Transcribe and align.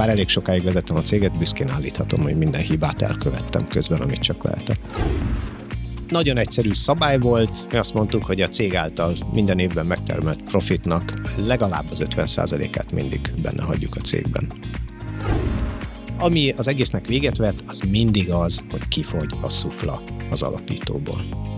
bár 0.00 0.08
elég 0.08 0.28
sokáig 0.28 0.62
vezettem 0.62 0.96
a 0.96 1.02
céget, 1.02 1.38
büszkén 1.38 1.68
állíthatom, 1.68 2.20
hogy 2.20 2.36
minden 2.36 2.60
hibát 2.60 3.02
elkövettem 3.02 3.68
közben, 3.68 4.00
amit 4.00 4.20
csak 4.20 4.44
lehetett. 4.44 4.80
Nagyon 6.08 6.36
egyszerű 6.36 6.74
szabály 6.74 7.18
volt, 7.18 7.66
mi 7.72 7.78
azt 7.78 7.94
mondtuk, 7.94 8.24
hogy 8.24 8.40
a 8.40 8.48
cég 8.48 8.76
által 8.76 9.16
minden 9.32 9.58
évben 9.58 9.86
megtermelt 9.86 10.42
profitnak 10.42 11.14
legalább 11.36 11.90
az 11.90 12.02
50%-át 12.04 12.92
mindig 12.92 13.32
benne 13.42 13.62
hagyjuk 13.62 13.96
a 13.96 14.00
cégben. 14.00 14.52
Ami 16.18 16.54
az 16.56 16.68
egésznek 16.68 17.06
véget 17.06 17.36
vet, 17.36 17.64
az 17.66 17.80
mindig 17.80 18.30
az, 18.30 18.64
hogy 18.70 18.88
kifogy 18.88 19.34
a 19.40 19.48
szufla 19.48 20.02
az 20.30 20.42
alapítóból. 20.42 21.49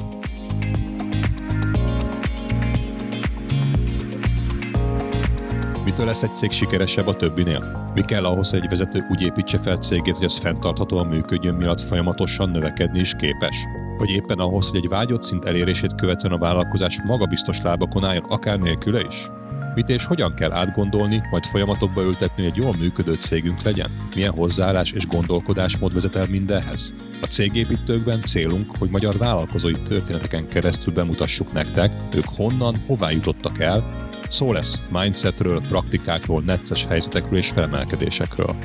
Mitől 6.02 6.14
lesz 6.14 6.30
egy 6.30 6.36
cég 6.36 6.50
sikeresebb 6.50 7.06
a 7.06 7.16
többinél? 7.16 7.90
Mi 7.94 8.00
kell 8.00 8.24
ahhoz, 8.24 8.50
hogy 8.50 8.58
egy 8.62 8.68
vezető 8.68 9.06
úgy 9.10 9.22
építse 9.22 9.58
fel 9.58 9.76
cégét, 9.76 10.16
hogy 10.16 10.24
az 10.24 10.38
fenntarthatóan 10.38 11.06
működjön, 11.06 11.54
miatt 11.54 11.80
folyamatosan 11.80 12.50
növekedni 12.50 13.00
is 13.00 13.14
képes? 13.18 13.56
Vagy 13.98 14.10
éppen 14.10 14.38
ahhoz, 14.38 14.68
hogy 14.68 14.78
egy 14.78 14.88
vágyott 14.88 15.22
szint 15.22 15.44
elérését 15.44 15.94
követően 15.94 16.32
a 16.32 16.38
vállalkozás 16.38 17.02
magabiztos 17.04 17.60
lábakon 17.60 18.04
álljon, 18.04 18.24
akár 18.24 18.58
nélküle 18.58 19.00
is? 19.00 19.26
Mit 19.74 19.88
és 19.88 20.04
hogyan 20.04 20.34
kell 20.34 20.52
átgondolni, 20.52 21.22
majd 21.30 21.44
folyamatokba 21.44 22.02
ültetni, 22.02 22.42
hogy 22.42 22.52
egy 22.52 22.62
jól 22.62 22.76
működő 22.76 23.12
cégünk 23.12 23.62
legyen? 23.62 23.90
Milyen 24.14 24.32
hozzáállás 24.32 24.92
és 24.92 25.06
gondolkodásmód 25.06 25.94
vezet 25.94 26.16
el 26.16 26.26
mindenhez? 26.30 26.92
A 27.20 27.26
cégépítőkben 27.26 28.22
célunk, 28.22 28.76
hogy 28.78 28.90
magyar 28.90 29.18
vállalkozói 29.18 29.82
történeteken 29.82 30.46
keresztül 30.46 30.92
bemutassuk 30.92 31.52
nektek, 31.52 31.92
ők 32.14 32.26
honnan, 32.36 32.82
hová 32.86 33.10
jutottak 33.10 33.58
el, 33.58 34.10
Szó 34.32 34.52
lesz 34.52 34.80
mindsetről, 34.90 35.60
praktikákról, 35.60 36.42
necces 36.42 36.86
helyzetekről 36.86 37.38
és 37.38 37.48
felemelkedésekről. 37.48 38.56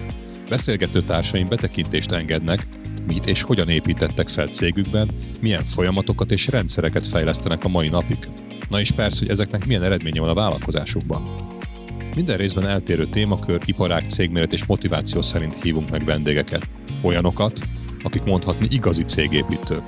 Beszélgető 0.50 1.02
társaim 1.02 1.48
betekintést 1.48 2.12
engednek, 2.12 2.68
mit 3.08 3.26
és 3.26 3.42
hogyan 3.42 3.70
építettek 3.70 4.28
fel 4.28 4.48
cégükben, 4.48 5.10
milyen 5.42 5.66
folyamatokat 5.66 6.32
és 6.32 6.48
rendszereket 6.48 7.08
fejlesztenek 7.08 7.64
a 7.64 7.68
mai 7.68 7.90
napig. 7.90 8.30
Na 8.70 8.80
és 8.80 8.92
persze, 8.92 9.20
hogy 9.20 9.30
ezeknek 9.30 9.66
milyen 9.66 9.84
eredménye 9.84 10.20
van 10.20 10.30
a 10.30 10.34
vállalkozásukban. 10.34 11.24
Minden 12.16 12.38
részben 12.38 12.68
eltérő 12.68 13.06
témakör, 13.06 13.62
iparág, 13.66 14.10
cégméret 14.10 14.54
és 14.54 14.66
motiváció 14.66 15.22
szerint 15.22 15.64
hívunk 15.64 15.90
meg 15.90 16.06
vendégeket. 16.06 16.70
Olyanokat, 17.02 17.60
akik 18.04 18.24
mondhatni 18.24 18.68
igazi 18.70 19.04
cégépítők. 19.04 19.84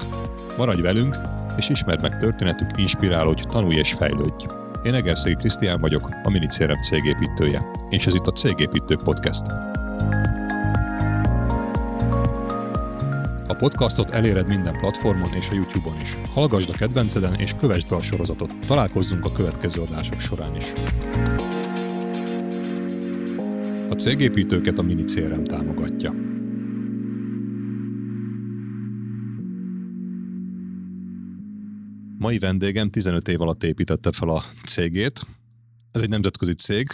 Maradj 0.57 0.81
velünk, 0.81 1.19
és 1.57 1.69
ismerd 1.69 2.01
meg 2.01 2.17
történetük, 2.17 2.69
inspirálódj, 2.77 3.41
tanulj 3.41 3.77
és 3.77 3.93
fejlődj. 3.93 4.45
Én 4.83 4.93
Egerszegi 4.93 5.35
Krisztián 5.35 5.81
vagyok, 5.81 6.09
a 6.23 6.29
Minicérem 6.29 6.81
cégépítője, 6.81 7.65
és 7.89 8.05
ez 8.05 8.13
itt 8.13 8.25
a 8.25 8.31
Cégépítő 8.31 8.95
Podcast. 9.03 9.45
A 13.47 13.55
podcastot 13.59 14.09
eléred 14.09 14.47
minden 14.47 14.77
platformon 14.79 15.33
és 15.33 15.49
a 15.49 15.53
YouTube-on 15.53 15.95
is. 16.01 16.17
Hallgasd 16.33 16.69
a 16.69 16.77
kedvenceden 16.77 17.33
és 17.33 17.53
kövessd 17.59 17.89
be 17.89 17.95
a 17.95 18.01
sorozatot. 18.01 18.53
Találkozzunk 18.67 19.25
a 19.25 19.31
következő 19.31 19.81
adások 19.81 20.19
során 20.19 20.55
is. 20.55 20.73
A 23.89 23.93
cégépítőket 23.93 24.77
a 24.77 24.81
Minicérem 24.81 25.43
támogatja. 25.43 26.38
Mai 32.19 32.37
vendégem 32.37 32.89
15 32.89 33.27
év 33.27 33.41
alatt 33.41 33.63
építette 33.63 34.11
fel 34.11 34.29
a 34.29 34.43
cégét. 34.65 35.19
Ez 35.91 36.01
egy 36.01 36.09
nemzetközi 36.09 36.53
cég, 36.53 36.87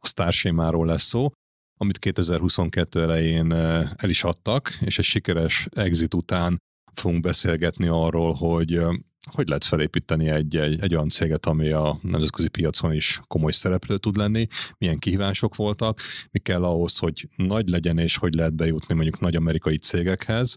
a 0.00 0.06
Starsémáról 0.06 0.86
lesz 0.86 1.02
szó, 1.02 1.30
amit 1.76 1.98
2022 1.98 3.02
elején 3.02 3.52
eh, 3.52 3.90
el 3.96 4.10
is 4.10 4.24
adtak, 4.24 4.78
és 4.80 4.98
egy 4.98 5.04
sikeres 5.04 5.68
exit 5.70 6.14
után 6.14 6.58
fogunk 6.92 7.22
beszélgetni 7.22 7.86
arról, 7.86 8.32
hogy 8.32 8.74
eh, 8.74 8.88
hogy 9.32 9.48
lehet 9.48 9.64
felépíteni 9.64 10.28
egy, 10.28 10.56
egy, 10.56 10.80
egy 10.80 10.94
olyan 10.94 11.08
céget, 11.08 11.46
ami 11.46 11.70
a 11.70 11.98
nemzetközi 12.02 12.48
piacon 12.48 12.92
is 12.92 13.20
komoly 13.26 13.52
szereplő 13.52 13.98
tud 13.98 14.16
lenni, 14.16 14.46
milyen 14.78 14.98
kihívások 14.98 15.56
voltak, 15.56 16.00
mi 16.30 16.38
kell 16.38 16.64
ahhoz, 16.64 16.98
hogy 16.98 17.28
nagy 17.36 17.68
legyen, 17.68 17.98
és 17.98 18.16
hogy 18.16 18.34
lehet 18.34 18.54
bejutni 18.54 18.94
mondjuk 18.94 19.20
nagy 19.20 19.36
amerikai 19.36 19.76
cégekhez, 19.76 20.56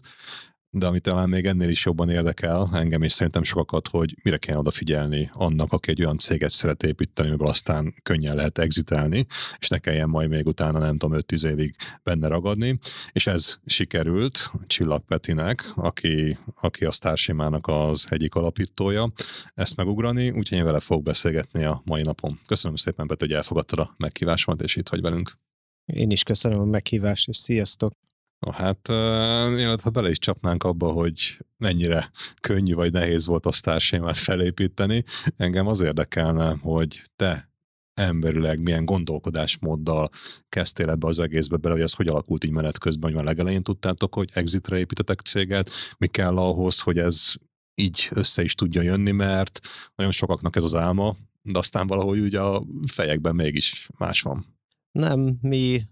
de 0.70 0.86
ami 0.86 1.00
talán 1.00 1.28
még 1.28 1.46
ennél 1.46 1.68
is 1.68 1.84
jobban 1.84 2.10
érdekel 2.10 2.68
engem, 2.72 3.02
és 3.02 3.12
szerintem 3.12 3.42
sokakat, 3.42 3.88
hogy 3.88 4.16
mire 4.22 4.36
kell 4.36 4.56
odafigyelni 4.56 5.30
annak, 5.32 5.72
aki 5.72 5.90
egy 5.90 6.00
olyan 6.00 6.18
céget 6.18 6.50
szeret 6.50 6.82
építeni, 6.82 7.28
amiből 7.28 7.48
aztán 7.48 7.94
könnyen 8.02 8.34
lehet 8.34 8.58
exitelni, 8.58 9.26
és 9.58 9.68
ne 9.68 9.78
kelljen 9.78 10.08
majd 10.08 10.28
még 10.28 10.46
utána, 10.46 10.78
nem 10.78 10.98
tudom, 10.98 11.18
5-10 11.20 11.46
évig 11.46 11.76
benne 12.02 12.28
ragadni. 12.28 12.78
És 13.12 13.26
ez 13.26 13.58
sikerült 13.66 14.50
Csillag 14.66 15.04
Petinek, 15.04 15.72
aki, 15.74 16.38
aki 16.60 16.84
a 16.84 16.90
Starsimának 16.90 17.66
az 17.66 18.06
egyik 18.08 18.34
alapítója, 18.34 19.12
ezt 19.54 19.76
megugrani, 19.76 20.30
úgyhogy 20.30 20.58
én 20.58 20.64
vele 20.64 20.80
fog 20.80 21.02
beszélgetni 21.02 21.64
a 21.64 21.82
mai 21.84 22.02
napon. 22.02 22.40
Köszönöm 22.46 22.76
szépen, 22.76 23.06
Peti, 23.06 23.24
hogy 23.24 23.34
elfogadtad 23.34 23.78
a 23.78 23.94
meghívásomat, 23.96 24.62
és 24.62 24.76
itt 24.76 24.88
vagy 24.88 25.00
velünk. 25.00 25.38
Én 25.84 26.10
is 26.10 26.22
köszönöm 26.22 26.60
a 26.60 26.64
meghívást, 26.64 27.28
és 27.28 27.36
sziasztok! 27.36 27.99
No, 28.40 28.52
hát 28.52 28.88
uh, 28.88 29.80
ha 29.80 29.90
bele 29.90 30.10
is 30.10 30.18
csapnánk 30.18 30.64
abba, 30.64 30.90
hogy 30.90 31.38
mennyire 31.56 32.10
könnyű 32.40 32.74
vagy 32.74 32.92
nehéz 32.92 33.26
volt 33.26 33.46
a 33.46 33.52
sztársémát 33.52 34.16
felépíteni, 34.16 35.04
engem 35.36 35.66
az 35.66 35.80
érdekelne, 35.80 36.56
hogy 36.62 37.02
te 37.16 37.50
emberileg 37.94 38.60
milyen 38.60 38.84
gondolkodásmóddal 38.84 40.08
kezdtél 40.48 40.90
ebbe 40.90 41.06
az 41.06 41.18
egészbe 41.18 41.56
bele, 41.56 41.74
hogy 41.74 41.82
ez 41.82 41.92
hogy 41.92 42.08
alakult 42.08 42.44
így 42.44 42.50
menet 42.50 42.78
közben, 42.78 43.02
hogy 43.10 43.14
már 43.18 43.24
legelején 43.24 43.62
tudtátok, 43.62 44.14
hogy 44.14 44.30
exitre 44.32 44.78
építetek 44.78 45.20
céget, 45.20 45.70
mi 45.98 46.06
kell 46.06 46.36
ahhoz, 46.36 46.80
hogy 46.80 46.98
ez 46.98 47.32
így 47.74 48.08
össze 48.10 48.42
is 48.42 48.54
tudja 48.54 48.82
jönni, 48.82 49.10
mert 49.10 49.60
nagyon 49.94 50.12
sokaknak 50.12 50.56
ez 50.56 50.64
az 50.64 50.74
álma, 50.74 51.16
de 51.42 51.58
aztán 51.58 51.86
valahogy 51.86 52.20
ugye 52.20 52.40
a 52.40 52.62
fejekben 52.86 53.34
mégis 53.34 53.88
más 53.98 54.22
van. 54.22 54.46
Nem, 54.92 55.38
mi 55.40 55.82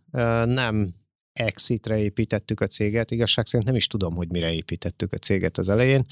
nem 0.45 0.95
exitre 1.39 1.99
építettük 1.99 2.61
a 2.61 2.67
céget. 2.67 3.11
Igazság 3.11 3.47
szerint 3.47 3.69
nem 3.69 3.77
is 3.77 3.87
tudom, 3.87 4.15
hogy 4.15 4.31
mire 4.31 4.53
építettük 4.53 5.13
a 5.13 5.17
céget 5.17 5.59
az 5.59 5.69
elején. 5.69 6.05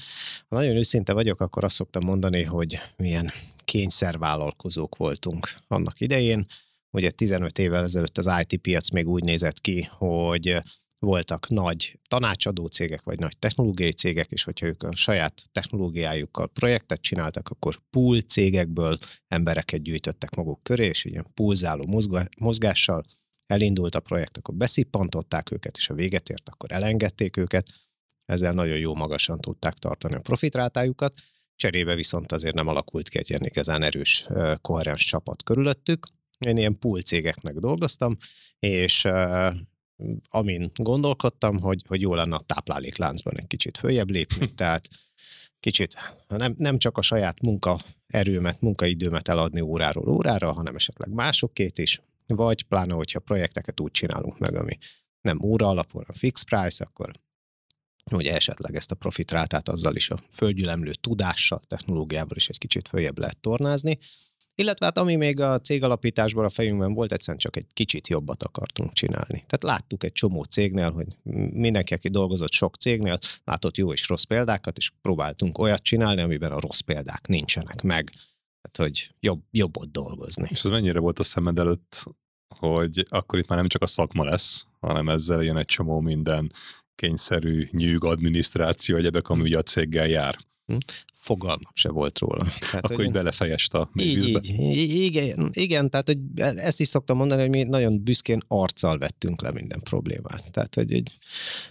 Ha 0.47 0.55
nagyon 0.55 0.75
őszinte 0.75 1.13
vagyok, 1.13 1.41
akkor 1.41 1.63
azt 1.63 1.75
szoktam 1.75 2.03
mondani, 2.03 2.43
hogy 2.43 2.79
milyen 2.97 3.31
kényszervállalkozók 3.65 4.95
voltunk 4.95 5.49
annak 5.67 6.01
idején. 6.01 6.45
Ugye 6.91 7.11
15 7.11 7.59
évvel 7.59 7.83
ezelőtt 7.83 8.17
az 8.17 8.29
IT 8.41 8.61
piac 8.61 8.89
még 8.89 9.07
úgy 9.07 9.23
nézett 9.23 9.61
ki, 9.61 9.89
hogy 9.91 10.57
voltak 10.99 11.49
nagy 11.49 11.99
tanácsadó 12.07 12.65
cégek, 12.65 13.03
vagy 13.03 13.19
nagy 13.19 13.37
technológiai 13.37 13.91
cégek, 13.91 14.31
és 14.31 14.43
hogyha 14.43 14.65
ők 14.65 14.83
a 14.83 14.95
saját 14.95 15.41
technológiájukkal 15.51 16.47
projektet 16.47 17.01
csináltak, 17.01 17.49
akkor 17.49 17.79
pool 17.89 18.19
cégekből 18.19 18.97
embereket 19.27 19.81
gyűjtöttek 19.81 20.35
maguk 20.35 20.63
köré, 20.63 20.85
és 20.85 21.05
ilyen 21.05 21.27
pulzáló 21.33 22.01
mozgással 22.39 23.05
elindult 23.47 23.95
a 23.95 23.99
projekt, 23.99 24.37
akkor 24.37 24.55
beszippantották 24.55 25.51
őket, 25.51 25.77
és 25.77 25.89
a 25.89 25.93
véget 25.93 26.29
ért, 26.29 26.49
akkor 26.49 26.71
elengedték 26.71 27.37
őket. 27.37 27.67
Ezzel 28.25 28.53
nagyon 28.53 28.77
jó 28.77 28.95
magasan 28.95 29.39
tudták 29.39 29.73
tartani 29.73 30.15
a 30.15 30.19
profitrátájukat. 30.19 31.13
Cserébe 31.55 31.95
viszont 31.95 32.31
azért 32.31 32.55
nem 32.55 32.67
alakult 32.67 33.09
ki 33.09 33.17
egy 33.17 33.29
ilyen 33.29 33.43
igazán 33.43 33.83
erős, 33.83 34.27
koherens 34.61 35.05
csapat 35.05 35.43
körülöttük. 35.43 36.07
Én 36.39 36.57
ilyen 36.57 36.79
pool 36.79 37.01
cégeknek 37.01 37.53
dolgoztam, 37.53 38.17
és 38.59 39.07
amin 40.29 40.71
gondolkodtam, 40.75 41.59
hogy, 41.59 41.81
hogy 41.87 42.01
jó 42.01 42.13
lenne 42.13 42.35
a 42.35 42.39
táplálékláncban 42.45 43.37
egy 43.37 43.47
kicsit 43.47 43.77
följebb 43.77 44.09
lépni, 44.09 44.53
tehát 44.55 44.87
kicsit 45.59 45.95
nem, 46.27 46.53
nem 46.57 46.77
csak 46.77 46.97
a 46.97 47.01
saját 47.01 47.41
munka 47.41 47.79
erőmet, 48.07 48.61
munkaidőmet 48.61 49.27
eladni 49.27 49.61
óráról 49.61 50.09
órára, 50.09 50.51
hanem 50.51 50.75
esetleg 50.75 51.09
másokét 51.09 51.77
is, 51.77 52.01
vagy 52.27 52.63
pláne, 52.63 52.93
hogyha 52.93 53.19
projekteket 53.19 53.79
úgy 53.79 53.91
csinálunk 53.91 54.37
meg, 54.39 54.55
ami 54.55 54.77
nem 55.21 55.39
óra 55.43 55.67
alapú, 55.67 55.97
hanem 55.97 56.15
fix 56.17 56.41
price, 56.41 56.83
akkor 56.83 57.11
hogy 58.11 58.25
esetleg 58.25 58.75
ezt 58.75 58.91
a 58.91 58.95
profitrátát 58.95 59.69
azzal 59.69 59.95
is 59.95 60.09
a 60.09 60.17
földgyülemlő 60.29 60.91
tudással, 60.91 61.61
technológiával 61.67 62.35
is 62.35 62.49
egy 62.49 62.57
kicsit 62.57 62.87
följebb 62.87 63.17
lehet 63.17 63.37
tornázni. 63.39 63.97
Illetve 64.55 64.85
hát 64.85 64.97
ami 64.97 65.15
még 65.15 65.39
a 65.39 65.59
cégalapításban 65.59 66.45
a 66.45 66.49
fejünkben 66.49 66.93
volt, 66.93 67.11
egyszerűen 67.11 67.37
csak 67.37 67.55
egy 67.55 67.65
kicsit 67.73 68.07
jobbat 68.07 68.43
akartunk 68.43 68.93
csinálni. 68.93 69.45
Tehát 69.47 69.63
láttuk 69.63 70.03
egy 70.03 70.11
csomó 70.11 70.43
cégnél, 70.43 70.91
hogy 70.91 71.07
mindenki, 71.53 71.93
aki 71.93 72.09
dolgozott 72.09 72.51
sok 72.51 72.75
cégnél, 72.75 73.19
látott 73.43 73.77
jó 73.77 73.93
és 73.93 74.07
rossz 74.07 74.23
példákat, 74.23 74.77
és 74.77 74.91
próbáltunk 75.01 75.57
olyat 75.57 75.83
csinálni, 75.83 76.21
amiben 76.21 76.51
a 76.51 76.59
rossz 76.59 76.79
példák 76.79 77.27
nincsenek 77.27 77.81
meg. 77.81 78.11
Tehát, 78.61 78.91
hogy 78.91 79.15
jobb, 79.19 79.41
jobb 79.51 79.77
ott 79.77 79.91
dolgozni. 79.91 80.47
És 80.51 80.63
ez 80.63 80.71
mennyire 80.71 80.99
volt 80.99 81.19
a 81.19 81.23
szemed 81.23 81.59
előtt, 81.59 82.03
hogy 82.55 83.05
akkor 83.09 83.39
itt 83.39 83.47
már 83.47 83.57
nem 83.57 83.67
csak 83.67 83.81
a 83.81 83.87
szakma 83.87 84.23
lesz, 84.23 84.67
hanem 84.79 85.09
ezzel 85.09 85.41
ilyen 85.41 85.57
egy 85.57 85.65
csomó 85.65 85.99
minden 85.99 86.51
kényszerű 86.95 87.67
nyűg 87.71 88.03
adminisztráció, 88.03 88.95
egyebek, 88.95 89.29
ami 89.29 89.41
ugye 89.41 89.57
a 89.57 89.61
céggel 89.61 90.07
jár. 90.07 90.35
Fogalmam 91.27 91.71
se 91.73 91.89
volt 91.89 92.19
róla. 92.19 92.45
Tehát, 92.59 92.85
Akkor 92.85 92.95
hogy 92.95 93.11
belefejest 93.11 93.73
a 93.73 93.89
így, 93.95 94.27
így, 94.59 94.95
igen, 94.95 95.49
igen, 95.53 95.89
tehát 95.89 96.07
hogy 96.07 96.17
ezt 96.35 96.79
is 96.79 96.87
szoktam 96.87 97.17
mondani, 97.17 97.41
hogy 97.41 97.49
mi 97.49 97.63
nagyon 97.63 98.03
büszkén 98.03 98.41
arccal 98.47 98.97
vettünk 98.97 99.41
le 99.41 99.51
minden 99.51 99.79
problémát. 99.79 100.51
Tehát, 100.51 100.75
hogy 100.75 100.93
egy 100.93 101.17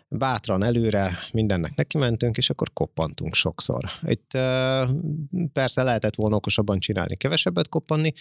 bátran 0.08 0.62
előre 0.62 1.18
mindennek 1.32 1.74
neki 1.74 1.98
mentünk, 1.98 2.36
és 2.36 2.50
akkor 2.50 2.72
koppantunk 2.72 3.34
sokszor. 3.34 3.84
Itt 4.02 4.30
persze 5.52 5.82
lehetett 5.82 6.14
volna 6.14 6.36
okosabban 6.36 6.78
csinálni, 6.78 7.16
kevesebbet 7.16 7.68
koppanni, 7.68 8.12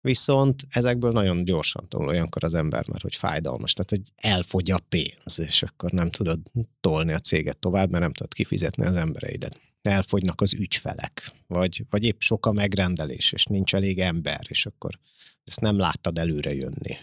Viszont 0.00 0.66
ezekből 0.70 1.12
nagyon 1.12 1.44
gyorsan 1.44 1.88
tanul 1.88 2.08
olyankor 2.08 2.44
az 2.44 2.54
ember, 2.54 2.88
mert 2.88 3.02
hogy 3.02 3.14
fájdalmas, 3.14 3.72
tehát 3.72 3.90
hogy 3.90 4.30
elfogy 4.30 4.70
a 4.70 4.78
pénz, 4.88 5.40
és 5.40 5.62
akkor 5.62 5.90
nem 5.90 6.10
tudod 6.10 6.40
tolni 6.80 7.12
a 7.12 7.18
céget 7.18 7.58
tovább, 7.58 7.90
mert 7.90 8.02
nem 8.02 8.12
tudod 8.12 8.34
kifizetni 8.34 8.86
az 8.86 8.96
embereidet. 8.96 9.60
Elfogynak 9.84 10.40
az 10.40 10.54
ügyfelek, 10.54 11.32
vagy, 11.46 11.82
vagy 11.90 12.04
épp 12.04 12.20
sok 12.20 12.46
a 12.46 12.52
megrendelés, 12.52 13.32
és 13.32 13.44
nincs 13.44 13.74
elég 13.74 13.98
ember, 13.98 14.40
és 14.48 14.66
akkor 14.66 14.98
ezt 15.44 15.60
nem 15.60 15.78
láttad 15.78 16.18
előre 16.18 16.54
jönni. 16.54 16.96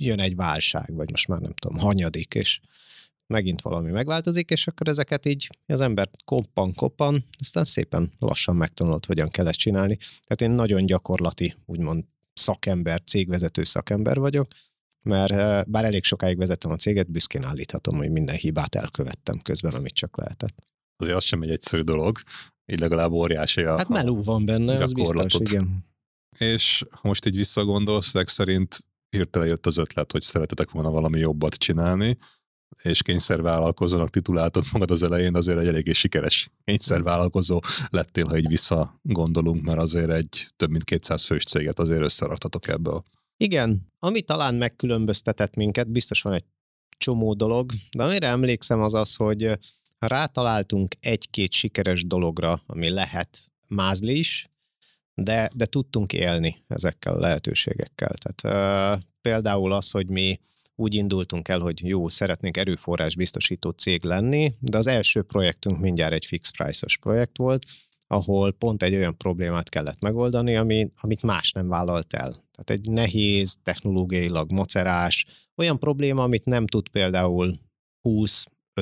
Jön 0.00 0.20
egy 0.20 0.36
válság, 0.36 0.94
vagy 0.94 1.10
most 1.10 1.28
már 1.28 1.40
nem 1.40 1.52
tudom, 1.52 1.78
hanyadik, 1.78 2.34
és 2.34 2.60
megint 3.26 3.62
valami 3.62 3.90
megváltozik, 3.90 4.50
és 4.50 4.66
akkor 4.66 4.88
ezeket 4.88 5.26
így 5.26 5.48
az 5.66 5.80
ember 5.80 6.10
koppan, 6.24 6.74
koppan, 6.74 7.24
aztán 7.38 7.64
szépen 7.64 8.12
lassan 8.18 8.56
megtanult, 8.56 9.06
hogyan 9.06 9.28
kell 9.28 9.48
ezt 9.48 9.58
csinálni. 9.58 9.96
Tehát 9.96 10.40
én 10.40 10.50
nagyon 10.50 10.86
gyakorlati, 10.86 11.54
úgymond 11.66 12.04
szakember, 12.34 13.02
cégvezető 13.04 13.64
szakember 13.64 14.18
vagyok, 14.18 14.46
mert 15.02 15.32
eh, 15.32 15.62
bár 15.64 15.84
elég 15.84 16.04
sokáig 16.04 16.36
vezettem 16.36 16.70
a 16.70 16.76
céget, 16.76 17.10
büszkén 17.10 17.44
állíthatom, 17.44 17.96
hogy 17.96 18.10
minden 18.10 18.36
hibát 18.36 18.74
elkövettem 18.74 19.40
közben, 19.42 19.72
amit 19.72 19.94
csak 19.94 20.16
lehetett. 20.16 20.68
Azért 21.00 21.16
az 21.16 21.24
sem 21.24 21.42
egy 21.42 21.50
egyszerű 21.50 21.82
dolog, 21.82 22.18
így 22.72 22.80
legalább 22.80 23.12
óriási 23.12 23.62
a 23.62 23.76
Hát 23.76 23.88
meló 23.88 24.22
van 24.22 24.44
benne, 24.44 24.82
az 24.82 24.92
biztos, 24.92 25.34
igen. 25.34 25.88
És 26.38 26.84
ha 26.90 27.08
most 27.08 27.26
így 27.26 27.36
visszagondolsz, 27.36 28.12
szerint 28.24 28.84
hirtelen 29.10 29.48
jött 29.48 29.66
az 29.66 29.76
ötlet, 29.76 30.12
hogy 30.12 30.22
szeretetek 30.22 30.70
volna 30.70 30.90
valami 30.90 31.18
jobbat 31.18 31.54
csinálni, 31.54 32.16
és 32.82 33.02
kényszervállalkozónak 33.02 34.10
tituláltad 34.10 34.64
magad 34.72 34.90
az 34.90 35.02
elején, 35.02 35.34
azért 35.34 35.58
egy 35.58 35.66
eléggé 35.66 35.92
sikeres 35.92 36.50
kényszervállalkozó 36.64 37.60
lettél, 37.88 38.26
ha 38.26 38.38
így 38.38 38.48
visszagondolunk, 38.48 39.62
mert 39.62 39.80
azért 39.80 40.10
egy 40.10 40.46
több 40.56 40.70
mint 40.70 40.84
200 40.84 41.24
fős 41.24 41.44
céget 41.44 41.78
azért 41.78 42.02
összeraktatok 42.02 42.68
ebből. 42.68 43.02
Igen, 43.36 43.86
ami 43.98 44.22
talán 44.22 44.54
megkülönböztetett 44.54 45.56
minket, 45.56 45.90
biztos 45.90 46.22
van 46.22 46.32
egy 46.32 46.44
csomó 46.98 47.34
dolog, 47.34 47.72
de 47.96 48.02
amire 48.02 48.26
emlékszem 48.26 48.80
az 48.80 48.94
az, 48.94 49.14
hogy 49.14 49.58
rátaláltunk 50.00 50.94
egy-két 51.00 51.52
sikeres 51.52 52.06
dologra, 52.06 52.62
ami 52.66 52.88
lehet 52.88 53.38
mázli 53.68 54.18
is, 54.18 54.48
de, 55.14 55.50
de 55.54 55.64
tudtunk 55.64 56.12
élni 56.12 56.64
ezekkel 56.68 57.14
a 57.14 57.20
lehetőségekkel. 57.20 58.10
Tehát 58.18 58.96
uh, 58.96 59.02
például 59.20 59.72
az, 59.72 59.90
hogy 59.90 60.08
mi 60.08 60.40
úgy 60.74 60.94
indultunk 60.94 61.48
el, 61.48 61.58
hogy 61.58 61.86
jó, 61.86 62.08
szeretnénk 62.08 62.56
erőforrás 62.56 63.14
biztosító 63.14 63.70
cég 63.70 64.04
lenni, 64.04 64.54
de 64.58 64.78
az 64.78 64.86
első 64.86 65.22
projektünk 65.22 65.78
mindjárt 65.80 66.12
egy 66.12 66.24
fix 66.24 66.50
price-os 66.50 66.96
projekt 66.96 67.36
volt, 67.36 67.64
ahol 68.06 68.52
pont 68.52 68.82
egy 68.82 68.94
olyan 68.94 69.16
problémát 69.16 69.68
kellett 69.68 70.00
megoldani, 70.00 70.56
ami, 70.56 70.90
amit 71.00 71.22
más 71.22 71.52
nem 71.52 71.68
vállalt 71.68 72.14
el. 72.14 72.30
Tehát 72.30 72.70
egy 72.70 72.90
nehéz, 72.90 73.56
technológiailag 73.62 74.52
macerás, 74.52 75.26
olyan 75.56 75.78
probléma, 75.78 76.22
amit 76.22 76.44
nem 76.44 76.66
tud 76.66 76.88
például 76.88 77.52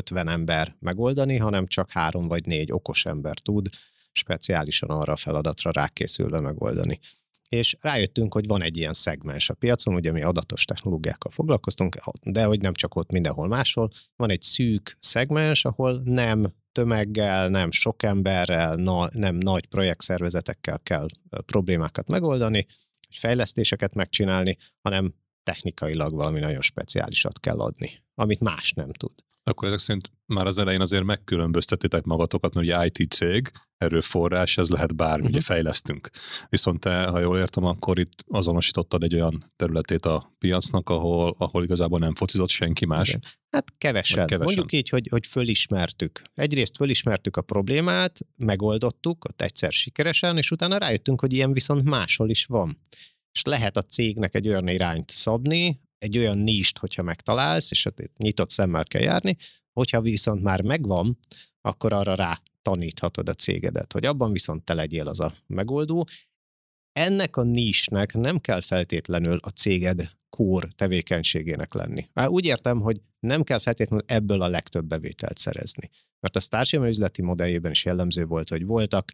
20-50 0.01 0.29
ember 0.29 0.75
megoldani, 0.79 1.37
hanem 1.37 1.67
csak 1.67 1.91
három 1.91 2.29
vagy 2.29 2.47
négy 2.47 2.73
okos 2.73 3.07
ember 3.07 3.39
tud 3.39 3.69
speciálisan 4.13 4.91
arra 4.91 5.13
a 5.13 5.17
feladatra 5.17 5.71
rákészülve 5.71 6.41
megoldani. 6.41 6.99
És 7.49 7.77
rájöttünk, 7.81 8.33
hogy 8.33 8.47
van 8.47 8.63
egy 8.63 8.77
ilyen 8.77 8.93
szegmens 8.93 9.51
a 9.51 9.55
piacon, 9.55 9.95
ugye 9.95 10.13
mi 10.13 10.23
adatos 10.23 10.65
technológiákkal 10.65 11.31
foglalkoztunk, 11.31 11.97
de 12.23 12.45
hogy 12.45 12.61
nem 12.61 12.73
csak 12.73 12.95
ott, 12.95 13.11
mindenhol 13.11 13.49
máshol, 13.49 13.91
van 14.17 14.31
egy 14.31 14.43
szűk 14.43 14.97
szegmens, 15.01 15.65
ahol 15.65 16.01
nem 16.05 16.47
tömeggel, 16.73 17.49
nem 17.49 17.71
sok 17.71 18.03
emberrel, 18.03 18.75
na, 18.75 19.09
nem 19.13 19.35
nagy 19.35 19.67
projektszervezetekkel 19.67 20.81
kell 20.83 21.07
problémákat 21.47 22.09
megoldani, 22.09 22.67
fejlesztéseket 23.11 23.95
megcsinálni, 23.95 24.57
hanem 24.81 25.15
technikailag 25.49 26.15
valami 26.15 26.41
nagyon 26.41 26.61
speciálisat 26.61 27.41
kell 27.41 27.59
adni, 27.59 28.03
amit 28.15 28.41
más 28.41 28.73
nem 28.73 28.93
tud. 28.93 29.13
Akkor 29.43 29.69
ezek 29.69 29.79
szerint 29.79 30.11
már 30.27 30.47
az 30.47 30.59
elején 30.59 30.81
azért 30.81 31.05
megkülönböztetitek 31.05 32.05
magatokat, 32.05 32.55
mert 32.55 32.67
ugye 32.67 32.87
IT 32.87 33.13
cég, 33.13 33.51
erőforrás, 33.77 34.59
ez 34.59 34.69
lehet 34.69 34.97
bármi, 34.97 35.21
uh-huh. 35.21 35.31
ugye 35.31 35.41
fejlesztünk. 35.41 36.11
Viszont 36.49 36.81
te, 36.81 37.05
ha 37.05 37.19
jól 37.19 37.39
értem, 37.39 37.65
akkor 37.65 37.99
itt 37.99 38.25
azonosítottad 38.27 39.03
egy 39.03 39.15
olyan 39.15 39.53
területét 39.57 40.07
a 40.07 40.35
piacnak, 40.39 40.89
ahol, 40.89 41.35
ahol 41.39 41.63
igazából 41.65 41.99
nem 41.99 42.15
focizott 42.15 42.49
senki 42.49 42.87
más. 42.87 43.09
Igen. 43.09 43.23
Hát 43.51 43.75
kevesen. 43.79 44.27
kevesen. 44.27 44.55
Mondjuk 44.55 44.73
így, 44.73 44.89
hogy, 44.89 45.09
hogy 45.11 45.27
fölismertük. 45.27 46.23
Egyrészt 46.35 46.77
fölismertük 46.77 47.37
a 47.37 47.43
problémát, 47.43 48.19
megoldottuk, 48.37 49.25
ott 49.25 49.43
egyszer 49.43 49.73
sikeresen, 49.73 50.37
és 50.37 50.51
utána 50.51 50.79
rájöttünk, 50.79 51.21
hogy 51.21 51.33
ilyen 51.33 51.53
viszont 51.53 51.89
máshol 51.89 52.31
is 52.31 52.45
van. 52.45 52.79
És 53.39 53.45
lehet 53.45 53.77
a 53.77 53.83
cégnek 53.83 54.35
egy 54.35 54.49
olyan 54.49 54.69
irányt 54.69 55.11
szabni, 55.11 55.81
egy 55.99 56.19
olyan 56.19 56.39
níst, 56.39 56.79
hogyha 56.79 57.03
megtalálsz, 57.03 57.71
és 57.71 57.85
ott 57.85 58.03
nyitott 58.17 58.51
szemmel 58.51 58.85
kell 58.85 59.03
járni, 59.03 59.37
hogyha 59.73 60.01
viszont 60.01 60.43
már 60.43 60.63
megvan, 60.63 61.19
akkor 61.61 61.93
arra 61.93 62.15
rá 62.15 62.39
taníthatod 62.63 63.29
a 63.29 63.33
cégedet, 63.33 63.93
hogy 63.93 64.05
abban 64.07 64.33
viszont 64.33 64.65
te 64.65 64.75
legyél 64.75 65.09
az 65.09 65.21
a 65.21 65.35
megoldó. 65.47 66.07
Ennek 66.93 67.37
a 67.37 67.43
nisnek 67.43 68.15
nem 68.15 68.39
kell 68.39 68.61
feltétlenül 68.61 69.39
a 69.43 69.49
céged 69.49 70.11
kór 70.29 70.69
tevékenységének 70.69 71.75
lenni. 71.75 72.09
Már 72.13 72.29
úgy 72.29 72.45
értem, 72.45 72.81
hogy 72.81 73.01
nem 73.21 73.43
kell 73.43 73.59
feltétlenül 73.59 74.05
ebből 74.09 74.43
a 74.43 74.49
legtöbb 74.49 74.85
bevételt 74.85 75.39
szerezni. 75.39 75.91
Mert 76.21 76.37
a 76.37 76.41
Starship 76.41 76.83
üzleti 76.83 77.23
modelljében 77.23 77.71
is 77.71 77.85
jellemző 77.85 78.25
volt, 78.25 78.49
hogy 78.49 78.67
voltak 78.67 79.13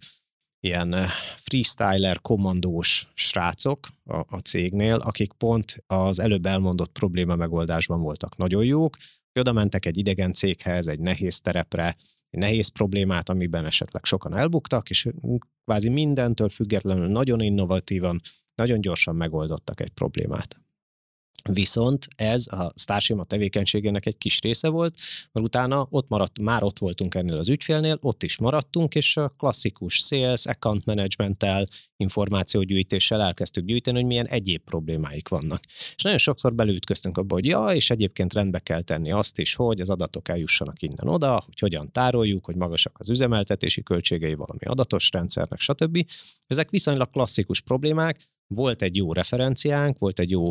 ilyen 0.64 0.94
eh, 0.94 1.08
freestyler, 1.36 2.20
kommandós 2.20 3.08
srácok 3.14 3.88
a, 4.04 4.16
a 4.16 4.38
cégnél, 4.38 4.94
akik 4.94 5.32
pont 5.32 5.76
az 5.86 6.18
előbb 6.18 6.46
elmondott 6.46 6.92
probléma 6.92 7.36
megoldásban 7.36 8.00
voltak 8.00 8.36
nagyon 8.36 8.64
jók, 8.64 8.96
oda 9.40 9.52
mentek 9.52 9.86
egy 9.86 9.96
idegen 9.96 10.32
céghez, 10.32 10.86
egy 10.86 10.98
nehéz 10.98 11.40
terepre, 11.40 11.96
egy 12.30 12.38
nehéz 12.38 12.68
problémát, 12.68 13.28
amiben 13.28 13.64
esetleg 13.66 14.04
sokan 14.04 14.36
elbuktak, 14.36 14.90
és 14.90 15.08
kvázi 15.64 15.88
mindentől 15.88 16.48
függetlenül 16.48 17.06
nagyon 17.06 17.40
innovatívan, 17.40 18.20
nagyon 18.54 18.80
gyorsan 18.80 19.16
megoldottak 19.16 19.80
egy 19.80 19.90
problémát. 19.90 20.63
Viszont 21.52 22.08
ez 22.16 22.46
a 22.46 22.72
Starship 22.76 23.26
tevékenységének 23.26 24.06
egy 24.06 24.18
kis 24.18 24.40
része 24.40 24.68
volt, 24.68 24.94
mert 25.32 25.46
utána 25.46 25.86
ott 25.90 26.08
maradt, 26.08 26.38
már 26.38 26.62
ott 26.62 26.78
voltunk 26.78 27.14
ennél 27.14 27.36
az 27.36 27.48
ügyfélnél, 27.48 27.98
ott 28.00 28.22
is 28.22 28.38
maradtunk, 28.38 28.94
és 28.94 29.16
a 29.16 29.28
klasszikus 29.28 29.94
sales, 29.94 30.46
account 30.46 30.84
managementtel, 30.84 31.66
információgyűjtéssel 31.96 33.22
elkezdtük 33.22 33.64
gyűjteni, 33.64 33.96
hogy 33.96 34.06
milyen 34.06 34.26
egyéb 34.26 34.62
problémáik 34.64 35.28
vannak. 35.28 35.62
És 35.96 36.02
nagyon 36.02 36.18
sokszor 36.18 36.54
belütköztünk 36.54 37.18
abba, 37.18 37.34
hogy 37.34 37.46
ja, 37.46 37.66
és 37.66 37.90
egyébként 37.90 38.32
rendbe 38.32 38.58
kell 38.58 38.82
tenni 38.82 39.12
azt 39.12 39.38
is, 39.38 39.54
hogy 39.54 39.80
az 39.80 39.90
adatok 39.90 40.28
eljussanak 40.28 40.82
innen 40.82 41.08
oda, 41.08 41.42
hogy 41.44 41.58
hogyan 41.58 41.92
tároljuk, 41.92 42.44
hogy 42.44 42.56
magasak 42.56 42.96
az 42.98 43.10
üzemeltetési 43.10 43.82
költségei 43.82 44.34
valami 44.34 44.64
adatos 44.64 45.10
rendszernek, 45.10 45.60
stb. 45.60 46.06
Ezek 46.46 46.70
viszonylag 46.70 47.10
klasszikus 47.10 47.60
problémák, 47.60 48.28
volt 48.46 48.82
egy 48.82 48.96
jó 48.96 49.12
referenciánk, 49.12 49.98
volt 49.98 50.18
egy 50.18 50.30
jó 50.30 50.48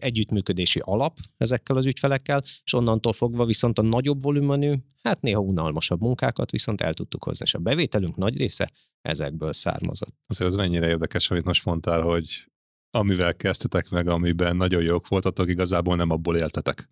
együttműködési 0.00 0.80
alap 0.84 1.18
ezekkel 1.36 1.76
az 1.76 1.86
ügyfelekkel, 1.86 2.42
és 2.64 2.74
onnantól 2.74 3.12
fogva 3.12 3.44
viszont 3.44 3.78
a 3.78 3.82
nagyobb 3.82 4.22
volumenű, 4.22 4.74
hát 5.02 5.20
néha 5.20 5.40
unalmasabb 5.40 6.00
munkákat 6.00 6.50
viszont 6.50 6.80
el 6.80 6.94
tudtuk 6.94 7.24
hozni, 7.24 7.44
és 7.44 7.54
a 7.54 7.58
bevételünk 7.58 8.16
nagy 8.16 8.36
része 8.36 8.70
ezekből 9.02 9.52
származott. 9.52 10.14
Azért 10.26 10.50
ez 10.50 10.56
mennyire 10.56 10.88
érdekes, 10.88 11.30
amit 11.30 11.44
most 11.44 11.64
mondtál, 11.64 12.00
hogy 12.00 12.46
amivel 12.90 13.34
kezdtetek 13.34 13.88
meg, 13.88 14.08
amiben 14.08 14.56
nagyon 14.56 14.82
jók 14.82 15.08
voltatok, 15.08 15.48
igazából 15.48 15.96
nem 15.96 16.10
abból 16.10 16.36
éltetek 16.36 16.90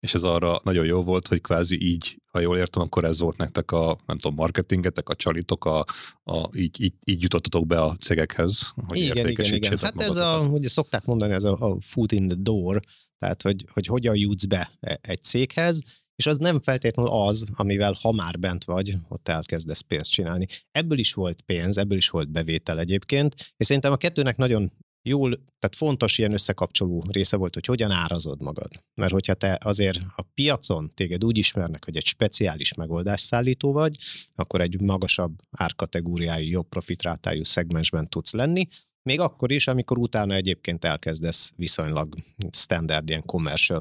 és 0.00 0.14
ez 0.14 0.22
arra 0.22 0.60
nagyon 0.64 0.84
jó 0.84 1.02
volt, 1.02 1.26
hogy 1.26 1.40
kvázi 1.40 1.86
így, 1.86 2.22
ha 2.26 2.40
jól 2.40 2.56
értem, 2.56 2.82
akkor 2.82 3.04
ez 3.04 3.20
volt 3.20 3.36
nektek 3.36 3.70
a, 3.72 3.98
nem 4.06 4.18
tudom, 4.18 4.36
marketingetek, 4.36 5.08
a 5.08 5.14
csalitok, 5.14 5.64
a, 5.64 5.84
a, 6.24 6.48
így, 6.56 6.82
így, 6.82 6.94
így 7.04 7.22
jutottatok 7.22 7.66
be 7.66 7.82
a 7.82 7.94
cégekhez, 7.94 8.72
hogy 8.86 8.98
igen, 8.98 9.28
igen, 9.28 9.54
igen. 9.54 9.78
Hát 9.78 9.94
magatokat. 9.94 10.10
ez 10.10 10.16
a, 10.16 10.48
ugye 10.50 10.68
szokták 10.68 11.04
mondani, 11.04 11.32
ez 11.32 11.44
a, 11.44 11.52
a 11.52 11.76
foot 11.80 12.12
in 12.12 12.28
the 12.28 12.36
door, 12.40 12.80
tehát 13.18 13.42
hogy, 13.42 13.64
hogy 13.72 13.86
hogyan 13.86 14.16
jutsz 14.16 14.44
be 14.44 14.70
e, 14.80 14.98
egy 15.02 15.22
céghez, 15.22 15.82
és 16.14 16.26
az 16.26 16.38
nem 16.38 16.58
feltétlenül 16.58 17.12
az, 17.12 17.46
amivel 17.52 17.94
ha 18.00 18.12
már 18.12 18.38
bent 18.38 18.64
vagy, 18.64 18.96
ott 19.08 19.28
elkezdesz 19.28 19.80
pénzt 19.80 20.10
csinálni. 20.10 20.46
Ebből 20.70 20.98
is 20.98 21.14
volt 21.14 21.42
pénz, 21.42 21.78
ebből 21.78 21.96
is 21.96 22.08
volt 22.08 22.30
bevétel 22.30 22.78
egyébként, 22.78 23.34
és 23.56 23.66
szerintem 23.66 23.92
a 23.92 23.96
kettőnek 23.96 24.36
nagyon 24.36 24.72
jól, 25.02 25.30
tehát 25.30 25.76
fontos 25.76 26.18
ilyen 26.18 26.32
összekapcsoló 26.32 27.04
része 27.08 27.36
volt, 27.36 27.54
hogy 27.54 27.66
hogyan 27.66 27.90
árazod 27.90 28.42
magad. 28.42 28.70
Mert 28.94 29.12
hogyha 29.12 29.34
te 29.34 29.58
azért 29.62 30.00
a 30.16 30.22
piacon 30.34 30.94
téged 30.94 31.24
úgy 31.24 31.38
ismernek, 31.38 31.84
hogy 31.84 31.96
egy 31.96 32.06
speciális 32.06 32.74
megoldás 32.74 33.20
szállító 33.20 33.72
vagy, 33.72 33.96
akkor 34.34 34.60
egy 34.60 34.80
magasabb 34.80 35.32
árkategóriájú, 35.50 36.50
jobb 36.50 36.68
profitrátájú 36.68 37.44
szegmensben 37.44 38.06
tudsz 38.06 38.32
lenni, 38.32 38.68
még 39.02 39.20
akkor 39.20 39.52
is, 39.52 39.66
amikor 39.66 39.98
utána 39.98 40.34
egyébként 40.34 40.84
elkezdesz 40.84 41.52
viszonylag 41.56 42.14
standard 42.50 43.08
ilyen 43.08 43.24
commercial 43.26 43.80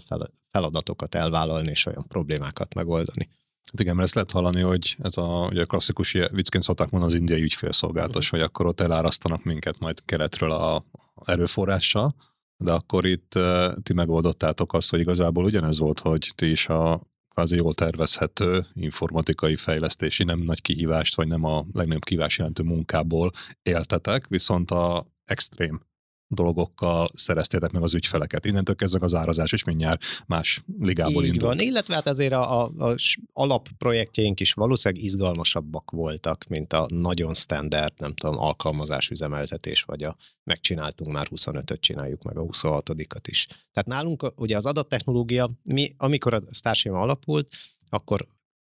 feladatokat 0.51 1.15
elvállalni 1.15 1.69
és 1.69 1.85
olyan 1.85 2.05
problémákat 2.07 2.73
megoldani. 2.73 3.29
Hát 3.71 3.79
igen, 3.79 3.95
mert 3.95 4.05
ezt 4.05 4.15
lehet 4.15 4.31
hallani, 4.31 4.61
hogy 4.61 4.95
ez 5.01 5.17
a, 5.17 5.47
ugye 5.51 5.61
a 5.61 5.65
klasszikus 5.65 6.11
viccként 6.11 6.63
szokták 6.63 6.89
mondani 6.89 7.13
az 7.13 7.19
indiai 7.19 7.41
ügyfélszolgálatos, 7.41 8.25
uh-huh. 8.25 8.39
hogy 8.39 8.47
akkor 8.47 8.65
ott 8.65 8.79
elárasztanak 8.79 9.43
minket 9.43 9.79
majd 9.79 10.05
keletről 10.05 10.51
a 10.51 10.85
erőforrással, 11.25 12.15
de 12.57 12.71
akkor 12.71 13.05
itt 13.05 13.39
ti 13.83 13.93
megoldottátok 13.93 14.73
azt, 14.73 14.89
hogy 14.89 14.99
igazából 14.99 15.43
ugyanez 15.43 15.79
volt, 15.79 15.99
hogy 15.99 16.31
ti 16.35 16.45
is 16.45 16.67
a 16.67 17.01
kvázi 17.29 17.55
jól 17.55 17.73
tervezhető 17.73 18.65
informatikai 18.73 19.55
fejlesztési 19.55 20.23
nem 20.23 20.39
nagy 20.39 20.61
kihívást, 20.61 21.15
vagy 21.15 21.27
nem 21.27 21.43
a 21.43 21.65
legnagyobb 21.73 22.03
kihívás 22.03 22.37
jelentő 22.37 22.63
munkából 22.63 23.31
éltetek, 23.63 24.27
viszont 24.27 24.71
a 24.71 25.05
extrém 25.25 25.81
dolgokkal 26.29 27.07
szereztétek 27.13 27.71
meg 27.71 27.83
az 27.83 27.93
ügyfeleket. 27.93 28.45
Innentől 28.45 28.75
kezdve 28.75 29.05
az 29.05 29.13
árazás 29.13 29.51
is 29.51 29.63
mindjárt 29.63 30.01
más 30.27 30.63
ligából 30.79 31.23
Így 31.23 31.33
indul. 31.33 31.47
van, 31.47 31.59
illetve 31.59 31.93
hát 31.93 32.07
azért 32.07 32.33
a, 32.33 32.63
a, 32.63 32.71
a 32.77 32.95
alapprojektjeink 33.33 34.39
is 34.39 34.53
valószínűleg 34.53 35.03
izgalmasabbak 35.03 35.91
voltak, 35.91 36.45
mint 36.47 36.73
a 36.73 36.87
nagyon 36.89 37.33
standard, 37.33 37.93
nem 37.97 38.13
tudom, 38.13 38.39
alkalmazás 38.39 39.09
üzemeltetés, 39.09 39.83
vagy 39.83 40.03
a 40.03 40.15
megcsináltunk 40.43 41.11
már 41.11 41.27
25-öt, 41.35 41.81
csináljuk 41.81 42.23
meg 42.23 42.37
a 42.37 42.41
26-at 42.41 43.23
is. 43.25 43.45
Tehát 43.45 43.87
nálunk 43.87 44.33
ugye 44.35 44.55
az 44.55 44.65
adattechnológia, 44.65 45.49
mi, 45.63 45.93
amikor 45.97 46.33
a 46.33 46.41
Starship 46.51 46.93
alapult, 46.93 47.49
akkor 47.89 48.27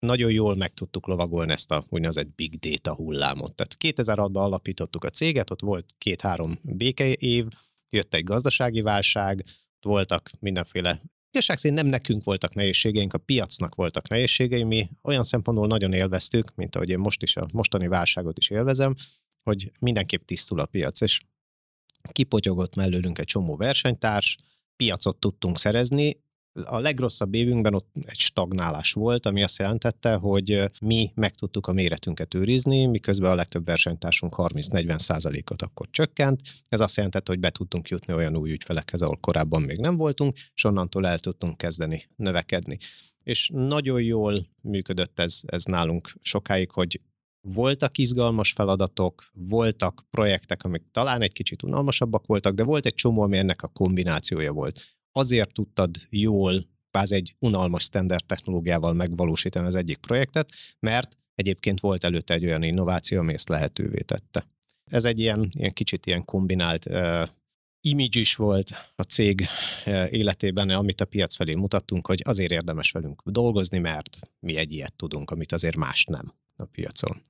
nagyon 0.04 0.30
jól 0.30 0.56
meg 0.56 0.74
tudtuk 0.74 1.06
lovagolni 1.06 1.52
ezt 1.52 1.70
a 1.70 1.84
úgynevezett 1.88 2.34
big 2.34 2.58
data 2.58 2.94
hullámot. 2.94 3.54
Tehát 3.54 3.76
2006-ban 3.78 4.42
alapítottuk 4.42 5.04
a 5.04 5.10
céget, 5.10 5.50
ott 5.50 5.60
volt 5.60 5.94
két-három 5.98 6.58
béke 6.62 7.12
év, 7.12 7.46
jött 7.90 8.14
egy 8.14 8.24
gazdasági 8.24 8.80
válság, 8.80 9.44
voltak 9.80 10.30
mindenféle 10.40 11.00
Igazság 11.34 11.58
szerint 11.58 11.80
nem 11.80 11.90
nekünk 11.90 12.24
voltak 12.24 12.54
nehézségeink, 12.54 13.12
a 13.12 13.18
piacnak 13.18 13.74
voltak 13.74 14.08
nehézségei, 14.08 14.62
mi 14.62 14.90
olyan 15.02 15.22
szempontból 15.22 15.66
nagyon 15.66 15.92
élveztük, 15.92 16.54
mint 16.54 16.76
ahogy 16.76 16.90
én 16.90 16.98
most 16.98 17.22
is 17.22 17.36
a 17.36 17.46
mostani 17.52 17.86
válságot 17.86 18.38
is 18.38 18.50
élvezem, 18.50 18.94
hogy 19.42 19.72
mindenképp 19.80 20.24
tisztul 20.24 20.60
a 20.60 20.66
piac, 20.66 21.00
és 21.00 21.20
kipotyogott 22.12 22.76
mellőlünk 22.76 23.18
egy 23.18 23.26
csomó 23.26 23.56
versenytárs, 23.56 24.36
piacot 24.76 25.16
tudtunk 25.16 25.58
szerezni, 25.58 26.20
a 26.64 26.78
legrosszabb 26.78 27.34
évünkben 27.34 27.74
ott 27.74 27.88
egy 28.06 28.18
stagnálás 28.18 28.92
volt, 28.92 29.26
ami 29.26 29.42
azt 29.42 29.58
jelentette, 29.58 30.14
hogy 30.14 30.70
mi 30.80 31.12
meg 31.14 31.34
tudtuk 31.34 31.66
a 31.66 31.72
méretünket 31.72 32.34
őrizni, 32.34 32.86
miközben 32.86 33.30
a 33.30 33.34
legtöbb 33.34 33.64
versenytársunk 33.64 34.34
30-40 34.36 34.98
százalékot 34.98 35.62
akkor 35.62 35.86
csökkent. 35.90 36.40
Ez 36.68 36.80
azt 36.80 36.96
jelentette, 36.96 37.30
hogy 37.30 37.40
be 37.40 37.50
tudtunk 37.50 37.88
jutni 37.88 38.14
olyan 38.14 38.36
új 38.36 38.50
ügyfelekhez, 38.50 39.02
ahol 39.02 39.18
korábban 39.20 39.62
még 39.62 39.78
nem 39.78 39.96
voltunk, 39.96 40.36
és 40.54 40.64
onnantól 40.64 41.06
el 41.06 41.18
tudtunk 41.18 41.56
kezdeni 41.56 42.08
növekedni. 42.16 42.78
És 43.22 43.50
nagyon 43.52 44.02
jól 44.02 44.46
működött 44.60 45.20
ez, 45.20 45.40
ez 45.46 45.64
nálunk 45.64 46.12
sokáig, 46.20 46.70
hogy 46.70 47.00
voltak 47.40 47.98
izgalmas 47.98 48.52
feladatok, 48.52 49.24
voltak 49.32 50.04
projektek, 50.10 50.64
amik 50.64 50.82
talán 50.92 51.22
egy 51.22 51.32
kicsit 51.32 51.62
unalmasabbak 51.62 52.26
voltak, 52.26 52.54
de 52.54 52.62
volt 52.62 52.86
egy 52.86 52.94
csomó, 52.94 53.22
ami 53.22 53.38
ennek 53.38 53.62
a 53.62 53.68
kombinációja 53.68 54.52
volt 54.52 54.93
azért 55.16 55.52
tudtad 55.52 55.90
jól, 56.10 56.66
kvázi 56.90 57.14
egy 57.14 57.34
unalmas 57.38 57.82
standard 57.82 58.24
technológiával 58.24 58.92
megvalósítani 58.92 59.66
az 59.66 59.74
egyik 59.74 59.96
projektet, 59.96 60.48
mert 60.80 61.16
egyébként 61.34 61.80
volt 61.80 62.04
előtte 62.04 62.34
egy 62.34 62.44
olyan 62.44 62.62
innováció, 62.62 63.18
ami 63.18 63.32
ezt 63.32 63.48
lehetővé 63.48 63.98
tette. 63.98 64.46
Ez 64.90 65.04
egy 65.04 65.18
ilyen, 65.18 65.48
ilyen 65.58 65.72
kicsit 65.72 66.06
ilyen 66.06 66.24
kombinált 66.24 66.86
uh, 66.86 67.28
image 67.80 68.20
is 68.20 68.34
volt 68.34 68.70
a 68.96 69.02
cég 69.02 69.46
uh, 69.86 70.12
életében, 70.12 70.70
amit 70.70 71.00
a 71.00 71.04
piac 71.04 71.34
felé 71.34 71.54
mutattunk, 71.54 72.06
hogy 72.06 72.22
azért 72.24 72.52
érdemes 72.52 72.90
velünk 72.90 73.22
dolgozni, 73.24 73.78
mert 73.78 74.18
mi 74.40 74.56
egy 74.56 74.72
ilyet 74.72 74.94
tudunk, 74.96 75.30
amit 75.30 75.52
azért 75.52 75.76
más 75.76 76.04
nem 76.04 76.34
a 76.56 76.64
piacon. 76.64 77.22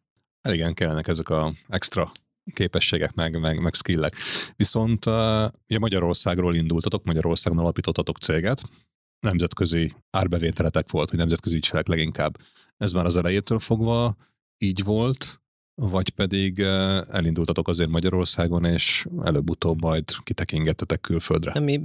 Igen, 0.49 0.75
kellenek 0.75 1.09
ezek 1.09 1.29
a 1.29 1.55
extra 1.69 2.13
képességek, 2.53 3.15
meg, 3.15 3.41
meg, 3.41 3.61
meg 3.61 3.75
skillek. 3.75 4.15
Viszont 4.57 5.07
ugye 5.69 5.79
Magyarországról 5.79 6.55
indultatok, 6.55 7.05
Magyarországon 7.05 7.59
alapítottatok 7.59 8.19
céget, 8.19 8.63
nemzetközi 9.21 9.95
árbevételetek 10.11 10.91
volt, 10.91 11.11
vagy 11.11 11.19
nemzetközi 11.19 11.57
ügyfelek 11.57 11.89
leginkább. 11.89 12.39
Ez 12.77 12.93
már 12.93 13.05
az 13.05 13.17
elejétől 13.17 13.59
fogva 13.59 14.17
így 14.59 14.85
volt, 14.85 15.43
vagy 15.75 16.11
pedig 16.11 16.59
elindultatok 17.11 17.69
azért 17.69 17.91
Magyarországon, 17.91 18.65
és 18.65 19.07
előbb-utóbb 19.23 19.81
majd 19.81 20.05
kitekingettetek 20.23 21.01
külföldre? 21.01 21.61
Mi 21.61 21.77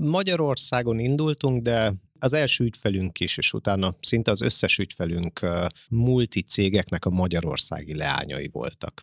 Magyarországon 0.00 0.98
indultunk, 0.98 1.62
de 1.62 1.92
az 2.18 2.32
első 2.32 2.64
ügyfelünk 2.64 3.20
is, 3.20 3.36
és 3.36 3.52
utána 3.52 3.94
szinte 4.00 4.30
az 4.30 4.40
összes 4.40 4.78
ügyfelünk 4.78 5.40
multi 5.88 6.42
cégeknek 6.42 7.04
a 7.04 7.10
magyarországi 7.10 7.94
leányai 7.94 8.48
voltak. 8.52 9.02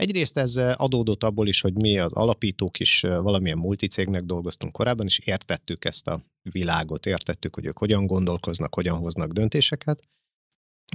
Egyrészt 0.00 0.36
ez 0.36 0.56
eh, 0.56 0.80
adódott 0.80 1.24
abból 1.24 1.48
is, 1.48 1.60
hogy 1.60 1.74
mi 1.74 1.98
az 1.98 2.12
alapítók 2.12 2.80
is 2.80 3.04
eh, 3.04 3.22
valamilyen 3.22 3.58
multicégnek 3.58 4.22
dolgoztunk 4.22 4.72
korábban, 4.72 5.06
és 5.06 5.18
értettük 5.18 5.84
ezt 5.84 6.06
a 6.06 6.22
világot, 6.42 7.06
értettük, 7.06 7.54
hogy 7.54 7.66
ők 7.66 7.78
hogyan 7.78 8.06
gondolkoznak, 8.06 8.74
hogyan 8.74 8.96
hoznak 8.96 9.32
döntéseket. 9.32 10.02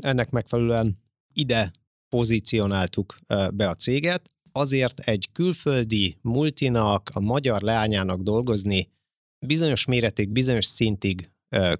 Ennek 0.01 0.29
megfelelően 0.29 0.97
ide 1.33 1.71
pozícionáltuk 2.09 3.17
eh, 3.27 3.47
be 3.47 3.69
a 3.69 3.75
céget. 3.75 4.31
Azért 4.51 4.99
egy 4.99 5.29
külföldi 5.31 6.17
multinak, 6.21 7.09
a 7.13 7.19
magyar 7.19 7.61
leányának 7.61 8.21
dolgozni 8.21 8.89
bizonyos 9.45 9.85
méretig, 9.85 10.29
bizonyos 10.29 10.65
szintig 10.65 11.29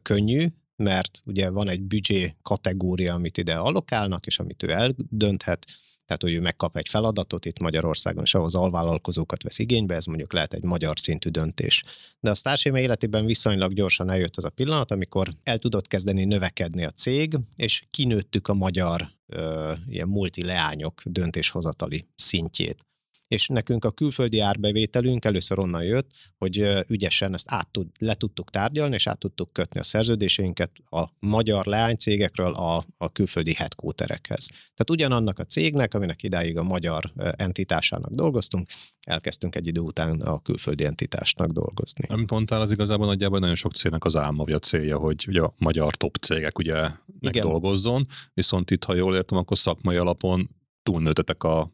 könnyű, 0.01 0.47
mert 0.75 1.21
ugye 1.25 1.49
van 1.49 1.69
egy 1.69 1.81
büdzsé 1.81 2.35
kategória, 2.41 3.13
amit 3.13 3.37
ide 3.37 3.55
alokálnak, 3.55 4.25
és 4.25 4.39
amit 4.39 4.63
ő 4.63 4.69
eldönthet, 4.71 5.65
tehát 6.05 6.21
hogy 6.21 6.33
ő 6.33 6.39
megkap 6.39 6.77
egy 6.77 6.89
feladatot 6.89 7.45
itt 7.45 7.59
Magyarországon, 7.59 8.23
és 8.23 8.33
ahhoz 8.35 8.55
alvállalkozókat 8.55 9.43
vesz 9.43 9.59
igénybe, 9.59 9.95
ez 9.95 10.05
mondjuk 10.05 10.33
lehet 10.33 10.53
egy 10.53 10.63
magyar 10.63 10.99
szintű 10.99 11.29
döntés. 11.29 11.83
De 12.19 12.29
a 12.29 12.33
Starship 12.33 12.75
életében 12.75 13.25
viszonylag 13.25 13.73
gyorsan 13.73 14.09
eljött 14.09 14.37
az 14.37 14.43
a 14.43 14.49
pillanat, 14.49 14.91
amikor 14.91 15.29
el 15.43 15.57
tudott 15.57 15.87
kezdeni 15.87 16.25
növekedni 16.25 16.85
a 16.85 16.89
cég, 16.89 17.37
és 17.55 17.83
kinőttük 17.89 18.47
a 18.47 18.53
magyar 18.53 19.07
ö, 19.27 19.73
ilyen 19.87 20.07
multi 20.07 20.43
leányok 20.43 21.01
döntéshozatali 21.05 22.05
szintjét 22.15 22.85
és 23.27 23.47
nekünk 23.47 23.85
a 23.85 23.91
külföldi 23.91 24.39
árbevételünk 24.39 25.25
először 25.25 25.59
onnan 25.59 25.83
jött, 25.83 26.11
hogy 26.37 26.83
ügyesen 26.87 27.33
ezt 27.33 27.45
át 27.49 27.67
tud, 27.67 27.87
le 27.99 28.13
tudtuk 28.13 28.49
tárgyalni, 28.49 28.93
és 28.93 29.07
át 29.07 29.19
tudtuk 29.19 29.53
kötni 29.53 29.79
a 29.79 29.83
szerződéseinket 29.83 30.71
a 30.89 31.05
magyar 31.19 31.65
leánycégekről 31.65 32.53
a, 32.53 32.83
a 32.97 33.11
külföldi 33.11 33.53
headquarterekhez. 33.53 34.47
Tehát 34.47 34.89
ugyanannak 34.89 35.39
a 35.39 35.43
cégnek, 35.43 35.93
aminek 35.93 36.23
idáig 36.23 36.57
a 36.57 36.63
magyar 36.63 37.11
entitásának 37.15 38.11
dolgoztunk, 38.11 38.67
elkezdtünk 39.01 39.55
egy 39.55 39.67
idő 39.67 39.79
után 39.79 40.21
a 40.21 40.39
külföldi 40.39 40.85
entitásnak 40.85 41.51
dolgozni. 41.51 42.05
Amit 42.07 42.31
mondtál, 42.31 42.61
az 42.61 42.71
igazából 42.71 43.05
nagyjából 43.05 43.39
nagyon 43.39 43.55
sok 43.55 43.73
cégnek 43.73 44.05
az 44.05 44.15
álma, 44.15 44.43
vagy 44.43 44.53
a 44.53 44.59
célja, 44.59 44.97
hogy 44.97 45.25
ugye 45.27 45.41
a 45.41 45.53
magyar 45.57 45.95
top 45.95 46.15
cégek 46.15 46.57
ugye 46.57 46.89
dolgozzon, 47.19 48.07
viszont 48.33 48.71
itt, 48.71 48.83
ha 48.83 48.93
jól 48.93 49.15
értem, 49.15 49.37
akkor 49.37 49.57
szakmai 49.57 49.95
alapon 49.95 50.49
túlnőtetek 50.83 51.43
a 51.43 51.69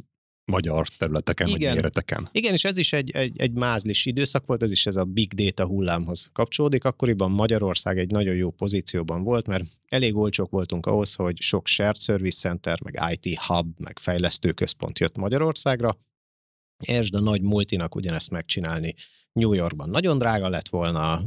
magyar 0.51 0.87
területeken, 0.87 1.47
Igen. 1.47 1.59
vagy 1.59 1.73
méreteken. 1.73 2.29
Igen, 2.31 2.53
és 2.53 2.63
ez 2.63 2.77
is 2.77 2.93
egy, 2.93 3.11
egy, 3.11 3.39
egy 3.39 3.51
mázlis 3.51 4.05
időszak 4.05 4.45
volt, 4.45 4.63
ez 4.63 4.71
is 4.71 4.85
ez 4.85 4.95
a 4.95 5.03
big 5.03 5.33
data 5.33 5.65
hullámhoz 5.65 6.29
kapcsolódik. 6.33 6.83
Akkoriban 6.83 7.31
Magyarország 7.31 7.97
egy 7.97 8.11
nagyon 8.11 8.35
jó 8.35 8.51
pozícióban 8.51 9.23
volt, 9.23 9.47
mert 9.47 9.63
elég 9.87 10.15
olcsók 10.15 10.49
voltunk 10.49 10.85
ahhoz, 10.85 11.13
hogy 11.13 11.41
sok 11.41 11.67
shared 11.67 11.97
service 11.97 12.39
center, 12.39 12.79
meg 12.83 12.99
IT 13.11 13.39
hub, 13.39 13.67
meg 13.79 13.99
fejlesztőközpont 13.99 14.99
jött 14.99 15.17
Magyarországra, 15.17 15.97
és 16.81 17.09
a 17.11 17.19
nagy 17.19 17.41
multinak 17.41 17.95
ugyanezt 17.95 18.29
megcsinálni 18.29 18.95
New 19.33 19.53
Yorkban 19.53 19.89
nagyon 19.89 20.17
drága 20.17 20.49
lett 20.49 20.69
volna, 20.69 21.21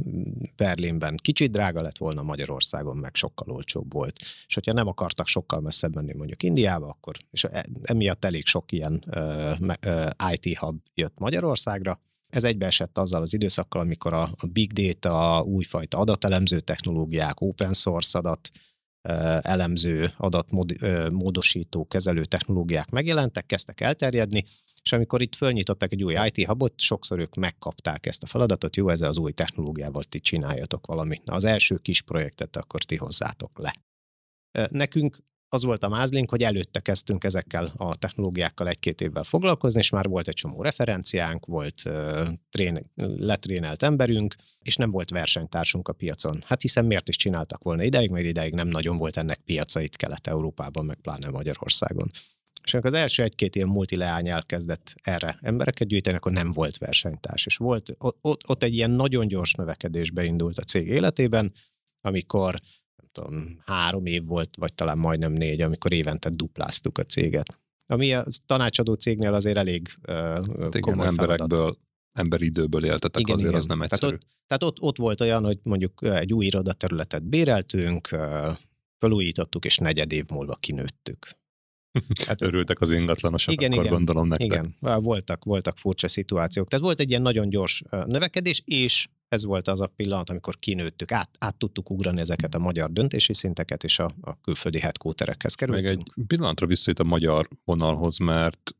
Berlinben 0.55 1.17
kicsit 1.21 1.51
drága 1.51 1.81
lett 1.81 1.97
volna, 1.97 2.21
Magyarországon 2.21 2.97
meg 2.97 3.15
sokkal 3.15 3.53
olcsóbb 3.53 3.93
volt. 3.93 4.19
És 4.47 4.53
hogyha 4.53 4.73
nem 4.73 4.87
akartak 4.87 5.27
sokkal 5.27 5.59
messzebb 5.59 5.95
menni 5.95 6.13
mondjuk 6.13 6.43
Indiába, 6.43 6.87
akkor, 6.87 7.15
és 7.31 7.43
e, 7.43 7.65
emiatt 7.83 8.25
elég 8.25 8.45
sok 8.45 8.71
ilyen 8.71 9.03
uh, 9.07 10.33
IT 10.33 10.57
hub 10.57 10.77
jött 10.93 11.19
Magyarországra, 11.19 11.99
ez 12.29 12.43
egybeesett 12.43 12.97
azzal 12.97 13.21
az 13.21 13.33
időszakkal, 13.33 13.81
amikor 13.81 14.13
a, 14.13 14.21
a 14.21 14.47
big 14.47 14.71
data, 14.71 15.43
újfajta 15.43 15.97
adatelemző 15.97 16.59
technológiák, 16.59 17.41
open 17.41 17.73
source 17.73 18.17
adat, 18.17 18.51
elemző, 19.41 20.11
adatmódosító, 20.17 21.85
kezelő 21.85 22.23
technológiák 22.25 22.89
megjelentek, 22.89 23.45
kezdtek 23.45 23.81
elterjedni, 23.81 24.43
és 24.85 24.91
amikor 24.91 25.21
itt 25.21 25.35
fölnyitották 25.35 25.91
egy 25.91 26.03
új 26.03 26.15
IT 26.25 26.45
hubot, 26.45 26.79
sokszor 26.79 27.19
ők 27.19 27.35
megkapták 27.35 28.05
ezt 28.05 28.23
a 28.23 28.27
feladatot, 28.27 28.75
jó, 28.75 28.89
ezzel 28.89 29.09
az 29.09 29.17
új 29.17 29.31
technológiával 29.31 30.03
ti 30.03 30.19
csináljatok 30.19 30.85
valamit. 30.85 31.23
Na, 31.23 31.33
az 31.33 31.43
első 31.43 31.77
kis 31.77 32.01
projektet 32.01 32.55
akkor 32.55 32.83
ti 32.83 32.95
hozzátok 32.95 33.59
le. 33.59 33.75
Nekünk 34.69 35.17
az 35.49 35.63
volt 35.63 35.83
a 35.83 35.89
mázlink, 35.89 36.29
hogy 36.29 36.43
előtte 36.43 36.79
kezdtünk 36.79 37.23
ezekkel 37.23 37.73
a 37.77 37.95
technológiákkal 37.95 38.67
egy-két 38.67 39.01
évvel 39.01 39.23
foglalkozni, 39.23 39.79
és 39.79 39.89
már 39.89 40.07
volt 40.07 40.27
egy 40.27 40.33
csomó 40.33 40.61
referenciánk, 40.61 41.45
volt 41.45 41.81
uh, 41.85 42.27
trén, 42.49 42.91
letrénelt 43.17 43.83
emberünk, 43.83 44.35
és 44.59 44.75
nem 44.75 44.89
volt 44.89 45.09
versenytársunk 45.09 45.87
a 45.87 45.93
piacon. 45.93 46.43
Hát 46.45 46.61
hiszen 46.61 46.85
miért 46.85 47.09
is 47.09 47.15
csináltak 47.15 47.63
volna 47.63 47.83
ideig, 47.83 48.09
mert 48.09 48.25
ideig 48.25 48.53
nem 48.53 48.67
nagyon 48.67 48.97
volt 48.97 49.17
ennek 49.17 49.39
piaca 49.39 49.81
itt 49.81 49.95
Kelet-Európában, 49.95 50.85
meg 50.85 50.97
pláne 51.01 51.29
Magyarországon. 51.29 52.11
És 52.65 52.73
amikor 52.73 52.93
az 52.93 52.99
első 52.99 53.23
egy-két 53.23 53.55
ilyen 53.55 53.67
multileány 53.67 54.27
elkezdett 54.27 54.95
erre 55.01 55.39
embereket 55.41 55.87
gyűjteni, 55.87 56.15
akkor 56.15 56.31
nem 56.31 56.51
volt 56.51 56.77
versenytárs. 56.77 57.45
És 57.45 57.57
volt, 57.57 57.95
ott, 57.97 58.49
ott 58.49 58.63
egy 58.63 58.73
ilyen 58.73 58.91
nagyon 58.91 59.27
gyors 59.27 59.53
növekedés 59.53 60.11
beindult 60.11 60.57
a 60.57 60.61
cég 60.61 60.87
életében, 60.87 61.53
amikor 62.01 62.55
tudom, 63.15 63.61
három 63.65 64.05
év 64.05 64.25
volt, 64.25 64.55
vagy 64.55 64.73
talán 64.73 64.97
majdnem 64.97 65.31
négy, 65.31 65.61
amikor 65.61 65.93
évente 65.93 66.29
dupláztuk 66.29 66.97
a 66.97 67.03
céget. 67.03 67.59
Ami 67.87 68.13
a 68.13 68.25
tanácsadó 68.45 68.93
cégnél 68.93 69.33
azért 69.33 69.57
elég 69.57 69.89
uh, 70.07 70.15
hát 70.59 70.75
igen, 70.75 71.03
emberekből, 71.03 71.57
feladat. 71.57 71.77
emberi 72.11 72.45
időből 72.45 72.85
éltetek, 72.85 73.21
igen, 73.21 73.35
azért 73.35 73.49
igen. 73.49 73.61
az 73.61 73.67
nem 73.67 73.81
egyszerű. 73.81 73.99
Tehát, 74.01 74.23
ott, 74.23 74.29
tehát 74.47 74.63
ott, 74.63 74.81
ott 74.81 74.97
volt 74.97 75.21
olyan, 75.21 75.43
hogy 75.43 75.59
mondjuk 75.63 76.03
egy 76.03 76.33
új 76.33 76.45
irodaterületet 76.45 77.23
béreltünk, 77.23 78.09
felújítottuk, 78.97 79.65
és 79.65 79.77
negyed 79.77 80.11
év 80.11 80.25
múlva 80.29 80.55
kinőttük. 80.55 81.27
Hát, 82.27 82.41
Örültek 82.41 82.81
az 82.81 82.91
ingatlanosok, 82.91 83.53
igen, 83.53 83.71
akkor 83.71 83.83
igen, 83.83 83.95
gondolom 83.95 84.27
nektek. 84.27 84.47
Igen, 84.47 84.75
voltak, 85.01 85.43
voltak 85.43 85.77
furcsa 85.77 86.07
szituációk. 86.07 86.67
Tehát 86.67 86.85
volt 86.85 86.99
egy 86.99 87.09
ilyen 87.09 87.21
nagyon 87.21 87.49
gyors 87.49 87.83
növekedés, 87.89 88.61
és 88.65 89.07
ez 89.27 89.45
volt 89.45 89.67
az 89.67 89.81
a 89.81 89.87
pillanat, 89.87 90.29
amikor 90.29 90.59
kinőttük, 90.59 91.11
át, 91.11 91.29
át 91.39 91.55
tudtuk 91.55 91.89
ugrani 91.89 92.19
ezeket 92.19 92.55
a 92.55 92.59
magyar 92.59 92.91
döntési 92.91 93.33
szinteket, 93.33 93.83
és 93.83 93.99
a, 93.99 94.11
a 94.21 94.41
külföldi 94.41 94.79
headquarterekhez 94.79 95.55
kerültünk. 95.55 95.87
Még 95.87 95.97
egy 95.97 96.25
pillanatra 96.27 96.67
visszajött 96.67 96.99
a 96.99 97.03
magyar 97.03 97.47
vonalhoz, 97.63 98.17
mert 98.17 98.75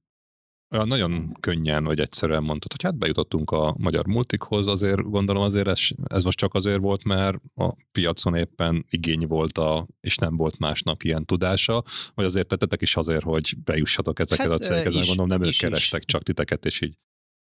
olyan 0.75 0.87
nagyon 0.87 1.37
könnyen 1.39 1.83
vagy 1.83 1.99
egyszerűen 1.99 2.43
mondtad, 2.43 2.71
hogy 2.71 2.83
hát 2.83 2.97
bejutottunk 2.97 3.51
a 3.51 3.75
magyar 3.77 4.05
multikhoz, 4.07 4.67
azért 4.67 5.01
gondolom 5.01 5.43
azért 5.43 5.67
ez, 5.67 5.79
ez 6.03 6.23
most 6.23 6.37
csak 6.37 6.53
azért 6.53 6.79
volt, 6.79 7.03
mert 7.03 7.37
a 7.55 7.73
piacon 7.91 8.35
éppen 8.35 8.85
igény 8.89 9.27
volt, 9.27 9.57
a, 9.57 9.87
és 10.01 10.17
nem 10.17 10.37
volt 10.37 10.57
másnak 10.57 11.03
ilyen 11.03 11.25
tudása, 11.25 11.83
vagy 12.13 12.25
azért 12.25 12.47
tettetek 12.47 12.81
is 12.81 12.95
azért, 12.95 13.23
hogy 13.23 13.55
bejussatok 13.63 14.19
ezeket 14.19 14.45
hát, 14.45 14.55
a 14.55 14.57
cégekhez, 14.57 14.93
gondolom 14.93 15.27
nem 15.27 15.43
ők 15.43 15.57
kerestek 15.57 15.99
is. 15.99 16.05
csak 16.05 16.23
titeket, 16.23 16.65
és 16.65 16.81
így 16.81 16.97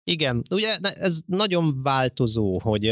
igen, 0.06 0.42
ugye 0.50 0.76
ez 0.76 1.20
nagyon 1.26 1.82
változó, 1.82 2.58
hogy 2.60 2.88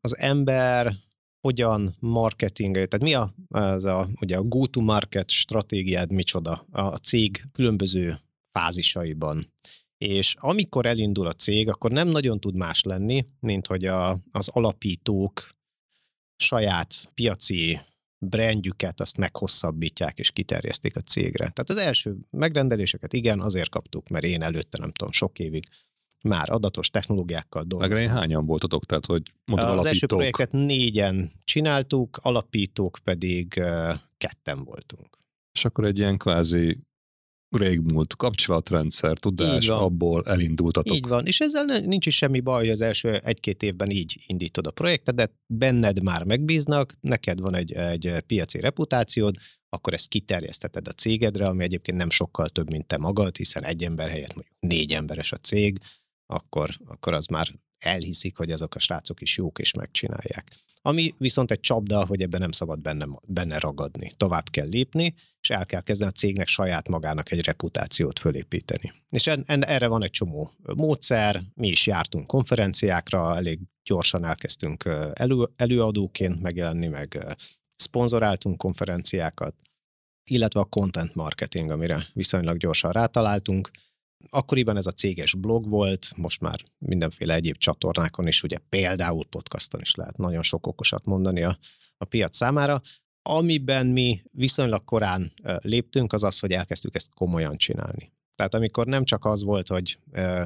az 0.00 0.16
ember 0.16 0.96
hogyan 1.40 1.96
marketing, 1.98 2.74
tehát 2.74 3.00
mi 3.00 3.14
a, 3.14 3.34
az 3.48 3.84
a, 3.84 4.06
ugye 4.20 4.36
a 4.36 4.42
go-to-market 4.42 5.30
stratégiád 5.30 6.12
micsoda 6.12 6.66
a 6.70 6.96
cég 6.96 7.44
különböző 7.52 8.18
fázisaiban. 8.52 9.52
És 9.98 10.34
amikor 10.38 10.86
elindul 10.86 11.26
a 11.26 11.32
cég, 11.32 11.68
akkor 11.68 11.90
nem 11.90 12.08
nagyon 12.08 12.40
tud 12.40 12.56
más 12.56 12.82
lenni, 12.82 13.24
mint 13.40 13.66
hogy 13.66 13.84
a, 13.84 14.18
az 14.32 14.48
alapítók 14.48 15.50
saját 16.36 17.10
piaci 17.14 17.80
brandjüket 18.18 19.00
azt 19.00 19.16
meghosszabbítják 19.16 20.18
és 20.18 20.30
kiterjesztik 20.30 20.96
a 20.96 21.00
cégre. 21.00 21.36
Tehát 21.36 21.70
az 21.70 21.76
első 21.76 22.16
megrendeléseket 22.30 23.12
igen, 23.12 23.40
azért 23.40 23.68
kaptuk, 23.68 24.08
mert 24.08 24.24
én 24.24 24.42
előtte 24.42 24.78
nem 24.78 24.90
tudom, 24.90 25.12
sok 25.12 25.38
évig 25.38 25.66
már 26.22 26.50
adatos 26.50 26.90
technológiákkal 26.90 27.62
dolgozunk. 27.62 28.08
Meg 28.08 28.16
hányan 28.16 28.46
voltatok? 28.46 28.84
Tehát, 28.84 29.06
hogy 29.06 29.32
mondod, 29.44 29.66
Az 29.66 29.72
alapítók... 29.72 29.92
első 29.92 30.06
projektet 30.06 30.52
négyen 30.52 31.32
csináltuk, 31.44 32.16
alapítók 32.22 32.98
pedig 33.04 33.48
ketten 34.16 34.64
voltunk. 34.64 35.18
És 35.52 35.64
akkor 35.64 35.84
egy 35.84 35.98
ilyen 35.98 36.16
kvázi 36.16 36.78
régmúlt 37.56 38.16
kapcsolatrendszer, 38.16 39.18
tudás, 39.18 39.68
abból 39.68 40.22
elindultatok. 40.24 40.96
Így 40.96 41.06
van, 41.06 41.26
és 41.26 41.40
ezzel 41.40 41.64
nincs 41.64 42.06
is 42.06 42.16
semmi 42.16 42.40
baj, 42.40 42.60
hogy 42.60 42.70
az 42.70 42.80
első 42.80 43.12
egy-két 43.12 43.62
évben 43.62 43.90
így 43.90 44.24
indítod 44.26 44.66
a 44.66 44.70
projektet, 44.70 45.14
de 45.14 45.30
benned 45.46 46.02
már 46.02 46.24
megbíznak, 46.24 46.92
neked 47.00 47.40
van 47.40 47.54
egy, 47.54 47.72
egy 47.72 48.20
piaci 48.26 48.60
reputációd, 48.60 49.36
akkor 49.68 49.92
ezt 49.92 50.08
kiterjeszteted 50.08 50.88
a 50.88 50.92
cégedre, 50.92 51.46
ami 51.46 51.64
egyébként 51.64 51.98
nem 51.98 52.10
sokkal 52.10 52.48
több, 52.48 52.70
mint 52.70 52.86
te 52.86 52.96
magad, 52.96 53.36
hiszen 53.36 53.64
egy 53.64 53.84
ember 53.84 54.08
helyett 54.08 54.34
mondjuk 54.34 54.56
négy 54.60 54.92
emberes 54.92 55.32
a 55.32 55.36
cég, 55.36 55.78
akkor, 56.26 56.70
akkor 56.86 57.12
az 57.12 57.26
már 57.26 57.48
elhiszik, 57.78 58.36
hogy 58.36 58.50
azok 58.50 58.74
a 58.74 58.78
srácok 58.78 59.20
is 59.20 59.36
jók 59.36 59.58
és 59.58 59.72
megcsinálják. 59.72 60.64
Ami 60.86 61.14
viszont 61.18 61.50
egy 61.50 61.60
csapda, 61.60 62.06
hogy 62.06 62.22
ebben 62.22 62.40
nem 62.40 62.52
szabad 62.52 62.80
benne, 62.80 63.06
benne 63.28 63.58
ragadni. 63.58 64.12
Tovább 64.16 64.48
kell 64.50 64.68
lépni, 64.68 65.14
és 65.40 65.50
el 65.50 65.66
kell 65.66 65.80
kezdeni 65.80 66.10
a 66.10 66.18
cégnek 66.18 66.46
saját 66.46 66.88
magának 66.88 67.32
egy 67.32 67.44
reputációt 67.44 68.18
fölépíteni. 68.18 68.92
És 69.08 69.26
en, 69.26 69.44
en, 69.46 69.64
erre 69.64 69.86
van 69.86 70.02
egy 70.02 70.10
csomó 70.10 70.50
módszer, 70.76 71.42
mi 71.54 71.68
is 71.68 71.86
jártunk 71.86 72.26
konferenciákra, 72.26 73.36
elég 73.36 73.58
gyorsan 73.84 74.24
elkezdtünk 74.24 74.84
elő, 75.12 75.48
előadóként 75.56 76.42
megjelenni, 76.42 76.88
meg 76.88 77.36
szponzoráltunk 77.76 78.56
konferenciákat, 78.56 79.54
illetve 80.30 80.60
a 80.60 80.64
content 80.64 81.14
marketing, 81.14 81.70
amire 81.70 82.06
viszonylag 82.12 82.56
gyorsan 82.56 82.92
rátaláltunk, 82.92 83.70
Akkoriban 84.30 84.76
ez 84.76 84.86
a 84.86 84.90
céges 84.90 85.34
blog 85.34 85.68
volt, 85.68 86.16
most 86.16 86.40
már 86.40 86.60
mindenféle 86.78 87.34
egyéb 87.34 87.56
csatornákon 87.56 88.26
is, 88.26 88.42
ugye 88.42 88.58
például 88.68 89.26
podcaston 89.26 89.80
is 89.80 89.94
lehet 89.94 90.16
nagyon 90.16 90.42
sok 90.42 90.66
okosat 90.66 91.04
mondani 91.04 91.42
a, 91.42 91.58
a 91.96 92.04
piac 92.04 92.36
számára. 92.36 92.80
Amiben 93.22 93.86
mi 93.86 94.22
viszonylag 94.30 94.84
korán 94.84 95.32
léptünk, 95.42 96.12
az 96.12 96.22
az, 96.22 96.38
hogy 96.38 96.52
elkezdtük 96.52 96.94
ezt 96.94 97.14
komolyan 97.14 97.56
csinálni. 97.56 98.12
Tehát 98.34 98.54
amikor 98.54 98.86
nem 98.86 99.04
csak 99.04 99.24
az 99.24 99.42
volt, 99.42 99.68
hogy 99.68 99.98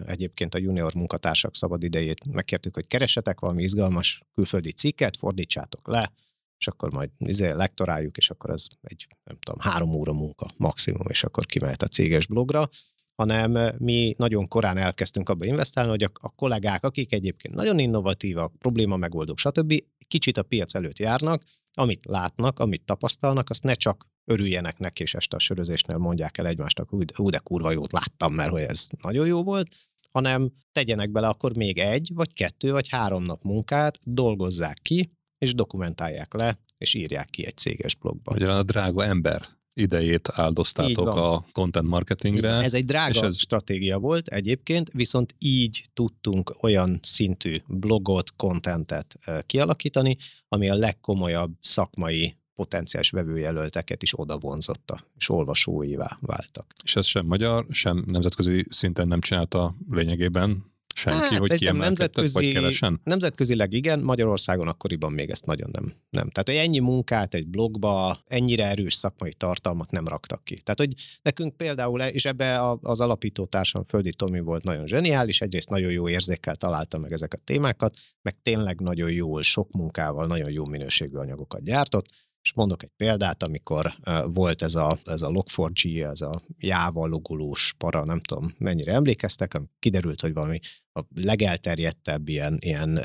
egyébként 0.07 0.55
a 0.55 0.59
junior 0.59 0.95
munkatársak 0.95 1.57
szabad 1.57 1.83
idejét 1.83 2.25
megkértük, 2.25 2.75
hogy 2.75 2.87
keresetek 2.87 3.41
valami 3.41 3.63
izgalmas 3.63 4.23
külföldi 4.35 4.73
cikket, 4.73 5.17
fordítsátok 5.17 5.89
le, 5.89 6.13
és 6.59 6.67
akkor 6.67 6.93
majd 6.93 7.11
izé, 7.19 7.51
lektoráljuk, 7.51 8.17
és 8.17 8.31
akkor 8.31 8.51
ez 8.51 8.67
egy, 8.81 9.07
nem 9.25 9.39
tudom, 9.39 9.61
három 9.61 9.91
óra 9.95 10.13
munka 10.13 10.51
maximum, 10.57 11.07
és 11.09 11.25
akkor 11.25 11.47
kimehet 11.47 11.83
a 11.83 11.87
céges 11.87 12.27
blogra, 12.27 12.69
hanem 13.15 13.75
mi 13.79 14.15
nagyon 14.19 14.49
korán 14.49 14.77
elkezdtünk 14.77 15.29
abba 15.29 15.45
investálni, 15.45 15.91
hogy 15.91 16.03
a, 16.03 16.11
a 16.13 16.31
kollégák, 16.31 16.85
akik 16.85 17.13
egyébként 17.13 17.55
nagyon 17.55 17.79
innovatívak, 17.79 18.59
probléma 18.59 18.97
megoldók, 18.97 19.39
stb. 19.39 19.75
kicsit 20.09 20.39
a 20.39 20.43
piac 20.43 20.75
előtt 20.75 20.99
járnak, 20.99 21.43
amit 21.75 22.05
látnak, 22.05 22.59
amit 22.59 22.85
tapasztalnak, 22.85 23.51
azt 23.51 23.63
ne 23.63 23.75
csak 23.75 24.07
örüljenek 24.25 24.79
neki, 24.79 25.03
és 25.03 25.15
este 25.15 25.37
a 25.37 25.39
sörözésnél 25.39 25.97
mondják 25.97 26.39
el 26.39 26.47
egymásnak, 26.47 26.89
hú, 27.15 27.29
de 27.29 27.39
kurva 27.39 27.71
jót 27.71 27.93
láttam, 27.93 28.35
mert 28.35 28.51
hogy 28.51 28.63
ez 28.63 28.87
nagyon 29.03 29.27
jó 29.27 29.43
volt, 29.43 29.75
hanem 30.11 30.51
tegyenek 30.73 31.11
bele 31.11 31.29
akkor 31.29 31.57
még 31.57 31.79
egy, 31.79 32.11
vagy 32.15 32.33
kettő, 32.33 32.73
vagy 32.73 32.89
három 32.89 33.23
nap 33.23 33.43
munkát, 33.43 33.99
dolgozzák 34.07 34.79
ki, 34.83 35.11
és 35.39 35.55
dokumentálják 35.55 36.35
le, 36.35 36.59
és 36.79 36.95
írják 36.95 37.31
ki 37.31 37.47
egy 37.47 37.57
céges 37.57 37.95
blogba. 37.95 38.31
Magyarán 38.31 38.57
a 38.57 38.63
drága 38.63 39.05
ember 39.05 39.49
idejét 39.75 40.29
áldoztátok 40.33 41.09
a 41.09 41.47
content 41.53 41.89
marketingre. 41.89 42.51
Ez 42.51 42.75
egy 42.75 42.85
drága 42.85 43.19
és 43.19 43.21
ez... 43.21 43.39
stratégia 43.39 43.99
volt 43.99 44.29
egyébként, 44.29 44.91
viszont 44.93 45.35
így 45.39 45.85
tudtunk 45.95 46.57
olyan 46.61 46.99
szintű 47.03 47.57
blogot, 47.67 48.37
contentet 48.37 49.19
kialakítani, 49.47 50.17
ami 50.49 50.71
a 50.71 50.75
legkomolyabb 50.75 51.53
szakmai 51.61 52.35
potenciális 52.55 53.11
vevőjelölteket 53.11 54.03
is 54.03 54.19
oda 54.19 54.39
vonzotta, 54.39 55.05
és 55.17 55.29
olvasóivá 55.29 56.19
váltak. 56.21 56.73
És 56.85 56.97
ez 56.97 57.07
sem 57.07 57.27
magyar, 57.27 57.67
sem 57.71 58.05
nemzetközi 58.07 58.65
szinten 58.69 59.09
nem 59.09 59.21
csinálta 59.21 59.77
lényegében 59.91 60.65
senki, 60.95 61.35
hát, 61.35 61.39
hogy 61.39 61.55
kiemelkedtek, 61.55 62.31
vagy 62.33 62.53
kevesen? 62.53 63.01
Nemzetközileg 63.05 63.73
igen, 63.73 64.01
Magyarországon 64.01 64.69
akkoriban 64.69 65.13
még 65.13 65.31
ezt 65.31 65.47
nagyon 65.47 65.69
nem. 65.73 65.85
nem. 66.11 66.31
Tehát, 66.31 66.49
hogy 66.49 66.69
ennyi 66.69 66.79
munkát 66.79 67.35
egy 67.35 67.47
blogba, 67.47 68.23
ennyire 68.27 68.67
erős 68.67 68.95
szakmai 68.95 69.33
tartalmat 69.33 69.91
nem 69.91 70.09
raktak 70.09 70.45
ki. 70.45 70.57
Tehát, 70.57 70.79
hogy 70.79 70.95
nekünk 71.23 71.57
például, 71.57 72.01
és 72.01 72.25
ebbe 72.25 72.71
az 72.81 73.01
alapító 73.01 73.45
társam 73.47 73.85
Földi 73.85 74.15
Tomi 74.15 74.41
volt 74.41 74.65
nagyon 74.65 74.87
zseniális, 74.87 75.41
egyrészt 75.41 75.71
nagyon 75.71 75.91
jó 75.91 76.09
érzékkel 76.09 76.55
találta 76.55 76.99
meg 76.99 77.13
ezeket 77.13 77.41
a 77.41 77.45
témákat, 77.45 77.97
meg 78.23 78.35
tényleg 78.43 78.81
nagyon 78.81 79.11
jól, 79.11 79.43
sok 79.43 79.73
munkával, 79.73 80.27
nagyon 80.27 80.51
jó 80.51 80.67
minőségű 80.67 81.17
anyagokat 81.17 81.63
gyártott, 81.63 82.07
és 82.43 82.53
mondok 82.53 82.83
egy 82.83 82.91
példát, 82.97 83.43
amikor 83.43 83.95
volt 84.25 84.63
ez 84.63 84.75
a, 84.75 84.99
ez 85.05 85.23
a 85.23 85.29
Log4j, 85.29 86.11
ez 86.11 86.21
a 86.21 86.43
Java 86.59 87.07
logolós 87.07 87.75
para, 87.79 88.05
nem 88.05 88.21
tudom 88.21 88.55
mennyire 88.59 88.93
emlékeztek, 88.93 89.61
kiderült, 89.79 90.21
hogy 90.21 90.33
valami 90.33 90.59
a 90.93 91.01
legelterjedtebb 91.15 92.29
ilyen, 92.29 92.57
ilyen 92.61 93.01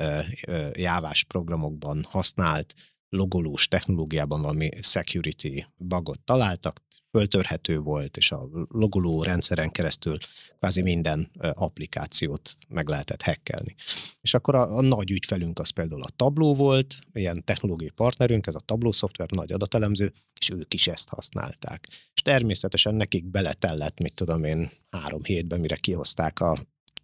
jávás 0.74 1.24
programokban 1.24 2.06
használt 2.10 2.74
logolós 3.16 3.68
technológiában 3.68 4.42
valami 4.42 4.70
security 4.82 5.64
bugot 5.78 6.20
találtak, 6.20 6.82
föltörhető 7.10 7.80
volt, 7.80 8.18
és 8.18 8.32
a 8.32 8.50
logoló 8.68 9.24
rendszeren 9.24 9.70
keresztül 9.70 10.18
kvázi 10.58 10.82
minden 10.82 11.32
applikációt 11.54 12.56
meg 12.68 12.88
lehetett 12.88 13.22
hackelni. 13.22 13.76
És 14.22 14.34
akkor 14.34 14.56
a, 14.56 14.78
a 14.78 14.82
nagy 14.82 15.12
ügyfelünk 15.12 15.60
az 15.60 15.70
például 15.70 16.04
a 16.04 16.10
Tableau 16.16 16.56
volt, 16.56 16.96
ilyen 17.14 17.44
technológiai 17.44 17.90
partnerünk, 17.90 18.48
ez 18.48 18.56
a 18.56 18.60
Tableau 18.60 18.92
szoftver, 18.92 19.32
nagy 19.32 19.52
adatelemző, 19.52 20.14
és 20.40 20.50
ők 20.50 20.74
is 20.74 20.88
ezt 20.88 21.10
használták. 21.10 21.88
És 22.14 22.22
természetesen 22.22 22.96
nekik 22.96 23.26
beletellett, 23.26 24.00
mit 24.00 24.14
tudom 24.14 24.44
én, 24.44 24.70
három 24.90 25.24
hétben, 25.24 25.60
mire 25.60 25.76
kihozták 25.76 26.40
a 26.40 26.56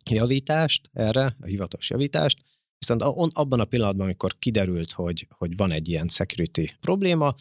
javítást 0.10 0.90
erre, 0.94 1.36
a 1.42 1.46
hivatalos 1.46 1.90
javítást, 1.90 2.40
Viszont 2.82 3.02
abban 3.38 3.60
a 3.60 3.66
pillanatban, 3.66 4.06
amikor 4.06 4.40
kiderült, 4.40 4.92
hogy, 4.92 5.28
hogy 5.30 5.56
van 5.56 5.72
egy 5.72 5.90
ilyen 5.90 6.08
security 6.08 6.70
probléma, 6.80 7.36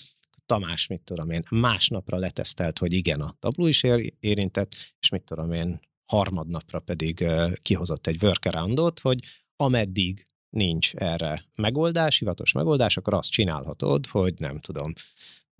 Tamás, 0.46 0.86
mit 0.86 1.00
tudom 1.00 1.30
én, 1.30 1.42
másnapra 1.50 2.18
letesztelt, 2.18 2.78
hogy 2.78 2.92
igen, 2.92 3.20
a 3.20 3.34
tabló 3.38 3.66
is 3.66 3.82
érintett, 4.20 4.74
és 5.00 5.08
mit 5.08 5.22
tudom 5.22 5.52
én, 5.52 5.80
harmadnapra 6.06 6.80
pedig 6.80 7.26
kihozott 7.62 8.06
egy 8.06 8.22
workaroundot, 8.22 8.98
hogy 8.98 9.18
ameddig 9.56 10.26
nincs 10.48 10.94
erre 10.94 11.44
megoldás, 11.56 12.18
hivatos 12.18 12.52
megoldás, 12.52 12.96
akkor 12.96 13.14
azt 13.14 13.30
csinálhatod, 13.30 14.06
hogy 14.06 14.34
nem 14.38 14.58
tudom, 14.58 14.92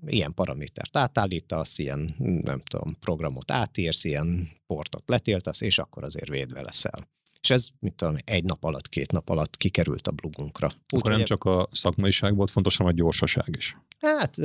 ilyen 0.07 0.35
paramétert 0.35 0.97
átállítasz, 0.97 1.79
ilyen, 1.79 2.15
nem 2.19 2.61
tudom, 2.61 2.97
programot 2.99 3.51
átírsz, 3.51 4.05
ilyen 4.05 4.49
portot 4.67 5.09
letiltasz, 5.09 5.61
és 5.61 5.79
akkor 5.79 6.05
azért 6.05 6.29
védve 6.29 6.63
leszel. 6.63 7.09
És 7.43 7.51
ez, 7.51 7.69
mit 7.79 7.95
tudom, 7.95 8.17
egy 8.25 8.45
nap 8.45 8.65
alatt, 8.65 8.89
két 8.89 9.13
nap 9.13 9.29
alatt 9.29 9.57
kikerült 9.57 10.09
a 10.09 10.11
blogunkra. 10.11 10.67
Úgy, 10.67 10.99
Akkor 10.99 11.11
nem 11.11 11.25
csak 11.25 11.45
a 11.45 11.69
szakmaiság 11.73 12.37
volt 12.37 12.51
fontos, 12.51 12.77
hanem 12.77 12.93
a 12.93 12.97
gyorsaság 12.97 13.55
is. 13.57 13.77
Hát, 14.01 14.37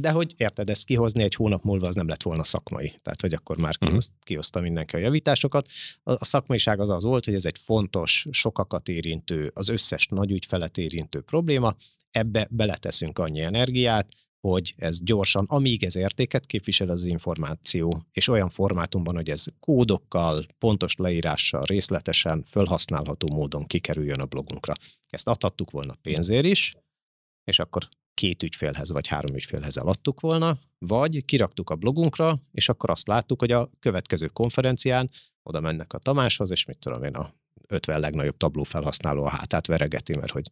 de 0.00 0.10
hogy 0.10 0.34
érted, 0.36 0.70
ezt 0.70 0.84
kihozni 0.84 1.22
egy 1.22 1.34
hónap 1.34 1.62
múlva, 1.62 1.86
az 1.86 1.94
nem 1.94 2.08
lett 2.08 2.22
volna 2.22 2.44
szakmai. 2.44 2.94
Tehát, 3.02 3.20
hogy 3.20 3.34
akkor 3.34 3.56
már 3.56 3.76
mhm. 3.80 3.88
kihoz, 3.88 4.12
kihozta 4.20 4.60
mindenki 4.60 4.96
a 4.96 4.98
javításokat. 4.98 5.68
A 6.02 6.24
szakmaiság 6.24 6.80
az 6.80 6.90
az 6.90 7.04
volt, 7.04 7.24
hogy 7.24 7.34
ez 7.34 7.44
egy 7.44 7.58
fontos, 7.64 8.26
sokakat 8.30 8.88
érintő, 8.88 9.50
az 9.54 9.68
összes 9.68 10.06
nagy 10.06 10.30
ügyfelet 10.30 10.78
érintő 10.78 11.20
probléma, 11.20 11.76
ebbe 12.10 12.48
beleteszünk 12.50 13.18
annyi 13.18 13.40
energiát, 13.40 14.08
hogy 14.48 14.74
ez 14.76 15.02
gyorsan, 15.02 15.44
amíg 15.48 15.84
ez 15.84 15.96
értéket 15.96 16.46
képvisel 16.46 16.88
az 16.88 17.04
információ, 17.04 18.02
és 18.12 18.28
olyan 18.28 18.48
formátumban, 18.48 19.14
hogy 19.14 19.30
ez 19.30 19.44
kódokkal, 19.60 20.46
pontos 20.58 20.96
leírással, 20.96 21.62
részletesen, 21.64 22.44
felhasználható 22.46 23.34
módon 23.34 23.64
kikerüljön 23.64 24.20
a 24.20 24.24
blogunkra. 24.24 24.72
Ezt 25.08 25.28
adhattuk 25.28 25.70
volna 25.70 25.98
pénzért 26.02 26.44
is, 26.44 26.74
és 27.44 27.58
akkor 27.58 27.86
két 28.14 28.42
ügyfélhez 28.42 28.90
vagy 28.90 29.06
három 29.06 29.34
ügyfélhez 29.34 29.76
eladtuk 29.76 30.20
volna, 30.20 30.58
vagy 30.78 31.24
kiraktuk 31.24 31.70
a 31.70 31.74
blogunkra, 31.74 32.42
és 32.52 32.68
akkor 32.68 32.90
azt 32.90 33.06
láttuk, 33.06 33.40
hogy 33.40 33.52
a 33.52 33.70
következő 33.78 34.26
konferencián 34.26 35.10
oda 35.42 35.60
mennek 35.60 35.92
a 35.92 35.98
Tamáshoz, 35.98 36.50
és 36.50 36.64
mit 36.64 36.78
tudom 36.78 37.02
én, 37.02 37.14
a 37.14 37.34
50 37.66 38.00
legnagyobb 38.00 38.36
tabló 38.36 38.62
felhasználó 38.62 39.24
a 39.24 39.28
hátát 39.28 39.66
veregeti, 39.66 40.16
mert 40.16 40.32
hogy 40.32 40.50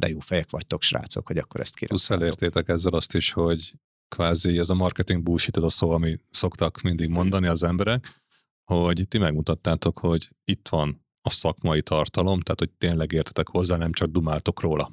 de 0.00 0.08
jó 0.08 0.18
fejek 0.18 0.50
vagytok, 0.50 0.82
srácok, 0.82 1.26
hogy 1.26 1.38
akkor 1.38 1.60
ezt 1.60 1.74
kiraktátok. 1.74 2.06
Plusz 2.06 2.20
elértétek 2.20 2.68
ezzel 2.68 2.92
azt 2.92 3.14
is, 3.14 3.32
hogy 3.32 3.74
kvázi 4.08 4.58
ez 4.58 4.70
a 4.70 4.74
marketing 4.74 5.22
bullshit, 5.22 5.56
az 5.56 5.62
a 5.62 5.68
szó, 5.68 5.90
ami 5.90 6.18
szoktak 6.30 6.80
mindig 6.80 7.08
mondani 7.08 7.46
az 7.46 7.62
emberek, 7.62 8.22
hogy 8.64 9.08
ti 9.08 9.18
megmutattátok, 9.18 9.98
hogy 9.98 10.30
itt 10.44 10.68
van 10.68 11.04
a 11.22 11.30
szakmai 11.30 11.82
tartalom, 11.82 12.40
tehát 12.40 12.58
hogy 12.58 12.70
tényleg 12.70 13.12
értetek 13.12 13.48
hozzá, 13.48 13.76
nem 13.76 13.92
csak 13.92 14.08
dumáltok 14.08 14.60
róla. 14.60 14.92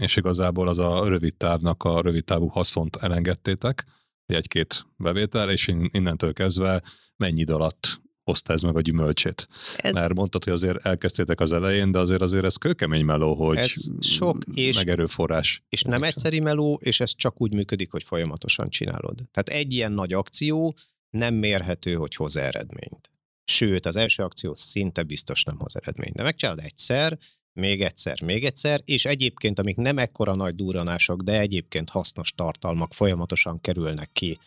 És 0.00 0.16
igazából 0.16 0.68
az 0.68 0.78
a 0.78 1.08
rövid 1.08 1.36
távnak 1.36 1.84
a 1.84 2.00
rövid 2.00 2.24
távú 2.24 2.46
haszont 2.46 2.96
elengedtétek, 2.96 3.84
egy-két 4.26 4.86
bevétel, 4.96 5.50
és 5.50 5.66
innentől 5.66 6.32
kezdve 6.32 6.82
mennyi 7.16 7.40
idő 7.40 7.54
alatt 7.54 8.00
ez 8.48 8.62
meg 8.62 8.76
a 8.76 8.80
gyümölcsét. 8.80 9.48
Ez... 9.76 9.94
Mert 9.94 10.14
mondtad, 10.14 10.44
hogy 10.44 10.52
azért 10.52 10.86
elkezdtétek 10.86 11.40
az 11.40 11.52
elején, 11.52 11.90
de 11.90 11.98
azért 11.98 12.22
azért 12.22 12.44
ez 12.44 12.56
kőkemény 12.56 13.04
meló, 13.04 13.34
hogy 13.34 13.56
ez 13.56 13.72
sok 14.00 14.44
és, 14.54 14.76
meg 14.76 14.88
erőforrás. 14.88 15.62
És 15.68 15.82
nem 15.82 16.02
egyszeri 16.02 16.40
meló, 16.40 16.80
és 16.82 17.00
ez 17.00 17.14
csak 17.14 17.40
úgy 17.40 17.54
működik, 17.54 17.90
hogy 17.90 18.02
folyamatosan 18.02 18.68
csinálod. 18.68 19.14
Tehát 19.32 19.48
egy 19.62 19.72
ilyen 19.72 19.92
nagy 19.92 20.12
akció 20.12 20.76
nem 21.10 21.34
mérhető, 21.34 21.94
hogy 21.94 22.14
hoz 22.14 22.36
eredményt. 22.36 23.10
Sőt, 23.44 23.86
az 23.86 23.96
első 23.96 24.22
akció 24.22 24.54
szinte 24.54 25.02
biztos 25.02 25.42
nem 25.42 25.58
hoz 25.58 25.76
eredményt. 25.76 26.14
De 26.14 26.22
megcsinálod 26.22 26.64
egyszer, 26.64 27.18
még 27.52 27.82
egyszer, 27.82 28.22
még 28.22 28.44
egyszer, 28.44 28.80
és 28.84 29.04
egyébként, 29.04 29.58
amik 29.58 29.76
nem 29.76 29.98
ekkora 29.98 30.34
nagy 30.34 30.54
duranások, 30.54 31.20
de 31.20 31.40
egyébként 31.40 31.90
hasznos 31.90 32.32
tartalmak 32.32 32.94
folyamatosan 32.94 33.60
kerülnek 33.60 34.10
ki 34.12 34.38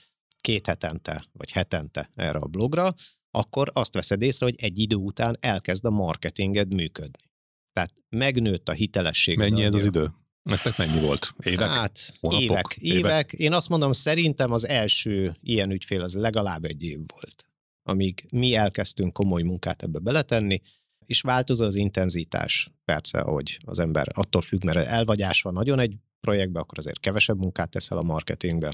két 0.42 0.68
hetente, 0.68 1.26
vagy 1.32 1.52
hetente 1.52 2.10
erre 2.16 2.38
a 2.38 2.46
blogra, 2.46 2.94
akkor 3.36 3.70
azt 3.74 3.94
veszed 3.94 4.22
észre, 4.22 4.46
hogy 4.46 4.56
egy 4.58 4.80
idő 4.80 4.96
után 4.96 5.38
elkezd 5.40 5.86
a 5.86 5.90
marketinged 5.90 6.74
működni. 6.74 7.32
Tehát 7.72 7.94
megnőtt 8.10 8.70
a 8.70 8.72
hitelesség. 8.72 9.38
Mennyi 9.38 9.64
ez 9.64 9.74
az 9.74 9.86
idő? 9.86 10.12
Nektek 10.44 10.78
mennyi 10.78 11.00
volt? 11.00 11.34
Évek? 11.44 11.70
Hát 11.70 12.14
hónapok, 12.20 12.44
évek, 12.44 12.78
évek. 12.78 12.98
évek. 13.00 13.34
Én 13.34 13.54
azt 13.54 13.70
mondom, 13.70 13.92
szerintem 13.92 14.52
az 14.52 14.68
első 14.68 15.38
ilyen 15.42 15.72
ügyfél 15.72 16.02
az 16.02 16.14
legalább 16.14 16.66
egy 16.66 16.84
év 16.84 17.00
volt, 17.14 17.48
amíg 17.84 18.26
mi 18.30 18.56
elkezdtünk 18.56 19.14
komoly 19.14 19.42
munkát 19.42 19.84
ebbe 19.84 20.00
beletenni, 20.00 20.62
és 21.06 21.22
változó 21.22 21.66
az 21.66 21.76
intenzitás, 21.76 22.72
persze, 22.86 23.22
hogy 23.22 23.60
az 23.66 23.80
ember 23.80 24.08
attól 24.14 24.42
függ, 24.42 24.64
mert 24.64 24.88
elvagyás 24.88 25.42
van 25.42 25.54
nagyon 25.54 25.80
egy 25.80 25.96
projektbe, 26.20 26.60
akkor 26.60 26.78
azért 26.78 27.00
kevesebb 27.00 27.38
munkát 27.38 27.70
teszel 27.70 27.98
a 27.98 28.02
marketingbe. 28.02 28.74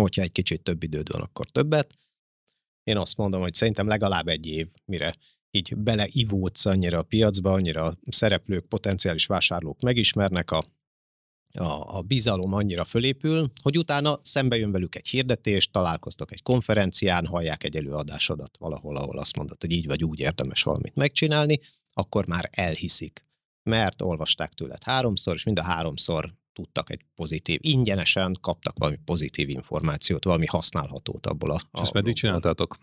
Hogyha 0.00 0.22
egy 0.22 0.32
kicsit 0.32 0.62
több 0.62 0.82
időd 0.82 1.12
van, 1.12 1.20
akkor 1.20 1.46
többet. 1.46 1.94
Én 2.84 2.96
azt 2.96 3.16
mondom, 3.16 3.40
hogy 3.40 3.54
szerintem 3.54 3.86
legalább 3.86 4.28
egy 4.28 4.46
év, 4.46 4.68
mire 4.84 5.14
így 5.50 5.76
beleivódsz 5.76 6.66
annyira 6.66 6.98
a 6.98 7.02
piacba, 7.02 7.52
annyira 7.52 7.84
a 7.84 7.96
szereplők, 8.06 8.66
potenciális 8.66 9.26
vásárlók 9.26 9.80
megismernek, 9.80 10.50
a, 10.50 10.64
a, 11.52 11.96
a 11.96 12.02
bizalom 12.02 12.52
annyira 12.52 12.84
fölépül, 12.84 13.50
hogy 13.62 13.78
utána 13.78 14.18
szembe 14.22 14.56
jön 14.56 14.70
velük 14.70 14.94
egy 14.94 15.08
hirdetés, 15.08 15.70
találkoztok 15.70 16.32
egy 16.32 16.42
konferencián, 16.42 17.26
hallják 17.26 17.64
egy 17.64 17.76
előadásodat 17.76 18.56
valahol, 18.58 18.96
ahol 18.96 19.18
azt 19.18 19.36
mondod, 19.36 19.60
hogy 19.60 19.72
így 19.72 19.86
vagy 19.86 20.04
úgy 20.04 20.20
érdemes 20.20 20.62
valamit 20.62 20.94
megcsinálni, 20.94 21.60
akkor 21.92 22.26
már 22.26 22.48
elhiszik. 22.52 23.26
Mert 23.62 24.02
olvasták 24.02 24.52
tőled 24.52 24.82
háromszor, 24.82 25.34
és 25.34 25.44
mind 25.44 25.58
a 25.58 25.62
háromszor 25.62 26.34
tudtak 26.54 26.90
egy 26.90 27.04
pozitív, 27.14 27.58
ingyenesen 27.62 28.36
kaptak 28.40 28.78
valami 28.78 28.98
pozitív 29.04 29.48
információt, 29.48 30.24
valami 30.24 30.46
használhatót 30.46 31.26
abból 31.26 31.50
a... 31.50 31.60
És 31.72 31.80
ezt 31.80 31.92
meddig 31.92 32.14
csináltátok? 32.14 32.76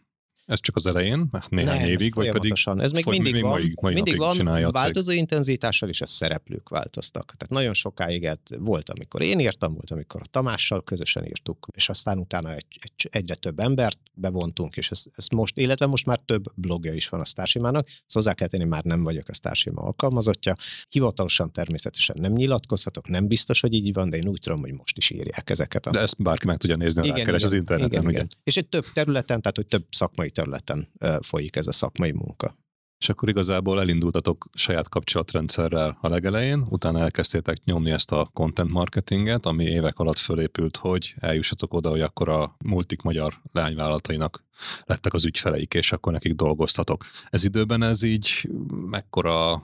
Ez 0.45 0.59
csak 0.59 0.75
az 0.75 0.85
elején, 0.85 1.29
néhány 1.49 1.79
Nem, 1.79 1.89
évig, 1.89 2.15
vagy 2.15 2.29
pedig 2.29 2.53
ez 2.77 2.91
még 2.91 3.05
mindig 3.05 3.33
még 3.33 3.41
van, 3.41 3.51
mai, 3.51 3.73
mai 3.81 3.93
mindig 3.93 4.17
van 4.17 4.71
változó 4.71 5.11
intenzitással, 5.11 5.89
és 5.89 6.01
a 6.01 6.05
szereplők 6.05 6.69
változtak. 6.69 7.25
Tehát 7.25 7.49
nagyon 7.49 7.73
sokáig 7.73 8.29
volt, 8.59 8.89
amikor 8.89 9.21
én 9.21 9.39
írtam, 9.39 9.73
volt, 9.73 9.91
amikor 9.91 10.21
a 10.23 10.27
Tamással 10.31 10.83
közösen 10.83 11.25
írtuk, 11.25 11.67
és 11.75 11.89
aztán 11.89 12.17
utána 12.17 12.53
egy, 12.53 12.65
egy, 12.79 13.09
egyre 13.11 13.35
több 13.35 13.59
embert 13.59 13.99
bevontunk, 14.13 14.77
és 14.77 14.91
ez, 14.91 15.03
ez 15.15 15.27
most, 15.27 15.57
illetve 15.57 15.85
most 15.85 16.05
már 16.05 16.19
több 16.25 16.43
blogja 16.55 16.93
is 16.93 17.09
van 17.09 17.19
a 17.19 17.25
Stársimának, 17.25 17.87
szóval 17.87 18.03
hozzá 18.05 18.33
kell 18.33 18.47
tenni, 18.47 18.63
már 18.63 18.83
nem 18.83 19.03
vagyok 19.03 19.27
a 19.27 19.33
Stársima 19.33 19.81
alkalmazottja. 19.81 20.55
Hivatalosan 20.89 21.51
természetesen 21.51 22.15
nem 22.19 22.31
nyilatkozhatok, 22.31 23.07
nem 23.07 23.27
biztos, 23.27 23.59
hogy 23.59 23.73
így 23.73 23.93
van, 23.93 24.09
de 24.09 24.17
én 24.17 24.27
úgy 24.27 24.39
tudom, 24.39 24.59
hogy 24.59 24.73
most 24.73 24.97
is 24.97 25.09
írják 25.09 25.49
ezeket. 25.49 25.85
A... 25.85 25.91
De 25.91 25.99
ezt 25.99 26.21
bárki 26.21 26.45
meg 26.45 26.57
tudja 26.57 26.75
nézni, 26.75 27.03
igen, 27.03 27.17
igen, 27.17 27.33
az 27.33 27.53
interneten. 27.53 28.01
Igen, 28.01 28.09
igen. 28.09 28.27
És 28.43 28.57
egy 28.57 28.67
több 28.67 28.85
területen, 28.93 29.41
tehát 29.41 29.55
hogy 29.55 29.67
több 29.67 29.85
szakmai 29.89 30.29
területen 30.31 30.87
folyik 31.21 31.55
ez 31.55 31.67
a 31.67 31.71
szakmai 31.71 32.11
munka. 32.11 32.55
És 33.01 33.09
akkor 33.09 33.29
igazából 33.29 33.79
elindultatok 33.79 34.45
saját 34.53 34.89
kapcsolatrendszerrel 34.89 35.97
a 36.01 36.07
legelején, 36.07 36.65
utána 36.69 36.99
elkezdtétek 36.99 37.63
nyomni 37.63 37.91
ezt 37.91 38.11
a 38.11 38.29
content 38.33 38.71
marketinget, 38.71 39.45
ami 39.45 39.63
évek 39.63 39.99
alatt 39.99 40.17
fölépült, 40.17 40.77
hogy 40.77 41.13
eljussatok 41.19 41.73
oda, 41.73 41.89
hogy 41.89 42.01
akkor 42.01 42.29
a 42.29 42.55
multik 42.65 43.01
magyar 43.01 43.41
leányvállalatainak 43.51 44.43
lettek 44.85 45.13
az 45.13 45.25
ügyfeleik, 45.25 45.73
és 45.73 45.91
akkor 45.91 46.11
nekik 46.13 46.33
dolgoztatok. 46.33 47.05
Ez 47.29 47.43
időben 47.43 47.83
ez 47.83 48.03
így 48.03 48.49
mekkora 48.89 49.63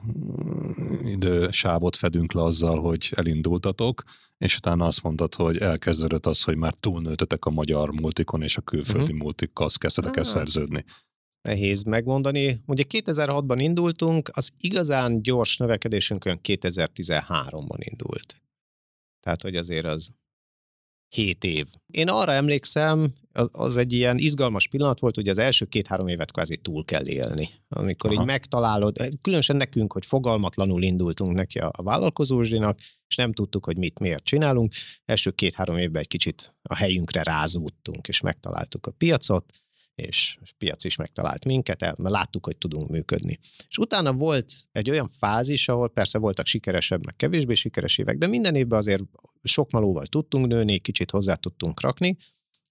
idősávot 1.05 1.95
fedünk 1.95 2.33
le 2.33 2.43
azzal, 2.43 2.79
hogy 2.79 3.13
elindultatok, 3.15 4.03
és 4.37 4.57
utána 4.57 4.85
azt 4.85 5.03
mondtad, 5.03 5.35
hogy 5.35 5.57
elkezdődött 5.57 6.25
az, 6.25 6.43
hogy 6.43 6.55
már 6.55 6.73
túlnőttetek 6.73 7.45
a 7.45 7.49
magyar 7.49 7.91
multikon, 7.91 8.41
és 8.41 8.57
a 8.57 8.61
külföldi 8.61 9.01
uh-huh. 9.01 9.19
multikkal 9.19 9.69
kezdtetek 9.77 10.17
el 10.17 10.23
szerződni. 10.23 10.85
Nehéz 11.41 11.83
megmondani. 11.83 12.61
Ugye 12.65 12.83
2006-ban 12.89 13.57
indultunk, 13.59 14.29
az 14.33 14.51
igazán 14.59 15.21
gyors 15.21 15.57
növekedésünk 15.57 16.25
olyan 16.25 16.39
2013-ban 16.43 17.77
indult. 17.79 18.41
Tehát, 19.19 19.41
hogy 19.41 19.55
azért 19.55 19.85
az 19.85 20.09
hét 21.09 21.43
év. 21.43 21.67
Én 21.87 22.09
arra 22.09 22.31
emlékszem, 22.31 23.13
az, 23.31 23.49
az 23.51 23.77
egy 23.77 23.93
ilyen 23.93 24.17
izgalmas 24.17 24.67
pillanat 24.67 24.99
volt, 24.99 25.15
hogy 25.15 25.29
az 25.29 25.37
első 25.37 25.65
két-három 25.65 26.07
évet 26.07 26.31
kvázi 26.31 26.57
túl 26.57 26.85
kell 26.85 27.07
élni. 27.07 27.49
Amikor 27.69 28.11
Aha. 28.11 28.21
így 28.21 28.27
megtalálod, 28.27 28.97
különösen 29.21 29.55
nekünk, 29.55 29.93
hogy 29.93 30.05
fogalmatlanul 30.05 30.83
indultunk 30.83 31.35
neki 31.35 31.59
a, 31.59 31.71
a 31.77 31.83
vállalkozósdinak, 31.83 32.79
és 33.07 33.15
nem 33.15 33.33
tudtuk, 33.33 33.65
hogy 33.65 33.77
mit 33.77 33.99
miért 33.99 34.23
csinálunk. 34.23 34.73
Első 35.05 35.31
két-három 35.31 35.77
évben 35.77 36.01
egy 36.01 36.07
kicsit 36.07 36.55
a 36.61 36.75
helyünkre 36.75 37.23
rázódtunk, 37.23 38.07
és 38.07 38.21
megtaláltuk 38.21 38.85
a 38.85 38.91
piacot, 38.91 39.51
és 39.97 40.37
a 40.41 40.53
piac 40.57 40.83
is 40.83 40.95
megtalált 40.95 41.45
minket, 41.45 41.79
mert 41.79 42.09
láttuk, 42.09 42.45
hogy 42.45 42.57
tudunk 42.57 42.89
működni. 42.89 43.39
És 43.67 43.77
utána 43.77 44.13
volt 44.13 44.53
egy 44.71 44.89
olyan 44.89 45.09
fázis, 45.09 45.69
ahol 45.69 45.89
persze 45.89 46.17
voltak 46.17 46.45
sikeresebb, 46.45 47.05
meg 47.05 47.15
kevésbé 47.15 47.53
sikeres 47.53 47.97
évek, 47.97 48.17
de 48.17 48.27
minden 48.27 48.55
évben 48.55 48.79
azért 48.79 49.03
sok 49.43 49.71
malóval 49.71 50.05
tudtunk 50.05 50.47
nőni, 50.47 50.79
kicsit 50.79 51.11
hozzá 51.11 51.35
tudtunk 51.35 51.81
rakni, 51.81 52.17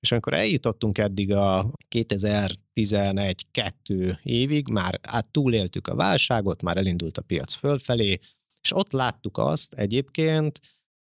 és 0.01 0.12
amikor 0.12 0.35
eljutottunk 0.35 0.99
eddig 0.99 1.33
a 1.33 1.71
2011-2 1.95 4.19
évig, 4.23 4.69
már 4.69 5.01
át 5.03 5.27
túléltük 5.27 5.87
a 5.87 5.95
válságot, 5.95 6.62
már 6.62 6.77
elindult 6.77 7.19
a 7.19 7.23
piac 7.23 7.55
fölfelé, 7.55 8.19
és 8.61 8.75
ott 8.75 8.93
láttuk 8.93 9.39
azt 9.39 9.75
egyébként, 9.75 10.61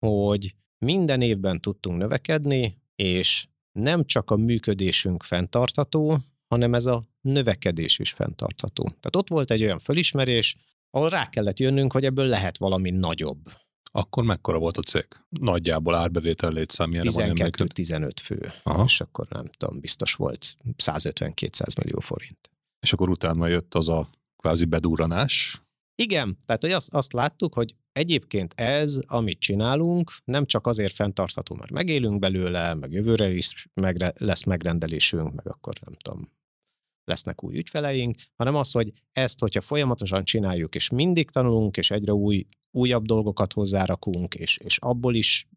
hogy 0.07 0.55
minden 0.79 1.21
évben 1.21 1.61
tudtunk 1.61 1.99
növekedni, 1.99 2.79
és 2.97 3.47
nem 3.73 4.05
csak 4.05 4.31
a 4.31 4.37
működésünk 4.37 5.23
fenntartható, 5.23 6.19
hanem 6.49 6.75
ez 6.75 6.87
a 6.87 7.05
növekedés 7.21 7.99
is 7.99 8.11
fenntartható. 8.11 8.83
Tehát 8.83 9.17
ott 9.17 9.29
volt 9.29 9.51
egy 9.51 9.63
olyan 9.63 9.79
fölismerés, 9.79 10.57
ahol 10.91 11.09
rá 11.09 11.29
kellett 11.29 11.59
jönnünk, 11.59 11.93
hogy 11.93 12.05
ebből 12.05 12.27
lehet 12.27 12.59
valami 12.59 12.91
nagyobb. 12.91 13.53
Akkor 13.93 14.25
mekkora 14.25 14.59
volt 14.59 14.77
a 14.77 14.83
cég? 14.83 15.07
Nagyjából 15.29 15.95
árbevétel 15.95 16.53
létszám 16.53 16.91
12-15 16.93 18.11
fő. 18.23 18.53
Aha. 18.63 18.85
És 18.85 19.01
akkor 19.01 19.27
nem 19.29 19.45
tudom, 19.45 19.81
biztos 19.81 20.15
volt 20.15 20.57
150-200 20.77 21.83
millió 21.83 21.99
forint. 21.99 22.51
És 22.81 22.93
akkor 22.93 23.09
utána 23.09 23.47
jött 23.47 23.75
az 23.75 23.89
a 23.89 24.09
kvázi 24.37 24.65
bedúranás, 24.65 25.63
igen, 26.03 26.39
tehát 26.47 26.63
hogy 26.63 26.73
azt, 26.73 26.95
azt 26.95 27.13
láttuk, 27.13 27.55
hogy 27.55 27.75
egyébként 27.92 28.53
ez, 28.57 28.98
amit 29.07 29.38
csinálunk, 29.38 30.12
nem 30.24 30.46
csak 30.46 30.66
azért 30.66 30.94
fenntartható, 30.94 31.55
mert 31.55 31.70
megélünk 31.70 32.18
belőle, 32.18 32.74
meg 32.74 32.92
jövőre 32.92 33.33
is 33.33 33.68
megre, 33.74 34.12
lesz 34.16 34.44
megrendelésünk, 34.44 35.35
meg 35.35 35.46
akkor 35.48 35.74
nem 35.85 35.94
tudom, 35.94 36.31
lesznek 37.05 37.44
új 37.44 37.57
ügyfeleink, 37.57 38.16
hanem 38.37 38.55
az, 38.55 38.70
hogy 38.70 38.92
ezt, 39.12 39.40
hogyha 39.40 39.61
folyamatosan 39.61 40.24
csináljuk, 40.24 40.74
és 40.74 40.90
mindig 40.90 41.31
tanulunk, 41.31 41.76
és 41.76 41.90
egyre 41.90 42.12
új, 42.12 42.44
újabb 42.70 43.05
dolgokat 43.05 43.53
hozzárakunk, 43.53 44.35
és, 44.35 44.57
és 44.57 44.79
abból 44.79 45.14
is 45.14 45.48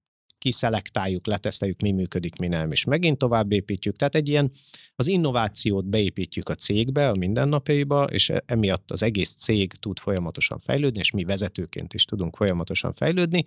kiszelektáljuk, 0.44 1.28
leteszteljük, 1.28 1.82
mi 1.82 1.92
működik, 1.92 2.36
mi 2.36 2.48
nem, 2.48 2.72
és 2.72 2.84
megint 2.84 3.18
tovább 3.18 3.52
építjük. 3.52 3.96
Tehát 3.96 4.16
egy 4.16 4.28
ilyen 4.28 4.52
az 4.96 5.08
innovációt 5.08 5.86
beépítjük 5.86 6.50
a 6.50 6.56
cégbe, 6.56 7.10
a 7.10 7.16
mindennapjaiba, 7.16 8.04
és 8.04 8.30
e, 8.30 8.44
emiatt 8.46 8.92
az 8.92 9.04
egész 9.04 9.34
cég 9.34 9.74
tud 9.74 10.00
folyamatosan 10.00 10.60
fejlődni, 10.60 11.00
és 11.00 11.12
mi 11.12 11.24
vezetőként 11.24 11.94
is 11.94 12.06
tudunk 12.06 12.36
folyamatosan 12.36 12.94
fejlődni. 12.94 13.44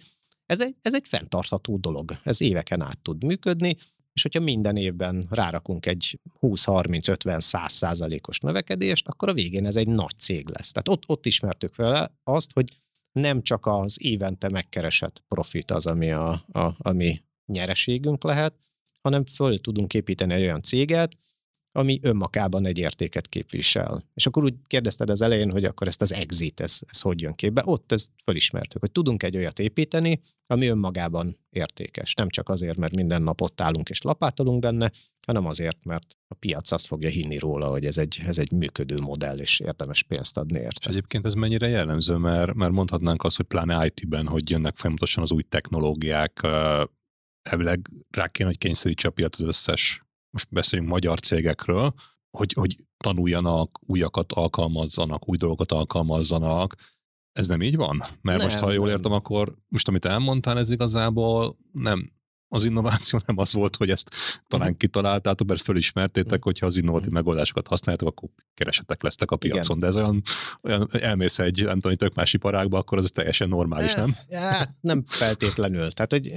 Ez 0.46 0.60
egy, 0.60 0.74
ez 0.80 0.94
egy 0.94 1.06
fenntartható 1.06 1.76
dolog. 1.76 2.18
Ez 2.22 2.40
éveken 2.40 2.80
át 2.80 2.98
tud 3.02 3.24
működni, 3.24 3.76
és 4.12 4.22
hogyha 4.22 4.40
minden 4.40 4.76
évben 4.76 5.26
rárakunk 5.30 5.86
egy 5.86 6.20
20-30-50-100 6.40 7.68
százalékos 7.68 8.38
növekedést, 8.38 9.08
akkor 9.08 9.28
a 9.28 9.32
végén 9.32 9.66
ez 9.66 9.76
egy 9.76 9.88
nagy 9.88 10.18
cég 10.18 10.48
lesz. 10.48 10.72
Tehát 10.72 10.88
ott, 10.88 11.02
ott 11.06 11.26
ismertük 11.26 11.74
fel 11.74 12.18
azt, 12.24 12.52
hogy 12.52 12.68
nem 13.20 13.42
csak 13.42 13.66
az 13.66 13.96
évente 14.00 14.48
megkeresett 14.48 15.22
profit 15.28 15.70
az, 15.70 15.86
ami 15.86 16.10
a, 16.10 16.30
a, 16.52 16.74
ami 16.78 17.22
nyereségünk 17.46 18.24
lehet, 18.24 18.58
hanem 19.00 19.24
föl 19.24 19.60
tudunk 19.60 19.94
építeni 19.94 20.34
egy 20.34 20.42
olyan 20.42 20.60
céget, 20.60 21.16
ami 21.76 21.98
önmagában 22.02 22.66
egy 22.66 22.78
értéket 22.78 23.28
képvisel. 23.28 24.04
És 24.14 24.26
akkor 24.26 24.44
úgy 24.44 24.54
kérdezted 24.66 25.10
az 25.10 25.22
elején, 25.22 25.50
hogy 25.50 25.64
akkor 25.64 25.86
ezt 25.86 26.00
az 26.00 26.12
exit, 26.12 26.60
ez, 26.60 26.78
ez 26.86 27.00
hogy 27.00 27.20
jön 27.20 27.34
képbe. 27.34 27.62
Ott 27.64 27.92
ezt 27.92 28.10
fölismertük, 28.24 28.80
hogy 28.80 28.90
tudunk 28.92 29.22
egy 29.22 29.36
olyat 29.36 29.58
építeni, 29.58 30.20
ami 30.46 30.66
önmagában 30.66 31.38
értékes. 31.50 32.14
Nem 32.14 32.28
csak 32.28 32.48
azért, 32.48 32.76
mert 32.76 32.94
minden 32.94 33.22
nap 33.22 33.40
ott 33.40 33.60
állunk 33.60 33.88
és 33.88 34.02
lapátolunk 34.02 34.60
benne, 34.60 34.90
hanem 35.26 35.46
azért, 35.46 35.84
mert 35.84 36.16
a 36.28 36.34
piac 36.34 36.70
azt 36.70 36.86
fogja 36.86 37.08
hinni 37.08 37.38
róla, 37.38 37.68
hogy 37.68 37.84
ez 37.84 37.98
egy, 37.98 38.22
ez 38.26 38.38
egy 38.38 38.52
működő 38.52 39.00
modell, 39.00 39.38
és 39.38 39.60
érdemes 39.60 40.02
pénzt 40.02 40.38
adni 40.38 40.58
érte. 40.58 40.90
Egyébként 40.90 41.26
ez 41.26 41.34
mennyire 41.34 41.68
jellemző, 41.68 42.16
mert, 42.16 42.54
mert 42.54 42.72
mondhatnánk 42.72 43.24
azt, 43.24 43.36
hogy 43.36 43.46
pláne 43.46 43.86
IT-ben, 43.86 44.26
hogy 44.26 44.50
jönnek 44.50 44.76
folyamatosan 44.76 45.22
az 45.22 45.32
új 45.32 45.42
technológiák, 45.42 46.40
elvileg 47.42 47.90
rá 48.10 48.28
kéne, 48.28 48.48
hogy 48.48 48.58
kényszerítse 48.58 49.08
a 49.08 49.10
piac 49.10 49.40
az 49.40 49.46
összes, 49.46 50.05
most 50.30 50.48
beszéljünk 50.50 50.92
magyar 50.92 51.20
cégekről, 51.20 51.94
hogy, 52.30 52.52
hogy 52.52 52.76
tanuljanak, 52.96 53.78
újakat 53.86 54.32
alkalmazzanak, 54.32 55.28
új 55.28 55.36
dolgokat 55.36 55.72
alkalmazzanak. 55.72 56.74
Ez 57.32 57.46
nem 57.46 57.62
így 57.62 57.76
van? 57.76 57.96
Mert 57.96 58.38
nem, 58.38 58.46
most, 58.46 58.58
ha 58.58 58.72
jól 58.72 58.88
értem, 58.88 59.12
akkor 59.12 59.54
most, 59.68 59.88
amit 59.88 60.04
elmondtál, 60.04 60.58
ez 60.58 60.70
igazából 60.70 61.58
nem, 61.72 62.12
az 62.48 62.64
innováció 62.64 63.22
nem 63.26 63.38
az 63.38 63.52
volt, 63.52 63.76
hogy 63.76 63.90
ezt 63.90 64.10
talán 64.46 64.66
uh-huh. 64.66 64.80
kitaláltátok, 64.80 65.48
mert 65.48 65.60
fölismertétek, 65.60 66.26
uh-huh. 66.26 66.44
hogyha 66.44 66.66
az 66.66 66.76
innovatív 66.76 67.06
uh-huh. 67.06 67.22
megoldásokat 67.22 67.66
használjátok, 67.66 68.08
akkor 68.08 68.28
keresetek 68.54 69.02
lesztek 69.02 69.30
a 69.30 69.36
piacon. 69.36 69.76
Igen. 69.76 69.78
De 69.78 69.86
ez 69.86 70.04
olyan, 70.04 70.22
olyan 70.62 70.88
elmész 70.90 71.38
egy, 71.38 71.64
nem 71.64 71.80
tudom, 71.80 71.96
tök 71.96 72.14
más 72.14 72.32
iparágba, 72.32 72.78
akkor 72.78 72.98
az 72.98 73.10
teljesen 73.14 73.48
normális, 73.48 73.94
nem? 73.94 74.16
Ja, 74.28 74.76
nem 74.80 75.04
feltétlenül. 75.06 75.90
Tehát, 75.90 76.12
hogy 76.12 76.32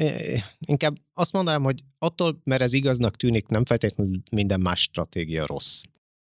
inkább 0.60 0.98
azt 1.14 1.34
mondanám, 1.34 1.64
hogy 1.64 1.84
attól, 1.98 2.42
mert 2.44 2.62
ez 2.62 2.74
igaznak 2.74 3.16
tűnik, 3.16 3.48
nem 3.48 3.66
feltétlenül 3.66 4.22
minden 4.32 4.60
más 4.60 4.82
stratégia 4.82 5.46
rossz. 5.46 5.82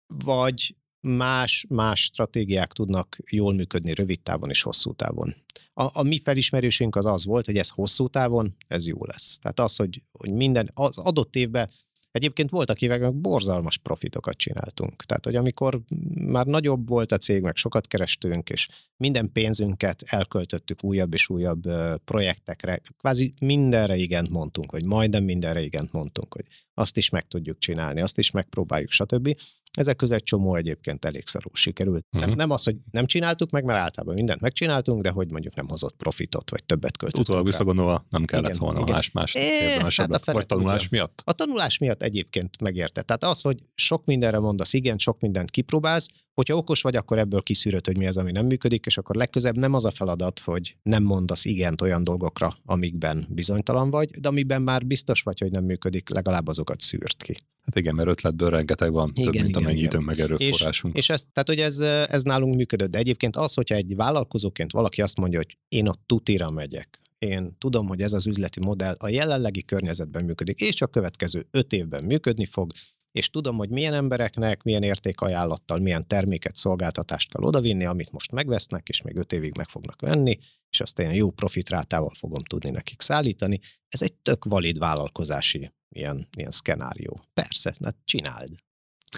Vagy 0.06 0.76
más, 1.02 1.66
más 1.68 2.00
stratégiák 2.00 2.72
tudnak 2.72 3.16
jól 3.30 3.54
működni 3.54 3.94
rövid 3.94 4.20
távon 4.20 4.48
és 4.48 4.62
hosszú 4.62 4.92
távon. 4.92 5.34
A, 5.74 5.98
a 5.98 6.02
mi 6.02 6.18
felismerésünk 6.18 6.96
az 6.96 7.06
az 7.06 7.24
volt, 7.24 7.46
hogy 7.46 7.56
ez 7.56 7.68
hosszú 7.68 8.08
távon, 8.08 8.56
ez 8.68 8.86
jó 8.86 9.04
lesz. 9.04 9.38
Tehát 9.38 9.60
az, 9.60 9.76
hogy, 9.76 10.02
hogy 10.12 10.32
minden, 10.32 10.70
az 10.74 10.98
adott 10.98 11.36
évben 11.36 11.68
Egyébként 12.12 12.50
voltak 12.50 12.82
évek, 12.82 13.00
meg 13.00 13.14
borzalmas 13.14 13.78
profitokat 13.78 14.36
csináltunk. 14.36 15.02
Tehát, 15.04 15.24
hogy 15.24 15.36
amikor 15.36 15.80
már 16.14 16.46
nagyobb 16.46 16.88
volt 16.88 17.12
a 17.12 17.18
cég, 17.18 17.42
meg 17.42 17.56
sokat 17.56 17.86
kerestünk, 17.86 18.50
és 18.50 18.68
minden 18.96 19.32
pénzünket 19.32 20.02
elköltöttük 20.06 20.84
újabb 20.84 21.14
és 21.14 21.28
újabb 21.28 21.62
projektekre, 22.04 22.80
kvázi 22.98 23.32
mindenre 23.40 23.96
igent 23.96 24.30
mondtunk, 24.30 24.72
vagy 24.72 24.84
majdnem 24.84 25.24
mindenre 25.24 25.62
igent 25.62 25.92
mondtunk, 25.92 26.34
hogy 26.34 26.44
azt 26.74 26.96
is 26.96 27.08
meg 27.08 27.28
tudjuk 27.28 27.58
csinálni, 27.58 28.00
azt 28.00 28.18
is 28.18 28.30
megpróbáljuk, 28.30 28.90
stb. 28.90 29.36
Ezek 29.78 29.96
között 29.96 30.16
egy 30.16 30.22
csomó 30.22 30.56
egyébként 30.56 31.04
elég 31.04 31.26
szarul 31.26 31.52
sikerült. 31.54 32.04
Uh-huh. 32.04 32.20
Nem, 32.20 32.28
mhm. 32.28 32.38
nem 32.38 32.50
az, 32.50 32.64
hogy 32.64 32.76
nem 32.90 33.06
csináltuk 33.06 33.50
meg, 33.50 33.64
mert 33.64 33.78
általában 33.78 34.14
mindent 34.14 34.40
megcsináltunk, 34.40 35.02
de 35.02 35.10
hogy 35.10 35.30
mondjuk 35.30 35.54
nem 35.54 35.68
hozott 35.68 35.96
profitot, 35.96 36.50
vagy 36.50 36.64
többet 36.64 36.96
költöttünk. 36.96 37.28
Utólag 37.28 37.46
visszagondolva 37.46 38.06
nem 38.10 38.24
kellett 38.24 38.48
igen, 38.48 38.58
volna 38.58 38.80
igen. 38.80 38.94
más 38.94 39.10
más 39.10 39.34
é, 39.34 39.78
hát 39.96 40.26
a 40.26 40.32
vagy 40.32 40.46
tanulás 40.46 40.88
miatt? 40.88 41.22
A 41.24 41.32
tanulás 41.32 41.78
miatt 41.78 42.02
egyébként 42.02 42.60
megérte. 42.60 43.02
Tehát 43.02 43.24
az, 43.24 43.40
hogy 43.40 43.62
sok 43.74 44.04
mindenre 44.04 44.38
mondasz 44.38 44.72
igen, 44.72 44.98
sok 44.98 45.20
mindent 45.20 45.50
kipróbálsz, 45.50 46.08
hogyha 46.34 46.56
okos 46.56 46.82
vagy, 46.82 46.96
akkor 46.96 47.18
ebből 47.18 47.42
kiszűröd, 47.42 47.86
hogy 47.86 47.96
mi 47.98 48.06
az, 48.06 48.16
ami 48.16 48.32
nem 48.32 48.46
működik, 48.46 48.86
és 48.86 48.98
akkor 48.98 49.16
legközebb 49.16 49.56
nem 49.56 49.74
az 49.74 49.84
a 49.84 49.90
feladat, 49.90 50.38
hogy 50.38 50.74
nem 50.82 51.02
mondasz 51.02 51.44
igent 51.44 51.80
olyan 51.80 52.04
dolgokra, 52.04 52.56
amikben 52.64 53.26
bizonytalan 53.30 53.90
vagy, 53.90 54.10
de 54.10 54.28
amiben 54.28 54.62
már 54.62 54.86
biztos 54.86 55.22
vagy, 55.22 55.40
hogy 55.40 55.50
nem 55.50 55.64
működik, 55.64 56.08
legalább 56.08 56.48
azokat 56.48 56.80
szűrt 56.80 57.22
ki. 57.22 57.36
Hát 57.64 57.76
igen, 57.76 57.94
mert 57.94 58.08
ötletből 58.08 58.50
rengeteg 58.50 58.92
van, 58.92 59.10
igen, 59.14 59.24
több, 59.24 59.34
mint 59.34 59.48
igen, 59.48 59.62
amennyi 59.62 59.80
igen. 59.80 60.02
meg 60.02 60.18
erőforrásunk. 60.18 60.96
És, 60.96 61.02
és 61.02 61.10
ez, 61.10 61.24
tehát, 61.32 61.48
hogy 61.48 61.60
ez, 61.60 61.78
ez 62.08 62.22
nálunk 62.22 62.54
működött, 62.54 62.90
de 62.90 62.98
egyébként 62.98 63.36
az, 63.36 63.54
hogyha 63.54 63.74
egy 63.74 63.96
vállalkozóként 63.96 64.72
valaki 64.72 65.02
azt 65.02 65.16
mondja, 65.16 65.38
hogy 65.38 65.58
én 65.68 65.88
a 65.88 65.94
tutira 66.06 66.50
megyek, 66.50 67.02
én 67.18 67.56
tudom, 67.58 67.88
hogy 67.88 68.02
ez 68.02 68.12
az 68.12 68.26
üzleti 68.26 68.60
modell 68.60 68.94
a 68.98 69.08
jelenlegi 69.08 69.64
környezetben 69.64 70.24
működik, 70.24 70.60
és 70.60 70.82
a 70.82 70.86
következő 70.86 71.46
öt 71.50 71.72
évben 71.72 72.04
működni 72.04 72.44
fog, 72.44 72.72
és 73.12 73.30
tudom, 73.30 73.56
hogy 73.56 73.68
milyen 73.68 73.94
embereknek, 73.94 74.62
milyen 74.62 74.82
értékajánlattal, 74.82 75.78
milyen 75.78 76.06
terméket, 76.06 76.56
szolgáltatást 76.56 77.32
kell 77.32 77.42
odavinni, 77.42 77.84
amit 77.84 78.10
most 78.10 78.32
megvesznek, 78.32 78.88
és 78.88 79.02
még 79.02 79.16
öt 79.16 79.32
évig 79.32 79.56
meg 79.56 79.68
fognak 79.68 80.00
venni, 80.00 80.38
és 80.70 80.80
azt 80.80 80.98
ilyen 80.98 81.14
jó 81.14 81.30
profitrátával 81.30 82.14
fogom 82.14 82.42
tudni 82.42 82.70
nekik 82.70 83.00
szállítani. 83.00 83.60
Ez 83.88 84.02
egy 84.02 84.14
tök 84.14 84.44
valid 84.44 84.78
vállalkozási 84.78 85.72
ilyen, 85.88 86.28
ilyen 86.36 86.50
szkenárió. 86.50 87.24
Persze, 87.34 87.74
hát 87.84 87.96
csináld. 88.04 88.54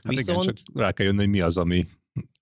Hát 0.02 0.14
viszont, 0.14 0.42
igen, 0.42 0.54
csak 0.54 0.80
rá 0.80 0.92
kell 0.92 1.06
jönni, 1.06 1.18
hogy 1.18 1.28
mi 1.28 1.40
az, 1.40 1.56
ami 1.56 1.86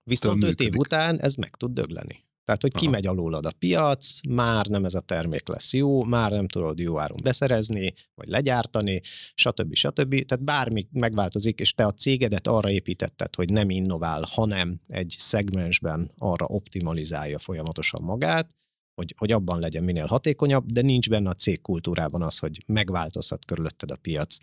Viszont 0.03 0.43
öt 0.43 0.59
év 0.59 0.75
után 0.75 1.19
ez 1.19 1.35
meg 1.35 1.55
tud 1.55 1.73
dögleni. 1.73 2.25
Tehát, 2.45 2.61
hogy 2.61 2.73
kimegy 2.73 3.07
alólad 3.07 3.45
a 3.45 3.53
piac, 3.59 4.19
már 4.27 4.65
nem 4.65 4.85
ez 4.85 4.93
a 4.93 5.01
termék 5.01 5.47
lesz 5.47 5.73
jó, 5.73 6.03
már 6.03 6.31
nem 6.31 6.47
tudod 6.47 6.79
jó 6.79 6.99
áron 6.99 7.19
beszerezni, 7.23 7.93
vagy 8.15 8.27
legyártani, 8.27 9.01
stb. 9.33 9.73
stb. 9.73 10.25
Tehát 10.25 10.43
bármi 10.43 10.87
megváltozik, 10.91 11.59
és 11.59 11.73
te 11.73 11.85
a 11.85 11.91
cégedet 11.91 12.47
arra 12.47 12.69
építetted, 12.69 13.35
hogy 13.35 13.51
nem 13.51 13.69
innovál, 13.69 14.23
hanem 14.29 14.79
egy 14.87 15.15
szegmensben 15.17 16.11
arra 16.17 16.45
optimalizálja 16.45 17.39
folyamatosan 17.39 18.01
magát, 18.01 18.49
hogy, 18.95 19.15
hogy 19.17 19.31
abban 19.31 19.59
legyen 19.59 19.83
minél 19.83 20.05
hatékonyabb, 20.05 20.65
de 20.65 20.81
nincs 20.81 21.09
benne 21.09 21.29
a 21.29 21.33
cég 21.33 21.61
kultúrában 21.61 22.21
az, 22.21 22.37
hogy 22.37 22.63
megváltozhat 22.67 23.45
körülötted 23.45 23.91
a 23.91 23.95
piac. 23.95 24.37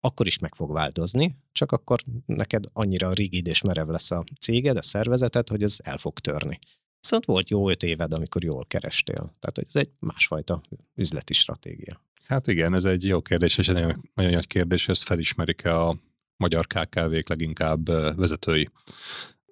Akkor 0.00 0.26
is 0.26 0.38
meg 0.38 0.54
fog 0.54 0.72
változni, 0.72 1.36
csak 1.52 1.72
akkor 1.72 2.00
neked 2.26 2.64
annyira 2.72 3.12
rigid 3.12 3.46
és 3.46 3.62
merev 3.62 3.88
lesz 3.88 4.10
a 4.10 4.24
céged, 4.40 4.76
a 4.76 4.82
szervezeted, 4.82 5.48
hogy 5.48 5.62
ez 5.62 5.76
el 5.82 5.98
fog 5.98 6.18
törni. 6.18 6.58
Viszont 7.00 7.24
volt 7.24 7.50
jó 7.50 7.70
öt 7.70 7.82
éved, 7.82 8.12
amikor 8.12 8.44
jól 8.44 8.64
kerestél. 8.66 9.30
Tehát 9.38 9.58
ez 9.58 9.76
egy 9.76 9.90
másfajta 9.98 10.60
üzleti 10.94 11.34
stratégia. 11.34 12.00
Hát 12.24 12.46
igen, 12.46 12.74
ez 12.74 12.84
egy 12.84 13.04
jó 13.04 13.22
kérdés, 13.22 13.58
és 13.58 13.68
egy 13.68 13.74
nagyon, 13.74 14.10
nagyon 14.14 14.32
nagy 14.32 14.46
kérdés, 14.46 14.88
ezt 14.88 15.02
felismerik-e 15.02 15.80
a 15.80 15.96
magyar 16.36 16.66
KKV-k 16.66 17.28
leginkább 17.28 17.86
vezetői. 18.16 18.70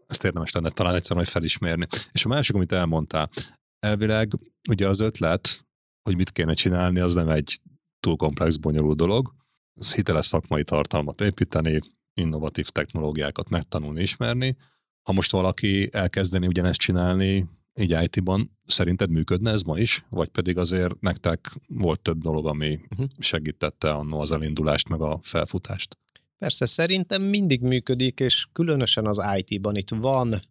Ezt 0.06 0.24
érdemes 0.24 0.52
lenne 0.52 0.70
talán 0.70 0.94
egyszer 0.94 1.16
majd 1.16 1.28
felismerni. 1.28 1.86
És 2.12 2.24
a 2.24 2.28
másik, 2.28 2.54
amit 2.54 2.72
elmondtál, 2.72 3.30
elvileg 3.78 4.32
ugye 4.68 4.88
az 4.88 5.00
ötlet, 5.00 5.66
hogy 6.02 6.16
mit 6.16 6.30
kéne 6.30 6.52
csinálni, 6.54 7.00
az 7.00 7.14
nem 7.14 7.28
egy 7.28 7.58
túl 8.00 8.16
komplex, 8.16 8.56
bonyolult 8.56 8.96
dolog. 8.96 9.34
Az 9.74 9.94
hiteles 9.94 10.26
szakmai 10.26 10.64
tartalmat 10.64 11.20
építeni, 11.20 11.80
innovatív 12.14 12.68
technológiákat 12.68 13.48
megtanulni, 13.48 14.02
ismerni. 14.02 14.56
Ha 15.04 15.12
most 15.12 15.30
valaki 15.30 15.88
elkezdeni 15.92 16.46
ugyanezt 16.46 16.78
csinálni, 16.78 17.46
így 17.80 17.96
IT-ban 18.02 18.58
szerinted 18.66 19.10
működne 19.10 19.50
ez 19.50 19.62
ma 19.62 19.78
is? 19.78 20.04
Vagy 20.10 20.28
pedig 20.28 20.58
azért 20.58 21.00
nektek 21.00 21.52
volt 21.66 22.00
több 22.00 22.22
dolog, 22.22 22.46
ami 22.46 22.80
uh-huh. 22.90 23.06
segítette 23.18 23.90
annó 23.90 24.20
az 24.20 24.32
elindulást, 24.32 24.88
meg 24.88 25.00
a 25.00 25.18
felfutást? 25.22 25.98
Persze, 26.38 26.66
szerintem 26.66 27.22
mindig 27.22 27.60
működik, 27.60 28.20
és 28.20 28.46
különösen 28.52 29.06
az 29.06 29.22
IT-ban 29.36 29.76
itt 29.76 29.90
van 29.90 30.42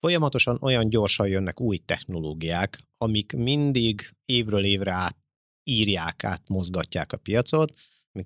folyamatosan 0.00 0.58
olyan 0.60 0.88
gyorsan 0.88 1.28
jönnek 1.28 1.60
új 1.60 1.76
technológiák, 1.76 2.80
amik 2.98 3.32
mindig 3.32 4.10
évről 4.24 4.64
évre 4.64 4.92
át 4.92 5.16
írják, 5.64 6.24
átmozgatják 6.24 7.12
a 7.12 7.16
piacot, 7.16 7.74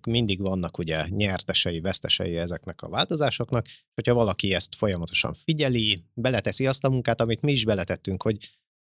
mindig 0.07 0.41
vannak 0.41 0.79
ugye 0.79 1.07
nyertesei, 1.09 1.81
vesztesei 1.81 2.37
ezeknek 2.37 2.83
a 2.83 2.89
változásoknak, 2.89 3.67
és 3.67 3.85
hogyha 3.95 4.15
valaki 4.15 4.55
ezt 4.55 4.75
folyamatosan 4.75 5.35
figyeli, 5.35 6.05
beleteszi 6.15 6.67
azt 6.67 6.85
a 6.85 6.91
munkát, 6.91 7.21
amit 7.21 7.43
mi 7.43 7.53
is 7.53 7.65
beletettünk, 7.65 8.23
hogy 8.23 8.37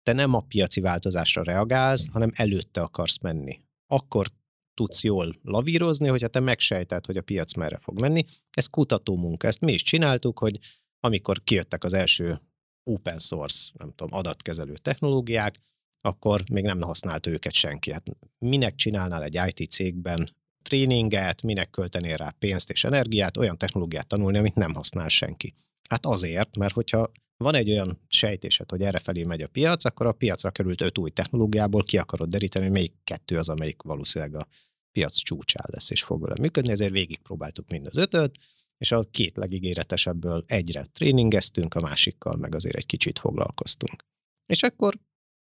te 0.04 0.14
nem 0.14 0.34
a 0.34 0.42
piaci 0.42 0.80
változásra 0.80 1.44
reagálsz, 1.44 2.08
hanem 2.12 2.32
előtte 2.34 2.82
akarsz 2.82 3.22
menni. 3.22 3.62
Akkor 3.88 4.28
tudsz 4.74 5.04
jól 5.04 5.34
lavírozni, 5.42 6.08
hogyha 6.08 6.28
te 6.28 6.40
megsejted, 6.40 7.06
hogy 7.06 7.18
a 7.18 7.22
piac 7.22 7.54
merre 7.54 7.78
fog 7.78 8.00
menni. 8.00 8.24
Ez 8.52 8.68
kutató 8.68 9.16
munka, 9.16 9.48
ezt 9.48 9.62
mi 9.62 9.74
is 9.74 9.84
csináltuk, 9.84 10.40
hogy 10.40 10.60
amikor 11.00 11.44
kijöttek 11.44 11.84
az 11.84 11.94
első 11.94 12.42
open 12.84 13.20
source, 13.20 13.72
nem 13.74 13.92
tudom, 13.96 14.18
adatkezelő 14.18 14.74
technológiák, 14.74 15.56
akkor 16.02 16.42
még 16.52 16.64
nem 16.64 16.82
használt 16.82 17.28
őket 17.28 17.54
senki. 17.54 17.92
Hát 17.92 18.18
minek 18.38 18.76
csinálnál 18.76 19.24
egy 19.24 19.40
IT 19.46 19.72
cégben 19.72 20.36
tréninget, 20.68 21.42
minek 21.42 21.70
költenél 21.70 22.16
rá 22.16 22.36
pénzt 22.40 22.70
és 22.70 22.84
energiát, 22.84 23.38
olyan 23.38 23.58
technológiát 23.58 24.08
tanulni, 24.08 24.38
amit 24.38 24.56
nem 24.56 24.74
használ 24.74 25.08
senki. 25.08 25.54
Hát 25.90 26.06
azért, 26.06 26.58
mert 26.58 26.74
hogyha 26.74 27.12
van 27.38 27.56
egy 27.56 27.70
olyan 27.70 28.00
sejtésed, 28.08 28.70
hogy 28.70 28.82
erre 28.82 29.00
felé 29.00 29.24
megy 29.24 29.42
a 29.42 29.48
piac, 29.48 29.86
akkor 29.86 30.06
a 30.06 30.12
piacra 30.12 30.52
került 30.52 30.82
öt 30.82 30.98
új 30.98 31.10
technológiából 31.10 31.84
ki 31.84 31.98
akarod 31.98 32.30
deríteni, 32.30 32.66
hogy 32.66 32.74
melyik 32.74 32.94
kettő 33.04 33.38
az, 33.38 33.50
amelyik 33.50 33.82
valószínűleg 33.82 34.36
a 34.36 34.48
piac 34.92 35.16
csúcsán 35.16 35.66
lesz 35.72 35.90
és 35.90 36.04
fog 36.04 36.22
vele 36.22 36.36
működni, 36.42 36.72
ezért 36.72 36.92
végigpróbáltuk 36.92 37.70
mind 37.70 37.86
az 37.86 37.98
ötöt, 37.98 38.36
és 38.78 38.92
a 38.92 39.04
két 39.12 39.38
legígéretesebből 39.38 40.44
egyre 40.48 40.86
tréningeztünk, 40.94 41.74
a 41.74 41.82
másikkal 41.82 42.36
meg 42.36 42.56
azért 42.56 42.76
egy 42.76 42.86
kicsit 42.86 43.20
foglalkoztunk. 43.20 44.04
És 44.46 44.64
akkor 44.64 44.94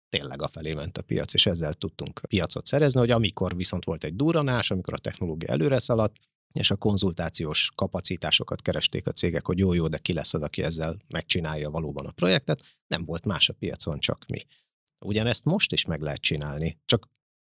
tényleg 0.08 0.42
a 0.42 0.48
felé 0.48 0.74
ment 0.74 0.98
a 0.98 1.02
piac, 1.02 1.34
és 1.34 1.46
ezzel 1.46 1.74
tudtunk 1.74 2.20
piacot 2.28 2.66
szerezni, 2.66 3.00
hogy 3.00 3.10
amikor 3.10 3.56
viszont 3.56 3.84
volt 3.84 4.04
egy 4.04 4.16
duranás, 4.16 4.70
amikor 4.70 4.94
a 4.94 4.98
technológia 4.98 5.48
előre 5.48 5.78
szaladt, 5.78 6.16
és 6.52 6.70
a 6.70 6.76
konzultációs 6.76 7.70
kapacitásokat 7.74 8.62
keresték 8.62 9.06
a 9.06 9.12
cégek, 9.12 9.46
hogy 9.46 9.58
jó-jó, 9.58 9.88
de 9.88 9.98
ki 9.98 10.12
lesz 10.12 10.34
az, 10.34 10.42
aki 10.42 10.62
ezzel 10.62 10.96
megcsinálja 11.10 11.70
valóban 11.70 12.06
a 12.06 12.10
projektet, 12.10 12.62
nem 12.86 13.04
volt 13.04 13.24
más 13.24 13.48
a 13.48 13.52
piacon, 13.52 13.98
csak 13.98 14.26
mi. 14.26 14.44
Ugyanezt 15.04 15.44
most 15.44 15.72
is 15.72 15.84
meg 15.84 16.00
lehet 16.00 16.20
csinálni, 16.20 16.78
csak 16.84 17.08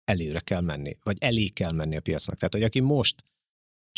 előre 0.03 0.39
kell 0.39 0.61
menni, 0.61 0.97
vagy 1.03 1.17
elé 1.19 1.47
kell 1.47 1.71
menni 1.71 1.95
a 1.95 2.01
piacnak. 2.01 2.37
Tehát, 2.37 2.53
hogy 2.53 2.63
aki 2.63 2.79
most 2.79 3.25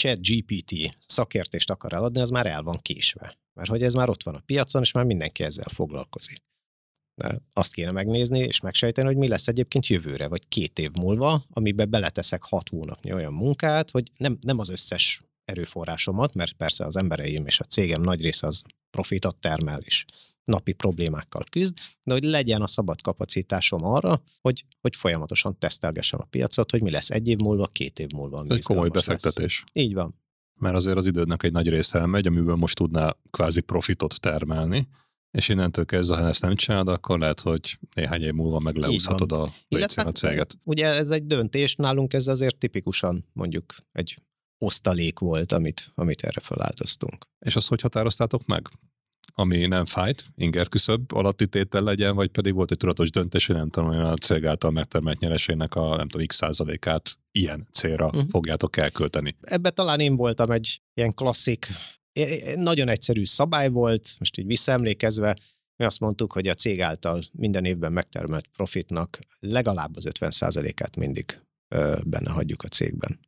chat 0.01 0.21
GPT 0.21 0.97
szakértést 1.07 1.69
akar 1.69 1.93
eladni, 1.93 2.21
az 2.21 2.29
már 2.29 2.45
el 2.45 2.63
van 2.63 2.77
késve. 2.81 3.37
Mert 3.53 3.69
hogy 3.69 3.83
ez 3.83 3.93
már 3.93 4.09
ott 4.09 4.23
van 4.23 4.35
a 4.35 4.43
piacon, 4.45 4.81
és 4.81 4.91
már 4.91 5.05
mindenki 5.05 5.43
ezzel 5.43 5.69
foglalkozik. 5.73 6.48
Azt 7.53 7.73
kéne 7.73 7.91
megnézni 7.91 8.39
és 8.39 8.59
megsejteni, 8.59 9.07
hogy 9.07 9.17
mi 9.17 9.27
lesz 9.27 9.47
egyébként 9.47 9.87
jövőre, 9.87 10.27
vagy 10.27 10.47
két 10.47 10.79
év 10.79 10.91
múlva, 10.91 11.45
amiben 11.49 11.89
beleteszek 11.89 12.43
hat 12.43 12.69
hónapnyi 12.69 13.13
olyan 13.13 13.33
munkát, 13.33 13.91
hogy 13.91 14.11
nem, 14.17 14.37
nem 14.41 14.59
az 14.59 14.69
összes 14.69 15.21
erőforrásomat, 15.45 16.33
mert 16.33 16.53
persze 16.53 16.85
az 16.85 16.97
embereim 16.97 17.45
és 17.45 17.59
a 17.59 17.63
cégem 17.63 18.01
nagy 18.01 18.21
része 18.21 18.47
az 18.47 18.61
profitot 18.89 19.35
termel 19.35 19.81
is 19.85 20.05
napi 20.43 20.71
problémákkal 20.71 21.43
küzd, 21.51 21.77
de 22.03 22.13
hogy 22.13 22.23
legyen 22.23 22.61
a 22.61 22.67
szabad 22.67 23.01
kapacitásom 23.01 23.83
arra, 23.83 24.21
hogy, 24.41 24.65
hogy 24.81 24.95
folyamatosan 24.95 25.57
tesztelgessem 25.57 26.19
a 26.21 26.25
piacot, 26.29 26.71
hogy 26.71 26.81
mi 26.81 26.89
lesz 26.89 27.09
egy 27.09 27.27
év 27.27 27.37
múlva, 27.37 27.67
két 27.67 27.99
év 27.99 28.09
múlva. 28.15 28.45
Egy 28.47 28.63
komoly 28.63 28.89
befektetés. 28.89 29.63
Lesz. 29.65 29.85
Így 29.85 29.93
van. 29.93 30.15
Mert 30.59 30.75
azért 30.75 30.97
az 30.97 31.05
idődnek 31.05 31.43
egy 31.43 31.51
nagy 31.51 31.69
része 31.69 31.99
elmegy, 31.99 32.27
amiből 32.27 32.55
most 32.55 32.75
tudná 32.75 33.15
kvázi 33.31 33.61
profitot 33.61 34.19
termelni, 34.19 34.87
és 35.31 35.49
innentől 35.49 35.85
kezdve, 35.85 36.17
ha 36.17 36.27
ezt 36.27 36.41
nem 36.41 36.55
csinálod, 36.55 36.87
akkor 36.87 37.19
lehet, 37.19 37.39
hogy 37.39 37.79
néhány 37.95 38.21
év 38.21 38.33
múlva 38.33 38.59
meg 38.59 38.75
leúszhatod 38.75 39.31
a 39.31 39.49
létszén 39.67 40.05
a 40.05 40.11
céget. 40.11 40.57
Ugye 40.63 40.87
ez 40.87 41.09
egy 41.09 41.25
döntés, 41.25 41.75
nálunk 41.75 42.13
ez 42.13 42.27
azért 42.27 42.57
tipikusan 42.57 43.25
mondjuk 43.33 43.75
egy 43.91 44.15
osztalék 44.57 45.19
volt, 45.19 45.51
amit, 45.51 45.91
amit 45.95 46.23
erre 46.23 46.39
feláldoztunk. 46.39 47.25
És 47.39 47.55
azt 47.55 47.67
hogy 47.67 47.81
határoztátok 47.81 48.45
meg? 48.45 48.69
ami 49.33 49.65
nem 49.65 49.85
fájt, 49.85 50.25
inger 50.35 50.69
küszöbb 50.69 51.11
alatti 51.11 51.47
tétel 51.47 51.81
legyen, 51.81 52.15
vagy 52.15 52.27
pedig 52.27 52.53
volt 52.53 52.71
egy 52.71 52.77
tudatos 52.77 53.09
döntés, 53.09 53.45
hogy 53.45 53.55
nem 53.55 53.69
tudom, 53.69 53.89
a 53.89 54.13
cég 54.13 54.45
által 54.45 54.71
megtermelt 54.71 55.19
nyereségnek 55.19 55.75
a 55.75 55.95
nem 55.95 56.07
tudom, 56.07 56.27
x 56.27 56.35
százalékát 56.35 57.17
ilyen 57.31 57.67
célra 57.71 58.05
uh-huh. 58.05 58.29
fogjátok 58.29 58.77
elkölteni. 58.77 59.35
Ebbe 59.41 59.69
talán 59.69 59.99
én 59.99 60.15
voltam 60.15 60.51
egy 60.51 60.81
ilyen 60.93 61.13
klasszik, 61.13 61.67
nagyon 62.55 62.87
egyszerű 62.87 63.25
szabály 63.25 63.69
volt, 63.69 64.15
most 64.19 64.37
így 64.37 64.45
visszaemlékezve, 64.45 65.37
mi 65.75 65.85
azt 65.85 65.99
mondtuk, 65.99 66.31
hogy 66.31 66.47
a 66.47 66.53
cég 66.53 66.81
által 66.81 67.21
minden 67.31 67.65
évben 67.65 67.91
megtermelt 67.91 68.47
profitnak 68.47 69.19
legalább 69.39 69.95
az 69.95 70.05
50 70.05 70.31
százalékát 70.31 70.95
mindig 70.95 71.39
benne 72.05 72.31
hagyjuk 72.31 72.63
a 72.63 72.67
cégben 72.67 73.19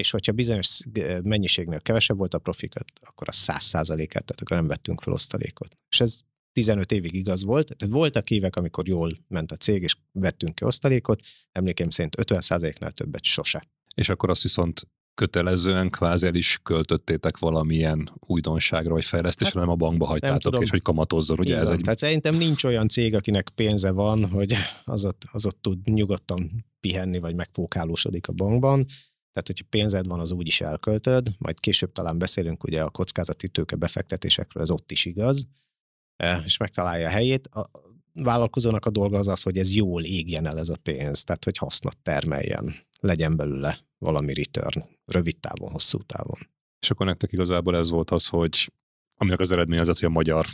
és 0.00 0.10
hogyha 0.10 0.32
bizonyos 0.32 0.80
mennyiségnél 1.22 1.80
kevesebb 1.80 2.16
volt 2.16 2.34
a 2.34 2.38
profikat, 2.38 2.84
akkor 3.00 3.28
a 3.28 3.32
száz 3.32 3.64
százalékát, 3.64 4.24
tehát 4.24 4.40
akkor 4.40 4.56
nem 4.56 4.66
vettünk 4.66 5.00
fel 5.00 5.12
osztalékot. 5.12 5.78
És 5.90 6.00
ez 6.00 6.20
15 6.52 6.92
évig 6.92 7.14
igaz 7.14 7.44
volt. 7.44 7.76
Tehát 7.76 7.94
voltak 7.94 8.30
évek, 8.30 8.56
amikor 8.56 8.88
jól 8.88 9.12
ment 9.28 9.52
a 9.52 9.56
cég, 9.56 9.82
és 9.82 9.96
vettünk 10.12 10.54
ki 10.54 10.64
osztalékot, 10.64 11.20
emlékeim 11.52 11.90
szerint 11.90 12.18
50 12.18 12.40
százaléknál 12.40 12.90
többet 12.90 13.24
sose. 13.24 13.64
És 13.94 14.08
akkor 14.08 14.30
azt 14.30 14.42
viszont 14.42 14.88
kötelezően 15.16 15.90
kvázi 15.90 16.26
el 16.26 16.34
is 16.34 16.58
költöttétek 16.62 17.38
valamilyen 17.38 18.10
újdonságra 18.20 18.92
vagy 18.92 19.04
fejlesztésre, 19.04 19.58
hát, 19.58 19.68
nem 19.68 19.74
a 19.74 19.76
bankba 19.76 20.06
hagytátok, 20.06 20.62
és 20.62 20.70
hogy 20.70 20.82
kamatozzon, 20.82 21.38
ugye 21.38 21.56
ez 21.56 21.68
egy... 21.68 21.80
Tehát 21.80 21.98
szerintem 21.98 22.34
nincs 22.34 22.64
olyan 22.64 22.88
cég, 22.88 23.14
akinek 23.14 23.48
pénze 23.48 23.90
van, 23.90 24.28
hogy 24.30 24.54
az 24.84 25.04
ott, 25.04 25.22
az 25.32 25.46
ott 25.46 25.58
tud 25.60 25.86
nyugodtan 25.88 26.64
pihenni, 26.80 27.18
vagy 27.18 27.34
megpókálósodik 27.34 28.28
a 28.28 28.32
bankban. 28.32 28.84
Tehát, 29.32 29.46
hogyha 29.46 29.64
pénzed 29.70 30.06
van, 30.06 30.20
az 30.20 30.30
úgy 30.30 30.46
is 30.46 30.60
elköltöd, 30.60 31.28
majd 31.38 31.60
később 31.60 31.92
talán 31.92 32.18
beszélünk 32.18 32.64
ugye 32.64 32.82
a 32.82 32.90
kockázati 32.90 33.48
tőke 33.48 33.76
befektetésekről, 33.76 34.62
ez 34.62 34.70
ott 34.70 34.90
is 34.90 35.04
igaz, 35.04 35.48
e, 36.16 36.42
és 36.44 36.56
megtalálja 36.56 37.06
a 37.06 37.10
helyét. 37.10 37.46
A 37.46 37.70
vállalkozónak 38.12 38.84
a 38.84 38.90
dolga 38.90 39.18
az 39.18 39.28
az, 39.28 39.42
hogy 39.42 39.58
ez 39.58 39.74
jól 39.74 40.04
égjen 40.04 40.46
el 40.46 40.58
ez 40.58 40.68
a 40.68 40.76
pénz, 40.82 41.24
tehát 41.24 41.44
hogy 41.44 41.56
hasznot 41.56 41.98
termeljen, 42.02 42.74
legyen 43.00 43.36
belőle 43.36 43.78
valami 43.98 44.34
return, 44.34 44.84
rövid 45.04 45.38
távon, 45.38 45.70
hosszú 45.70 45.98
távon. 45.98 46.38
És 46.80 46.90
akkor 46.90 47.06
nektek 47.06 47.32
igazából 47.32 47.76
ez 47.76 47.90
volt 47.90 48.10
az, 48.10 48.26
hogy 48.26 48.72
aminek 49.16 49.40
az 49.40 49.52
eredmény 49.52 49.78
az, 49.78 49.86
hogy 49.86 50.08
a 50.08 50.12
magyar 50.12 50.46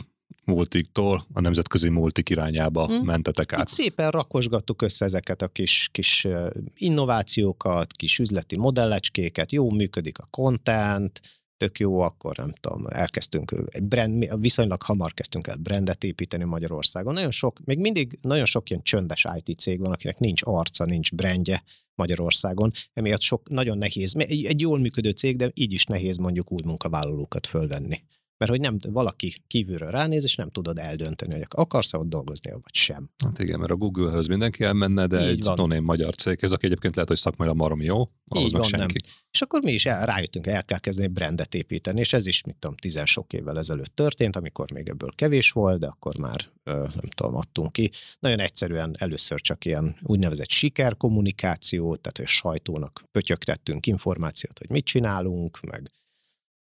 multiktól 0.45 1.25
a 1.33 1.39
nemzetközi 1.39 1.89
multik 1.89 2.29
irányába 2.29 2.85
hmm. 2.85 3.05
mentetek 3.05 3.53
át. 3.53 3.61
Itt 3.61 3.67
szépen 3.67 4.11
rakosgattuk 4.11 4.81
össze 4.81 5.05
ezeket 5.05 5.41
a 5.41 5.47
kis, 5.47 5.89
kis 5.91 6.27
innovációkat, 6.75 7.91
kis 7.91 8.19
üzleti 8.19 8.57
modellecskéket, 8.57 9.51
jó 9.51 9.71
működik 9.71 10.17
a 10.17 10.27
content, 10.29 11.21
tök 11.57 11.79
jó, 11.79 11.99
akkor 11.99 12.37
nem 12.37 12.51
tudom, 12.59 12.85
elkezdtünk, 12.87 13.55
egy 13.67 13.83
brand, 13.83 14.39
viszonylag 14.41 14.81
hamar 14.81 15.13
kezdtünk 15.13 15.47
el 15.47 15.55
brandet 15.55 16.03
építeni 16.03 16.43
Magyarországon. 16.43 17.13
Nagyon 17.13 17.31
sok, 17.31 17.59
még 17.65 17.79
mindig 17.79 18.17
nagyon 18.21 18.45
sok 18.45 18.69
ilyen 18.69 18.81
csöndes 18.83 19.27
IT 19.43 19.59
cég 19.59 19.79
van, 19.79 19.91
akinek 19.91 20.19
nincs 20.19 20.41
arca, 20.45 20.85
nincs 20.85 21.13
brandje 21.13 21.63
Magyarországon, 21.95 22.71
emiatt 22.93 23.21
sok, 23.21 23.49
nagyon 23.49 23.77
nehéz, 23.77 24.15
egy, 24.17 24.45
egy 24.45 24.59
jól 24.59 24.79
működő 24.79 25.09
cég, 25.09 25.35
de 25.35 25.51
így 25.53 25.73
is 25.73 25.85
nehéz 25.85 26.17
mondjuk 26.17 26.51
új 26.51 26.61
munkavállalókat 26.65 27.47
fölvenni 27.47 28.03
mert 28.37 28.51
hogy 28.51 28.59
nem 28.59 28.77
valaki 28.89 29.33
kívülről 29.47 29.91
ránéz, 29.91 30.23
és 30.23 30.35
nem 30.35 30.49
tudod 30.49 30.79
eldönteni, 30.79 31.33
hogy 31.33 31.45
akarsz-e 31.49 31.97
ott 31.97 32.09
dolgozni, 32.09 32.51
vagy 32.51 32.73
sem. 32.73 33.09
Hát 33.25 33.39
igen, 33.39 33.59
mert 33.59 33.71
a 33.71 33.75
Google-höz 33.75 34.27
mindenki 34.27 34.63
elmenne, 34.63 35.07
de 35.07 35.21
Így 35.21 35.27
egy 35.27 35.43
non 35.55 35.83
magyar 35.83 36.15
cég, 36.15 36.37
ez 36.41 36.51
aki 36.51 36.65
egyébként 36.65 36.93
lehet, 36.93 37.09
hogy 37.09 37.19
szakmai 37.19 37.53
marom 37.53 37.81
jó, 37.81 37.97
ahhoz 38.27 38.45
Így 38.45 38.51
meg 38.51 38.61
van, 38.61 38.69
senki. 38.69 38.97
Nem. 39.03 39.13
És 39.31 39.41
akkor 39.41 39.61
mi 39.61 39.71
is 39.71 39.85
el, 39.85 40.05
rájöttünk, 40.05 40.47
el 40.47 40.63
kell 40.63 40.79
kezdeni 40.79 41.07
brandet 41.07 41.55
építeni, 41.55 41.99
és 41.99 42.13
ez 42.13 42.25
is, 42.25 42.43
mit 42.43 42.57
tudom, 42.59 42.75
tizen 42.75 43.05
sok 43.05 43.33
évvel 43.33 43.57
ezelőtt 43.57 43.95
történt, 43.95 44.35
amikor 44.35 44.71
még 44.71 44.89
ebből 44.89 45.11
kevés 45.15 45.51
volt, 45.51 45.79
de 45.79 45.87
akkor 45.87 46.17
már 46.17 46.51
nem 46.63 47.09
tudom, 47.15 47.35
adtunk 47.35 47.71
ki. 47.71 47.91
Nagyon 48.19 48.39
egyszerűen 48.39 48.95
először 48.97 49.41
csak 49.41 49.65
ilyen 49.65 49.95
úgynevezett 50.01 50.49
sikerkommunikáció, 50.49 51.95
tehát 51.95 52.17
hogy 52.17 52.25
a 52.25 52.27
sajtónak 52.27 53.03
pötyögtettünk 53.11 53.87
információt, 53.87 54.59
hogy 54.59 54.69
mit 54.69 54.85
csinálunk, 54.85 55.59
meg 55.59 55.91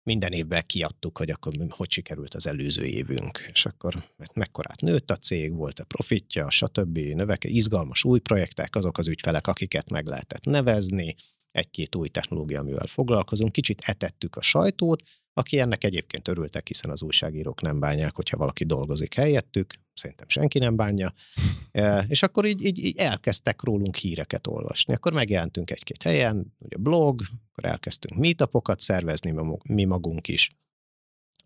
minden 0.07 0.33
évben 0.33 0.63
kiadtuk, 0.67 1.19
hogy 1.19 1.31
akkor 1.31 1.53
hogy 1.69 1.91
sikerült 1.91 2.35
az 2.35 2.47
előző 2.47 2.85
évünk, 2.85 3.49
és 3.53 3.67
akkor 3.67 3.95
mekkorát 4.35 4.81
nőtt 4.81 5.11
a 5.11 5.17
cég, 5.17 5.55
volt 5.55 5.79
a 5.79 5.85
profitja, 5.85 6.51
stb. 6.51 6.99
növeke, 6.99 7.49
izgalmas 7.49 8.05
új 8.05 8.19
projektek, 8.19 8.77
azok 8.77 8.99
az 8.99 9.09
ügyfelek, 9.09 9.47
akiket 9.47 9.91
meg 9.91 10.07
lehetett 10.07 10.45
nevezni, 10.45 11.15
egy-két 11.51 11.95
új 11.95 12.09
technológia, 12.09 12.61
amivel 12.61 12.87
foglalkozunk, 12.87 13.53
kicsit 13.53 13.81
etettük 13.85 14.37
a 14.37 14.43
sajtót, 14.43 15.03
aki 15.33 15.59
ennek 15.59 15.85
egyébként 15.85 16.29
örültek, 16.29 16.67
hiszen 16.67 16.91
az 16.91 17.03
újságírók 17.03 17.61
nem 17.61 17.79
bánják, 17.79 18.15
hogyha 18.15 18.37
valaki 18.37 18.65
dolgozik 18.65 19.15
helyettük, 19.15 19.75
szerintem 19.97 20.29
senki 20.29 20.59
nem 20.59 20.77
bánja, 20.77 21.13
e, 21.73 22.05
és 22.09 22.23
akkor 22.23 22.45
így, 22.45 22.65
így, 22.65 22.85
így 22.85 22.97
elkezdtek 22.97 23.63
rólunk 23.63 23.97
híreket 23.97 24.47
olvasni. 24.47 24.95
Akkor 24.95 25.13
megjelentünk 25.13 25.71
egy-két 25.71 26.03
helyen, 26.03 26.55
ugye 26.59 26.77
blog, 26.77 27.21
akkor 27.53 27.71
elkezdtünk 27.71 28.21
meetupokat 28.21 28.81
szervezni 28.81 29.33
mi 29.65 29.85
magunk 29.85 30.29
is, 30.29 30.51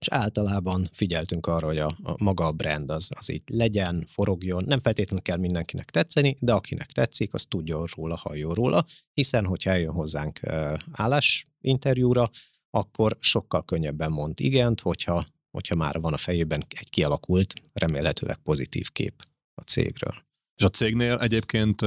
és 0.01 0.09
általában 0.09 0.89
figyeltünk 0.93 1.47
arra, 1.47 1.67
hogy 1.67 1.79
a, 1.79 1.95
a 2.03 2.15
maga 2.23 2.47
a 2.47 2.53
brand 2.53 2.91
az, 2.91 3.11
az 3.17 3.31
így 3.31 3.43
legyen, 3.47 4.05
forogjon, 4.09 4.65
nem 4.67 4.81
feltétlenül 4.81 5.23
kell 5.23 5.39
mindenkinek 5.39 5.91
tetszeni, 5.91 6.37
de 6.41 6.53
akinek 6.53 6.87
tetszik, 6.87 7.35
az 7.35 7.45
tudja 7.45 7.85
róla, 7.97 8.17
halljon 8.17 8.55
róla, 8.55 8.85
hiszen 9.13 9.47
hogyha 9.47 9.71
eljön 9.71 9.93
hozzánk 9.93 10.41
állásinterjúra, 10.93 12.31
akkor 12.71 13.17
sokkal 13.21 13.65
könnyebben 13.65 14.11
mond 14.13 14.41
igent, 14.41 14.81
hogyha, 14.81 15.27
hogyha 15.51 15.75
már 15.75 16.01
van 16.01 16.13
a 16.13 16.17
fejében 16.17 16.65
egy 16.69 16.91
kialakult, 16.91 17.55
remélhetőleg 17.73 18.37
pozitív 18.37 18.89
kép 18.89 19.23
a 19.55 19.63
cégről. 19.63 20.15
És 20.57 20.65
a 20.65 20.69
cégnél 20.69 21.19
egyébként 21.19 21.83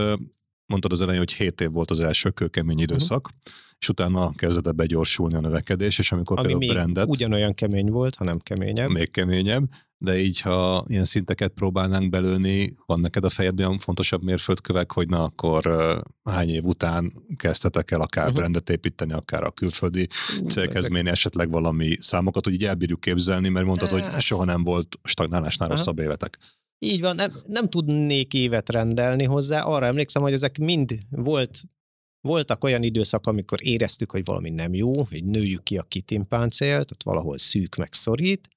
mondtad 0.65 0.91
az 0.91 1.01
elején, 1.01 1.19
hogy 1.19 1.33
7 1.33 1.61
év 1.61 1.71
volt 1.71 1.91
az 1.91 1.99
első 1.99 2.29
kőkemény 2.29 2.75
mhm. 2.75 2.83
időszak, 2.83 3.27
uh-huh. 3.27 3.53
és 3.79 3.89
utána 3.89 4.31
kezdett 4.31 4.75
begyorsulni 4.75 5.35
a 5.35 5.39
növekedés, 5.39 5.99
és 5.99 6.11
amikor 6.11 6.39
Ami 6.39 6.47
például 6.47 6.73
brandet... 6.73 7.07
ugyanolyan 7.07 7.53
kemény 7.53 7.89
volt, 7.89 8.15
hanem 8.15 8.39
keményebb. 8.39 8.89
Még 8.89 9.11
keményebb, 9.11 9.63
de 10.03 10.17
így, 10.17 10.41
ha 10.41 10.85
ilyen 10.87 11.05
szinteket 11.05 11.51
próbálnánk 11.51 12.09
belőni, 12.09 12.75
van 12.85 12.99
neked 12.99 13.23
a 13.23 13.29
fejedben 13.29 13.65
olyan 13.65 13.77
fontosabb 13.77 14.23
mérföldkövek, 14.23 14.91
hogy 14.91 15.09
na 15.09 15.23
akkor 15.23 15.67
uh, 15.67 16.33
hány 16.33 16.49
év 16.49 16.63
után 16.63 17.13
kezdtetek 17.35 17.91
el 17.91 18.01
akár 18.01 18.23
uh-huh. 18.23 18.39
brandet 18.39 18.69
építeni, 18.69 19.13
akár 19.13 19.43
a 19.43 19.51
külföldi 19.51 20.07
céghez 20.47 20.85
Ezek... 20.85 21.05
esetleg 21.05 21.51
valami 21.51 21.97
számokat, 21.99 22.43
hogy 22.43 22.53
így 22.53 22.65
elbírjuk 22.65 22.99
képzelni, 22.99 23.49
mert 23.49 23.65
mondtad, 23.65 23.89
hát... 23.89 24.13
hogy 24.13 24.21
soha 24.21 24.45
nem 24.45 24.63
volt 24.63 24.99
stagnálásnál 25.03 25.69
rosszabb 25.69 25.99
évetek. 25.99 26.37
Így 26.83 27.01
van, 27.01 27.15
nem, 27.15 27.33
nem 27.47 27.69
tudnék 27.69 28.33
évet 28.33 28.69
rendelni 28.69 29.23
hozzá. 29.23 29.61
Arra 29.61 29.85
emlékszem, 29.85 30.21
hogy 30.21 30.33
ezek 30.33 30.57
mind 30.57 30.99
volt, 31.09 31.61
voltak 32.21 32.63
olyan 32.63 32.83
időszak, 32.83 33.27
amikor 33.27 33.59
éreztük, 33.61 34.11
hogy 34.11 34.25
valami 34.25 34.49
nem 34.49 34.73
jó, 34.73 35.03
hogy 35.03 35.23
nőjük 35.23 35.63
ki 35.63 35.77
a 35.77 35.83
kitimpáncélt, 35.83 36.91
ott 36.91 37.03
valahol 37.03 37.37
szűk 37.37 37.75
meg 37.75 37.93
szorít, 37.93 38.47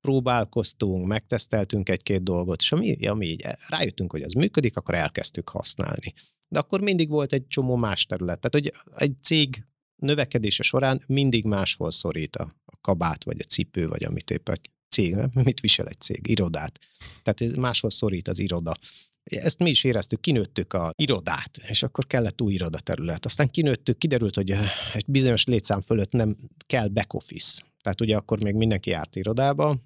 próbálkoztunk, 0.00 1.06
megteszteltünk 1.06 1.88
egy-két 1.88 2.22
dolgot, 2.22 2.60
és 2.60 2.72
ami, 2.72 3.06
ami 3.06 3.26
így 3.26 3.46
rájöttünk, 3.68 4.12
hogy 4.12 4.22
az 4.22 4.32
működik, 4.32 4.76
akkor 4.76 4.94
elkezdtük 4.94 5.48
használni. 5.48 6.12
De 6.48 6.58
akkor 6.58 6.80
mindig 6.80 7.08
volt 7.08 7.32
egy 7.32 7.46
csomó 7.46 7.76
más 7.76 8.06
terület. 8.06 8.40
Tehát, 8.40 8.66
hogy 8.66 8.92
egy 9.02 9.16
cég 9.22 9.66
növekedése 9.96 10.62
során 10.62 11.02
mindig 11.06 11.44
máshol 11.44 11.90
szorít 11.90 12.36
a 12.36 12.54
kabát, 12.80 13.24
vagy 13.24 13.36
a 13.40 13.48
cipő, 13.48 13.88
vagy 13.88 14.04
amit 14.04 14.30
éppen 14.30 14.56
cég, 14.98 15.16
mit 15.44 15.60
visel 15.60 15.86
egy 15.86 16.00
cég? 16.00 16.28
Irodát. 16.28 16.78
Tehát 17.22 17.56
máshol 17.56 17.90
szorít 17.90 18.28
az 18.28 18.38
iroda. 18.38 18.74
Ezt 19.22 19.58
mi 19.58 19.70
is 19.70 19.84
éreztük, 19.84 20.20
kinőttük 20.20 20.72
a 20.72 20.92
irodát, 20.96 21.60
és 21.68 21.82
akkor 21.82 22.06
kellett 22.06 22.40
új 22.42 22.52
irodaterület. 22.52 23.24
Aztán 23.24 23.50
kinőttük, 23.50 23.98
kiderült, 23.98 24.34
hogy 24.34 24.50
egy 24.94 25.04
bizonyos 25.06 25.44
létszám 25.44 25.80
fölött 25.80 26.12
nem 26.12 26.36
kell 26.66 26.88
back 26.88 27.14
office. 27.14 27.62
Tehát 27.82 28.00
ugye 28.00 28.16
akkor 28.16 28.42
még 28.42 28.54
mindenki 28.54 28.90
járt 28.90 29.16
irodába, 29.16 29.76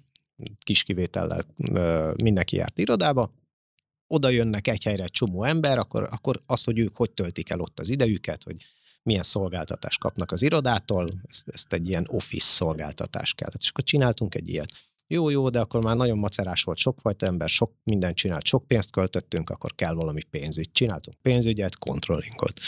kis 0.63 0.83
kivétellel 0.83 1.45
mindenki 2.23 2.55
járt 2.55 2.79
irodába, 2.79 3.31
oda 4.07 4.29
jönnek 4.29 4.67
egy 4.67 4.83
helyre 4.83 5.03
egy 5.03 5.11
csomó 5.11 5.43
ember, 5.43 5.77
akkor, 5.77 6.07
akkor 6.11 6.41
az, 6.45 6.63
hogy 6.63 6.79
ők 6.79 6.95
hogy 6.95 7.11
töltik 7.11 7.49
el 7.49 7.59
ott 7.59 7.79
az 7.79 7.89
idejüket, 7.89 8.43
hogy 8.43 8.55
milyen 9.03 9.23
szolgáltatást 9.23 9.99
kapnak 9.99 10.31
az 10.31 10.41
irodától, 10.41 11.09
ezt, 11.27 11.47
ezt 11.47 11.73
egy 11.73 11.89
ilyen 11.89 12.05
office 12.07 12.45
szolgáltatás 12.45 13.33
kellett. 13.33 13.61
És 13.61 13.69
akkor 13.69 13.83
csináltunk 13.83 14.35
egy 14.35 14.49
ilyet 14.49 14.71
jó, 15.07 15.29
jó, 15.29 15.49
de 15.49 15.59
akkor 15.59 15.83
már 15.83 15.95
nagyon 15.95 16.17
macerás 16.17 16.63
volt, 16.63 16.77
sokfajta 16.77 17.25
ember, 17.25 17.49
sok 17.49 17.71
mindent 17.83 18.15
csinált, 18.15 18.45
sok 18.45 18.67
pénzt 18.67 18.91
költöttünk, 18.91 19.49
akkor 19.49 19.75
kell 19.75 19.93
valami 19.93 20.23
pénzügy. 20.23 20.71
Csináltunk 20.71 21.17
pénzügyet, 21.21 21.77
controllingot. 21.77 22.59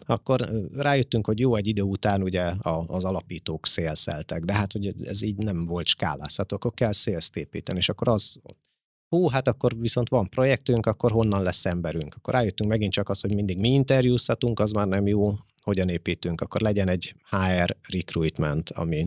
Akkor 0.00 0.50
rájöttünk, 0.72 1.26
hogy 1.26 1.38
jó, 1.38 1.56
egy 1.56 1.66
idő 1.66 1.82
után 1.82 2.22
ugye 2.22 2.52
az 2.86 3.04
alapítók 3.04 3.66
szélszeltek, 3.66 4.44
de 4.44 4.52
hát 4.52 4.72
hogy 4.72 4.94
ez 5.04 5.22
így 5.22 5.36
nem 5.36 5.64
volt 5.64 5.86
skálázható, 5.86 6.56
akkor 6.56 6.74
kell 6.74 6.92
szélszt 6.92 7.36
építeni, 7.36 7.78
és 7.78 7.88
akkor 7.88 8.08
az 8.08 8.40
hú, 9.08 9.28
hát 9.28 9.48
akkor 9.48 9.78
viszont 9.78 10.08
van 10.08 10.28
projektünk, 10.28 10.86
akkor 10.86 11.10
honnan 11.10 11.42
lesz 11.42 11.66
emberünk. 11.66 12.14
Akkor 12.14 12.34
rájöttünk 12.34 12.70
megint 12.70 12.92
csak 12.92 13.08
az, 13.08 13.20
hogy 13.20 13.34
mindig 13.34 13.58
mi 13.58 13.68
interjúztatunk, 13.68 14.60
az 14.60 14.70
már 14.70 14.86
nem 14.86 15.06
jó, 15.06 15.30
hogyan 15.62 15.88
építünk. 15.88 16.40
Akkor 16.40 16.60
legyen 16.60 16.88
egy 16.88 17.14
HR 17.30 17.76
recruitment, 17.88 18.70
ami 18.70 19.06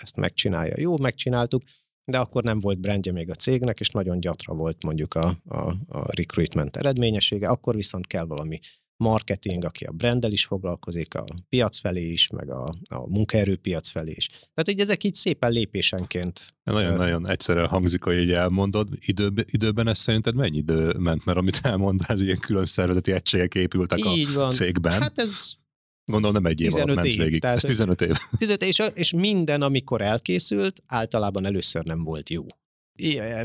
ezt 0.00 0.16
megcsinálja. 0.16 0.74
Jó, 0.76 0.98
megcsináltuk, 0.98 1.62
de 2.10 2.18
akkor 2.18 2.42
nem 2.42 2.58
volt 2.60 2.80
brandje 2.80 3.12
még 3.12 3.30
a 3.30 3.34
cégnek, 3.34 3.80
és 3.80 3.90
nagyon 3.90 4.20
gyatra 4.20 4.54
volt 4.54 4.82
mondjuk 4.82 5.14
a, 5.14 5.32
a, 5.48 5.58
a 5.88 6.14
recruitment 6.16 6.76
eredményessége, 6.76 7.48
akkor 7.48 7.74
viszont 7.74 8.06
kell 8.06 8.24
valami 8.24 8.58
marketing, 8.96 9.64
aki 9.64 9.84
a 9.84 9.92
branddel 9.92 10.32
is 10.32 10.44
foglalkozik, 10.44 11.14
a 11.14 11.24
piac 11.48 11.78
felé 11.78 12.10
is, 12.10 12.28
meg 12.28 12.50
a, 12.50 12.74
a 12.88 13.08
munkaerőpiac 13.08 13.88
felé 13.88 14.12
is. 14.16 14.26
Tehát, 14.28 14.64
hogy 14.64 14.80
ezek 14.80 15.04
így 15.04 15.14
szépen 15.14 15.50
lépésenként. 15.50 16.54
Nagyon-nagyon 16.62 17.22
uh, 17.22 17.30
egyszerűen 17.30 17.66
hangzik, 17.66 18.02
hogy 18.02 18.16
így 18.16 18.32
elmondod. 18.32 18.88
Idő, 19.00 19.32
időben 19.44 19.88
ez 19.88 19.98
szerinted 19.98 20.34
mennyi 20.34 20.56
idő 20.56 20.94
ment? 20.98 21.24
Mert 21.24 21.38
amit 21.38 21.60
elmondtál, 21.62 22.16
ez 22.16 22.20
ilyen 22.20 22.38
külön 22.38 22.66
szervezeti 22.66 23.12
egységek 23.12 23.54
épültek 23.54 23.98
így 23.98 24.28
a 24.28 24.32
van. 24.34 24.50
cégben. 24.50 25.00
Hát 25.00 25.18
ez 25.18 25.52
Gondolom 26.12 26.42
nem 26.42 26.46
egy 26.46 26.60
év 26.60 26.74
alatt 26.74 26.94
ment 26.94 27.06
év, 27.06 27.18
végig. 27.18 27.44
Ez 27.44 27.62
15 27.62 28.00
év. 28.00 28.14
15 28.38 28.62
és, 28.62 28.82
és 28.94 29.12
minden, 29.12 29.62
amikor 29.62 30.00
elkészült, 30.00 30.82
általában 30.86 31.46
először 31.46 31.84
nem 31.84 32.04
volt 32.04 32.30
jó. 32.30 32.46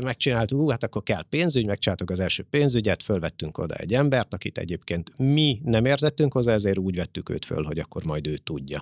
Megcsináltuk, 0.02 0.70
hát 0.70 0.82
akkor 0.82 1.02
kell 1.02 1.22
pénzügy, 1.22 1.66
megcsináltuk 1.66 2.10
az 2.10 2.20
első 2.20 2.42
pénzügyet, 2.42 3.02
fölvettünk 3.02 3.58
oda 3.58 3.74
egy 3.74 3.94
embert, 3.94 4.34
akit 4.34 4.58
egyébként 4.58 5.18
mi 5.18 5.60
nem 5.64 5.84
értettünk 5.84 6.32
hozzá, 6.32 6.52
ezért 6.52 6.78
úgy 6.78 6.96
vettük 6.96 7.28
őt 7.28 7.44
föl, 7.44 7.62
hogy 7.62 7.78
akkor 7.78 8.04
majd 8.04 8.26
ő 8.26 8.36
tudja. 8.36 8.80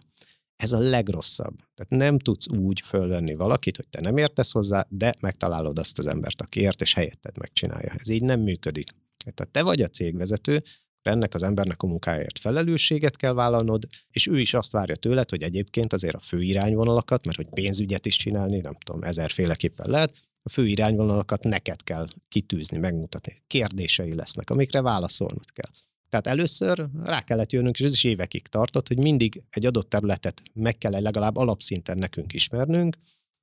Ez 0.56 0.72
a 0.72 0.78
legrosszabb. 0.78 1.56
Tehát 1.74 2.04
nem 2.04 2.18
tudsz 2.18 2.48
úgy 2.48 2.80
fölvenni 2.80 3.34
valakit, 3.34 3.76
hogy 3.76 3.88
te 3.88 4.00
nem 4.00 4.16
értesz 4.16 4.52
hozzá, 4.52 4.86
de 4.88 5.14
megtalálod 5.20 5.78
azt 5.78 5.98
az 5.98 6.06
embert, 6.06 6.40
aki 6.40 6.60
ért, 6.60 6.80
és 6.80 6.94
helyetted 6.94 7.38
megcsinálja. 7.38 7.94
Ez 7.98 8.08
így 8.08 8.22
nem 8.22 8.40
működik. 8.40 8.90
Tehát 9.34 9.52
te 9.52 9.62
vagy 9.62 9.82
a 9.82 9.88
cégvezető, 9.88 10.62
ennek 11.10 11.34
az 11.34 11.42
embernek 11.42 11.82
a 11.82 11.86
munkáért 11.86 12.38
felelősséget 12.38 13.16
kell 13.16 13.32
vállalnod, 13.32 13.86
és 14.10 14.26
ő 14.26 14.40
is 14.40 14.54
azt 14.54 14.72
várja 14.72 14.96
tőled, 14.96 15.30
hogy 15.30 15.42
egyébként 15.42 15.92
azért 15.92 16.14
a 16.14 16.20
fő 16.20 16.42
irányvonalakat, 16.42 17.24
mert 17.24 17.36
hogy 17.36 17.48
pénzügyet 17.48 18.06
is 18.06 18.16
csinálni, 18.16 18.58
nem 18.58 18.76
tudom, 18.84 19.02
ezerféleképpen 19.02 19.90
lehet, 19.90 20.14
a 20.42 20.48
fő 20.48 20.66
irányvonalakat 20.66 21.42
neked 21.42 21.82
kell 21.82 22.06
kitűzni, 22.28 22.78
megmutatni. 22.78 23.42
Kérdései 23.46 24.14
lesznek, 24.14 24.50
amikre 24.50 24.80
válaszolnod 24.80 25.50
kell. 25.52 25.70
Tehát 26.08 26.26
először 26.26 26.88
rá 27.04 27.20
kellett 27.20 27.52
jönnünk, 27.52 27.78
és 27.78 27.84
ez 27.84 27.92
is 27.92 28.04
évekig 28.04 28.46
tartott, 28.46 28.88
hogy 28.88 28.98
mindig 28.98 29.42
egy 29.50 29.66
adott 29.66 29.88
területet 29.88 30.42
meg 30.52 30.78
kell 30.78 31.00
legalább 31.00 31.36
alapszinten 31.36 31.98
nekünk 31.98 32.32
ismernünk, 32.32 32.96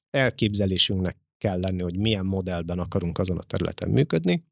elképzelésünknek 0.10 1.18
kell 1.38 1.60
lenni, 1.60 1.82
hogy 1.82 2.00
milyen 2.00 2.26
modellben 2.26 2.80
akarunk 2.80 3.18
azon 3.18 3.38
a 3.38 3.44
területen 3.44 3.92
működni, 3.92 4.44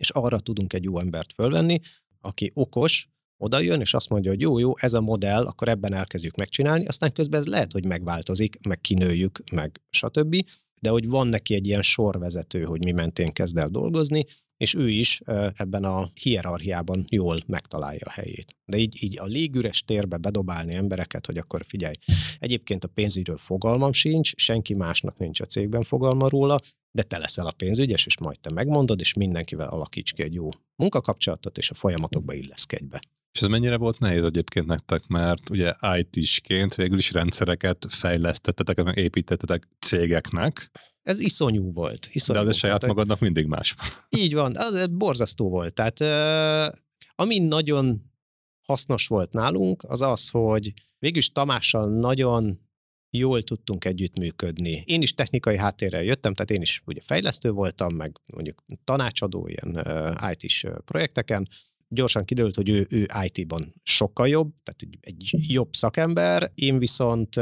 és 0.00 0.10
arra 0.10 0.40
tudunk 0.40 0.72
egy 0.72 0.84
jó 0.84 0.98
embert 0.98 1.32
fölvenni, 1.32 1.80
aki 2.26 2.50
okos, 2.54 3.06
oda 3.36 3.58
jön, 3.58 3.80
és 3.80 3.94
azt 3.94 4.08
mondja, 4.08 4.30
hogy 4.30 4.40
jó, 4.40 4.58
jó, 4.58 4.78
ez 4.78 4.94
a 4.94 5.00
modell, 5.00 5.44
akkor 5.44 5.68
ebben 5.68 5.94
elkezdjük 5.94 6.36
megcsinálni, 6.36 6.86
aztán 6.86 7.12
közben 7.12 7.40
ez 7.40 7.46
lehet, 7.46 7.72
hogy 7.72 7.84
megváltozik, 7.84 8.58
meg 8.68 8.80
kinőjük, 8.80 9.42
meg 9.52 9.80
stb. 9.90 10.36
de 10.80 10.90
hogy 10.90 11.08
van 11.08 11.26
neki 11.26 11.54
egy 11.54 11.66
ilyen 11.66 11.82
sorvezető, 11.82 12.62
hogy 12.62 12.84
mi 12.84 12.92
mentén 12.92 13.32
kezd 13.32 13.56
el 13.56 13.68
dolgozni, 13.68 14.24
és 14.56 14.74
ő 14.74 14.88
is 14.88 15.20
ebben 15.54 15.84
a 15.84 16.10
hierarchiában 16.14 17.04
jól 17.10 17.38
megtalálja 17.46 18.00
a 18.04 18.10
helyét. 18.10 18.56
De 18.64 18.76
így, 18.76 19.02
így 19.02 19.18
a 19.18 19.24
légüres 19.24 19.82
térbe 19.82 20.16
bedobálni 20.16 20.74
embereket, 20.74 21.26
hogy 21.26 21.38
akkor 21.38 21.64
figyelj, 21.64 21.94
egyébként 22.38 22.84
a 22.84 22.88
pénzügyről 22.88 23.38
fogalmam 23.38 23.92
sincs, 23.92 24.32
senki 24.36 24.74
másnak 24.74 25.18
nincs 25.18 25.40
a 25.40 25.44
cégben 25.44 25.82
fogalma 25.82 26.28
róla, 26.28 26.60
de 26.96 27.02
te 27.02 27.18
leszel 27.18 27.46
a 27.46 27.52
pénzügyes, 27.52 28.06
és 28.06 28.18
majd 28.18 28.40
te 28.40 28.50
megmondod, 28.50 29.00
és 29.00 29.14
mindenkivel 29.14 29.68
alakíts 29.68 30.12
ki 30.12 30.22
egy 30.22 30.34
jó 30.34 30.48
munkakapcsolatot, 30.76 31.58
és 31.58 31.70
a 31.70 31.74
folyamatokba 31.74 32.32
illeszkedj 32.34 32.84
be. 32.84 33.00
És 33.32 33.42
ez 33.42 33.48
mennyire 33.48 33.76
volt 33.76 33.98
nehéz 33.98 34.24
egyébként 34.24 34.66
nektek, 34.66 35.06
mert 35.06 35.50
ugye 35.50 35.74
IT-sként 35.98 36.74
végül 36.74 36.98
is 36.98 37.12
rendszereket 37.12 37.86
fejlesztettetek, 37.88 38.82
meg 38.82 38.96
építettetek 38.96 39.68
cégeknek. 39.78 40.70
Ez 41.02 41.20
iszonyú 41.20 41.72
volt. 41.72 42.08
Iszonyú 42.12 42.42
De 42.42 42.48
az 42.48 42.56
saját 42.56 42.80
tehát, 42.80 42.94
magadnak 42.94 43.20
mindig 43.20 43.46
más. 43.46 43.74
Így 44.22 44.34
van, 44.34 44.56
az 44.56 44.86
borzasztó 44.90 45.48
volt. 45.48 45.74
Tehát 45.74 46.00
ami 47.14 47.38
nagyon 47.38 48.02
hasznos 48.62 49.06
volt 49.06 49.32
nálunk, 49.32 49.82
az 49.88 50.02
az, 50.02 50.28
hogy 50.28 50.72
végülis 50.98 51.32
Tamással 51.32 51.88
nagyon 51.88 52.65
jól 53.16 53.42
tudtunk 53.42 53.84
együttműködni. 53.84 54.82
Én 54.86 55.02
is 55.02 55.14
technikai 55.14 55.56
háttérrel 55.56 56.02
jöttem, 56.02 56.34
tehát 56.34 56.50
én 56.50 56.60
is 56.60 56.82
ugye 56.84 57.00
fejlesztő 57.00 57.50
voltam, 57.50 57.94
meg 57.94 58.16
mondjuk 58.26 58.64
tanácsadó 58.84 59.48
ilyen 59.48 59.86
IT-s 60.30 60.66
projekteken, 60.84 61.48
gyorsan 61.88 62.24
kiderült, 62.24 62.56
hogy 62.56 62.68
ő, 62.68 62.86
ő 62.90 63.06
IT-ban 63.22 63.74
sokkal 63.82 64.28
jobb, 64.28 64.52
tehát 64.62 64.82
egy, 64.82 64.98
egy 65.00 65.30
jobb 65.52 65.74
szakember, 65.74 66.52
én 66.54 66.78
viszont, 66.78 67.34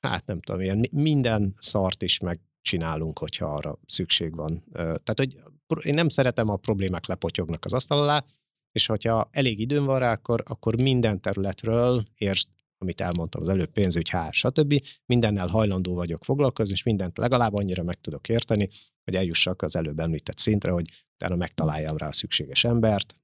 hát 0.00 0.26
nem 0.26 0.40
tudom, 0.40 0.60
ilyen 0.60 0.86
minden 0.92 1.54
szart 1.58 2.02
is 2.02 2.18
megcsinálunk, 2.18 3.18
hogyha 3.18 3.54
arra 3.54 3.78
szükség 3.86 4.36
van. 4.36 4.64
Tehát, 4.72 5.14
hogy 5.16 5.36
én 5.82 5.94
nem 5.94 6.08
szeretem, 6.08 6.48
a 6.48 6.56
problémák 6.56 7.06
lepotyognak 7.06 7.64
az 7.64 7.72
asztal 7.72 7.98
alá, 7.98 8.24
és 8.72 8.86
hogyha 8.86 9.28
elég 9.30 9.60
időm 9.60 9.84
van 9.84 9.98
rá, 9.98 10.12
akkor, 10.12 10.42
akkor 10.46 10.80
minden 10.80 11.20
területről 11.20 12.02
értsd, 12.14 12.48
amit 12.82 13.00
elmondtam 13.00 13.40
az 13.40 13.48
előbb, 13.48 13.70
pénzügy, 13.70 14.10
HR, 14.10 14.32
stb. 14.32 14.82
Mindennel 15.06 15.46
hajlandó 15.46 15.94
vagyok 15.94 16.24
foglalkozni, 16.24 16.74
és 16.74 16.82
mindent 16.82 17.18
legalább 17.18 17.54
annyira 17.54 17.82
meg 17.82 18.00
tudok 18.00 18.28
érteni, 18.28 18.68
hogy 19.04 19.14
eljussak 19.14 19.62
az 19.62 19.76
előbb 19.76 19.98
említett 19.98 20.38
szintre, 20.38 20.70
hogy 20.70 20.88
utána 21.14 21.36
megtaláljam 21.36 21.96
rá 21.96 22.08
a 22.08 22.12
szükséges 22.12 22.64
embert, 22.64 23.16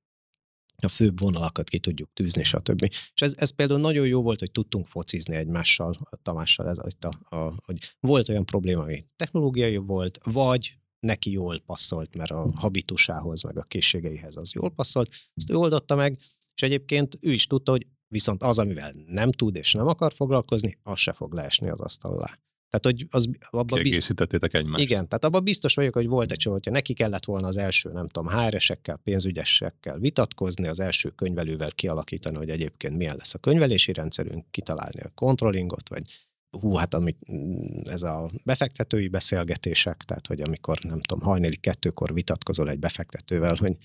a 0.83 0.89
főbb 0.89 1.21
vonalakat 1.21 1.69
ki 1.69 1.79
tudjuk 1.79 2.13
tűzni, 2.13 2.43
stb. 2.43 2.83
És 3.15 3.23
ez, 3.23 3.35
ez 3.37 3.51
például 3.51 3.81
nagyon 3.81 4.07
jó 4.07 4.23
volt, 4.23 4.39
hogy 4.39 4.51
tudtunk 4.51 4.87
focizni 4.87 5.35
egymással, 5.35 5.95
Tamással, 6.23 6.69
ez, 6.69 6.79
a, 7.01 7.37
a, 7.37 7.53
hogy 7.65 7.95
volt 8.01 8.29
olyan 8.29 8.45
probléma, 8.45 8.83
ami 8.83 9.05
technológiai 9.17 9.77
volt, 9.77 10.19
vagy 10.23 10.79
neki 11.01 11.31
jól 11.31 11.61
passzolt, 11.61 12.17
mert 12.17 12.31
a 12.31 12.51
habitusához, 12.55 13.43
meg 13.43 13.59
a 13.59 13.63
készségeihez 13.63 14.37
az 14.37 14.53
jól 14.53 14.71
passzolt, 14.71 15.15
ezt 15.35 15.51
ő 15.51 15.55
oldotta 15.55 15.95
meg, 15.95 16.19
és 16.55 16.63
egyébként 16.63 17.19
ő 17.21 17.33
is 17.33 17.47
tudta, 17.47 17.71
hogy 17.71 17.87
viszont 18.09 18.43
az, 18.43 18.59
amivel 18.59 18.95
nem 19.07 19.33
tud 19.33 19.57
és 19.57 19.73
nem 19.73 19.87
akar 19.87 20.13
foglalkozni, 20.13 20.79
az 20.83 20.99
se 20.99 21.13
fog 21.13 21.33
leesni 21.33 21.69
az 21.69 21.81
asztal 21.81 22.13
alá. 22.13 22.39
Tehát, 22.71 22.97
hogy 22.97 23.07
az 23.11 23.29
abban 23.51 23.81
Kiegészítettétek 23.81 24.55
egymást. 24.55 24.83
Igen, 24.83 25.09
tehát 25.09 25.25
abban 25.25 25.45
biztos 25.45 25.75
vagyok, 25.75 25.95
hogy 25.95 26.07
volt 26.07 26.33
egy 26.33 26.39
csomó, 26.39 26.55
hogyha 26.55 26.71
neki 26.71 26.93
kellett 26.93 27.25
volna 27.25 27.47
az 27.47 27.57
első, 27.57 27.91
nem 27.93 28.07
tudom, 28.09 28.33
HR-esekkel, 28.33 29.01
pénzügyesekkel 29.05 29.99
vitatkozni, 29.99 30.67
az 30.67 30.81
első 30.81 31.09
könyvelővel 31.09 31.71
kialakítani, 31.71 32.37
hogy 32.37 32.51
egyébként 32.51 32.97
milyen 32.97 33.17
lesz 33.17 33.35
a 33.35 33.39
könyvelési 33.39 33.93
rendszerünk, 33.93 34.45
kitalálni 34.51 35.01
a 35.01 35.11
controllingot, 35.15 35.89
vagy 35.89 36.03
hú, 36.51 36.75
hát 36.75 36.95
amit, 36.95 37.19
mm, 37.33 37.81
ez 37.85 38.03
a 38.03 38.31
befektetői 38.45 39.09
beszélgetések, 39.09 40.03
tehát 40.03 40.27
hogy 40.27 40.41
amikor, 40.41 40.79
nem 40.83 41.01
tudom, 41.01 41.25
hajnéli 41.25 41.57
kettőkor 41.57 42.15
vitatkozol 42.15 42.71
egy 42.71 42.79
befektetővel, 42.79 43.55
hogy 43.55 43.77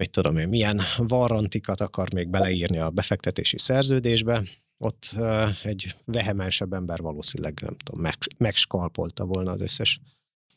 mit 0.00 0.10
tudom 0.10 0.36
én, 0.36 0.48
milyen 0.48 0.80
varrantikat 0.96 1.80
akar 1.80 2.12
még 2.12 2.28
beleírni 2.28 2.78
a 2.78 2.90
befektetési 2.90 3.58
szerződésbe, 3.58 4.42
ott 4.78 5.16
egy 5.62 5.94
vehemensebb 6.04 6.72
ember 6.72 7.00
valószínűleg, 7.00 7.58
nem 7.62 7.76
tudom, 7.76 8.00
meg, 8.00 8.14
megskalpolta 8.36 9.24
volna 9.24 9.50
az 9.50 9.60
összes 9.60 9.98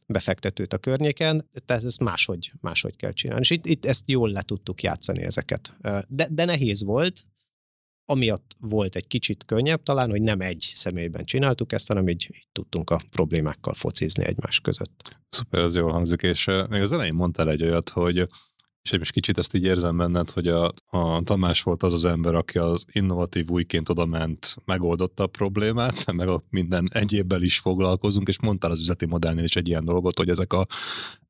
befektetőt 0.06 0.74
a 0.74 0.78
környéken, 0.78 1.50
tehát 1.66 1.84
ezt 1.84 2.00
máshogy, 2.00 2.52
máshogy 2.62 2.96
kell 2.96 3.12
csinálni. 3.12 3.42
És 3.42 3.50
itt, 3.50 3.66
itt 3.66 3.86
ezt 3.86 4.04
jól 4.06 4.30
le 4.30 4.42
tudtuk 4.42 4.84
játszani 4.84 5.24
ezeket. 5.24 5.74
De, 6.08 6.28
de 6.32 6.46
nehéz 6.46 6.84
volt, 6.84 7.24
amiatt 8.06 8.56
volt 8.60 8.96
egy 8.96 9.08
kicsit 9.08 9.46
könnyebb 9.46 9.84
talán, 9.84 10.10
hogy 10.10 10.22
nem 10.22 10.42
egy 10.42 10.72
személyben 10.74 11.26
csináltuk 11.26 11.72
ezt, 11.72 11.88
hanem 11.88 12.08
így, 12.08 12.28
így 12.36 12.48
tudtunk 12.52 12.90
a 12.90 13.02
problémákkal 13.10 13.74
focizni 13.74 14.26
egymás 14.26 14.60
között. 14.60 15.18
Szuper, 15.30 15.62
ez 15.62 15.76
jól 15.76 15.92
hangzik, 15.92 16.22
és 16.22 16.46
még 16.46 16.82
az 16.82 16.92
elején 16.92 17.14
mondtál 17.14 17.50
egy 17.50 17.64
olyat, 17.64 17.90
hogy 17.90 18.28
és 18.84 18.98
most 18.98 19.12
kicsit 19.12 19.38
ezt 19.38 19.54
így 19.54 19.64
érzem 19.64 19.98
benned, 19.98 20.30
hogy 20.30 20.48
a, 20.48 20.74
a 20.86 21.22
Tamás 21.22 21.62
volt 21.62 21.84
az 21.84 21.94
az 21.94 22.06
ember, 22.06 22.36
aki 22.36 22.58
az 22.58 22.86
innovatív 22.92 23.50
újként 23.50 23.90
oda 23.90 24.06
ment, 24.06 24.56
megoldotta 24.66 25.24
a 25.24 25.28
problémát, 25.28 26.12
meg 26.12 26.28
a 26.28 26.44
minden 26.50 26.90
egyébbel 26.94 27.42
is 27.42 27.60
foglalkozunk, 27.60 28.28
és 28.28 28.40
mondtál 28.40 28.72
az 28.72 28.80
üzleti 28.80 29.06
modellnél 29.06 29.44
is 29.44 29.56
egy 29.56 29.68
ilyen 29.68 29.86
dolgot, 29.86 30.18
hogy 30.18 30.30
ezek 30.30 30.54
a 30.54 30.66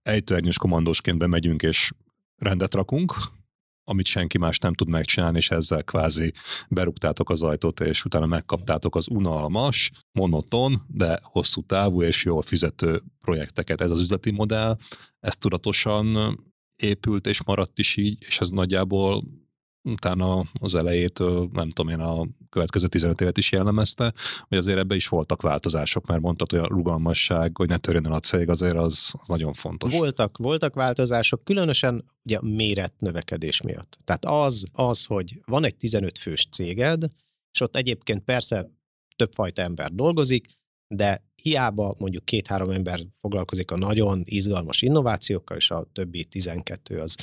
ejtőernyős 0.02 0.58
kommandósként 0.58 1.18
bemegyünk 1.18 1.62
és 1.62 1.92
rendet 2.36 2.74
rakunk, 2.74 3.14
amit 3.84 4.06
senki 4.06 4.38
más 4.38 4.58
nem 4.58 4.74
tud 4.74 4.88
megcsinálni, 4.88 5.38
és 5.38 5.52
ezzel 5.52 5.84
kvázi 5.84 6.34
berúgtátok 6.70 7.30
az 7.30 7.44
ajtót, 7.44 7.80
és 7.80 8.06
utána 8.06 8.26
megkaptátok 8.26 8.96
az 8.96 9.08
unalmas, 9.08 9.92
monoton, 10.12 10.82
de 10.88 11.20
hosszú 11.24 11.62
távú 11.62 12.02
és 12.02 12.24
jól 12.24 12.42
fizető 12.42 13.02
projekteket. 13.22 13.82
Ez 13.82 13.92
az 13.92 14.00
üzleti 14.00 14.32
modell, 14.32 14.78
ezt 15.20 15.40
tudatosan 15.40 16.38
épült 16.76 17.28
és 17.28 17.44
maradt 17.44 17.80
is 17.80 17.96
így, 17.96 18.18
és 18.28 18.40
ez 18.40 18.50
nagyjából 18.50 19.24
utána 19.90 20.44
az 20.60 20.76
elejét, 20.76 21.20
nem 21.52 21.70
tudom 21.70 21.90
én, 21.90 22.00
a 22.00 22.28
következő 22.50 22.88
15 22.88 23.22
évet 23.22 23.38
is 23.38 23.52
jellemezte, 23.52 24.14
hogy 24.48 24.58
azért 24.58 24.78
ebbe 24.78 24.96
is 24.96 25.08
voltak 25.08 25.42
változások, 25.42 26.06
mert 26.06 26.22
mondtad, 26.22 26.52
hogy 26.52 26.60
a 26.60 26.68
rugalmasság, 26.68 27.58
hogy 27.58 27.68
ne 27.68 27.78
törjön 27.78 28.06
el 28.06 28.14
a 28.14 28.20
cég, 28.20 28.50
azért 28.50 28.76
az, 28.76 29.14
az 29.22 29.28
nagyon 29.28 29.54
fontos. 29.54 29.94
Voltak, 29.94 30.38
voltak 30.38 30.74
változások, 30.74 31.44
különösen 31.44 32.06
ugye 32.24 32.40
méret 32.42 32.94
növekedés 33.00 33.62
miatt. 33.62 33.98
Tehát 34.04 34.26
az, 34.26 34.66
az, 34.72 35.06
hogy 35.06 35.42
van 35.46 35.64
egy 35.64 35.76
15 35.76 36.18
fős 36.18 36.48
céged, 36.52 37.04
és 37.54 37.62
ott 37.62 37.76
egyébként 37.76 38.24
persze 38.24 38.70
többfajta 39.16 39.62
ember 39.62 39.92
dolgozik, 39.92 40.48
de 40.88 41.24
hiába 41.44 41.94
mondjuk 42.00 42.26
két-három 42.26 42.70
ember 42.70 43.00
foglalkozik 43.20 43.72
a 43.72 43.78
nagyon 43.78 44.22
izgalmas 44.26 44.82
innovációkkal, 44.82 45.58
és 45.58 45.72
a 45.72 45.84
többi 45.84 46.26
12 46.26 47.00
az 47.00 47.16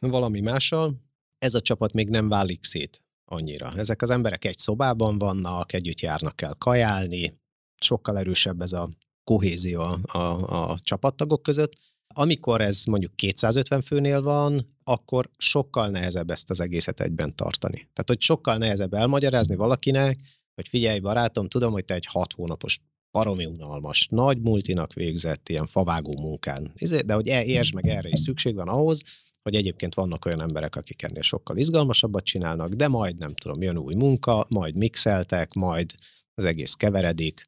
valami 0.00 0.40
mással, 0.40 0.94
ez 1.38 1.54
a 1.54 1.60
csapat 1.60 1.92
még 1.92 2.08
nem 2.08 2.28
válik 2.28 2.64
szét 2.64 3.02
annyira. 3.24 3.72
Ezek 3.76 4.02
az 4.02 4.10
emberek 4.10 4.44
egy 4.44 4.58
szobában 4.58 5.18
vannak, 5.18 5.72
együtt 5.72 6.00
járnak 6.00 6.40
el 6.40 6.54
kajálni, 6.54 7.40
sokkal 7.80 8.18
erősebb 8.18 8.60
ez 8.60 8.72
a 8.72 8.90
kohézió 9.24 9.80
a, 9.80 9.98
a, 10.18 10.70
a 10.70 10.78
csapattagok 10.82 11.42
között. 11.42 11.72
Amikor 12.14 12.60
ez 12.60 12.84
mondjuk 12.84 13.16
250 13.16 13.82
főnél 13.82 14.22
van, 14.22 14.76
akkor 14.84 15.30
sokkal 15.36 15.88
nehezebb 15.88 16.30
ezt 16.30 16.50
az 16.50 16.60
egészet 16.60 17.00
egyben 17.00 17.36
tartani. 17.36 17.76
Tehát, 17.76 18.04
hogy 18.06 18.20
sokkal 18.20 18.56
nehezebb 18.56 18.94
elmagyarázni 18.94 19.56
valakinek, 19.56 20.20
hogy 20.54 20.68
figyelj 20.68 20.98
barátom, 20.98 21.48
tudom, 21.48 21.72
hogy 21.72 21.84
te 21.84 21.94
egy 21.94 22.06
hat 22.06 22.32
hónapos 22.32 22.80
baromi 23.14 23.44
unalmas, 23.44 24.06
nagy 24.10 24.40
multinak 24.40 24.92
végzett 24.92 25.48
ilyen 25.48 25.66
favágó 25.66 26.12
munkán. 26.20 26.72
Izé, 26.76 27.00
de 27.00 27.14
hogy 27.14 27.28
e, 27.28 27.44
értsd 27.44 27.74
meg, 27.74 27.86
erre 27.86 28.08
is 28.08 28.20
szükség 28.20 28.54
van 28.54 28.68
ahhoz, 28.68 29.02
hogy 29.42 29.54
egyébként 29.54 29.94
vannak 29.94 30.24
olyan 30.24 30.40
emberek, 30.40 30.76
akik 30.76 31.02
ennél 31.02 31.22
sokkal 31.22 31.56
izgalmasabbat 31.56 32.24
csinálnak, 32.24 32.68
de 32.68 32.88
majd 32.88 33.18
nem 33.18 33.34
tudom, 33.34 33.62
jön 33.62 33.78
új 33.78 33.94
munka, 33.94 34.46
majd 34.48 34.76
mixeltek, 34.76 35.52
majd 35.52 35.92
az 36.34 36.44
egész 36.44 36.72
keveredik. 36.72 37.44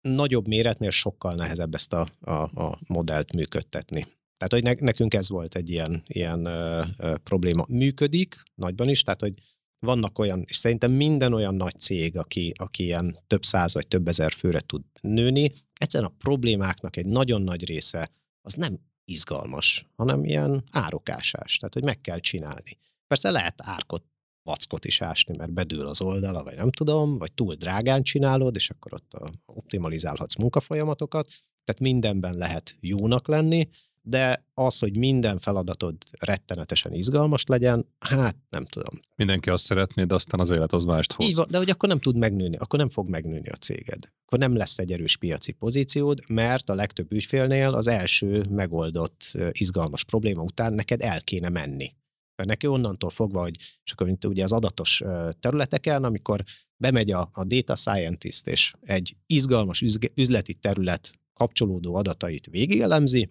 Nagyobb 0.00 0.46
méretnél 0.46 0.90
sokkal 0.90 1.34
nehezebb 1.34 1.74
ezt 1.74 1.92
a, 1.92 2.08
a, 2.20 2.32
a 2.32 2.78
modellt 2.88 3.32
működtetni. 3.32 4.06
Tehát, 4.36 4.52
hogy 4.52 4.62
ne, 4.62 4.72
nekünk 4.86 5.14
ez 5.14 5.28
volt 5.28 5.54
egy 5.54 5.70
ilyen, 5.70 6.02
ilyen 6.06 6.44
ö, 6.44 6.82
ö, 6.98 7.14
probléma. 7.16 7.64
Működik 7.68 8.42
nagyban 8.54 8.88
is, 8.88 9.02
tehát, 9.02 9.20
hogy 9.20 9.34
vannak 9.78 10.18
olyan, 10.18 10.44
és 10.46 10.56
szerintem 10.56 10.92
minden 10.92 11.32
olyan 11.32 11.54
nagy 11.54 11.78
cég, 11.78 12.16
aki, 12.16 12.52
aki 12.56 12.84
ilyen 12.84 13.18
több 13.26 13.44
száz 13.44 13.74
vagy 13.74 13.88
több 13.88 14.08
ezer 14.08 14.32
főre 14.32 14.60
tud 14.60 14.82
nőni, 15.00 15.52
egyszerűen 15.74 16.10
a 16.10 16.16
problémáknak 16.18 16.96
egy 16.96 17.06
nagyon 17.06 17.42
nagy 17.42 17.64
része 17.64 18.10
az 18.42 18.54
nem 18.54 18.76
izgalmas, 19.04 19.86
hanem 19.96 20.24
ilyen 20.24 20.64
árokásás, 20.70 21.56
tehát 21.56 21.74
hogy 21.74 21.84
meg 21.84 22.00
kell 22.00 22.18
csinálni. 22.18 22.78
Persze 23.06 23.30
lehet 23.30 23.54
árkot, 23.62 24.04
vackot 24.42 24.84
is 24.84 25.00
ásni, 25.00 25.36
mert 25.36 25.52
bedől 25.52 25.86
az 25.86 26.00
oldala, 26.00 26.42
vagy 26.42 26.56
nem 26.56 26.70
tudom, 26.70 27.18
vagy 27.18 27.32
túl 27.32 27.54
drágán 27.54 28.02
csinálod, 28.02 28.56
és 28.56 28.70
akkor 28.70 28.94
ott 28.94 29.12
optimalizálhatsz 29.46 30.36
munkafolyamatokat, 30.36 31.26
tehát 31.64 31.80
mindenben 31.80 32.34
lehet 32.34 32.76
jónak 32.80 33.28
lenni, 33.28 33.68
de 34.08 34.44
az, 34.54 34.78
hogy 34.78 34.96
minden 34.96 35.38
feladatod 35.38 35.96
rettenetesen 36.18 36.92
izgalmas 36.92 37.44
legyen, 37.44 37.86
hát 37.98 38.36
nem 38.50 38.64
tudom. 38.64 39.00
Mindenki 39.16 39.50
azt 39.50 39.64
szeretné, 39.64 40.04
de 40.04 40.14
aztán 40.14 40.40
az 40.40 40.50
élet 40.50 40.72
az 40.72 40.84
mást 40.84 41.12
hoz. 41.12 41.26
Így 41.26 41.34
van, 41.34 41.46
de 41.50 41.58
hogy 41.58 41.70
akkor 41.70 41.88
nem 41.88 41.98
tud 41.98 42.16
megnőni, 42.16 42.56
akkor 42.56 42.78
nem 42.78 42.88
fog 42.88 43.08
megnőni 43.08 43.48
a 43.48 43.54
céged. 43.54 44.12
Akkor 44.24 44.38
nem 44.38 44.56
lesz 44.56 44.78
egy 44.78 44.92
erős 44.92 45.16
piaci 45.16 45.52
pozíciód, 45.52 46.20
mert 46.28 46.68
a 46.68 46.74
legtöbb 46.74 47.12
ügyfélnél 47.12 47.74
az 47.74 47.86
első 47.86 48.44
megoldott 48.50 49.38
izgalmas 49.50 50.04
probléma 50.04 50.42
után 50.42 50.72
neked 50.72 51.02
el 51.02 51.22
kéne 51.22 51.48
menni. 51.48 51.94
Mert 52.36 52.48
neki 52.48 52.66
onnantól 52.66 53.10
fogva, 53.10 53.40
hogy 53.40 53.56
és 53.84 53.92
akkor 53.92 54.06
mint 54.06 54.24
ugye 54.24 54.42
az 54.42 54.52
adatos 54.52 55.02
területeken, 55.40 56.04
amikor 56.04 56.42
bemegy 56.76 57.10
a, 57.10 57.28
a 57.32 57.44
data 57.44 57.74
scientist, 57.74 58.46
és 58.46 58.72
egy 58.80 59.16
izgalmas 59.26 59.84
üzleti 60.14 60.54
terület 60.54 61.12
kapcsolódó 61.32 61.94
adatait 61.94 62.46
végigelemzi, 62.46 63.30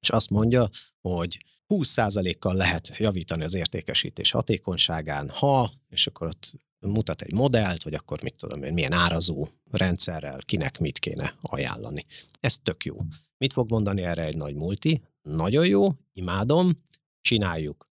és 0.00 0.10
azt 0.10 0.30
mondja, 0.30 0.68
hogy 1.00 1.44
20%-kal 1.68 2.54
lehet 2.54 2.96
javítani 2.96 3.44
az 3.44 3.54
értékesítés 3.54 4.30
hatékonyságán, 4.30 5.28
ha, 5.28 5.72
és 5.88 6.06
akkor 6.06 6.26
ott 6.26 6.52
mutat 6.80 7.22
egy 7.22 7.32
modellt, 7.32 7.82
hogy 7.82 7.94
akkor 7.94 8.22
mit 8.22 8.36
tudom 8.38 8.62
én, 8.62 8.72
milyen 8.72 8.92
árazó 8.92 9.48
rendszerrel 9.70 10.38
kinek 10.38 10.78
mit 10.78 10.98
kéne 10.98 11.34
ajánlani. 11.42 12.06
Ez 12.40 12.58
tök 12.62 12.84
jó. 12.84 12.96
Mit 13.38 13.52
fog 13.52 13.70
mondani 13.70 14.02
erre 14.02 14.24
egy 14.24 14.36
nagy 14.36 14.54
multi? 14.54 15.02
Nagyon 15.22 15.66
jó, 15.66 15.88
imádom, 16.12 16.82
csináljuk. 17.20 17.88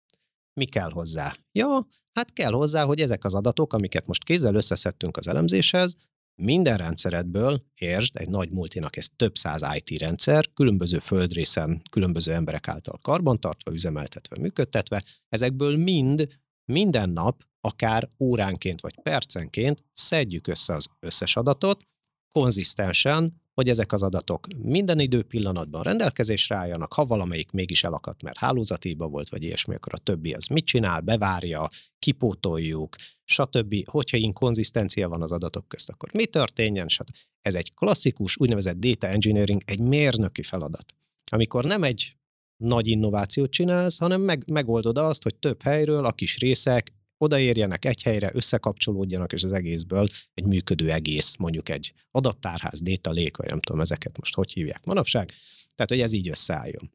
Mi 0.52 0.64
kell 0.64 0.90
hozzá? 0.90 1.36
Ja, 1.52 1.86
hát 2.12 2.32
kell 2.32 2.52
hozzá, 2.52 2.84
hogy 2.84 3.00
ezek 3.00 3.24
az 3.24 3.34
adatok, 3.34 3.72
amiket 3.72 4.06
most 4.06 4.24
kézzel 4.24 4.54
összeszedtünk 4.54 5.16
az 5.16 5.28
elemzéshez, 5.28 5.96
minden 6.36 6.76
rendszeredből, 6.76 7.62
értsd, 7.74 8.16
egy 8.16 8.28
nagy 8.28 8.50
multinak 8.50 8.96
ez 8.96 9.08
több 9.16 9.36
száz 9.36 9.62
IT 9.74 9.98
rendszer, 9.98 10.52
különböző 10.54 10.98
földrészen, 10.98 11.82
különböző 11.90 12.32
emberek 12.32 12.68
által 12.68 12.98
karbantartva, 13.02 13.72
üzemeltetve, 13.72 14.36
működtetve, 14.40 15.04
ezekből 15.28 15.76
mind 15.76 16.28
minden 16.64 17.10
nap, 17.10 17.44
akár 17.60 18.08
óránként 18.18 18.80
vagy 18.80 18.94
percenként 19.02 19.84
szedjük 19.92 20.46
össze 20.46 20.74
az 20.74 20.86
összes 21.00 21.36
adatot, 21.36 21.84
konzisztensen, 22.32 23.42
hogy 23.56 23.68
ezek 23.68 23.92
az 23.92 24.02
adatok 24.02 24.46
minden 24.62 24.98
idő 24.98 25.26
rendelkezésre 25.70 26.56
álljanak, 26.56 26.92
ha 26.92 27.04
valamelyik 27.04 27.50
mégis 27.50 27.84
elakadt, 27.84 28.22
mert 28.22 28.38
hálózatíba 28.38 29.08
volt, 29.08 29.28
vagy 29.28 29.42
ilyesmi, 29.42 29.74
akkor 29.74 29.92
a 29.94 29.98
többi 29.98 30.32
az 30.32 30.46
mit 30.46 30.64
csinál, 30.64 31.00
bevárja, 31.00 31.68
kipótoljuk, 31.98 32.96
stb. 33.24 33.88
Hogyha 33.88 34.16
inkonzisztencia 34.16 35.08
van 35.08 35.22
az 35.22 35.32
adatok 35.32 35.68
közt, 35.68 35.88
akkor 35.88 36.08
mi 36.12 36.26
történjen, 36.26 36.88
stb. 36.88 37.14
Ez 37.42 37.54
egy 37.54 37.74
klasszikus, 37.74 38.36
úgynevezett 38.36 38.76
data 38.76 39.06
engineering, 39.06 39.62
egy 39.64 39.80
mérnöki 39.80 40.42
feladat. 40.42 40.94
Amikor 41.30 41.64
nem 41.64 41.82
egy 41.82 42.16
nagy 42.56 42.86
innovációt 42.86 43.50
csinálsz, 43.50 43.98
hanem 43.98 44.20
meg, 44.20 44.42
megoldod 44.46 44.98
azt, 44.98 45.22
hogy 45.22 45.34
több 45.34 45.62
helyről 45.62 46.04
a 46.04 46.12
kis 46.12 46.38
részek 46.38 46.92
odaérjenek 47.18 47.84
egy 47.84 48.02
helyre, 48.02 48.30
összekapcsolódjanak, 48.34 49.32
és 49.32 49.42
az 49.42 49.52
egészből 49.52 50.06
egy 50.34 50.44
működő 50.44 50.90
egész, 50.90 51.36
mondjuk 51.36 51.68
egy 51.68 51.92
adattárház, 52.10 52.80
data 52.82 53.12
lake, 53.12 53.36
vagy 53.36 53.48
nem 53.48 53.60
tudom 53.60 53.80
ezeket 53.80 54.18
most 54.18 54.34
hogy 54.34 54.52
hívják 54.52 54.84
manapság, 54.84 55.32
tehát 55.74 55.90
hogy 55.90 56.00
ez 56.00 56.12
így 56.12 56.28
összeálljon. 56.28 56.90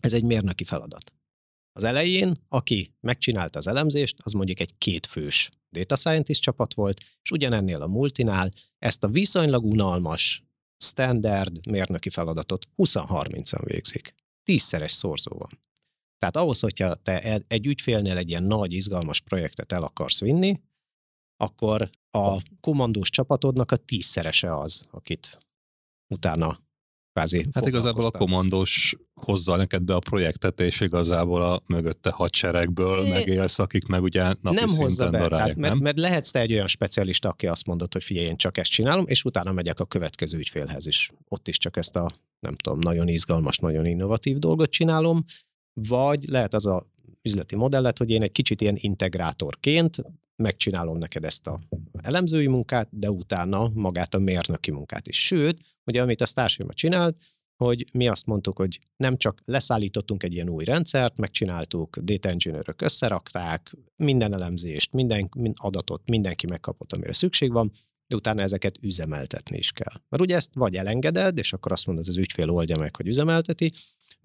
Ez 0.00 0.12
egy 0.12 0.24
mérnöki 0.24 0.64
feladat. 0.64 1.12
Az 1.72 1.84
elején, 1.84 2.36
aki 2.48 2.94
megcsinálta 3.00 3.58
az 3.58 3.66
elemzést, 3.66 4.16
az 4.22 4.32
mondjuk 4.32 4.60
egy 4.60 4.78
kétfős 4.78 5.50
data 5.70 5.96
scientist 5.96 6.42
csapat 6.42 6.74
volt, 6.74 7.00
és 7.22 7.30
ugyanennél 7.30 7.82
a 7.82 7.86
multinál 7.86 8.52
ezt 8.78 9.04
a 9.04 9.08
viszonylag 9.08 9.64
unalmas, 9.64 10.44
standard 10.76 11.66
mérnöki 11.66 12.10
feladatot 12.10 12.68
20-30-an 12.76 13.60
végzik. 13.64 14.14
Tízszeres 14.42 14.92
szorzó 14.92 15.36
van. 15.38 15.58
Tehát 16.24 16.38
ahhoz, 16.48 16.60
hogyha 16.60 16.94
te 16.94 17.42
egy 17.48 17.66
ügyfélnél 17.66 18.16
egy 18.16 18.28
ilyen 18.28 18.42
nagy, 18.42 18.72
izgalmas 18.72 19.20
projektet 19.20 19.72
el 19.72 19.82
akarsz 19.82 20.20
vinni, 20.20 20.60
akkor 21.36 21.90
a 22.10 22.42
kommandós 22.60 23.10
csapatodnak 23.10 23.72
a 23.72 23.76
tízszerese 23.76 24.58
az, 24.58 24.86
akit 24.90 25.38
utána 26.14 26.58
kvázi 27.12 27.46
Hát 27.52 27.66
igazából 27.66 28.04
a 28.04 28.10
kommandós 28.10 28.96
hozza 29.14 29.56
neked 29.56 29.82
be 29.82 29.94
a 29.94 29.98
projektet, 29.98 30.60
és 30.60 30.80
igazából 30.80 31.42
a 31.42 31.62
mögötte 31.66 32.10
hadseregből 32.10 33.04
é, 33.04 33.08
megélsz, 33.08 33.58
akik 33.58 33.86
meg 33.86 34.02
ugye 34.02 34.22
napi 34.22 34.54
nem 34.54 34.68
hozza 34.68 35.10
be, 35.10 35.18
darálják, 35.18 35.56
tehát, 35.56 35.56
mert, 35.56 35.80
mert 35.80 35.98
lehetsz 35.98 36.30
te 36.30 36.40
egy 36.40 36.52
olyan 36.52 36.66
specialista, 36.66 37.28
aki 37.28 37.46
azt 37.46 37.66
mondod, 37.66 37.92
hogy 37.92 38.04
figyelj, 38.04 38.26
én 38.26 38.36
csak 38.36 38.56
ezt 38.56 38.70
csinálom, 38.70 39.04
és 39.06 39.24
utána 39.24 39.52
megyek 39.52 39.80
a 39.80 39.84
következő 39.84 40.38
ügyfélhez 40.38 40.86
is. 40.86 41.10
Ott 41.28 41.48
is 41.48 41.58
csak 41.58 41.76
ezt 41.76 41.96
a, 41.96 42.10
nem 42.40 42.54
tudom, 42.54 42.78
nagyon 42.78 43.08
izgalmas, 43.08 43.58
nagyon 43.58 43.86
innovatív 43.86 44.38
dolgot 44.38 44.70
csinálom, 44.70 45.24
vagy 45.74 46.28
lehet 46.28 46.54
az 46.54 46.66
a 46.66 46.86
üzleti 47.22 47.56
modellet, 47.56 47.98
hogy 47.98 48.10
én 48.10 48.22
egy 48.22 48.32
kicsit 48.32 48.60
ilyen 48.60 48.76
integrátorként 48.78 49.96
megcsinálom 50.36 50.98
neked 50.98 51.24
ezt 51.24 51.46
a 51.46 51.60
elemzői 52.02 52.46
munkát, 52.46 52.88
de 52.90 53.10
utána 53.10 53.70
magát 53.74 54.14
a 54.14 54.18
mérnöki 54.18 54.70
munkát 54.70 55.08
is. 55.08 55.26
Sőt, 55.26 55.60
ugye 55.84 56.02
amit 56.02 56.20
a 56.20 56.26
társadalma 56.26 56.72
csinált, 56.72 57.16
hogy 57.56 57.84
mi 57.92 58.08
azt 58.08 58.26
mondtuk, 58.26 58.58
hogy 58.58 58.78
nem 58.96 59.16
csak 59.16 59.40
leszállítottunk 59.44 60.22
egy 60.22 60.32
ilyen 60.32 60.48
új 60.48 60.64
rendszert, 60.64 61.18
megcsináltuk, 61.18 61.98
data 61.98 62.28
engineerök 62.28 62.82
összerakták, 62.82 63.76
minden 63.96 64.32
elemzést, 64.32 64.92
minden 64.92 65.28
adatot 65.54 66.08
mindenki 66.08 66.46
megkapott, 66.46 66.92
amire 66.92 67.12
szükség 67.12 67.52
van, 67.52 67.72
de 68.06 68.16
utána 68.16 68.42
ezeket 68.42 68.78
üzemeltetni 68.80 69.56
is 69.56 69.72
kell. 69.72 69.94
Mert 70.08 70.22
ugye 70.22 70.36
ezt 70.36 70.54
vagy 70.54 70.76
elengeded, 70.76 71.38
és 71.38 71.52
akkor 71.52 71.72
azt 71.72 71.86
mondod, 71.86 72.08
az 72.08 72.16
ügyfél 72.16 72.50
oldja 72.50 72.78
meg, 72.78 72.96
hogy 72.96 73.06
üzemelteti, 73.06 73.72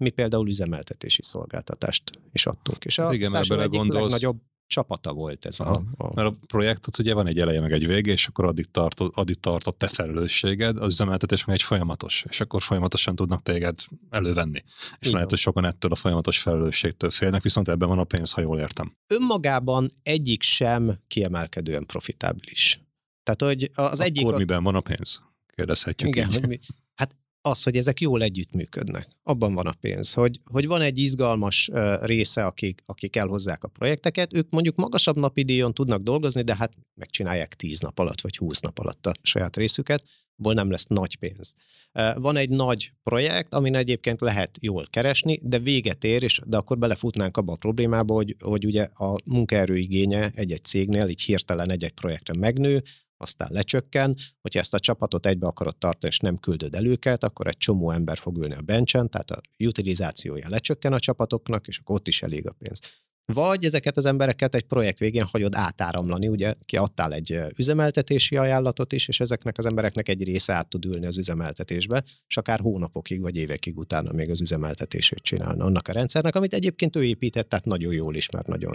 mi 0.00 0.10
például 0.10 0.48
üzemeltetési 0.48 1.22
szolgáltatást 1.22 2.10
is 2.32 2.46
adtunk. 2.46 2.84
És 2.84 2.98
a 2.98 3.02
hát 3.02 3.12
Igen, 3.12 3.32
mert 3.32 3.50
egyik 3.50 3.70
gondolsz... 3.70 4.00
legnagyobb 4.00 4.40
csapata 4.70 5.12
volt 5.12 5.44
ez 5.44 5.60
a, 5.60 5.82
a... 5.96 6.14
Mert 6.14 6.28
a 6.28 6.34
projektet 6.46 6.98
ugye 6.98 7.14
van 7.14 7.26
egy 7.26 7.38
eleje, 7.38 7.60
meg 7.60 7.72
egy 7.72 7.86
vége, 7.86 8.12
és 8.12 8.26
akkor 8.26 8.44
addig 8.44 8.70
tartott, 8.70 9.16
addig 9.16 9.40
tartott 9.40 9.78
te 9.78 9.88
felelősséged, 9.88 10.76
az 10.76 10.88
üzemeltetés 10.88 11.44
meg 11.44 11.56
egy 11.56 11.62
folyamatos, 11.62 12.24
és 12.28 12.40
akkor 12.40 12.62
folyamatosan 12.62 13.16
tudnak 13.16 13.42
téged 13.42 13.78
elővenni. 14.10 14.62
És 14.66 14.96
Igen. 14.98 15.12
lehet, 15.12 15.28
hogy 15.30 15.38
sokan 15.38 15.64
ettől 15.64 15.92
a 15.92 15.94
folyamatos 15.94 16.38
felelősségtől 16.38 17.10
félnek, 17.10 17.42
viszont 17.42 17.68
ebben 17.68 17.88
van 17.88 17.98
a 17.98 18.04
pénz, 18.04 18.32
ha 18.32 18.40
jól 18.40 18.58
értem. 18.58 18.96
Önmagában 19.06 19.88
egyik 20.02 20.42
sem 20.42 20.98
kiemelkedően 21.06 21.86
profitábilis. 21.86 22.80
Tehát, 23.22 23.42
hogy 23.42 23.70
az 23.74 23.92
akkor 23.92 24.04
egyik... 24.04 24.24
Akkor 24.24 24.38
miben 24.38 24.62
van 24.62 24.74
a 24.74 24.80
pénz? 24.80 25.22
Kérdezhetjük 25.46 26.08
Igen, 26.08 26.28
így. 26.28 26.34
Hogy 26.34 26.48
mi, 26.48 26.58
az, 27.42 27.62
hogy 27.62 27.76
ezek 27.76 28.00
jól 28.00 28.22
együttműködnek. 28.22 29.08
Abban 29.22 29.54
van 29.54 29.66
a 29.66 29.74
pénz, 29.80 30.12
hogy, 30.12 30.40
hogy 30.44 30.66
van 30.66 30.80
egy 30.80 30.98
izgalmas 30.98 31.70
része, 32.00 32.44
akik, 32.44 32.82
akik 32.86 33.16
elhozzák 33.16 33.64
a 33.64 33.68
projekteket, 33.68 34.34
ők 34.34 34.50
mondjuk 34.50 34.76
magasabb 34.76 35.16
napi 35.16 35.42
díjon 35.42 35.74
tudnak 35.74 36.02
dolgozni, 36.02 36.42
de 36.42 36.56
hát 36.56 36.72
megcsinálják 36.94 37.54
10 37.54 37.80
nap 37.80 37.98
alatt, 37.98 38.20
vagy 38.20 38.36
20 38.36 38.60
nap 38.60 38.78
alatt 38.78 39.06
a 39.06 39.12
saját 39.22 39.56
részüket, 39.56 40.04
abból 40.40 40.54
nem 40.54 40.70
lesz 40.70 40.86
nagy 40.86 41.16
pénz. 41.16 41.54
Van 42.14 42.36
egy 42.36 42.48
nagy 42.48 42.92
projekt, 43.02 43.54
amin 43.54 43.74
egyébként 43.74 44.20
lehet 44.20 44.58
jól 44.60 44.86
keresni, 44.90 45.38
de 45.42 45.58
véget 45.58 46.04
ér, 46.04 46.22
és 46.22 46.40
de 46.46 46.56
akkor 46.56 46.78
belefutnánk 46.78 47.36
abba 47.36 47.52
a 47.52 47.56
problémába, 47.56 48.14
hogy, 48.14 48.36
hogy 48.40 48.66
ugye 48.66 48.82
a 48.82 49.16
munkaerő 49.24 49.76
igénye 49.76 50.30
egy-egy 50.34 50.64
cégnél 50.64 51.08
így 51.08 51.22
hirtelen 51.22 51.70
egy-egy 51.70 51.92
projektre 51.92 52.34
megnő, 52.38 52.82
aztán 53.20 53.48
lecsökken, 53.52 54.16
hogyha 54.40 54.58
ezt 54.60 54.74
a 54.74 54.78
csapatot 54.78 55.26
egybe 55.26 55.46
akarod 55.46 55.76
tartani, 55.76 56.12
és 56.12 56.18
nem 56.18 56.36
küldöd 56.36 56.74
el 56.74 56.86
őket, 56.86 57.24
akkor 57.24 57.46
egy 57.46 57.56
csomó 57.56 57.90
ember 57.90 58.18
fog 58.18 58.36
ülni 58.36 58.54
a 58.54 58.60
bencsen, 58.60 59.08
tehát 59.10 59.30
a 59.30 59.40
utilizációja 59.64 60.48
lecsökken 60.48 60.92
a 60.92 60.98
csapatoknak, 60.98 61.66
és 61.66 61.78
akkor 61.78 61.94
ott 61.94 62.08
is 62.08 62.22
elég 62.22 62.48
a 62.48 62.52
pénz. 62.58 62.80
Vagy 63.32 63.64
ezeket 63.64 63.96
az 63.96 64.06
embereket 64.06 64.54
egy 64.54 64.64
projekt 64.64 64.98
végén 64.98 65.24
hagyod 65.24 65.54
átáramlani, 65.54 66.28
ugye 66.28 66.54
ki 66.64 66.76
adtál 66.76 67.12
egy 67.12 67.40
üzemeltetési 67.56 68.36
ajánlatot 68.36 68.92
is, 68.92 69.08
és 69.08 69.20
ezeknek 69.20 69.58
az 69.58 69.66
embereknek 69.66 70.08
egy 70.08 70.24
része 70.24 70.52
át 70.52 70.68
tud 70.68 70.84
ülni 70.84 71.06
az 71.06 71.18
üzemeltetésbe, 71.18 72.02
és 72.26 72.36
akár 72.36 72.60
hónapokig 72.60 73.20
vagy 73.20 73.36
évekig 73.36 73.78
utána 73.78 74.12
még 74.12 74.30
az 74.30 74.40
üzemeltetését 74.40 75.18
csinálna 75.18 75.64
annak 75.64 75.88
a 75.88 75.92
rendszernek, 75.92 76.34
amit 76.34 76.54
egyébként 76.54 76.96
ő 76.96 77.04
épített, 77.04 77.48
tehát 77.48 77.64
nagyon 77.64 77.92
jól 77.92 78.14
ismer, 78.14 78.46
nagyon. 78.46 78.74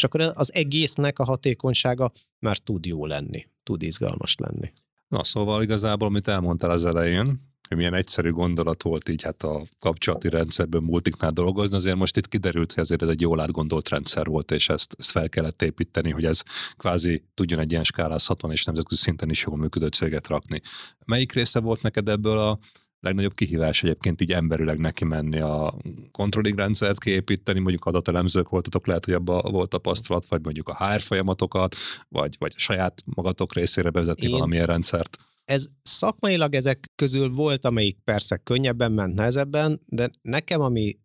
És 0.00 0.06
akkor 0.06 0.32
az 0.34 0.54
egésznek 0.54 1.18
a 1.18 1.24
hatékonysága 1.24 2.12
már 2.38 2.58
tud 2.58 2.86
jó 2.86 3.06
lenni 3.06 3.46
tud 3.70 3.82
izgalmas 3.82 4.34
lenni. 4.34 4.72
Na, 5.08 5.24
szóval 5.24 5.62
igazából, 5.62 6.08
amit 6.08 6.28
elmondtál 6.28 6.70
az 6.70 6.84
elején, 6.84 7.48
hogy 7.68 7.76
milyen 7.76 7.94
egyszerű 7.94 8.30
gondolat 8.30 8.82
volt 8.82 9.08
így 9.08 9.22
hát 9.22 9.42
a 9.42 9.66
kapcsolati 9.78 10.28
rendszerben 10.28 10.82
multiknál 10.82 11.30
dolgozni, 11.30 11.76
azért 11.76 11.96
most 11.96 12.16
itt 12.16 12.28
kiderült, 12.28 12.72
hogy 12.72 12.82
ezért 12.82 13.02
ez 13.02 13.08
egy 13.08 13.20
jól 13.20 13.40
átgondolt 13.40 13.88
rendszer 13.88 14.26
volt, 14.26 14.50
és 14.50 14.68
ezt, 14.68 14.94
ezt 14.98 15.10
fel 15.10 15.28
kellett 15.28 15.62
építeni, 15.62 16.10
hogy 16.10 16.24
ez 16.24 16.42
kvázi 16.76 17.22
tudjon 17.34 17.58
egy 17.58 17.70
ilyen 17.70 17.84
skálázhatóan 17.84 18.52
és 18.52 18.64
nemzetközi 18.64 19.00
szinten 19.00 19.30
is 19.30 19.44
jól 19.46 19.56
működő 19.56 19.86
céget 19.86 20.26
rakni. 20.26 20.60
Melyik 21.04 21.32
része 21.32 21.60
volt 21.60 21.82
neked 21.82 22.08
ebből 22.08 22.38
a 22.38 22.58
legnagyobb 23.00 23.34
kihívás 23.34 23.82
egyébként 23.82 24.20
így 24.20 24.32
emberileg 24.32 24.78
neki 24.78 25.04
menni 25.04 25.38
a 25.38 25.74
controlling 26.10 26.58
rendszert 26.58 26.98
kiépíteni, 26.98 27.58
mondjuk 27.58 27.84
adatelemzők 27.84 28.48
voltatok, 28.48 28.86
lehet, 28.86 29.04
hogy 29.04 29.14
abban 29.14 29.52
volt 29.52 29.68
tapasztalat, 29.68 30.26
vagy 30.26 30.42
mondjuk 30.42 30.68
a 30.68 30.86
HR 30.86 31.00
folyamatokat, 31.00 31.74
vagy, 32.08 32.36
vagy 32.38 32.52
a 32.56 32.60
saját 32.60 33.02
magatok 33.04 33.54
részére 33.54 33.90
bevezetni 33.90 34.26
Én 34.26 34.30
valamilyen 34.30 34.66
rendszert. 34.66 35.16
Ez 35.44 35.68
szakmailag 35.82 36.54
ezek 36.54 36.86
közül 36.94 37.30
volt, 37.30 37.64
amelyik 37.64 37.98
persze 38.04 38.36
könnyebben 38.36 38.92
ment, 38.92 39.14
nehezebben, 39.14 39.80
de 39.86 40.10
nekem, 40.22 40.60
ami 40.60 40.98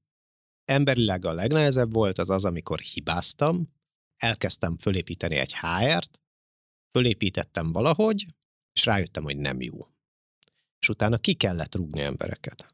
emberileg 0.66 1.26
a 1.26 1.34
legnehezebb 1.34 1.94
volt, 1.94 2.18
az 2.18 2.30
az, 2.30 2.46
amikor 2.46 2.80
hibáztam, 2.80 3.74
elkezdtem 4.18 4.78
fölépíteni 4.78 5.36
egy 5.36 5.56
HR-t, 5.56 6.22
fölépítettem 6.92 7.72
valahogy, 7.72 8.26
és 8.74 8.86
rájöttem, 8.86 9.24
hogy 9.24 9.38
nem 9.38 9.62
jó. 9.62 9.95
És 10.86 10.92
utána 10.92 11.18
ki 11.18 11.34
kellett 11.34 11.76
rúgni 11.76 12.02
embereket. 12.02 12.66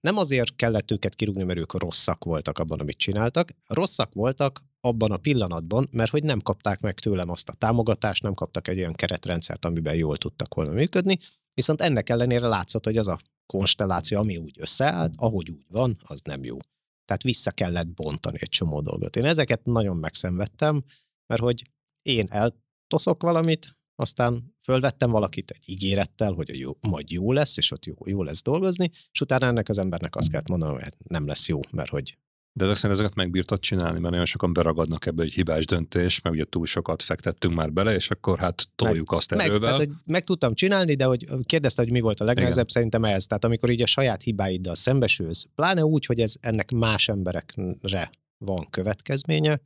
Nem 0.00 0.16
azért 0.16 0.56
kellett 0.56 0.90
őket 0.90 1.14
kirúgni, 1.14 1.42
mert 1.42 1.58
ők 1.58 1.72
rosszak 1.72 2.24
voltak 2.24 2.58
abban, 2.58 2.80
amit 2.80 2.96
csináltak. 2.96 3.50
Rosszak 3.66 4.14
voltak 4.14 4.64
abban 4.80 5.10
a 5.10 5.16
pillanatban, 5.16 5.88
mert 5.92 6.10
hogy 6.10 6.22
nem 6.22 6.40
kapták 6.40 6.80
meg 6.80 6.98
tőlem 6.98 7.30
azt 7.30 7.48
a 7.48 7.52
támogatást, 7.52 8.22
nem 8.22 8.34
kaptak 8.34 8.68
egy 8.68 8.78
olyan 8.78 8.92
keretrendszert, 8.92 9.64
amiben 9.64 9.94
jól 9.94 10.16
tudtak 10.16 10.54
volna 10.54 10.72
működni, 10.72 11.18
viszont 11.54 11.80
ennek 11.80 12.08
ellenére 12.08 12.46
látszott, 12.46 12.84
hogy 12.84 12.96
az 12.96 13.08
a 13.08 13.18
konstelláció, 13.46 14.18
ami 14.18 14.36
úgy 14.36 14.56
összeállt, 14.60 15.14
ahogy 15.16 15.50
úgy 15.50 15.66
van, 15.68 15.96
az 16.02 16.20
nem 16.24 16.44
jó. 16.44 16.56
Tehát 17.04 17.22
vissza 17.22 17.50
kellett 17.50 17.88
bontani 17.88 18.36
egy 18.40 18.48
csomó 18.48 18.80
dolgot. 18.80 19.16
Én 19.16 19.24
ezeket 19.24 19.64
nagyon 19.64 19.96
megszenvedtem, 19.96 20.84
mert 21.26 21.40
hogy 21.40 21.70
én 22.02 22.26
eltoszok 22.28 23.22
valamit, 23.22 23.75
aztán 23.96 24.54
fölvettem 24.62 25.10
valakit 25.10 25.50
egy 25.50 25.68
ígérettel, 25.68 26.32
hogy 26.32 26.58
jó, 26.58 26.72
majd 26.88 27.10
jó 27.10 27.32
lesz, 27.32 27.56
és 27.56 27.70
ott 27.70 27.84
jó, 27.84 27.94
jó 28.04 28.22
lesz 28.22 28.42
dolgozni, 28.42 28.90
és 29.10 29.20
utána 29.20 29.46
ennek 29.46 29.68
az 29.68 29.78
embernek 29.78 30.16
azt 30.16 30.30
kellett 30.30 30.48
mondanom, 30.48 30.74
hogy 30.74 30.84
hát 30.84 30.96
nem 31.08 31.26
lesz 31.26 31.48
jó, 31.48 31.60
mert 31.70 31.90
hogy 31.90 32.16
de 32.56 32.64
ezek 32.64 32.76
szerint 32.76 32.98
ezeket 32.98 33.16
megbírtad 33.16 33.58
csinálni, 33.58 33.98
mert 33.98 34.10
nagyon 34.10 34.26
sokan 34.26 34.52
beragadnak 34.52 35.06
ebbe 35.06 35.22
egy 35.22 35.32
hibás 35.32 35.64
döntés, 35.64 36.20
meg 36.20 36.32
ugye 36.32 36.44
túl 36.44 36.66
sokat 36.66 37.02
fektettünk 37.02 37.54
már 37.54 37.72
bele, 37.72 37.94
és 37.94 38.10
akkor 38.10 38.38
hát 38.38 38.68
toljuk 38.74 39.10
meg, 39.10 39.18
azt 39.18 39.32
erővel. 39.32 39.50
Meg, 39.50 39.60
tehát, 39.60 39.78
hogy 39.78 39.90
meg 40.06 40.24
tudtam 40.24 40.54
csinálni, 40.54 40.94
de 40.94 41.04
hogy 41.04 41.26
kérdezte, 41.42 41.82
hogy 41.82 41.90
mi 41.90 42.00
volt 42.00 42.20
a 42.20 42.24
legnehezebb, 42.24 42.68
Igen. 42.68 42.72
szerintem 42.72 43.04
ez. 43.04 43.26
Tehát 43.26 43.44
amikor 43.44 43.70
így 43.70 43.82
a 43.82 43.86
saját 43.86 44.22
hibáiddal 44.22 44.74
szembesülsz, 44.74 45.46
pláne 45.54 45.84
úgy, 45.84 46.06
hogy 46.06 46.20
ez 46.20 46.34
ennek 46.40 46.70
más 46.70 47.08
emberekre 47.08 48.10
van 48.38 48.66
következménye, 48.70 49.60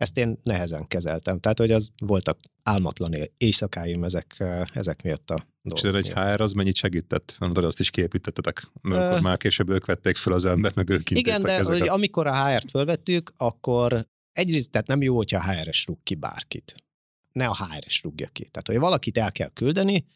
ezt 0.00 0.16
én 0.16 0.40
nehezen 0.42 0.86
kezeltem. 0.86 1.38
Tehát, 1.38 1.58
hogy 1.58 1.70
az 1.70 1.90
voltak 1.98 2.38
álmatlan 2.62 3.14
éjszakáim 3.36 4.04
ezek, 4.04 4.44
ezek 4.72 5.02
miatt 5.02 5.30
a 5.30 5.46
dolgok. 5.62 6.00
És 6.00 6.08
egy 6.08 6.12
HR 6.12 6.40
az 6.40 6.52
mennyit 6.52 6.74
segített? 6.74 7.36
Mondod, 7.38 7.64
azt 7.64 7.80
is 7.80 7.90
kiépítettetek, 7.90 8.62
mert 8.82 9.04
akkor 9.04 9.20
már 9.20 9.36
később 9.36 9.68
ők 9.68 9.84
vették 9.84 10.16
fel 10.16 10.32
az 10.32 10.44
embert, 10.44 10.74
meg 10.74 10.88
ők 10.88 11.10
Igen, 11.10 11.42
de 11.42 11.52
ezeket. 11.52 11.78
hogy 11.78 11.88
amikor 11.88 12.26
a 12.26 12.46
HR-t 12.46 12.70
fölvettük, 12.70 13.32
akkor 13.36 14.06
egyrészt 14.32 14.70
tehát 14.70 14.86
nem 14.86 15.02
jó, 15.02 15.16
hogyha 15.16 15.38
a 15.38 15.52
HR-es 15.52 15.86
rúg 15.86 15.98
ki 16.02 16.14
bárkit. 16.14 16.74
Ne 17.32 17.46
a 17.46 17.56
HR-es 17.56 18.02
rúgja 18.02 18.28
ki. 18.28 18.44
Tehát, 18.44 18.66
hogy 18.66 18.78
valakit 18.78 19.18
el 19.18 19.32
kell 19.32 19.50
küldeni, 19.52 20.06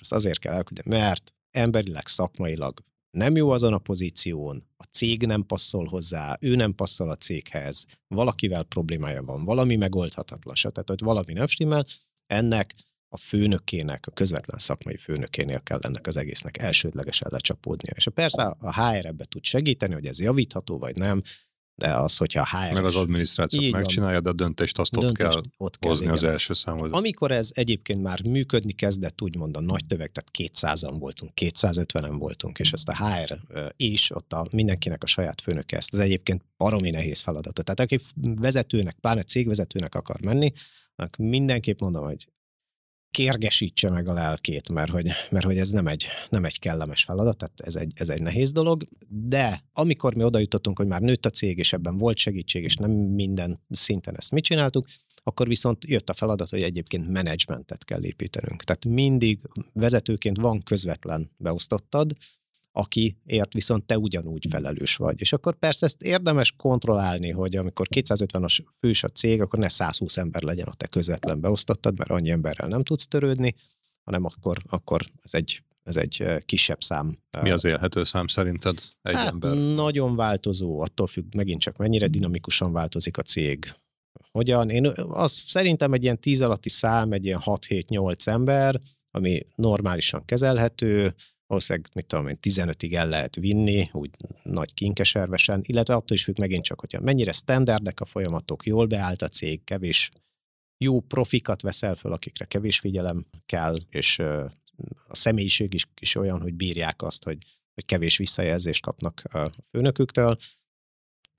az 0.00 0.12
azért 0.12 0.38
kell 0.38 0.54
elküldeni, 0.54 0.88
mert 0.88 1.34
emberileg, 1.50 2.06
szakmailag 2.06 2.80
nem 3.12 3.36
jó 3.36 3.50
azon 3.50 3.72
a 3.72 3.78
pozíción, 3.78 4.68
a 4.76 4.84
cég 4.84 5.26
nem 5.26 5.42
passzol 5.42 5.86
hozzá, 5.86 6.36
ő 6.40 6.54
nem 6.54 6.74
passzol 6.74 7.10
a 7.10 7.16
céghez, 7.16 7.86
valakivel 8.08 8.62
problémája 8.62 9.22
van, 9.22 9.44
valami 9.44 9.76
megoldhatatlan, 9.76 10.54
tehát 10.54 10.88
hogy 10.88 11.00
valami 11.00 11.32
nem 11.32 11.46
stimmel, 11.46 11.86
ennek 12.26 12.74
a 13.08 13.16
főnökének, 13.16 14.06
a 14.06 14.10
közvetlen 14.10 14.58
szakmai 14.58 14.96
főnökénél 14.96 15.60
kell 15.60 15.78
ennek 15.82 16.06
az 16.06 16.16
egésznek 16.16 16.58
elsődlegesen 16.58 17.28
lecsapódnia. 17.30 17.92
És 17.96 18.08
persze 18.14 18.42
a 18.42 18.82
HR 18.82 19.06
ebbe 19.06 19.24
tud 19.24 19.44
segíteni, 19.44 19.92
hogy 19.92 20.06
ez 20.06 20.20
javítható 20.20 20.78
vagy 20.78 20.96
nem, 20.96 21.22
de 21.74 21.94
az, 21.96 22.16
hogyha 22.16 22.40
a 22.40 22.58
HR... 22.58 22.72
Meg 22.72 22.84
az 22.84 22.96
adminisztráció 22.96 23.70
megcsinálja, 23.70 24.20
de 24.20 24.28
a 24.28 24.32
döntést 24.32 24.78
azt 24.78 24.90
döntést 24.90 25.36
ott 25.36 25.42
kell 25.42 25.42
ott 25.56 25.78
kell, 25.78 25.90
hozni 25.90 26.04
igen. 26.04 26.16
az 26.16 26.24
első 26.24 26.52
számot. 26.52 26.92
Amikor 26.92 27.30
ez 27.30 27.50
egyébként 27.54 28.02
már 28.02 28.22
működni 28.22 28.72
kezdett, 28.72 29.22
úgymond 29.22 29.56
a 29.56 29.60
nagy 29.60 29.86
töveg, 29.86 30.12
tehát 30.12 30.52
200-an 30.52 30.96
voltunk, 30.98 31.32
250-en 31.40 32.14
voltunk, 32.18 32.58
és 32.58 32.72
ezt 32.72 32.88
a 32.88 33.06
HR 33.06 33.38
is, 33.76 34.10
ott 34.10 34.32
a, 34.32 34.46
mindenkinek 34.52 35.02
a 35.02 35.06
saját 35.06 35.40
főnöke 35.40 35.76
ezt. 35.76 35.94
Ez 35.94 36.00
egyébként 36.00 36.44
baromi 36.56 36.90
nehéz 36.90 37.20
feladat. 37.20 37.64
Tehát 37.64 37.80
aki 37.80 38.00
vezetőnek, 38.20 38.96
pláne 39.00 39.22
cégvezetőnek 39.22 39.94
akar 39.94 40.20
menni, 40.20 40.52
mindenképp 41.18 41.80
mondom, 41.80 42.04
hogy 42.04 42.26
kérgesítse 43.12 43.90
meg 43.90 44.08
a 44.08 44.12
lelkét, 44.12 44.68
mert 44.68 44.90
hogy, 44.90 45.08
mert 45.30 45.44
hogy 45.44 45.58
ez 45.58 45.70
nem 45.70 45.86
egy, 45.86 46.06
nem 46.28 46.44
egy 46.44 46.58
kellemes 46.58 47.04
feladat, 47.04 47.36
tehát 47.36 47.60
ez 47.60 47.76
egy, 47.76 47.92
ez 47.94 48.08
egy 48.08 48.22
nehéz 48.22 48.52
dolog, 48.52 48.84
de 49.08 49.64
amikor 49.72 50.14
mi 50.14 50.24
oda 50.24 50.38
jutottunk, 50.38 50.78
hogy 50.78 50.86
már 50.86 51.00
nőtt 51.00 51.26
a 51.26 51.30
cég, 51.30 51.58
és 51.58 51.72
ebben 51.72 51.98
volt 51.98 52.16
segítség, 52.16 52.62
és 52.64 52.74
nem 52.74 52.90
minden 52.90 53.60
szinten 53.70 54.16
ezt 54.16 54.30
mit 54.30 54.44
csináltuk, 54.44 54.86
akkor 55.22 55.48
viszont 55.48 55.84
jött 55.84 56.08
a 56.08 56.14
feladat, 56.14 56.48
hogy 56.48 56.62
egyébként 56.62 57.08
menedzsmentet 57.08 57.84
kell 57.84 58.04
építenünk. 58.04 58.62
Tehát 58.62 58.84
mindig 58.84 59.38
vezetőként 59.72 60.36
van 60.36 60.62
közvetlen 60.62 61.30
beosztottad, 61.36 62.12
akiért 62.72 63.52
viszont 63.52 63.84
te 63.84 63.98
ugyanúgy 63.98 64.46
felelős 64.50 64.96
vagy. 64.96 65.20
És 65.20 65.32
akkor 65.32 65.54
persze 65.54 65.86
ezt 65.86 66.02
érdemes 66.02 66.52
kontrollálni, 66.56 67.30
hogy 67.30 67.56
amikor 67.56 67.86
250-as 67.94 68.58
fős 68.78 69.04
a 69.04 69.08
cég, 69.08 69.40
akkor 69.40 69.58
ne 69.58 69.68
120 69.68 70.16
ember 70.16 70.42
legyen 70.42 70.66
a 70.66 70.74
te 70.74 70.86
közvetlen 70.86 71.40
beosztottad, 71.40 71.98
mert 71.98 72.10
annyi 72.10 72.30
emberrel 72.30 72.68
nem 72.68 72.82
tudsz 72.82 73.06
törődni, 73.06 73.54
hanem 74.04 74.24
akkor, 74.24 74.58
akkor 74.68 75.00
ez 75.22 75.34
egy 75.34 75.62
ez 75.82 75.96
egy 75.96 76.26
kisebb 76.44 76.82
szám. 76.82 77.18
Mi 77.42 77.50
az 77.50 77.64
élhető 77.64 78.04
szám 78.04 78.26
szerinted 78.26 78.78
egy 79.02 79.14
hát, 79.14 79.28
ember? 79.28 79.56
Nagyon 79.56 80.16
változó, 80.16 80.80
attól 80.80 81.06
függ 81.06 81.34
megint 81.34 81.60
csak 81.60 81.76
mennyire 81.76 82.06
dinamikusan 82.06 82.72
változik 82.72 83.16
a 83.16 83.22
cég. 83.22 83.74
Hogyan? 84.30 84.70
Én 84.70 84.92
az 84.96 85.32
szerintem 85.32 85.92
egy 85.92 86.02
ilyen 86.02 86.18
10 86.18 86.40
alatti 86.40 86.68
szám, 86.68 87.12
egy 87.12 87.24
ilyen 87.24 87.40
6-7-8 87.44 88.26
ember, 88.26 88.80
ami 89.10 89.46
normálisan 89.54 90.24
kezelhető, 90.24 91.14
valószínűleg, 91.52 91.90
mit 91.94 92.06
tudom 92.06 92.28
én, 92.28 92.38
15-ig 92.42 92.94
el 92.94 93.08
lehet 93.08 93.36
vinni, 93.36 93.88
úgy 93.92 94.10
nagy 94.42 94.74
kinkeservesen, 94.74 95.60
illetve 95.66 95.94
attól 95.94 96.16
is 96.16 96.24
függ 96.24 96.38
megint 96.38 96.64
csak, 96.64 96.80
hogyha 96.80 97.00
mennyire 97.00 97.32
standardek 97.32 98.00
a 98.00 98.04
folyamatok, 98.04 98.66
jól 98.66 98.86
beállt 98.86 99.22
a 99.22 99.28
cég, 99.28 99.64
kevés 99.64 100.10
jó 100.84 101.00
profikat 101.00 101.62
veszel 101.62 101.94
föl, 101.94 102.12
akikre 102.12 102.44
kevés 102.44 102.78
figyelem 102.78 103.26
kell, 103.46 103.76
és 103.90 104.18
a 105.08 105.14
személyiség 105.14 105.74
is, 105.74 105.86
is 106.00 106.14
olyan, 106.14 106.40
hogy 106.40 106.54
bírják 106.54 107.02
azt, 107.02 107.24
hogy, 107.24 107.38
hogy 107.74 107.84
kevés 107.84 108.16
visszajelzést 108.16 108.82
kapnak 108.82 109.22
a 109.24 109.52
főnöküktől, 109.70 110.36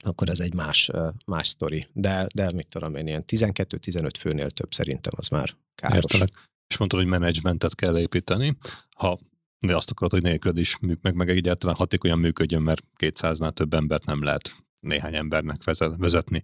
akkor 0.05 0.29
ez 0.29 0.39
egy 0.39 0.53
más, 0.53 0.89
más 1.25 1.47
sztori. 1.47 1.87
De, 1.93 2.27
de 2.33 2.51
mit 2.51 2.67
tudom 2.67 2.95
én, 2.95 3.07
ilyen 3.07 3.23
12-15 3.27 4.09
főnél 4.19 4.49
több 4.49 4.73
szerintem 4.73 5.13
az 5.15 5.27
már 5.27 5.55
káros. 5.75 5.95
Értelek. 5.95 6.49
És 6.67 6.77
mondtad, 6.77 6.99
hogy 6.99 7.09
menedzsmentet 7.09 7.75
kell 7.75 7.97
építeni. 7.97 8.57
Ha 8.95 9.19
de 9.67 9.75
azt 9.75 9.91
akarod, 9.91 10.11
hogy 10.11 10.21
nélküled 10.21 10.57
is 10.57 10.77
meg, 11.01 11.15
meg 11.15 11.29
egyáltalán 11.29 11.75
hatékonyan 11.75 12.19
működjön, 12.19 12.61
mert 12.61 12.83
200-nál 12.99 13.51
több 13.51 13.73
embert 13.73 14.05
nem 14.05 14.23
lehet 14.23 14.55
néhány 14.79 15.15
embernek 15.15 15.63
vezetni. 15.97 16.43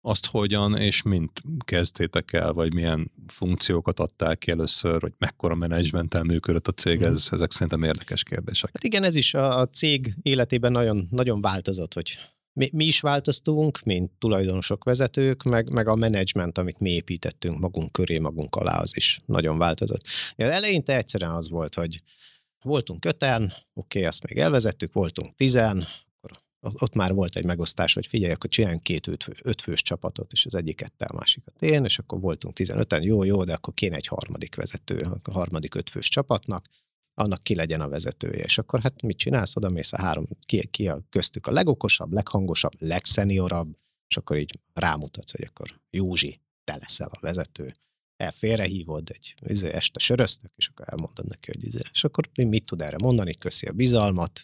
Azt 0.00 0.26
hogyan 0.26 0.76
és 0.76 1.02
mint 1.02 1.42
kezdtétek 1.64 2.32
el, 2.32 2.52
vagy 2.52 2.74
milyen 2.74 3.12
funkciókat 3.26 4.00
adták 4.00 4.38
ki 4.38 4.50
először, 4.50 5.00
hogy 5.00 5.12
mekkora 5.18 5.54
menedzsmenttel 5.54 6.22
működött 6.22 6.68
a 6.68 6.72
cég, 6.72 7.02
ez, 7.02 7.28
hmm. 7.28 7.38
ezek 7.38 7.50
szerintem 7.50 7.82
érdekes 7.82 8.22
kérdések. 8.22 8.70
Hát 8.72 8.84
igen, 8.84 9.04
ez 9.04 9.14
is 9.14 9.34
a, 9.34 9.58
a 9.58 9.66
cég 9.66 10.14
életében 10.22 10.72
nagyon, 10.72 11.06
nagyon 11.10 11.40
változott, 11.40 11.94
hogy 11.94 12.18
mi, 12.52 12.70
mi 12.72 12.84
is 12.84 13.00
változtunk, 13.00 13.80
mint 13.84 14.10
tulajdonosok, 14.18 14.84
vezetők, 14.84 15.42
meg, 15.42 15.70
meg 15.72 15.88
a 15.88 15.94
menedzsment, 15.94 16.58
amit 16.58 16.80
mi 16.80 16.90
építettünk 16.90 17.58
magunk 17.58 17.92
köré, 17.92 18.18
magunk 18.18 18.56
alá, 18.56 18.78
az 18.78 18.96
is 18.96 19.20
nagyon 19.26 19.58
változott. 19.58 20.02
Ja, 20.36 20.50
eleinte 20.50 20.96
egyszerűen 20.96 21.30
az 21.30 21.48
volt, 21.48 21.74
hogy 21.74 22.02
voltunk 22.62 23.04
öten, 23.04 23.52
oké, 23.74 24.04
azt 24.04 24.26
még 24.26 24.38
elvezettük, 24.38 24.92
voltunk 24.92 25.34
tizen, 25.34 25.86
akkor 26.20 26.38
ott 26.60 26.94
már 26.94 27.12
volt 27.14 27.36
egy 27.36 27.44
megosztás, 27.44 27.94
hogy 27.94 28.06
figyelj, 28.06 28.32
akkor 28.32 28.50
csináljunk 28.50 28.82
két 28.82 29.06
ötfő, 29.06 29.32
ötfős 29.42 29.82
csapatot, 29.82 30.32
és 30.32 30.46
az 30.46 30.54
egyiket 30.54 31.02
a 31.02 31.16
másikat 31.16 31.62
én, 31.62 31.84
és 31.84 31.98
akkor 31.98 32.20
voltunk 32.20 32.56
15-en, 32.60 33.02
jó, 33.02 33.24
jó, 33.24 33.44
de 33.44 33.52
akkor 33.52 33.74
kéne 33.74 33.96
egy 33.96 34.06
harmadik 34.06 34.54
vezető, 34.54 35.06
a 35.22 35.30
harmadik 35.30 35.74
ötfős 35.74 36.08
csapatnak, 36.08 36.66
annak 37.14 37.42
ki 37.42 37.54
legyen 37.54 37.80
a 37.80 37.88
vezetője. 37.88 38.44
És 38.44 38.58
akkor 38.58 38.80
hát 38.80 39.02
mit 39.02 39.18
csinálsz, 39.18 39.56
oda 39.56 39.68
mész 39.68 39.92
a 39.92 40.00
három, 40.00 40.24
ki, 40.46 40.66
ki 40.66 40.88
a 40.88 41.02
köztük 41.10 41.46
a 41.46 41.52
legokosabb, 41.52 42.12
leghangosabb, 42.12 42.72
legszeniorabb, 42.78 43.76
és 44.08 44.16
akkor 44.16 44.36
így 44.36 44.58
rámutatsz, 44.72 45.30
hogy 45.30 45.46
akkor 45.48 45.80
Józsi, 45.90 46.40
te 46.64 46.76
leszel 46.76 47.08
a 47.12 47.20
vezető 47.20 47.74
félrehívod, 48.30 49.10
egy 49.10 49.34
izé, 49.46 49.72
este 49.72 49.98
söröztök, 49.98 50.50
és 50.56 50.68
akkor 50.68 50.86
elmondod 50.88 51.26
neki, 51.26 51.50
hogy 51.52 51.64
izé. 51.64 51.80
És 51.92 52.04
akkor 52.04 52.28
mit 52.34 52.64
tud 52.64 52.82
erre 52.82 52.96
mondani, 53.00 53.34
köszi 53.34 53.66
a 53.66 53.72
bizalmat, 53.72 54.42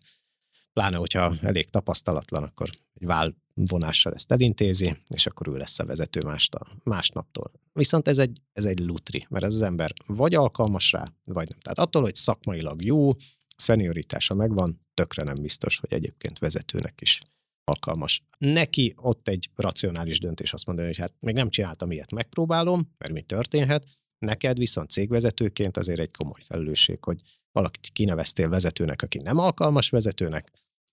pláne, 0.73 0.97
hogyha 0.97 1.33
elég 1.41 1.71
tapasztalatlan, 1.71 2.43
akkor 2.43 2.71
egy 2.95 3.07
válvonással 3.07 4.13
ezt 4.13 4.33
elintézi, 4.33 4.97
és 5.09 5.27
akkor 5.27 5.49
ő 5.49 5.57
lesz 5.57 5.79
a 5.79 5.85
vezető 5.85 6.21
másta, 6.21 6.67
másnaptól. 6.85 7.53
Viszont 7.73 8.09
ez 8.09 8.19
egy, 8.19 8.41
ez 8.53 8.65
egy 8.65 8.79
lutri, 8.79 9.27
mert 9.29 9.45
ez 9.45 9.55
az 9.55 9.63
ember 9.63 9.93
vagy 10.07 10.35
alkalmas 10.35 10.93
rá, 10.93 11.13
vagy 11.25 11.49
nem. 11.49 11.59
Tehát 11.59 11.79
attól, 11.79 12.03
hogy 12.03 12.15
szakmailag 12.15 12.83
jó, 12.83 13.13
szenioritása 13.57 14.35
megvan, 14.35 14.81
tökre 14.95 15.23
nem 15.23 15.43
biztos, 15.43 15.79
hogy 15.79 15.93
egyébként 15.93 16.39
vezetőnek 16.39 17.01
is 17.01 17.23
alkalmas. 17.65 18.23
Neki 18.39 18.93
ott 18.97 19.29
egy 19.29 19.51
racionális 19.55 20.19
döntés 20.19 20.53
azt 20.53 20.67
mondani, 20.67 20.87
hogy 20.87 20.97
hát 20.97 21.15
még 21.21 21.35
nem 21.35 21.49
csináltam 21.49 21.91
ilyet, 21.91 22.11
megpróbálom, 22.11 22.93
mert 22.99 23.13
mi 23.13 23.23
történhet. 23.23 23.87
Neked 24.19 24.59
viszont 24.59 24.91
cégvezetőként 24.91 25.77
azért 25.77 26.01
egy 26.01 26.11
komoly 26.11 26.41
felelősség, 26.47 27.05
hogy 27.05 27.21
valakit 27.53 27.89
kineveztél 27.93 28.49
vezetőnek, 28.49 29.03
aki 29.03 29.19
nem 29.19 29.39
alkalmas 29.39 29.91
vezetőnek, 29.91 30.51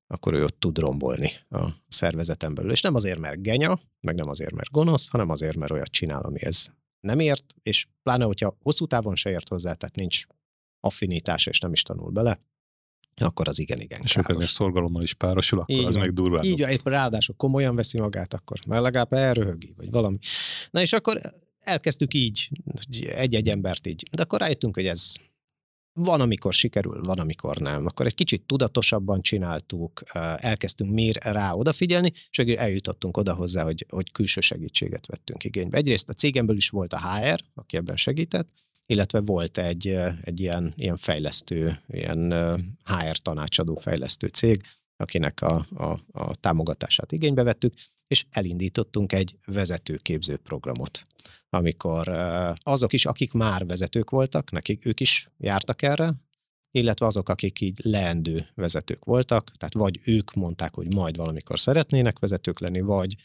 akkor 0.07 0.33
ő 0.33 0.43
ott 0.43 0.59
tud 0.59 0.77
rombolni 0.77 1.31
a 1.49 1.67
szervezeten 1.87 2.53
belül. 2.53 2.71
És 2.71 2.81
nem 2.81 2.95
azért, 2.95 3.19
mert 3.19 3.41
genya, 3.41 3.79
meg 4.01 4.15
nem 4.15 4.29
azért, 4.29 4.53
mert 4.53 4.71
gonosz, 4.71 5.07
hanem 5.07 5.29
azért, 5.29 5.55
mert 5.57 5.71
olyat 5.71 5.91
csinál, 5.91 6.21
ami 6.21 6.43
ez 6.43 6.65
nem 6.99 7.19
ért, 7.19 7.55
és 7.63 7.87
pláne, 8.03 8.23
hogyha 8.23 8.57
hosszú 8.61 8.85
távon 8.85 9.15
se 9.15 9.29
ért 9.29 9.47
hozzá, 9.47 9.73
tehát 9.73 9.95
nincs 9.95 10.25
affinitása, 10.79 11.49
és 11.49 11.59
nem 11.59 11.71
is 11.71 11.83
tanul 11.83 12.11
bele, 12.11 12.39
akkor 13.15 13.47
az 13.47 13.59
igen, 13.59 13.79
igen 13.79 14.01
És 14.03 14.17
akkor 14.17 14.43
szorgalommal 14.43 15.03
is 15.03 15.13
párosul, 15.13 15.59
akkor 15.59 15.75
így 15.75 15.85
az 15.85 15.93
van. 15.93 16.03
meg 16.03 16.13
durvább. 16.13 16.43
Így 16.43 16.59
épp 16.59 16.87
ráadásul 16.87 17.35
komolyan 17.35 17.75
veszi 17.75 17.99
magát, 17.99 18.33
akkor 18.33 18.59
már 18.67 18.81
legalább 18.81 19.13
elröhögi, 19.13 19.73
vagy 19.77 19.91
valami. 19.91 20.17
Na 20.71 20.81
és 20.81 20.93
akkor 20.93 21.21
elkezdtük 21.59 22.13
így, 22.13 22.49
egy-egy 23.07 23.49
embert 23.49 23.87
így, 23.87 24.03
de 24.11 24.21
akkor 24.21 24.39
rájöttünk, 24.39 24.75
hogy 24.75 24.85
ez 24.85 25.13
van, 25.93 26.21
amikor 26.21 26.53
sikerül, 26.53 27.01
van, 27.03 27.19
amikor 27.19 27.57
nem. 27.57 27.85
Akkor 27.85 28.05
egy 28.05 28.15
kicsit 28.15 28.41
tudatosabban 28.41 29.21
csináltuk, 29.21 30.01
elkezdtünk 30.37 30.91
mér 30.91 31.17
rá 31.21 31.51
odafigyelni, 31.51 32.11
és 32.29 32.37
végül 32.37 32.57
eljutottunk 32.57 33.17
oda 33.17 33.33
hozzá, 33.33 33.63
hogy, 33.63 33.85
hogy 33.89 34.11
külső 34.11 34.41
segítséget 34.41 35.07
vettünk 35.07 35.43
igénybe. 35.43 35.77
Egyrészt 35.77 36.09
a 36.09 36.13
cégemből 36.13 36.55
is 36.55 36.69
volt 36.69 36.93
a 36.93 36.99
HR, 36.99 37.39
aki 37.53 37.77
ebben 37.77 37.95
segített, 37.95 38.49
illetve 38.91 39.19
volt 39.19 39.57
egy, 39.57 39.87
egy 40.21 40.39
ilyen, 40.39 40.73
ilyen 40.75 40.97
fejlesztő, 40.97 41.81
ilyen 41.87 42.31
HR 42.83 43.17
tanácsadó 43.17 43.75
fejlesztő 43.75 44.27
cég, 44.27 44.63
akinek 44.97 45.41
a, 45.41 45.65
a, 45.75 45.99
a 46.11 46.35
támogatását 46.35 47.11
igénybe 47.11 47.43
vettük, 47.43 47.73
és 48.07 48.25
elindítottunk 48.29 49.13
egy 49.13 49.35
vezetőképző 49.45 50.37
programot, 50.37 51.07
amikor 51.49 52.07
azok 52.57 52.93
is, 52.93 53.05
akik 53.05 53.31
már 53.31 53.65
vezetők 53.65 54.09
voltak, 54.09 54.51
nekik 54.51 54.85
ők 54.85 54.99
is 54.99 55.29
jártak 55.37 55.81
erre, 55.81 56.13
illetve 56.71 57.05
azok, 57.05 57.29
akik 57.29 57.61
így 57.61 57.79
leendő 57.83 58.47
vezetők 58.55 59.05
voltak, 59.05 59.51
tehát 59.51 59.73
vagy 59.73 59.99
ők 60.03 60.33
mondták, 60.33 60.73
hogy 60.73 60.93
majd 60.93 61.17
valamikor 61.17 61.59
szeretnének 61.59 62.19
vezetők 62.19 62.59
lenni, 62.59 62.81
vagy 62.81 63.15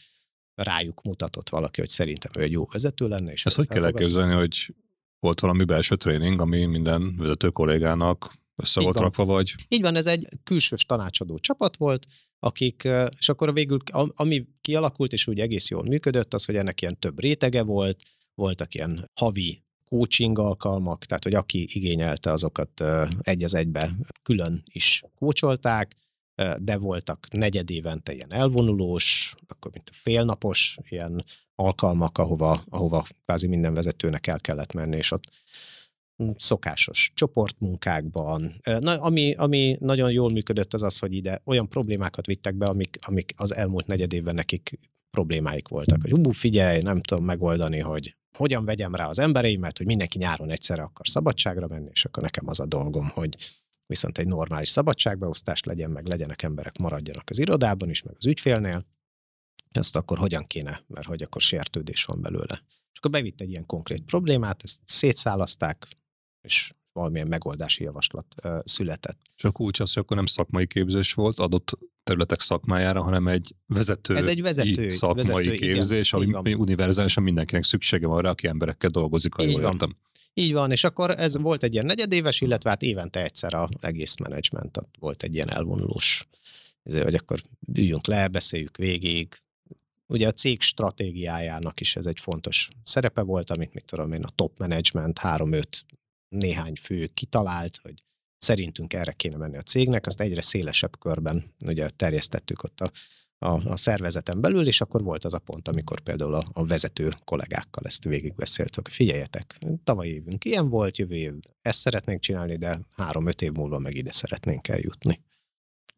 rájuk 0.55 1.01
mutatott 1.03 1.49
valaki, 1.49 1.79
hogy 1.79 1.89
szerintem 1.89 2.31
ő 2.37 2.41
egy 2.41 2.51
jó 2.51 2.65
vezető 2.65 3.07
lenne. 3.07 3.31
És 3.31 3.45
ezt 3.45 3.55
hogy 3.55 3.67
kell 3.67 3.85
elképzelni, 3.85 4.33
hogy 4.33 4.73
volt 5.19 5.39
valami 5.39 5.63
belső 5.63 5.95
tréning, 5.95 6.39
ami 6.41 6.65
minden 6.65 7.15
vezető 7.17 7.49
kollégának 7.49 8.33
össze 8.55 8.81
volt 8.81 8.97
rakva, 8.97 9.25
vagy? 9.25 9.55
Így 9.67 9.81
van, 9.81 9.95
ez 9.95 10.05
egy 10.05 10.27
külsős 10.43 10.85
tanácsadó 10.85 11.37
csapat 11.37 11.77
volt, 11.77 12.05
akik, 12.39 12.87
és 13.17 13.29
akkor 13.29 13.53
végül, 13.53 13.77
ami 14.15 14.47
kialakult, 14.61 15.13
és 15.13 15.27
úgy 15.27 15.39
egész 15.39 15.69
jól 15.69 15.83
működött, 15.83 16.33
az, 16.33 16.45
hogy 16.45 16.55
ennek 16.55 16.81
ilyen 16.81 16.99
több 16.99 17.19
rétege 17.19 17.63
volt, 17.63 18.01
voltak 18.35 18.73
ilyen 18.73 19.11
havi 19.13 19.63
coaching 19.85 20.39
alkalmak, 20.39 21.05
tehát 21.05 21.23
hogy 21.23 21.33
aki 21.33 21.67
igényelte, 21.71 22.31
azokat 22.31 22.83
egy 23.19 23.43
az 23.43 23.53
egybe 23.53 23.95
külön 24.23 24.63
is 24.71 25.03
kócsolták, 25.15 25.95
de 26.57 26.77
voltak 26.77 27.27
negyed 27.31 27.69
évente 27.69 28.13
ilyen 28.13 28.33
elvonulós, 28.33 29.35
akkor 29.47 29.71
mint 29.71 29.89
a 29.89 29.97
félnapos 30.01 30.77
ilyen 30.89 31.23
alkalmak, 31.59 32.17
ahova, 32.17 32.61
ahova 32.69 33.05
kvázi 33.25 33.47
minden 33.47 33.73
vezetőnek 33.73 34.27
el 34.27 34.39
kellett 34.39 34.73
menni, 34.73 34.97
és 34.97 35.11
ott 35.11 35.23
szokásos 36.37 37.11
csoportmunkákban. 37.13 38.53
Na, 38.63 39.01
ami, 39.01 39.33
ami 39.33 39.77
nagyon 39.79 40.11
jól 40.11 40.31
működött, 40.31 40.73
az 40.73 40.83
az, 40.83 40.99
hogy 40.99 41.13
ide 41.13 41.41
olyan 41.45 41.69
problémákat 41.69 42.25
vittek 42.25 42.55
be, 42.55 42.65
amik, 42.65 42.97
amik 43.01 43.33
az 43.35 43.55
elmúlt 43.55 43.87
negyed 43.87 44.13
évben 44.13 44.35
nekik 44.35 44.79
problémáik 45.09 45.67
voltak. 45.67 46.01
Hogy 46.01 46.13
ú, 46.13 46.31
figyelj, 46.31 46.81
nem 46.81 47.01
tudom 47.01 47.25
megoldani, 47.25 47.79
hogy 47.79 48.15
hogyan 48.37 48.65
vegyem 48.65 48.95
rá 48.95 49.07
az 49.07 49.19
embereimet, 49.19 49.77
hogy 49.77 49.85
mindenki 49.85 50.17
nyáron 50.17 50.49
egyszerre 50.49 50.81
akar 50.81 51.07
szabadságra 51.07 51.67
menni, 51.67 51.89
és 51.91 52.05
akkor 52.05 52.23
nekem 52.23 52.47
az 52.47 52.59
a 52.59 52.65
dolgom, 52.65 53.09
hogy 53.13 53.35
viszont 53.85 54.17
egy 54.17 54.27
normális 54.27 54.69
szabadságbeosztás 54.69 55.63
legyen, 55.63 55.89
meg 55.89 56.05
legyenek 56.05 56.41
emberek, 56.41 56.77
maradjanak 56.77 57.29
az 57.29 57.39
irodában 57.39 57.89
is, 57.89 58.03
meg 58.03 58.13
az 58.17 58.25
ügyfélnél, 58.25 58.85
ezt 59.77 59.95
akkor 59.95 60.17
hogyan 60.17 60.45
kéne, 60.45 60.83
mert 60.87 61.07
hogy 61.07 61.21
akkor 61.21 61.41
sértődés 61.41 62.03
van 62.03 62.21
belőle. 62.21 62.63
És 62.91 62.97
akkor 62.97 63.11
bevitt 63.11 63.41
egy 63.41 63.49
ilyen 63.49 63.65
konkrét 63.65 64.01
problémát, 64.01 64.63
ezt 64.63 64.79
szétszálaszták, 64.85 65.87
és 66.41 66.71
valamilyen 66.91 67.27
megoldási 67.29 67.83
javaslat 67.83 68.35
uh, 68.43 68.59
született. 68.63 69.19
És 69.35 69.43
a 69.43 69.51
kulcs 69.51 69.79
az, 69.79 69.93
hogy 69.93 70.03
akkor 70.03 70.17
nem 70.17 70.25
szakmai 70.25 70.67
képzés 70.67 71.13
volt 71.13 71.39
adott 71.39 71.77
területek 72.03 72.39
szakmájára, 72.39 73.01
hanem 73.01 73.27
egy 73.27 73.55
vezető 73.65 74.15
Ez 74.15 74.25
egy 74.25 74.41
vezető, 74.41 74.89
szakmai 74.89 75.25
vezető, 75.25 75.55
képzés, 75.55 76.13
igen, 76.13 76.33
ami 76.33 76.53
univerzálisan 76.53 77.23
mindenkinek 77.23 77.63
szüksége 77.63 78.07
van 78.07 78.21
rá, 78.21 78.29
aki 78.29 78.47
emberekkel 78.47 78.89
dolgozik, 78.89 79.33
ha 79.33 79.43
jól 79.43 79.61
értem. 79.61 79.97
Így 80.33 80.53
van, 80.53 80.71
és 80.71 80.83
akkor 80.83 81.09
ez 81.09 81.37
volt 81.37 81.63
egy 81.63 81.73
ilyen 81.73 81.85
negyedéves, 81.85 82.41
illetve 82.41 82.69
hát 82.69 82.81
évente 82.81 83.23
egyszer 83.23 83.53
az 83.53 83.69
egész 83.79 84.15
menedzsment, 84.15 84.77
volt 84.99 85.23
egy 85.23 85.33
ilyen 85.33 85.49
elvonulós, 85.49 86.27
ezért, 86.83 87.03
hogy 87.03 87.15
akkor 87.15 87.41
üljünk 87.73 88.07
le, 88.07 88.27
beszéljük 88.27 88.77
végig, 88.77 89.35
Ugye 90.07 90.27
a 90.27 90.31
cég 90.31 90.61
stratégiájának 90.61 91.79
is 91.79 91.95
ez 91.95 92.05
egy 92.05 92.19
fontos 92.19 92.69
szerepe 92.83 93.21
volt, 93.21 93.49
amit 93.49 93.73
mit 93.73 93.85
tudom 93.85 94.11
én, 94.11 94.23
a 94.23 94.29
top 94.35 94.57
management, 94.57 95.17
három-öt 95.17 95.85
néhány 96.29 96.75
fő 96.75 97.05
kitalált, 97.05 97.79
hogy 97.83 98.03
szerintünk 98.37 98.93
erre 98.93 99.11
kéne 99.11 99.37
menni 99.37 99.57
a 99.57 99.61
cégnek, 99.61 100.05
azt 100.05 100.21
egyre 100.21 100.41
szélesebb 100.41 100.99
körben 100.99 101.53
ugye 101.65 101.89
terjesztettük 101.89 102.63
ott 102.63 102.81
a, 102.81 102.91
a, 103.45 103.71
a 103.71 103.75
szervezeten 103.75 104.41
belül, 104.41 104.67
és 104.67 104.81
akkor 104.81 105.03
volt 105.03 105.25
az 105.25 105.33
a 105.33 105.39
pont, 105.39 105.67
amikor 105.67 105.99
például 105.99 106.33
a, 106.33 106.43
a 106.51 106.65
vezető 106.65 107.11
kollégákkal 107.23 107.83
ezt 107.85 108.03
végigbeszéltük. 108.03 108.87
Figyeljetek, 108.87 109.59
tavaly 109.83 110.07
évünk 110.07 110.45
ilyen 110.45 110.69
volt, 110.69 110.97
jövő 110.97 111.15
év 111.15 111.33
ezt 111.61 111.79
szeretnénk 111.79 112.21
csinálni, 112.21 112.55
de 112.55 112.79
három-öt 112.91 113.41
év 113.41 113.51
múlva 113.51 113.79
meg 113.79 113.95
ide 113.95 114.11
szeretnénk 114.11 114.67
eljutni. 114.67 115.21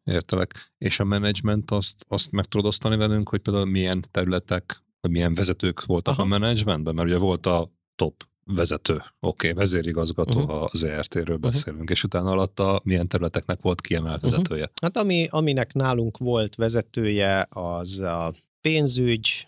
Értelek. 0.04 0.72
És 0.78 1.00
a 1.00 1.04
menedzsment 1.04 1.70
azt, 1.70 2.04
azt 2.08 2.30
meg 2.30 2.44
tudod 2.44 2.66
osztani 2.66 2.96
velünk, 2.96 3.28
hogy 3.28 3.40
például 3.40 3.64
milyen 3.66 4.02
területek, 4.10 4.82
vagy 5.00 5.10
milyen 5.10 5.34
vezetők 5.34 5.84
voltak 5.84 6.14
Aha. 6.14 6.22
a 6.22 6.26
menedzsmentben? 6.26 6.94
Mert 6.94 7.08
ugye 7.08 7.18
volt 7.18 7.46
a 7.46 7.72
top 7.94 8.28
vezető, 8.44 8.94
oké, 8.94 9.06
okay, 9.20 9.52
vezérigazgató 9.52 10.40
uh-huh. 10.40 10.68
az 10.72 10.84
ERT-ről 10.84 11.22
uh-huh. 11.22 11.40
beszélünk, 11.40 11.90
és 11.90 12.04
utána 12.04 12.30
alatta 12.30 12.80
milyen 12.84 13.08
területeknek 13.08 13.60
volt 13.60 13.80
kiemelt 13.80 14.16
uh-huh. 14.16 14.30
vezetője? 14.30 14.70
Hát 14.82 14.96
ami, 14.96 15.26
aminek 15.30 15.72
nálunk 15.72 16.18
volt 16.18 16.54
vezetője, 16.54 17.46
az 17.50 17.98
a 17.98 18.32
pénzügy, 18.60 19.46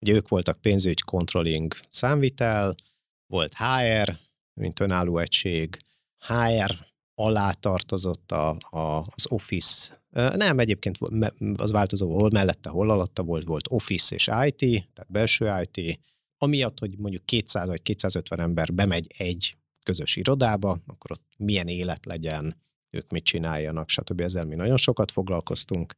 ugye 0.00 0.12
ők 0.12 0.28
voltak 0.28 0.60
pénzügy, 0.60 1.02
controlling, 1.02 1.74
számvitel, 1.88 2.74
volt 3.26 3.52
HR, 3.54 4.18
mint 4.60 4.80
önálló 4.80 5.18
egység, 5.18 5.78
HR 6.26 6.78
alá 7.18 7.52
tartozott 7.52 8.32
a, 8.32 8.48
a, 8.70 9.06
az 9.14 9.26
Office. 9.28 10.02
Nem, 10.10 10.58
egyébként 10.58 10.98
az 11.56 11.70
változó 11.70 12.14
hol 12.14 12.30
mellette, 12.32 12.70
hol 12.70 12.90
alatta 12.90 13.22
volt, 13.22 13.44
volt 13.44 13.66
Office 13.70 14.14
és 14.14 14.30
IT, 14.44 14.58
tehát 14.92 15.06
belső 15.10 15.52
IT. 15.62 16.00
Amiatt, 16.38 16.78
hogy 16.78 16.98
mondjuk 16.98 17.24
200 17.24 17.68
vagy 17.68 17.82
250 17.82 18.40
ember 18.40 18.72
bemegy 18.72 19.06
egy 19.18 19.54
közös 19.82 20.16
irodába, 20.16 20.78
akkor 20.86 21.10
ott 21.12 21.24
milyen 21.36 21.68
élet 21.68 22.04
legyen, 22.04 22.56
ők 22.90 23.10
mit 23.10 23.24
csináljanak, 23.24 23.88
stb. 23.88 24.20
Ezzel 24.20 24.44
mi 24.44 24.54
nagyon 24.54 24.76
sokat 24.76 25.10
foglalkoztunk, 25.10 25.94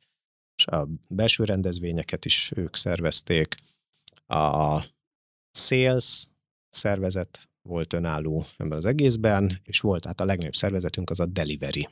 és 0.56 0.66
a 0.66 0.88
belső 1.08 1.44
rendezvényeket 1.44 2.24
is 2.24 2.52
ők 2.56 2.76
szervezték. 2.76 3.56
A 4.26 4.84
sales 5.52 6.26
szervezet 6.70 7.47
volt 7.68 7.92
önálló 7.92 8.46
ebben 8.56 8.78
az 8.78 8.84
egészben, 8.84 9.60
és 9.64 9.80
volt 9.80 10.04
hát 10.04 10.20
a 10.20 10.24
legnagyobb 10.24 10.54
szervezetünk 10.54 11.10
az 11.10 11.20
a 11.20 11.26
Delivery, 11.26 11.88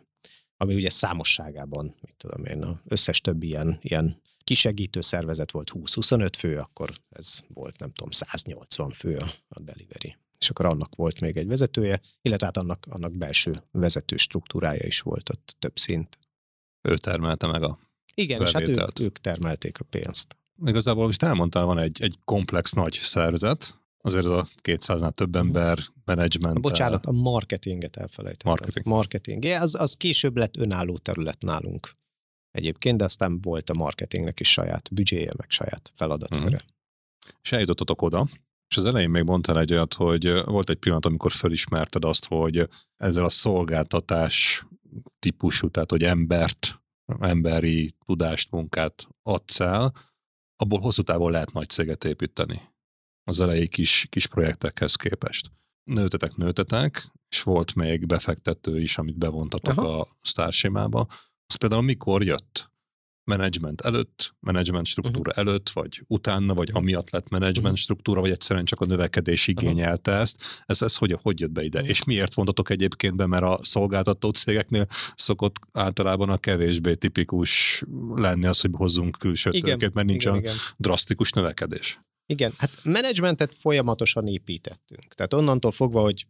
ami 0.57 0.75
ugye 0.75 0.91
számosságában, 0.91 1.95
mit 2.01 2.15
tudom 2.17 2.45
én, 2.45 2.63
az 2.63 2.77
összes 2.85 3.21
többi 3.21 3.47
ilyen, 3.47 3.79
ilyen 3.81 4.21
kisegítő 4.45 5.01
szervezet 5.01 5.51
volt 5.51 5.71
20-25 5.75 6.33
fő, 6.39 6.59
akkor 6.59 6.91
ez 7.09 7.41
volt 7.49 7.79
nem 7.79 7.93
tudom 7.93 8.11
180 8.11 8.91
fő 8.91 9.17
a, 9.49 9.61
Delivery. 9.61 10.17
És 10.39 10.51
akkor 10.51 10.67
annak 10.67 10.95
volt 10.95 11.21
még 11.21 11.37
egy 11.37 11.47
vezetője, 11.47 12.01
illetve 12.23 12.47
hát 12.47 12.57
annak, 12.57 12.87
annak 12.91 13.17
belső 13.17 13.63
vezető 13.71 14.17
struktúrája 14.17 14.87
is 14.87 15.01
volt 15.01 15.29
ott 15.29 15.57
több 15.59 15.79
szint. 15.79 16.19
Ő 16.89 16.97
termelte 16.97 17.47
meg 17.47 17.63
a 17.63 17.79
Igen, 18.15 18.39
bevételt. 18.39 18.69
és 18.69 18.79
hát 18.79 18.99
ők, 18.99 19.07
ők 19.07 19.19
termelték 19.19 19.81
a 19.81 19.85
pénzt. 19.85 20.37
Igazából 20.65 21.07
most 21.07 21.23
elmondtál, 21.23 21.65
van 21.65 21.79
egy, 21.79 22.03
egy 22.03 22.19
komplex 22.25 22.73
nagy 22.73 22.93
szervezet, 22.93 23.81
azért 24.07 24.25
az 24.25 24.31
a 24.31 24.47
200-nál 24.63 25.11
több 25.11 25.29
mhm. 25.29 25.39
ember, 25.39 25.79
menedzsment. 26.05 26.61
Bocsánat, 26.61 27.07
a 27.07 27.13
marketinget 27.13 27.97
elfelejtettem. 27.97 28.51
Marketing. 28.51 28.87
Marketing. 28.87 29.45
Ja, 29.45 29.61
az, 29.61 29.75
az 29.75 29.95
később 29.95 30.37
lett 30.37 30.57
önálló 30.57 30.99
terület 30.99 31.43
nálunk 31.43 31.91
egyébként, 32.51 32.99
de 32.99 33.05
aztán 33.05 33.41
volt 33.41 33.71
a 33.71 33.75
marketingnek 33.75 34.41
is 34.41 34.53
saját 34.53 34.89
büdzséje, 34.93 35.33
meg 35.37 35.51
saját 35.51 35.93
feladatköre. 35.95 36.45
Uh-huh. 36.45 36.61
És 37.43 37.53
eljutottatok 37.53 38.03
oda, 38.03 38.29
és 38.69 38.77
az 38.77 38.85
elején 38.85 39.11
még 39.11 39.23
mondtál 39.23 39.59
egy 39.59 39.73
olyat, 39.73 39.95
hogy 39.95 40.45
volt 40.45 40.71
egy 40.71 40.77
pillanat, 40.77 41.07
amikor 41.07 41.33
felismerted 41.33 42.05
azt, 42.05 42.25
hogy 42.25 42.69
ezzel 42.97 43.25
a 43.25 43.29
szolgáltatás 43.29 44.67
típusú, 45.19 45.69
tehát 45.69 45.91
hogy 45.91 46.03
embert, 46.03 46.83
emberi 47.21 47.93
tudást, 48.07 48.51
munkát 48.51 49.09
adsz 49.23 49.61
el, 49.61 49.93
abból 50.57 50.81
hosszú 50.81 51.03
távon 51.03 51.31
lehet 51.31 51.53
nagy 51.53 51.69
céget 51.69 52.05
építeni 52.05 52.75
az 53.29 53.41
elejé 53.41 53.67
kis, 53.67 54.07
kis 54.11 54.27
projektekhez 54.27 54.95
képest. 54.95 55.51
Nőtetek, 55.85 56.37
nőtetek, 56.37 57.13
és 57.29 57.43
volt 57.43 57.75
még 57.75 58.07
befektető 58.07 58.81
is, 58.81 58.99
amit 58.99 59.19
bevontatok 59.19 59.79
Aha. 59.79 60.01
a 60.01 60.09
sztársémába. 60.23 61.07
Az 61.47 61.55
például 61.55 61.83
mikor 61.83 62.25
jött? 62.25 62.71
menedzsment 63.27 63.81
előtt, 63.81 64.35
menedzsment 64.41 64.87
struktúra 64.87 65.31
uh-huh. 65.31 65.47
előtt, 65.47 65.71
vagy 65.71 66.03
utána, 66.07 66.55
vagy 66.55 66.71
amiatt 66.73 67.11
lett 67.11 67.29
menedzsment 67.29 67.65
uh-huh. 67.65 67.81
struktúra, 67.81 68.21
vagy 68.21 68.31
egyszerűen 68.31 68.65
csak 68.65 68.81
a 68.81 68.85
növekedés 68.85 69.47
igényelte 69.47 70.11
uh-huh. 70.11 70.25
ezt. 70.25 70.43
Ez, 70.67 70.83
ez 70.83 70.97
hogy, 70.97 71.19
hogy 71.23 71.41
jött 71.41 71.51
be 71.51 71.63
ide? 71.63 71.79
Uh-huh. 71.79 71.91
És 71.91 72.05
miért 72.05 72.35
vontatok 72.35 72.71
egyébként 72.71 73.17
be, 73.17 73.27
mert 73.27 73.43
a 73.43 73.59
szolgáltató 73.63 74.31
cégeknél 74.31 74.87
szokott 75.15 75.57
általában 75.73 76.31
a 76.31 76.39
kevésbé 76.39 76.95
tipikus 76.95 77.83
lenni 78.15 78.47
az, 78.47 78.61
hogy 78.61 78.71
hozzunk 78.73 79.17
külső 79.19 79.51
tőkét, 79.51 79.95
mert 79.95 80.07
nincs 80.07 80.25
igen, 80.25 80.37
igen. 80.37 80.55
drasztikus 80.77 81.31
növekedés. 81.31 82.01
Igen, 82.27 82.53
hát 82.57 82.71
menedzsmentet 82.85 83.55
folyamatosan 83.55 84.27
építettünk. 84.27 85.15
Tehát 85.15 85.35
onnantól 85.35 85.73
fogva, 85.73 86.01
hogy 86.01 86.27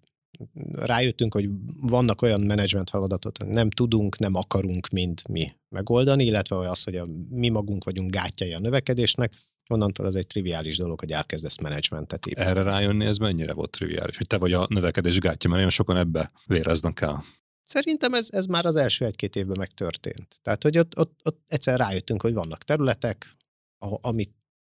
rájöttünk, 0.72 1.34
hogy 1.34 1.49
vannak 1.80 2.22
olyan 2.22 2.40
menedzsment 2.40 2.90
feladatot, 2.90 3.38
nem 3.47 3.70
tudunk, 3.70 4.18
nem 4.18 4.34
akarunk 4.34 4.88
mind 4.88 5.20
mi 5.28 5.53
megoldani, 5.68 6.24
illetve 6.24 6.57
az, 6.57 6.82
hogy 6.82 6.97
a, 6.97 7.07
mi 7.28 7.49
magunk 7.49 7.84
vagyunk 7.84 8.11
gátjai 8.11 8.53
a 8.53 8.59
növekedésnek, 8.59 9.32
onnantól 9.68 10.07
az 10.07 10.16
egy 10.16 10.26
triviális 10.26 10.76
dolog, 10.76 11.01
hogy 11.01 11.12
elkezdesz 11.12 11.59
menedzsmentet 11.59 12.26
építeni. 12.26 12.51
Erre 12.51 12.62
rájönni, 12.62 13.05
ez 13.05 13.16
mennyire 13.16 13.53
volt 13.53 13.70
triviális? 13.70 14.16
Hogy 14.16 14.26
te 14.26 14.36
vagy 14.36 14.53
a 14.53 14.66
növekedés 14.68 15.18
gátja, 15.18 15.51
mert 15.51 15.55
nagyon 15.55 15.70
sokan 15.70 15.97
ebbe 15.97 16.32
véreznek 16.47 17.01
el. 17.01 17.24
Szerintem 17.64 18.14
ez, 18.14 18.28
ez 18.30 18.47
már 18.47 18.66
az 18.66 18.76
első 18.76 19.05
egy-két 19.05 19.36
évben 19.36 19.57
megtörtént. 19.59 20.38
Tehát, 20.42 20.62
hogy 20.62 20.78
ott, 20.78 20.99
ott, 20.99 21.20
ott 21.24 21.44
egyszer 21.47 21.78
rájöttünk, 21.78 22.22
hogy 22.22 22.34
vannak 22.34 22.64
területek, 22.64 23.36
amit 23.78 24.34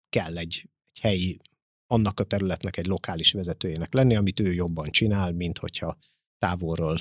kell 0.08 0.38
egy, 0.38 0.68
egy 0.92 1.00
helyi 1.00 1.38
annak 1.86 2.20
a 2.20 2.24
területnek 2.24 2.76
egy 2.76 2.86
lokális 2.86 3.32
vezetőjének 3.32 3.92
lenni, 3.92 4.16
amit 4.16 4.40
ő 4.40 4.52
jobban 4.52 4.90
csinál, 4.90 5.32
mint 5.32 5.58
hogyha 5.58 5.98
távolról. 6.38 6.98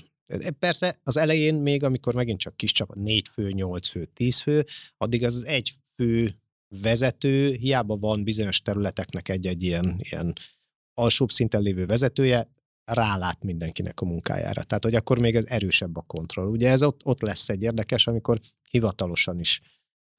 Persze 0.60 1.00
az 1.04 1.18
elején 1.18 1.56
még, 1.56 1.84
amikor 1.84 2.14
megint 2.14 2.40
csak 2.40 2.58
kis 2.58 2.72
csapat, 2.72 2.98
négy 2.98 3.28
fő, 3.28 3.52
nyolc 3.52 3.88
fő, 3.88 4.06
tíz 4.06 4.40
fő, 4.40 4.66
addig 4.98 5.24
az, 5.24 5.36
az 5.36 5.46
egy 5.46 5.74
fő 5.96 6.40
vezető, 6.82 7.52
hiába 7.54 7.98
van 7.98 8.24
bizonyos 8.24 8.62
területeknek 8.62 9.30
egy-egy 9.30 9.64
ilyen, 9.64 10.00
ilyen 10.00 10.34
alsóbb 10.94 11.32
szinten 11.32 11.62
lévő 11.62 11.86
vezetője, 11.86 12.50
rálát 12.84 13.44
mindenkinek 13.44 14.02
a 14.02 14.06
munkájára. 14.06 14.64
Tehát, 14.64 14.84
hogy 14.84 14.96
akkor 14.96 15.20
még 15.20 15.36
ez 15.36 15.46
erősebb 15.46 15.98
a 15.98 16.02
kontroll. 16.02 16.48
Ugye 16.48 16.70
ez 16.70 16.84
ott, 16.84 17.06
ott 17.06 17.22
lesz 17.22 17.50
egy 17.50 17.62
érdekes, 17.62 18.08
amikor 18.08 18.40
hivatalosan 18.70 19.40
is 19.40 19.62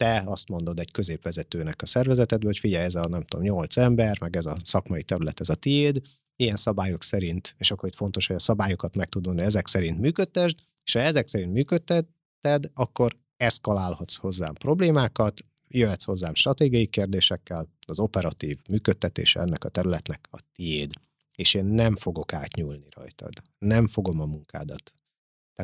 te 0.00 0.22
azt 0.24 0.48
mondod 0.48 0.78
egy 0.78 0.90
középvezetőnek 0.90 1.82
a 1.82 1.86
szervezetedbe, 1.86 2.46
hogy 2.46 2.58
figyelj, 2.58 2.84
ez 2.84 2.94
a 2.94 3.08
nem 3.08 3.22
tudom, 3.22 3.44
nyolc 3.44 3.76
ember, 3.76 4.20
meg 4.20 4.36
ez 4.36 4.46
a 4.46 4.56
szakmai 4.64 5.02
terület, 5.02 5.40
ez 5.40 5.48
a 5.48 5.54
tiéd, 5.54 6.00
ilyen 6.36 6.56
szabályok 6.56 7.02
szerint, 7.02 7.54
és 7.58 7.70
akkor 7.70 7.88
itt 7.88 7.94
fontos, 7.94 8.26
hogy 8.26 8.36
a 8.36 8.38
szabályokat 8.38 8.96
meg 8.96 9.08
tudod, 9.08 9.34
hogy 9.34 9.42
ezek 9.42 9.66
szerint 9.66 9.98
működtesd, 9.98 10.58
és 10.84 10.92
ha 10.92 11.00
ezek 11.00 11.28
szerint 11.28 11.52
működteted, 11.52 12.70
akkor 12.74 13.14
eszkalálhatsz 13.36 14.16
hozzám 14.16 14.54
problémákat, 14.54 15.40
jöhetsz 15.68 16.04
hozzám 16.04 16.34
stratégiai 16.34 16.86
kérdésekkel, 16.86 17.68
az 17.86 17.98
operatív 17.98 18.58
működtetése 18.68 19.40
ennek 19.40 19.64
a 19.64 19.68
területnek 19.68 20.28
a 20.30 20.38
tiéd. 20.52 20.92
És 21.36 21.54
én 21.54 21.64
nem 21.64 21.96
fogok 21.96 22.32
átnyúlni 22.32 22.86
rajtad. 22.90 23.32
Nem 23.58 23.88
fogom 23.88 24.20
a 24.20 24.26
munkádat 24.26 24.92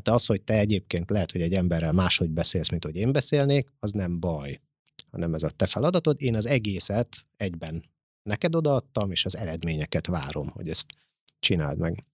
tehát 0.02 0.20
az, 0.20 0.26
hogy 0.26 0.42
te 0.42 0.58
egyébként 0.58 1.10
lehet, 1.10 1.32
hogy 1.32 1.40
egy 1.40 1.54
emberrel 1.54 1.92
máshogy 1.92 2.30
beszélsz, 2.30 2.70
mint 2.70 2.84
hogy 2.84 2.96
én 2.96 3.12
beszélnék, 3.12 3.72
az 3.78 3.90
nem 3.90 4.20
baj, 4.20 4.60
hanem 5.10 5.34
ez 5.34 5.42
a 5.42 5.50
te 5.50 5.66
feladatod. 5.66 6.22
Én 6.22 6.34
az 6.34 6.46
egészet 6.46 7.16
egyben 7.36 7.84
neked 8.22 8.54
odaadtam, 8.54 9.10
és 9.10 9.24
az 9.24 9.36
eredményeket 9.36 10.06
várom, 10.06 10.48
hogy 10.48 10.68
ezt 10.68 10.86
csináld 11.38 11.78
meg. 11.78 12.04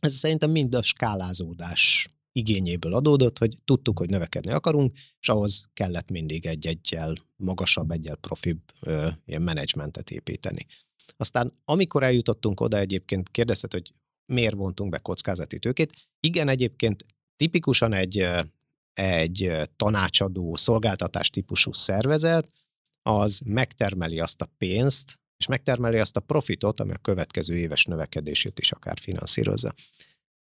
Ez 0.00 0.12
szerintem 0.14 0.50
mind 0.50 0.74
a 0.74 0.82
skálázódás 0.82 2.08
igényéből 2.32 2.94
adódott, 2.94 3.38
hogy 3.38 3.56
tudtuk, 3.64 3.98
hogy 3.98 4.10
növekedni 4.10 4.52
akarunk, 4.52 4.96
és 5.20 5.28
ahhoz 5.28 5.68
kellett 5.74 6.10
mindig 6.10 6.46
egy-egyel 6.46 7.14
magasabb, 7.36 7.90
egyel 7.90 8.16
profibb 8.16 8.60
ö, 8.80 9.08
ilyen 9.24 9.42
menedzsmentet 9.42 10.10
építeni. 10.10 10.66
Aztán 11.16 11.52
amikor 11.64 12.02
eljutottunk 12.02 12.60
oda 12.60 12.78
egyébként, 12.78 13.28
kérdezted, 13.28 13.72
hogy 13.72 13.90
miért 14.26 14.54
vontunk 14.54 14.90
be 14.90 14.98
kockázati 14.98 15.58
tőkét. 15.58 15.92
Igen, 16.20 16.48
egyébként 16.48 17.04
tipikusan 17.36 17.92
egy, 17.92 18.28
egy 18.92 19.52
tanácsadó, 19.76 20.54
szolgáltatás 20.54 21.30
típusú 21.30 21.72
szervezet, 21.72 22.52
az 23.02 23.40
megtermeli 23.44 24.20
azt 24.20 24.40
a 24.42 24.50
pénzt, 24.58 25.20
és 25.36 25.46
megtermeli 25.46 25.98
azt 25.98 26.16
a 26.16 26.20
profitot, 26.20 26.80
ami 26.80 26.92
a 26.92 26.98
következő 26.98 27.56
éves 27.56 27.84
növekedését 27.84 28.58
is 28.58 28.72
akár 28.72 28.98
finanszírozza. 28.98 29.74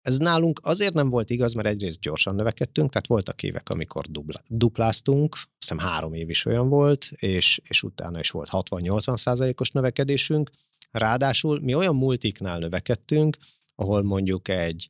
Ez 0.07 0.17
nálunk 0.17 0.61
azért 0.63 0.95
nem 0.95 1.09
volt 1.09 1.31
igaz, 1.31 1.53
mert 1.53 1.69
egyrészt 1.69 2.01
gyorsan 2.01 2.35
növekedtünk, 2.35 2.91
tehát 2.91 3.07
voltak 3.07 3.43
évek, 3.43 3.69
amikor 3.69 4.05
dupla, 4.07 4.41
dupláztunk, 4.49 5.37
hiszem 5.59 5.79
három 5.79 6.15
év 6.15 6.31
is 6.31 6.45
olyan 6.45 6.69
volt, 6.69 7.09
és, 7.17 7.61
és 7.69 7.83
utána 7.83 8.19
is 8.19 8.31
volt 8.31 8.49
60-80 8.53 9.17
százalékos 9.17 9.71
növekedésünk. 9.71 10.51
Ráadásul 10.91 11.61
mi 11.61 11.75
olyan 11.75 11.97
multiknál 11.97 12.59
növekedtünk, 12.59 13.37
ahol 13.77 14.03
mondjuk 14.03 14.49
egy 14.49 14.89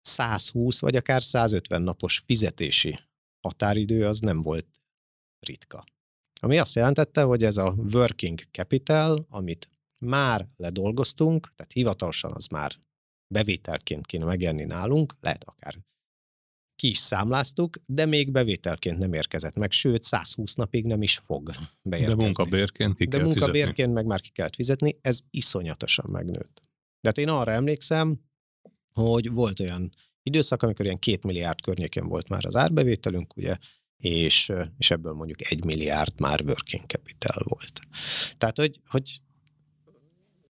120 0.00 0.80
vagy 0.80 0.96
akár 0.96 1.22
150 1.22 1.82
napos 1.82 2.22
fizetési 2.26 2.98
határidő 3.40 4.06
az 4.06 4.20
nem 4.20 4.42
volt 4.42 4.66
ritka. 5.46 5.84
Ami 6.40 6.58
azt 6.58 6.74
jelentette, 6.74 7.22
hogy 7.22 7.44
ez 7.44 7.56
a 7.56 7.74
working 7.92 8.40
capital, 8.50 9.26
amit 9.28 9.68
már 9.98 10.48
ledolgoztunk, 10.56 11.52
tehát 11.56 11.72
hivatalosan 11.72 12.32
az 12.32 12.46
már 12.46 12.76
bevételként 13.34 14.06
kéne 14.06 14.24
megjelenni 14.24 14.64
nálunk, 14.64 15.16
lehet 15.20 15.44
akár 15.44 15.78
ki 16.80 16.88
is 16.88 16.98
számláztuk, 16.98 17.80
de 17.86 18.06
még 18.06 18.30
bevételként 18.30 18.98
nem 18.98 19.12
érkezett 19.12 19.54
meg, 19.54 19.70
sőt 19.70 20.02
120 20.02 20.54
napig 20.54 20.84
nem 20.84 21.02
is 21.02 21.18
fog 21.18 21.50
beérkezni. 21.82 22.16
De 22.16 22.22
munkabérként 22.22 22.94
ki 22.94 23.04
De 23.04 23.22
munkabérként 23.22 23.74
fizetni. 23.74 23.92
meg 23.92 24.04
már 24.04 24.20
ki 24.20 24.30
kellett 24.30 24.54
fizetni, 24.54 24.98
ez 25.00 25.20
iszonyatosan 25.30 26.10
megnőtt. 26.10 26.62
De 27.00 27.08
hát 27.08 27.18
én 27.18 27.28
arra 27.28 27.52
emlékszem, 27.52 28.20
hogy 28.92 29.30
volt 29.30 29.60
olyan 29.60 29.90
időszak, 30.22 30.62
amikor 30.62 30.84
ilyen 30.84 30.98
két 30.98 31.24
milliárd 31.24 31.60
környékén 31.60 32.06
volt 32.06 32.28
már 32.28 32.44
az 32.44 32.56
árbevételünk, 32.56 33.36
ugye, 33.36 33.56
és, 33.96 34.52
és 34.78 34.90
ebből 34.90 35.12
mondjuk 35.12 35.50
egy 35.50 35.64
milliárd 35.64 36.20
már 36.20 36.40
working 36.46 36.84
capital 36.86 37.42
volt. 37.44 37.80
Tehát, 38.38 38.56
hogy, 38.58 38.80
hogy 38.86 39.20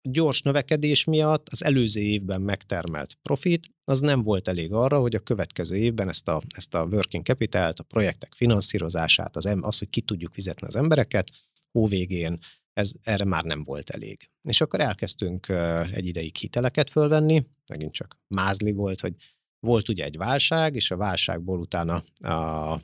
gyors 0.01 0.41
növekedés 0.41 1.03
miatt 1.03 1.49
az 1.49 1.63
előző 1.63 2.01
évben 2.01 2.41
megtermelt 2.41 3.17
profit, 3.21 3.67
az 3.83 3.99
nem 3.99 4.21
volt 4.21 4.47
elég 4.47 4.73
arra, 4.73 4.99
hogy 4.99 5.15
a 5.15 5.19
következő 5.19 5.75
évben 5.75 6.09
ezt 6.09 6.27
a, 6.27 6.41
ezt 6.55 6.73
a 6.73 6.83
working 6.83 7.25
capital 7.25 7.73
a 7.75 7.83
projektek 7.83 8.33
finanszírozását, 8.33 9.35
az, 9.35 9.45
az, 9.61 9.77
hogy 9.77 9.89
ki 9.89 10.01
tudjuk 10.01 10.33
fizetni 10.33 10.67
az 10.67 10.75
embereket, 10.75 11.29
hóvégén 11.71 12.39
ez 12.73 12.93
erre 13.01 13.25
már 13.25 13.43
nem 13.43 13.63
volt 13.63 13.89
elég. 13.89 14.29
És 14.41 14.61
akkor 14.61 14.79
elkezdtünk 14.79 15.49
egy 15.91 16.05
ideig 16.05 16.35
hiteleket 16.35 16.89
fölvenni, 16.89 17.43
megint 17.67 17.93
csak 17.93 18.17
mázli 18.27 18.71
volt, 18.71 18.99
hogy 19.01 19.15
volt 19.59 19.89
ugye 19.89 20.03
egy 20.03 20.17
válság, 20.17 20.75
és 20.75 20.91
a 20.91 20.97
válságból 20.97 21.59
utána 21.59 22.03
a, 22.19 22.79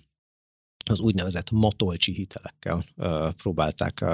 az 0.89 0.99
úgynevezett 0.99 1.51
matolcsi 1.51 2.11
hitelekkel 2.13 2.85
próbálták 3.35 4.05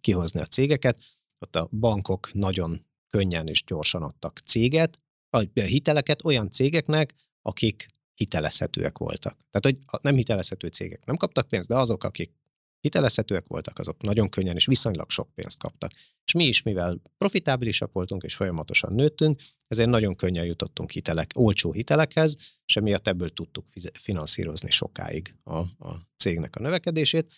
kihozni 0.00 0.40
a 0.40 0.46
cégeket. 0.46 0.98
Ott 1.38 1.56
a 1.56 1.68
bankok 1.70 2.32
nagyon 2.32 2.86
könnyen 3.08 3.46
és 3.46 3.64
gyorsan 3.64 4.02
adtak 4.02 4.38
céget, 4.38 5.00
a 5.30 5.38
hiteleket 5.54 6.24
olyan 6.24 6.50
cégeknek, 6.50 7.14
akik 7.42 7.88
hitelezhetőek 8.14 8.98
voltak. 8.98 9.38
Tehát, 9.50 9.64
hogy 9.64 10.00
nem 10.02 10.14
hitelezhető 10.14 10.68
cégek 10.68 11.04
nem 11.04 11.16
kaptak 11.16 11.48
pénzt, 11.48 11.68
de 11.68 11.76
azok, 11.76 12.04
akik 12.04 12.32
hitelezhetőek 12.80 13.46
voltak, 13.46 13.78
azok 13.78 14.02
nagyon 14.02 14.28
könnyen 14.28 14.56
és 14.56 14.66
viszonylag 14.66 15.10
sok 15.10 15.34
pénzt 15.34 15.58
kaptak. 15.58 15.92
És 16.24 16.32
mi 16.32 16.44
is, 16.44 16.62
mivel 16.62 17.00
profitábilisak 17.18 17.92
voltunk 17.92 18.22
és 18.22 18.34
folyamatosan 18.34 18.94
nőttünk, 18.94 19.40
ezért 19.68 19.88
nagyon 19.88 20.16
könnyen 20.16 20.44
jutottunk 20.44 20.90
hitelek, 20.90 21.30
olcsó 21.34 21.72
hitelekhez, 21.72 22.36
és 22.64 22.76
emiatt 22.76 23.08
ebből 23.08 23.28
tudtuk 23.28 23.66
finanszírozni 23.92 24.70
sokáig 24.70 25.34
a, 25.44 25.58
a 25.58 26.08
cégnek 26.16 26.56
a 26.56 26.60
növekedését. 26.60 27.32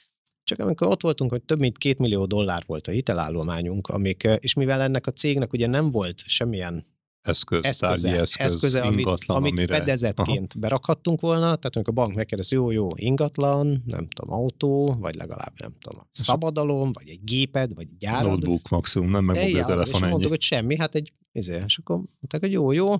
Csak 0.45 0.59
amikor 0.59 0.88
ott 0.88 1.03
voltunk, 1.03 1.30
hogy 1.30 1.43
több 1.43 1.59
mint 1.59 1.78
két 1.78 1.99
millió 1.99 2.26
dollár 2.26 2.62
volt 2.66 2.86
a 2.86 2.90
hitelállományunk, 2.90 3.88
amik, 3.88 4.28
és 4.38 4.55
mivel 4.55 4.80
ennek 4.80 5.07
a 5.07 5.11
cégnek 5.11 5.53
ugye 5.53 5.66
nem 5.66 5.90
volt 5.90 6.22
semmilyen 6.26 6.86
eszköz, 7.23 7.64
eszköze, 7.64 8.20
eszköz, 8.20 8.55
eszköze 8.55 8.81
amit, 8.81 8.99
ingatlan, 8.99 9.37
amit 9.37 9.53
amire... 9.53 9.77
fedezetként 9.77 10.53
Aha. 10.53 10.61
berakhattunk 10.61 11.20
volna, 11.20 11.41
tehát 11.41 11.77
amikor 11.77 11.99
a 11.99 12.03
bank 12.03 12.14
megkérdez, 12.14 12.51
jó, 12.51 12.70
jó, 12.70 12.91
ingatlan, 12.95 13.83
nem 13.87 14.09
tudom, 14.09 14.35
autó, 14.35 14.97
vagy 15.01 15.14
legalább 15.14 15.53
nem 15.61 15.73
tudom, 15.81 16.09
szabadalom, 16.12 16.93
vagy 16.93 17.09
egy 17.09 17.25
géped, 17.25 17.75
vagy 17.75 17.87
egy 17.91 17.99
gyárad. 17.99 18.31
Notebook 18.31 18.68
maximum, 18.68 19.11
nem 19.11 19.25
meg 19.25 19.37
mobiltelefon 19.37 19.95
ennyi. 19.95 20.05
És 20.05 20.11
mondtuk, 20.11 20.31
hogy 20.31 20.43
semmi, 20.43 20.77
hát 20.77 20.95
egy, 20.95 21.12
ezért, 21.33 21.64
és 21.64 21.79
akkor 21.79 21.97
mondták, 21.97 22.41
hogy 22.41 22.53
jó, 22.53 22.73
jó. 22.73 22.95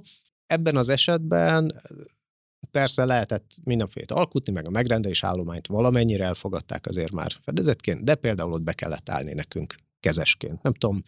Ebben 0.47 0.77
az 0.77 0.89
esetben 0.89 1.73
persze 2.71 3.05
lehetett 3.05 3.51
mindenféle 3.65 4.07
alkutni, 4.09 4.53
meg 4.53 4.67
a 4.67 4.71
megrendelés 4.71 5.25
állományt 5.25 5.67
valamennyire 5.67 6.25
elfogadták 6.25 6.87
azért 6.87 7.13
már 7.13 7.33
fedezetként, 7.41 8.05
de 8.05 8.15
például 8.15 8.53
ott 8.53 8.63
be 8.63 8.73
kellett 8.73 9.09
állni 9.09 9.33
nekünk 9.33 9.75
kezesként. 10.01 10.63
Nem 10.63 10.73
tudom, 10.73 11.03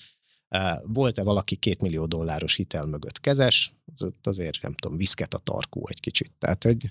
volt-e 0.82 1.22
valaki 1.22 1.56
két 1.56 1.80
millió 1.80 2.06
dolláros 2.06 2.54
hitel 2.54 2.86
mögött 2.86 3.20
kezes, 3.20 3.74
az 3.94 4.10
azért 4.22 4.62
nem 4.62 4.72
tudom, 4.72 4.96
viszket 4.96 5.34
a 5.34 5.38
tarkó 5.38 5.88
egy 5.88 6.00
kicsit. 6.00 6.32
Tehát, 6.38 6.64
hogy 6.64 6.90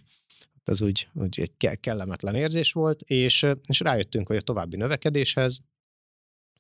ez 0.64 0.82
úgy, 0.82 1.08
úgy 1.14 1.40
egy 1.40 1.80
kellemetlen 1.80 2.36
érzés 2.36 2.72
volt, 2.72 3.02
és, 3.02 3.46
és 3.68 3.80
rájöttünk, 3.80 4.28
hogy 4.28 4.36
a 4.38 4.42
további 4.42 4.78
növekedéshez 4.78 5.62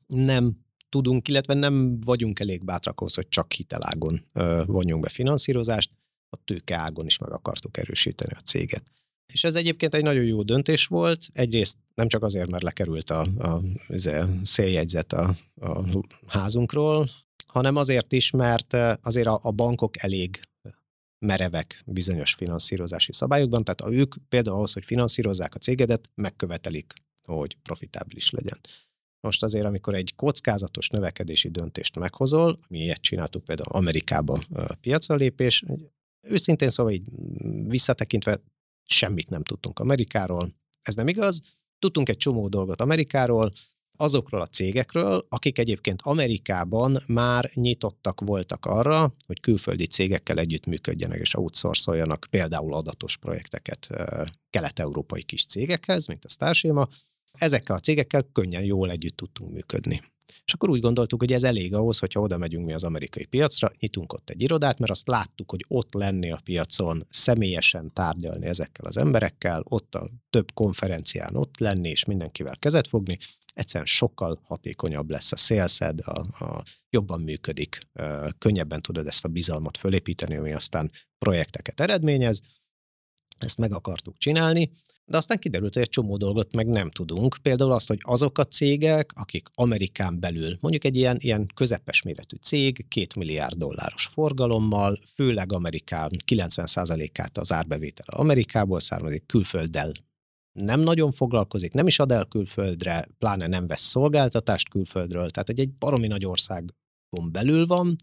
nem 0.07 0.57
tudunk, 0.89 1.27
illetve 1.27 1.53
nem 1.53 1.99
vagyunk 1.99 2.39
elég 2.39 2.63
bátrak 2.63 2.99
ahhoz, 2.99 3.13
hogy 3.13 3.27
csak 3.27 3.53
hitelágon 3.53 4.25
vonjunk 4.65 5.01
be 5.03 5.09
finanszírozást, 5.09 5.89
a 6.29 6.37
tőkeágon 6.45 7.05
is 7.05 7.17
meg 7.17 7.31
akartuk 7.31 7.77
erősíteni 7.77 8.31
a 8.33 8.39
céget. 8.39 8.83
És 9.33 9.43
ez 9.43 9.55
egyébként 9.55 9.93
egy 9.93 10.03
nagyon 10.03 10.23
jó 10.23 10.41
döntés 10.41 10.85
volt, 10.85 11.25
egyrészt 11.33 11.77
nem 11.95 12.07
csak 12.07 12.23
azért, 12.23 12.49
mert 12.49 12.63
lekerült 12.63 13.09
a, 13.09 13.27
a, 13.37 13.47
a 13.47 14.27
széljegyzet 14.43 15.13
a, 15.13 15.35
a 15.55 15.83
házunkról, 16.27 17.09
hanem 17.47 17.75
azért 17.75 18.11
is, 18.11 18.31
mert 18.31 18.73
azért 19.01 19.27
a, 19.27 19.39
a 19.43 19.51
bankok 19.51 20.03
elég 20.03 20.39
merevek 21.25 21.81
bizonyos 21.85 22.33
finanszírozási 22.33 23.13
szabályokban, 23.13 23.63
tehát 23.63 23.81
a 23.81 23.91
ők 23.91 24.15
például 24.29 24.55
ahhoz, 24.55 24.73
hogy 24.73 24.85
finanszírozzák 24.85 25.55
a 25.55 25.59
cégedet, 25.59 26.09
megkövetelik, 26.15 26.93
hogy 27.23 27.57
profitábilis 27.61 28.29
legyen. 28.29 28.59
Most 29.19 29.43
azért, 29.43 29.65
amikor 29.65 29.95
egy 29.95 30.15
kockázatos 30.15 30.89
növekedési 30.89 31.49
döntést 31.49 31.99
meghozol, 31.99 32.59
mi 32.67 32.79
ilyet 32.79 33.01
csináltuk 33.01 33.43
például 33.43 33.69
Amerikában 33.71 34.43
piacra 34.81 35.15
lépés, 35.15 35.63
őszintén 36.21 36.69
szóval 36.69 36.91
így 36.91 37.03
visszatekintve 37.67 38.41
semmit 38.85 39.29
nem 39.29 39.43
tudtunk 39.43 39.79
Amerikáról. 39.79 40.55
Ez 40.81 40.95
nem 40.95 41.07
igaz. 41.07 41.41
Tudtunk 41.79 42.09
egy 42.09 42.17
csomó 42.17 42.47
dolgot 42.47 42.81
Amerikáról, 42.81 43.51
azokról 43.97 44.41
a 44.41 44.45
cégekről, 44.45 45.25
akik 45.29 45.57
egyébként 45.57 46.01
Amerikában 46.01 46.97
már 47.07 47.51
nyitottak 47.53 48.21
voltak 48.21 48.65
arra, 48.65 49.15
hogy 49.25 49.39
külföldi 49.39 49.87
cégekkel 49.87 50.39
együttműködjenek 50.39 51.19
és 51.19 51.35
outsourcoljanak 51.35 52.27
például 52.29 52.73
adatos 52.73 53.17
projekteket 53.17 53.89
kelet-európai 54.49 55.23
kis 55.23 55.45
cégekhez, 55.45 56.05
mint 56.07 56.25
a 56.25 56.29
Starséma. 56.29 56.87
Ezekkel 57.31 57.75
a 57.75 57.79
cégekkel 57.79 58.29
könnyen 58.31 58.63
jól 58.63 58.91
együtt 58.91 59.15
tudtunk 59.15 59.51
működni. 59.51 60.01
És 60.45 60.53
akkor 60.53 60.69
úgy 60.69 60.79
gondoltuk, 60.79 61.19
hogy 61.19 61.33
ez 61.33 61.43
elég 61.43 61.73
ahhoz, 61.73 61.99
hogyha 61.99 62.19
oda 62.19 62.37
megyünk 62.37 62.65
mi 62.65 62.73
az 62.73 62.83
amerikai 62.83 63.25
piacra, 63.25 63.71
nyitunk 63.79 64.13
ott 64.13 64.29
egy 64.29 64.41
irodát, 64.41 64.79
mert 64.79 64.91
azt 64.91 65.07
láttuk, 65.07 65.51
hogy 65.51 65.65
ott 65.67 65.93
lenni 65.93 66.31
a 66.31 66.41
piacon, 66.43 67.05
személyesen 67.09 67.93
tárgyalni 67.93 68.45
ezekkel 68.45 68.85
az 68.85 68.97
emberekkel, 68.97 69.63
ott 69.67 69.95
a 69.95 70.09
több 70.29 70.53
konferencián 70.53 71.35
ott 71.35 71.59
lenni, 71.59 71.89
és 71.89 72.05
mindenkivel 72.05 72.57
kezet 72.57 72.87
fogni, 72.87 73.17
egyszerűen 73.53 73.85
sokkal 73.85 74.39
hatékonyabb 74.43 75.09
lesz 75.09 75.31
a 75.31 75.37
szélszed, 75.37 75.99
a, 75.99 76.45
a, 76.45 76.63
jobban 76.89 77.21
működik, 77.21 77.79
könnyebben 78.37 78.81
tudod 78.81 79.07
ezt 79.07 79.25
a 79.25 79.29
bizalmat 79.29 79.77
fölépíteni, 79.77 80.35
ami 80.35 80.53
aztán 80.53 80.91
projekteket 81.17 81.79
eredményez. 81.79 82.41
Ezt 83.37 83.57
meg 83.57 83.73
akartuk 83.73 84.17
csinálni, 84.17 84.71
de 85.05 85.17
aztán 85.17 85.37
kiderült, 85.37 85.73
hogy 85.73 85.83
egy 85.83 85.89
csomó 85.89 86.17
dolgot 86.17 86.53
meg 86.53 86.67
nem 86.67 86.89
tudunk. 86.89 87.37
Például 87.41 87.71
azt, 87.71 87.87
hogy 87.87 87.99
azok 88.01 88.37
a 88.37 88.43
cégek, 88.43 89.11
akik 89.15 89.47
Amerikán 89.53 90.19
belül, 90.19 90.57
mondjuk 90.61 90.83
egy 90.83 90.95
ilyen, 90.95 91.17
ilyen 91.19 91.47
közepes 91.55 92.01
méretű 92.01 92.37
cég, 92.37 92.85
két 92.87 93.15
milliárd 93.15 93.57
dolláros 93.57 94.05
forgalommal, 94.05 94.97
főleg 95.15 95.53
Amerikán 95.53 96.11
90%-át 96.25 97.37
az 97.37 97.51
árbevétel 97.51 98.05
Amerikából 98.09 98.79
származik, 98.79 99.25
külfölddel 99.25 99.91
nem 100.59 100.79
nagyon 100.79 101.11
foglalkozik, 101.11 101.73
nem 101.73 101.87
is 101.87 101.99
ad 101.99 102.11
el 102.11 102.25
külföldre, 102.25 103.05
pláne 103.17 103.47
nem 103.47 103.67
vesz 103.67 103.81
szolgáltatást 103.81 104.69
külföldről, 104.69 105.29
tehát 105.29 105.47
hogy 105.47 105.59
egy 105.59 105.73
baromi 105.73 106.07
nagy 106.07 106.25
országon 106.25 107.31
belül 107.31 107.65
van, 107.65 107.95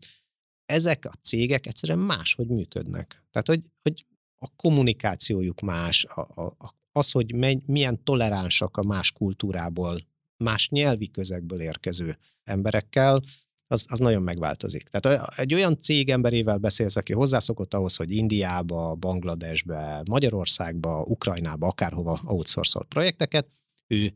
ezek 0.66 1.04
a 1.04 1.12
cégek 1.22 1.66
egyszerűen 1.66 1.98
máshogy 1.98 2.48
működnek. 2.48 3.24
Tehát, 3.30 3.46
hogy, 3.46 3.62
hogy 3.82 4.06
a 4.38 4.48
kommunikációjuk 4.56 5.60
más, 5.60 6.04
a, 6.04 6.20
a, 6.20 6.74
az, 6.92 7.10
hogy 7.10 7.34
menny, 7.34 7.58
milyen 7.66 8.04
toleránsak 8.04 8.76
a 8.76 8.82
más 8.82 9.12
kultúrából, 9.12 10.00
más 10.36 10.68
nyelvi 10.68 11.10
közegből 11.10 11.60
érkező 11.60 12.18
emberekkel, 12.44 13.20
az, 13.66 13.86
az 13.88 13.98
nagyon 13.98 14.22
megváltozik. 14.22 14.88
Tehát 14.88 15.38
egy 15.38 15.54
olyan 15.54 15.78
cég 15.78 16.08
emberével 16.08 16.58
beszélsz, 16.58 16.96
aki 16.96 17.12
hozzászokott 17.12 17.74
ahhoz, 17.74 17.96
hogy 17.96 18.10
Indiába, 18.10 18.94
Bangladesbe, 18.94 20.02
Magyarországba, 20.10 21.02
Ukrajnába, 21.02 21.66
akárhova 21.66 22.20
outsourcol 22.24 22.84
projekteket, 22.84 23.48
ő 23.86 24.12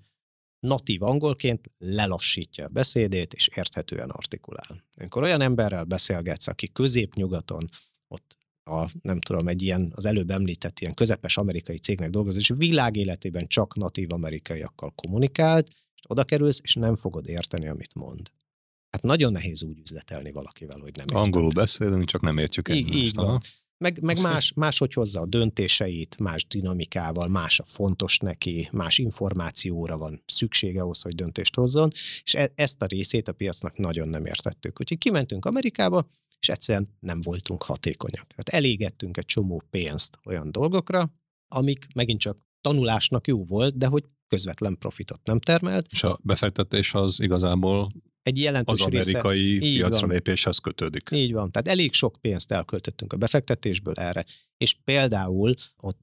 natív 0.61 1.03
angolként 1.03 1.71
lelassítja 1.79 2.65
a 2.65 2.69
beszédét, 2.69 3.35
és 3.35 3.49
érthetően 3.55 4.11
artikulál. 4.11 4.85
Amikor 4.97 5.23
olyan 5.23 5.41
emberrel 5.41 5.85
beszélgetsz, 5.85 6.47
aki 6.47 6.73
középnyugaton, 6.73 7.69
ott 8.09 8.37
a, 8.65 8.91
nem 9.03 9.21
tudom, 9.21 9.49
egy 9.49 9.63
ilyen, 9.63 9.93
az 9.95 10.05
előbb 10.05 10.31
említett 10.31 10.81
ilyen 10.81 10.95
közepes 10.95 11.37
amerikai 11.37 11.79
cégnek 11.79 12.11
dolgozik, 12.11 12.41
és 12.41 12.53
világéletében 12.57 13.47
csak 13.47 13.75
natív 13.75 14.13
amerikaiakkal 14.13 14.93
kommunikált, 14.95 15.69
és 15.97 16.03
oda 16.07 16.25
kerülsz, 16.25 16.61
és 16.63 16.75
nem 16.75 16.97
fogod 16.97 17.29
érteni, 17.29 17.69
amit 17.69 17.95
mond. 17.95 18.31
Hát 18.91 19.03
nagyon 19.03 19.33
nehéz 19.33 19.63
úgy 19.63 19.79
üzletelni 19.79 20.33
valakivel, 20.33 20.79
hogy 20.79 20.97
nem 20.97 21.07
érted. 21.07 21.23
Angolul 21.23 21.51
beszélünk, 21.51 22.05
csak 22.05 22.21
nem 22.21 22.39
értjük 22.39 22.69
így, 22.69 22.95
így 22.95 23.15
van. 23.15 23.41
Meg, 23.79 24.03
meg 24.03 24.21
más, 24.21 24.53
máshogy 24.53 24.93
hozza 24.93 25.21
a 25.21 25.27
döntéseit, 25.27 26.19
más 26.19 26.47
dinamikával, 26.47 27.29
más 27.29 27.59
a 27.59 27.65
fontos 27.65 28.19
neki, 28.19 28.69
más 28.73 28.99
információra 28.99 29.99
van 29.99 30.23
szüksége 30.27 30.81
ahhoz, 30.81 31.03
hogy 31.03 31.15
döntést 31.15 31.55
hozzon, 31.55 31.91
és 32.25 32.35
e- 32.35 32.53
ezt 32.55 32.83
a 32.83 32.87
részét 32.87 33.29
a 33.29 33.33
piacnak 33.33 33.79
nagyon 33.79 34.09
nem 34.09 34.27
értettük. 34.27 34.81
Úgyhogy 34.81 34.99
kimentünk 34.99 35.45
Amerikába, 35.45 36.09
és 36.45 36.51
egyszerűen 36.51 36.89
nem 37.01 37.21
voltunk 37.21 37.63
hatékonyak. 37.63 38.27
Hát 38.37 38.49
elégettünk 38.49 39.17
egy 39.17 39.25
csomó 39.25 39.63
pénzt 39.71 40.19
olyan 40.25 40.53
dolgokra, 40.53 41.13
amik 41.49 41.87
megint 41.95 42.21
csak 42.21 42.39
tanulásnak 42.61 43.27
jó 43.27 43.45
volt, 43.45 43.77
de 43.77 43.87
hogy 43.87 44.05
közvetlen 44.27 44.79
profitot 44.79 45.21
nem 45.25 45.41
termelt. 45.41 45.87
És 45.91 46.03
a 46.03 46.19
befektetés 46.23 46.95
az 46.95 47.21
igazából 47.21 47.89
egy 48.23 48.39
jelentős 48.39 48.81
az 48.81 48.87
amerikai 48.87 49.59
része, 49.59 49.77
piacra 49.77 50.07
lépéshez 50.07 50.59
kötődik. 50.59 51.09
Így 51.13 51.33
van, 51.33 51.51
tehát 51.51 51.69
elég 51.69 51.93
sok 51.93 52.17
pénzt 52.21 52.53
elköltöttünk 52.53 53.13
a 53.13 53.17
befektetésből 53.17 53.95
erre, 53.95 54.25
és 54.57 54.77
például 54.85 55.55
ott 55.77 56.03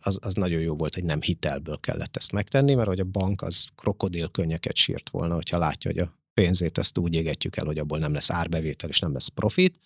az, 0.00 0.18
az 0.22 0.34
nagyon 0.34 0.60
jó 0.60 0.76
volt, 0.76 0.94
hogy 0.94 1.04
nem 1.04 1.20
hitelből 1.20 1.78
kellett 1.80 2.16
ezt 2.16 2.32
megtenni, 2.32 2.74
mert 2.74 2.88
hogy 2.88 3.00
a 3.00 3.04
bank 3.04 3.42
az 3.42 3.66
krokodilkönnyeket 3.74 4.76
sírt 4.76 5.10
volna, 5.10 5.34
hogyha 5.34 5.58
látja, 5.58 5.90
hogy 5.90 6.00
a 6.00 6.19
pénzét 6.40 6.78
ezt 6.78 6.98
úgy 6.98 7.14
égetjük 7.14 7.56
el, 7.56 7.64
hogy 7.64 7.78
abból 7.78 7.98
nem 7.98 8.12
lesz 8.12 8.30
árbevétel 8.30 8.88
és 8.88 8.98
nem 8.98 9.12
lesz 9.12 9.28
profit, 9.28 9.78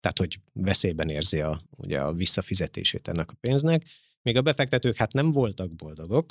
tehát 0.00 0.18
hogy 0.18 0.38
veszélyben 0.52 1.08
érzi 1.08 1.40
a, 1.40 1.62
ugye 1.76 2.00
a 2.00 2.12
visszafizetését 2.12 3.08
ennek 3.08 3.30
a 3.30 3.36
pénznek. 3.40 3.84
Még 4.22 4.36
a 4.36 4.42
befektetők 4.42 4.96
hát 4.96 5.12
nem 5.12 5.30
voltak 5.30 5.74
boldogok, 5.74 6.30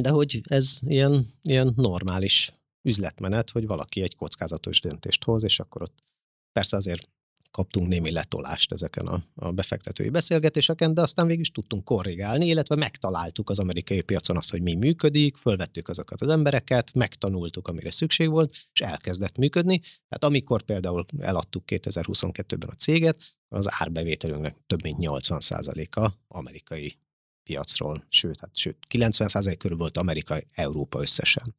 de 0.00 0.10
hogy 0.10 0.40
ez 0.44 0.78
ilyen, 0.80 1.32
ilyen 1.42 1.72
normális 1.76 2.52
üzletmenet, 2.88 3.50
hogy 3.50 3.66
valaki 3.66 4.02
egy 4.02 4.16
kockázatos 4.16 4.80
döntést 4.80 5.24
hoz, 5.24 5.42
és 5.42 5.60
akkor 5.60 5.82
ott 5.82 6.04
persze 6.52 6.76
azért 6.76 7.08
kaptunk 7.52 7.88
némi 7.88 8.10
letolást 8.10 8.72
ezeken 8.72 9.06
a, 9.06 9.22
a 9.34 9.52
befektetői 9.52 10.08
beszélgetéseken, 10.08 10.94
de 10.94 11.00
aztán 11.00 11.26
végig 11.26 11.40
is 11.40 11.50
tudtunk 11.50 11.84
korrigálni, 11.84 12.46
illetve 12.46 12.76
megtaláltuk 12.76 13.50
az 13.50 13.58
amerikai 13.58 14.00
piacon 14.00 14.36
azt, 14.36 14.50
hogy 14.50 14.62
mi 14.62 14.74
működik, 14.74 15.36
fölvettük 15.36 15.88
azokat 15.88 16.20
az 16.20 16.28
embereket, 16.28 16.94
megtanultuk, 16.94 17.68
amire 17.68 17.90
szükség 17.90 18.30
volt, 18.30 18.54
és 18.72 18.80
elkezdett 18.80 19.38
működni. 19.38 19.78
Tehát 19.78 20.24
amikor 20.24 20.62
például 20.62 21.04
eladtuk 21.18 21.62
2022-ben 21.66 22.68
a 22.68 22.74
céget, 22.74 23.18
az 23.48 23.66
árbevételünknek 23.70 24.56
több 24.66 24.82
mint 24.82 24.96
80%-a 25.00 26.10
amerikai 26.28 26.98
piacról, 27.42 28.04
sőt, 28.08 28.40
hát, 28.40 28.56
sőt 28.56 28.76
90% 28.90 29.54
körül 29.58 29.76
volt 29.76 29.98
Amerika, 29.98 30.38
Európa 30.54 31.00
összesen. 31.00 31.54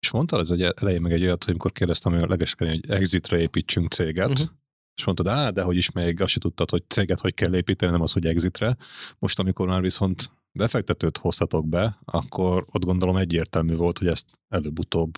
És 0.00 0.10
mondtál 0.10 0.40
egy 0.40 0.62
elején 0.62 1.00
meg 1.00 1.12
egy 1.12 1.22
olyat, 1.22 1.44
hogy 1.44 1.50
amikor 1.50 1.72
kérdeztem, 1.72 2.18
hogy 2.18 2.28
legeskedni, 2.28 2.74
hogy 2.74 2.90
exitre 2.90 3.38
építsünk 3.38 3.92
céget, 3.92 4.28
uh-huh 4.28 4.48
és 4.96 5.04
mondtad, 5.04 5.26
á, 5.26 5.50
de 5.50 5.62
hogy 5.62 5.76
is 5.76 5.90
még 5.90 6.20
azt 6.20 6.30
se 6.30 6.40
tudtad, 6.40 6.70
hogy 6.70 6.82
céget 6.88 7.20
hogy 7.20 7.34
kell 7.34 7.54
építeni, 7.54 7.92
nem 7.92 8.00
az, 8.00 8.12
hogy 8.12 8.26
exitre. 8.26 8.76
Most, 9.18 9.38
amikor 9.38 9.66
már 9.66 9.80
viszont 9.80 10.30
befektetőt 10.52 11.18
hoztatok 11.18 11.68
be, 11.68 11.98
akkor 12.04 12.66
ott 12.70 12.84
gondolom 12.84 13.16
egyértelmű 13.16 13.74
volt, 13.74 13.98
hogy 13.98 14.08
ezt 14.08 14.26
előbb-utóbb 14.48 15.10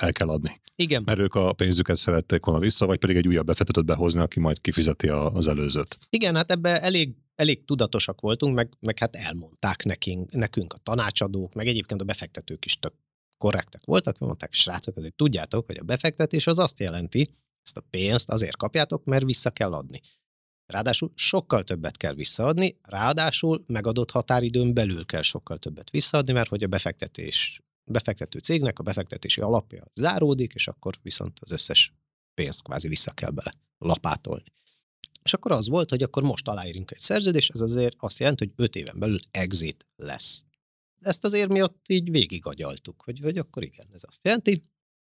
el 0.00 0.12
kell 0.12 0.28
adni. 0.28 0.60
Igen. 0.74 1.02
Mert 1.06 1.18
ők 1.18 1.34
a 1.34 1.52
pénzüket 1.52 1.96
szerették 1.96 2.44
volna 2.44 2.60
vissza, 2.60 2.86
vagy 2.86 2.98
pedig 2.98 3.16
egy 3.16 3.28
újabb 3.28 3.46
befektetőt 3.46 3.84
behozni, 3.84 4.20
aki 4.20 4.40
majd 4.40 4.60
kifizeti 4.60 5.08
a, 5.08 5.34
az 5.34 5.46
előzőt. 5.46 5.98
Igen, 6.10 6.34
hát 6.34 6.50
ebbe 6.50 6.80
elég, 6.80 7.14
elég 7.34 7.64
tudatosak 7.64 8.20
voltunk, 8.20 8.54
meg, 8.54 8.72
meg 8.80 8.98
hát 8.98 9.16
elmondták 9.16 9.84
nekünk, 9.84 10.32
nekünk 10.32 10.72
a 10.72 10.78
tanácsadók, 10.78 11.54
meg 11.54 11.66
egyébként 11.66 12.00
a 12.00 12.04
befektetők 12.04 12.64
is 12.64 12.78
tök 12.78 12.94
korrektek 13.38 13.84
voltak, 13.84 14.18
mondták, 14.18 14.52
srácok, 14.52 14.96
azért 14.96 15.14
tudjátok, 15.14 15.66
hogy 15.66 15.78
a 15.78 15.82
befektetés 15.82 16.46
az 16.46 16.58
azt 16.58 16.78
jelenti, 16.78 17.30
ezt 17.70 17.86
a 17.86 17.88
pénzt 17.90 18.30
azért 18.30 18.56
kapjátok, 18.56 19.04
mert 19.04 19.24
vissza 19.24 19.50
kell 19.50 19.72
adni. 19.72 20.00
Ráadásul 20.66 21.12
sokkal 21.14 21.62
többet 21.62 21.96
kell 21.96 22.14
visszaadni, 22.14 22.78
ráadásul 22.82 23.64
megadott 23.66 24.10
határidőn 24.10 24.74
belül 24.74 25.06
kell 25.06 25.22
sokkal 25.22 25.58
többet 25.58 25.90
visszaadni, 25.90 26.32
mert 26.32 26.48
hogy 26.48 26.62
a 26.62 26.66
befektetés, 26.66 27.60
befektető 27.84 28.38
cégnek 28.38 28.78
a 28.78 28.82
befektetési 28.82 29.40
alapja 29.40 29.84
záródik, 29.94 30.52
és 30.54 30.68
akkor 30.68 30.94
viszont 31.02 31.38
az 31.40 31.50
összes 31.50 31.92
pénzt 32.34 32.62
kvázi 32.62 32.88
vissza 32.88 33.12
kell 33.12 33.30
bele 33.30 33.52
lapátolni. 33.78 34.52
És 35.22 35.32
akkor 35.34 35.52
az 35.52 35.68
volt, 35.68 35.90
hogy 35.90 36.02
akkor 36.02 36.22
most 36.22 36.48
aláírunk 36.48 36.90
egy 36.90 36.98
szerződést, 36.98 37.52
ez 37.52 37.60
azért 37.60 37.96
azt 37.98 38.18
jelenti, 38.18 38.44
hogy 38.44 38.64
öt 38.64 38.76
éven 38.76 38.98
belül 38.98 39.18
exit 39.30 39.84
lesz. 39.96 40.44
Ezt 41.00 41.24
azért 41.24 41.48
mi 41.48 41.62
ott 41.62 41.88
így 41.88 42.10
végigagyaltuk, 42.10 43.02
hogy, 43.02 43.18
hogy 43.20 43.38
akkor 43.38 43.62
igen, 43.62 43.86
ez 43.92 44.02
azt 44.06 44.24
jelenti, 44.24 44.62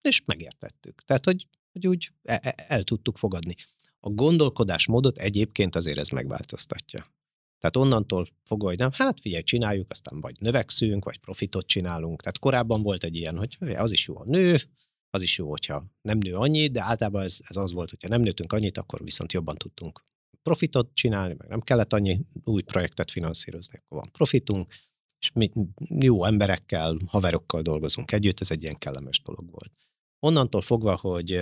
és 0.01 0.21
megértettük. 0.25 1.03
Tehát, 1.05 1.25
hogy, 1.25 1.47
hogy 1.75 1.87
úgy 1.87 2.11
el, 2.23 2.39
e, 2.41 2.65
el 2.67 2.83
tudtuk 2.83 3.17
fogadni. 3.17 3.55
A 3.99 4.09
gondolkodásmódot 4.09 5.17
egyébként 5.17 5.75
azért 5.75 5.97
ez 5.97 6.07
megváltoztatja. 6.07 7.05
Tehát 7.59 7.77
onnantól 7.77 8.27
fogva, 8.43 8.67
hogy 8.67 8.77
nem, 8.77 8.89
hát 8.93 9.19
figyelj, 9.19 9.43
csináljuk, 9.43 9.91
aztán 9.91 10.21
vagy 10.21 10.35
növekszünk, 10.39 11.05
vagy 11.05 11.17
profitot 11.17 11.67
csinálunk. 11.67 12.21
Tehát 12.21 12.39
korábban 12.39 12.81
volt 12.81 13.03
egy 13.03 13.15
ilyen, 13.15 13.37
hogy 13.37 13.57
az 13.75 13.91
is 13.91 14.07
jó 14.07 14.19
a 14.19 14.25
nő, 14.25 14.57
az 15.09 15.21
is 15.21 15.37
jó, 15.37 15.49
hogyha 15.49 15.85
nem 16.01 16.17
nő 16.17 16.35
annyit, 16.35 16.71
de 16.71 16.81
általában 16.81 17.21
ez, 17.21 17.39
ez 17.47 17.55
az 17.55 17.71
volt, 17.71 17.89
hogyha 17.89 18.07
nem 18.07 18.21
nőttünk 18.21 18.53
annyit, 18.53 18.77
akkor 18.77 19.03
viszont 19.03 19.33
jobban 19.33 19.55
tudtunk 19.55 20.03
profitot 20.41 20.89
csinálni, 20.93 21.35
meg 21.37 21.47
nem 21.47 21.61
kellett 21.61 21.93
annyi 21.93 22.25
új 22.43 22.61
projektet 22.61 23.11
finanszírozni, 23.11 23.77
akkor 23.77 23.97
van 23.99 24.11
profitunk, 24.11 24.73
és 25.19 25.31
mi 25.31 25.51
jó 25.99 26.25
emberekkel, 26.25 26.97
haverokkal 27.07 27.61
dolgozunk 27.61 28.11
együtt, 28.11 28.39
ez 28.39 28.51
egy 28.51 28.61
ilyen 28.61 28.77
kellemes 28.77 29.21
dolog 29.21 29.51
volt. 29.51 29.71
Onnantól 30.19 30.61
fogva, 30.61 30.95
hogy, 30.95 31.39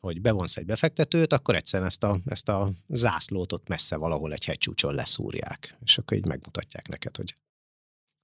hogy 0.00 0.20
bevonsz 0.20 0.56
egy 0.56 0.66
befektetőt, 0.66 1.32
akkor 1.32 1.54
egyszerűen 1.54 1.88
ezt 1.88 2.02
a, 2.02 2.18
ezt 2.24 2.48
a 2.48 2.72
zászlót 2.88 3.52
ott 3.52 3.68
messze 3.68 3.96
valahol 3.96 4.32
egy 4.32 4.44
hegycsúcson 4.44 4.94
leszúrják, 4.94 5.78
és 5.84 5.98
akkor 5.98 6.16
így 6.16 6.26
megmutatják 6.26 6.88
neked, 6.88 7.16
hogy 7.16 7.34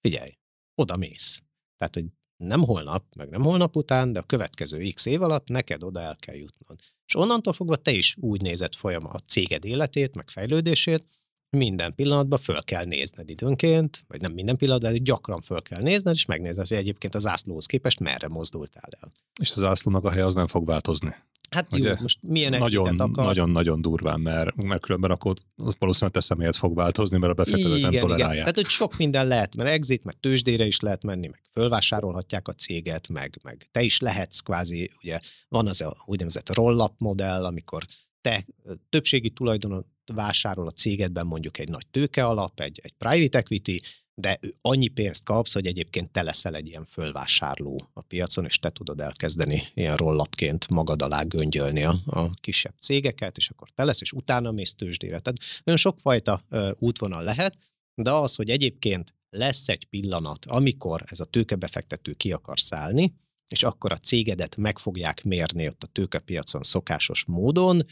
figyelj, 0.01 0.39
oda 0.75 0.97
mész. 0.97 1.43
Tehát, 1.77 1.95
hogy 1.95 2.05
nem 2.37 2.61
holnap, 2.61 3.15
meg 3.15 3.29
nem 3.29 3.43
holnap 3.43 3.77
után, 3.77 4.13
de 4.13 4.19
a 4.19 4.23
következő 4.23 4.91
x 4.91 5.07
év 5.07 5.23
alatt 5.23 5.49
neked 5.49 5.83
oda 5.83 6.01
el 6.01 6.17
kell 6.17 6.35
jutnod. 6.35 6.81
És 7.07 7.15
onnantól 7.17 7.53
fogva 7.53 7.77
te 7.77 7.91
is 7.91 8.17
úgy 8.21 8.41
nézed 8.41 8.75
folyam 8.75 9.07
a 9.07 9.19
céged 9.19 9.65
életét, 9.65 10.15
meg 10.15 10.31
fejlődését, 10.31 11.09
minden 11.57 11.95
pillanatban 11.95 12.39
föl 12.39 12.63
kell 12.63 12.85
nézned 12.85 13.31
időnként, 13.31 14.05
vagy 14.09 14.21
nem 14.21 14.33
minden 14.33 14.57
pillanatban, 14.57 14.93
de 14.93 14.99
gyakran 14.99 15.41
föl 15.41 15.63
kell 15.63 15.83
nézned, 15.83 16.15
és 16.15 16.25
megnézned, 16.25 16.69
hogy 16.69 16.77
egyébként 16.77 17.15
az 17.15 17.23
zászlóhoz 17.23 17.67
képest 17.67 18.01
merre 18.01 18.29
mozdultál 18.29 18.89
el. 19.01 19.11
És 19.41 19.51
az 19.51 19.57
zászlónak 19.57 20.05
a 20.05 20.11
hely 20.11 20.23
az 20.23 20.35
nem 20.35 20.47
fog 20.47 20.67
változni. 20.67 21.15
Hát 21.51 21.77
jó, 21.77 21.93
most 22.01 22.19
milyen 22.23 22.59
nagyon, 22.59 22.99
akarsz? 22.99 23.27
Nagyon, 23.27 23.51
nagyon 23.51 23.81
durván, 23.81 24.21
mert, 24.21 24.55
mert 24.63 24.83
különben 24.83 25.11
akkor 25.11 25.35
valószínűleg 25.79 26.15
te 26.15 26.21
személyed 26.21 26.55
fog 26.55 26.75
változni, 26.75 27.19
mert 27.19 27.33
a 27.33 27.35
befektetők 27.35 27.81
nem 27.81 27.91
tolerálják. 27.91 28.33
Igen. 28.33 28.39
Tehát, 28.39 28.55
hogy 28.55 28.69
sok 28.69 28.97
minden 28.97 29.27
lehet, 29.27 29.57
mert 29.57 29.69
exit, 29.69 30.05
meg 30.05 30.21
tőzsdére 30.21 30.65
is 30.65 30.81
lehet 30.81 31.03
menni, 31.03 31.27
meg 31.27 31.41
fölvásárolhatják 31.53 32.49
a 32.49 32.53
céget, 32.53 33.09
meg, 33.09 33.39
meg 33.43 33.69
te 33.71 33.83
is 33.83 34.01
lehetsz 34.01 34.41
kvázi, 34.41 34.91
ugye 35.03 35.19
van 35.49 35.67
az 35.67 35.81
a 35.81 35.97
úgynevezett 36.05 36.55
roll-up 36.55 36.93
modell, 36.99 37.45
amikor 37.45 37.85
te 38.23 38.47
többségi 38.89 39.31
tulajdonot 39.31 39.87
vásárol 40.13 40.67
a 40.67 40.71
cégedben 40.71 41.27
mondjuk 41.27 41.59
egy 41.59 41.69
nagy 41.69 41.87
tőke 41.91 42.27
alap, 42.27 42.61
egy, 42.61 42.81
egy 42.83 42.93
private 42.93 43.39
equity, 43.39 43.81
de 44.15 44.39
annyi 44.61 44.89
pénzt 44.89 45.25
kapsz, 45.25 45.53
hogy 45.53 45.67
egyébként 45.67 46.11
te 46.11 46.23
leszel 46.23 46.55
egy 46.55 46.69
ilyen 46.69 46.85
fölvásárló 46.85 47.89
a 47.93 48.01
piacon, 48.01 48.45
és 48.45 48.59
te 48.59 48.71
tudod 48.71 49.01
elkezdeni 49.01 49.63
ilyen 49.75 49.97
rollapként 49.97 50.69
magad 50.69 51.03
alá 51.03 51.23
göngyölni 51.23 51.83
a, 51.83 51.95
a 52.07 52.31
kisebb 52.35 52.75
cégeket, 52.79 53.37
és 53.37 53.51
akkor 53.51 53.69
te 53.75 53.85
lesz, 53.85 54.01
és 54.01 54.13
utána 54.13 54.51
mész 54.51 54.75
tőzsdére. 54.75 55.19
Tehát 55.19 55.39
nagyon 55.65 55.81
sokfajta 55.81 56.43
uh, 56.51 56.71
útvonal 56.79 57.23
lehet, 57.23 57.57
de 57.95 58.11
az, 58.11 58.35
hogy 58.35 58.51
egyébként 58.51 59.15
lesz 59.31 59.69
egy 59.69 59.85
pillanat, 59.85 60.45
amikor 60.45 61.03
ez 61.07 61.21
a 61.21 61.25
tőkebefektető 61.25 62.13
ki 62.13 62.33
akar 62.33 62.61
szállni, 62.61 63.15
és 63.49 63.63
akkor 63.63 63.93
a 63.93 63.97
cégedet 63.97 64.57
meg 64.57 64.79
fogják 64.79 65.23
mérni 65.23 65.67
ott 65.67 65.83
a 65.83 65.87
tőkepiacon 65.87 66.63
szokásos 66.63 67.25
módon, 67.25 67.83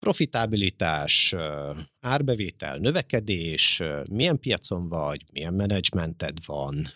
profitabilitás, 0.00 1.34
árbevétel, 2.00 2.76
növekedés, 2.78 3.82
milyen 4.10 4.38
piacon 4.38 4.88
vagy, 4.88 5.24
milyen 5.32 5.54
menedzsmented 5.54 6.44
van, 6.46 6.86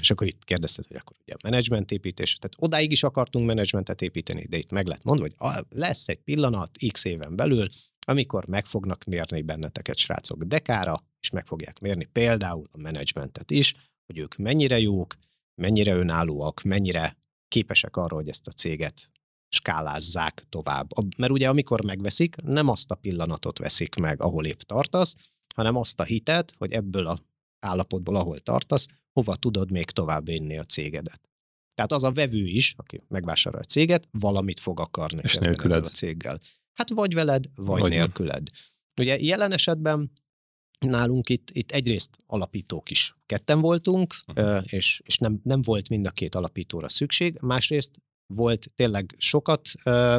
és 0.00 0.10
akkor 0.10 0.26
itt 0.26 0.44
kérdezted, 0.44 0.86
hogy 0.86 0.96
akkor 0.96 1.16
ugye 1.22 1.34
a 1.34 1.38
menedzsmentépítés, 1.42 2.34
tehát 2.34 2.56
odáig 2.58 2.92
is 2.92 3.02
akartunk 3.02 3.46
menedzsmentet 3.46 4.02
építeni, 4.02 4.46
de 4.48 4.56
itt 4.56 4.70
meg 4.70 4.86
lett 4.86 5.02
mondva, 5.02 5.26
hogy 5.36 5.64
lesz 5.68 6.08
egy 6.08 6.20
pillanat 6.20 6.70
x 6.92 7.04
éven 7.04 7.36
belül, 7.36 7.68
amikor 8.06 8.46
meg 8.46 8.66
fognak 8.66 9.04
mérni 9.04 9.42
benneteket 9.42 9.96
srácok 9.96 10.42
dekára, 10.44 11.02
és 11.20 11.30
meg 11.30 11.46
fogják 11.46 11.78
mérni 11.78 12.04
például 12.04 12.64
a 12.72 12.78
menedzsmentet 12.78 13.50
is, 13.50 13.74
hogy 14.06 14.18
ők 14.18 14.36
mennyire 14.36 14.78
jók, 14.78 15.16
mennyire 15.54 15.94
önállóak, 15.94 16.62
mennyire 16.62 17.16
képesek 17.48 17.96
arra, 17.96 18.14
hogy 18.14 18.28
ezt 18.28 18.46
a 18.46 18.50
céget 18.50 19.10
skálázzák 19.54 20.44
tovább. 20.48 20.88
Mert 21.16 21.32
ugye 21.32 21.48
amikor 21.48 21.84
megveszik, 21.84 22.36
nem 22.36 22.68
azt 22.68 22.90
a 22.90 22.94
pillanatot 22.94 23.58
veszik 23.58 23.94
meg, 23.94 24.22
ahol 24.22 24.46
épp 24.46 24.60
tartasz, 24.60 25.14
hanem 25.54 25.76
azt 25.76 26.00
a 26.00 26.04
hitet, 26.04 26.52
hogy 26.58 26.72
ebből 26.72 27.06
a 27.06 27.18
állapotból, 27.58 28.16
ahol 28.16 28.38
tartasz, 28.38 28.88
hova 29.12 29.36
tudod 29.36 29.70
még 29.70 29.90
tovább 29.90 30.26
vinni 30.26 30.58
a 30.58 30.64
cégedet. 30.64 31.20
Tehát 31.74 31.92
az 31.92 32.04
a 32.04 32.10
vevő 32.10 32.46
is, 32.46 32.74
aki 32.76 33.02
megvásárol 33.08 33.60
a 33.60 33.64
céget, 33.64 34.08
valamit 34.10 34.60
fog 34.60 34.80
akarni 34.80 35.20
És 35.22 35.34
ezzel 35.34 35.82
a 35.82 35.88
céggel. 35.88 36.40
Hát 36.72 36.90
vagy 36.90 37.14
veled, 37.14 37.44
vagy, 37.54 37.80
vagy 37.80 37.90
nélküled. 37.90 38.42
Nem. 38.42 39.06
Ugye 39.06 39.18
jelen 39.18 39.52
esetben 39.52 40.10
nálunk 40.78 41.28
itt, 41.28 41.50
itt 41.50 41.70
egyrészt 41.70 42.18
alapítók 42.26 42.90
is 42.90 43.14
ketten 43.26 43.60
voltunk, 43.60 44.14
uh-huh. 44.26 44.64
és, 44.66 45.00
és 45.04 45.18
nem, 45.18 45.40
nem 45.42 45.62
volt 45.62 45.88
mind 45.88 46.06
a 46.06 46.10
két 46.10 46.34
alapítóra 46.34 46.88
szükség, 46.88 47.38
másrészt 47.40 48.00
volt, 48.26 48.70
tényleg 48.74 49.14
sokat 49.18 49.68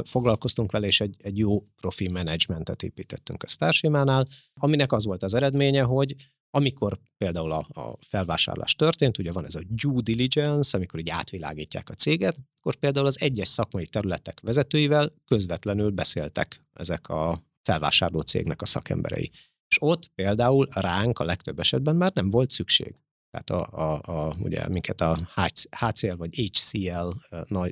foglalkoztunk 0.03 0.71
vele, 0.71 0.85
és 0.85 1.01
egy, 1.01 1.15
egy 1.17 1.37
jó 1.37 1.61
profi 1.75 2.07
menedzsmentet 2.07 2.83
építettünk 2.83 3.43
a 3.43 3.47
Starsimánál, 3.47 4.27
aminek 4.53 4.91
az 4.91 5.05
volt 5.05 5.23
az 5.23 5.33
eredménye, 5.33 5.81
hogy 5.81 6.15
amikor 6.49 6.99
például 7.17 7.51
a, 7.51 7.67
a 7.81 7.97
felvásárlás 8.07 8.75
történt, 8.75 9.17
ugye 9.17 9.31
van 9.31 9.45
ez 9.45 9.55
a 9.55 9.61
due 9.67 10.01
diligence, 10.01 10.77
amikor 10.77 10.99
így 10.99 11.09
átvilágítják 11.09 11.89
a 11.89 11.93
céget, 11.93 12.37
akkor 12.59 12.75
például 12.75 13.05
az 13.05 13.21
egyes 13.21 13.47
szakmai 13.47 13.85
területek 13.87 14.39
vezetőivel 14.39 15.13
közvetlenül 15.25 15.89
beszéltek 15.89 16.61
ezek 16.73 17.09
a 17.09 17.43
felvásárló 17.61 18.19
cégnek 18.19 18.61
a 18.61 18.65
szakemberei. 18.65 19.31
És 19.67 19.77
ott 19.79 20.07
például 20.07 20.67
ránk 20.71 21.19
a 21.19 21.23
legtöbb 21.23 21.59
esetben 21.59 21.95
már 21.95 22.11
nem 22.13 22.29
volt 22.29 22.51
szükség 22.51 22.95
tehát 23.35 23.69
a, 23.71 23.91
a, 23.91 24.27
a, 24.27 24.35
ugye 24.39 24.67
minket 24.69 25.01
a 25.01 25.17
HCL 25.69 26.15
vagy 26.15 26.35
HCL 26.35 27.09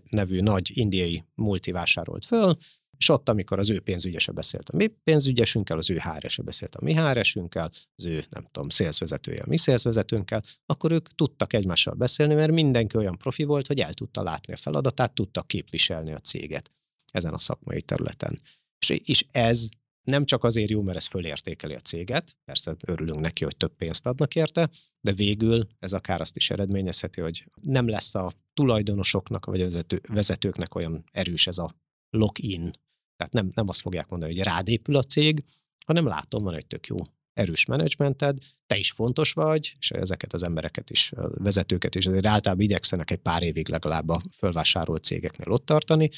nevű 0.10 0.40
nagy 0.40 0.72
indiai 0.74 1.24
multi 1.36 1.72
vásárolt 1.72 2.26
föl, 2.26 2.58
és 2.98 3.10
ott, 3.10 3.30
amikor 3.30 3.60
az 3.60 3.70
ő 3.70 3.80
pénzügyese 3.80 4.32
beszélt 4.32 4.70
a 4.70 4.76
mi 4.76 4.88
pénzügyesünkkel, 4.88 5.78
az 5.78 5.90
ő 5.90 5.98
HRS-e 5.98 6.44
beszélt 6.44 6.76
a 6.76 6.84
mi 6.84 6.94
HRS-ünkkel, 6.94 7.70
az 7.96 8.06
ő, 8.06 8.24
nem 8.30 8.48
tudom, 8.52 8.70
szélszvezetője 8.70 9.42
a 9.42 9.50
mi 9.50 9.58
szélszvezetőnkkel, 9.58 10.44
akkor 10.66 10.92
ők 10.92 11.16
tudtak 11.16 11.54
egymással 11.54 11.94
beszélni, 11.94 12.34
mert 12.34 12.52
mindenki 12.52 12.98
olyan 12.98 13.18
profi 13.18 13.44
volt, 13.44 13.68
hogy 13.68 13.80
el 13.80 13.94
tudta 13.94 14.24
látni 14.24 14.54
a 14.54 14.58
feladatát, 14.58 15.14
tudta 15.14 15.42
képviselni 15.42 16.14
a 16.14 16.20
céget 16.20 16.72
ezen 17.12 17.34
a 17.34 17.40
szakmai 17.40 17.82
területen. 17.82 18.42
És, 18.80 18.90
és 18.90 19.26
ez 19.32 19.70
nem 20.04 20.26
csak 20.26 20.44
azért 20.44 20.70
jó, 20.70 20.82
mert 20.82 20.98
ez 20.98 21.06
fölértékeli 21.06 21.74
a 21.74 21.80
céget, 21.80 22.38
persze 22.46 22.76
örülünk 22.86 23.20
neki, 23.20 23.44
hogy 23.44 23.58
több 23.58 23.76
pénzt 23.76 24.06
adnak 24.06 24.36
érte, 24.36 24.70
de 25.02 25.12
végül 25.12 25.68
ez 25.80 25.94
akár 25.94 26.22
azt 26.22 26.36
is 26.36 26.50
eredményezheti, 26.50 27.22
hogy 27.22 27.46
nem 27.62 27.88
lesz 27.88 28.16
a 28.16 28.32
tulajdonosoknak 28.54 29.46
vagy 29.46 29.60
vezető, 29.60 30.02
vezetőknek 30.08 30.76
olyan 30.76 31.04
erős 31.12 31.48
ez 31.48 31.58
a 31.58 31.76
lock-in. 32.10 32.72
Tehát 33.16 33.34
nem, 33.34 33.52
nem 33.54 33.70
azt 33.70 33.82
fogják 33.82 34.10
mondani, 34.10 34.36
hogy 34.36 34.44
rád 34.44 34.68
épül 34.68 34.96
a 34.96 35.04
cég, 35.04 35.44
hanem 35.86 36.08
látom, 36.08 36.44
van 36.44 36.54
egy 36.54 36.68
tök 36.68 36.88
jó 36.88 36.98
erős 37.34 37.66
menedzsmented, 37.66 38.38
te 38.68 38.78
is 38.78 38.92
fontos 38.92 39.34
vagy, 39.34 39.76
és 39.80 39.92
ezeket 39.92 40.34
az 40.34 40.44
embereket 40.44 40.90
is, 40.90 41.12
a 41.12 41.30
vezetőket 41.34 41.96
is 41.96 42.06
azért 42.06 42.26
általában 42.26 42.64
igyekszenek 42.64 43.12
egy 43.12 43.20
pár 43.20 43.44
évig 43.44 43.70
legalább 43.70 44.10
a 44.10 44.22
fölvásárolt 44.38 45.04
cégeknél 45.04 45.52
ott 45.52 45.66
tartani, 45.66 46.10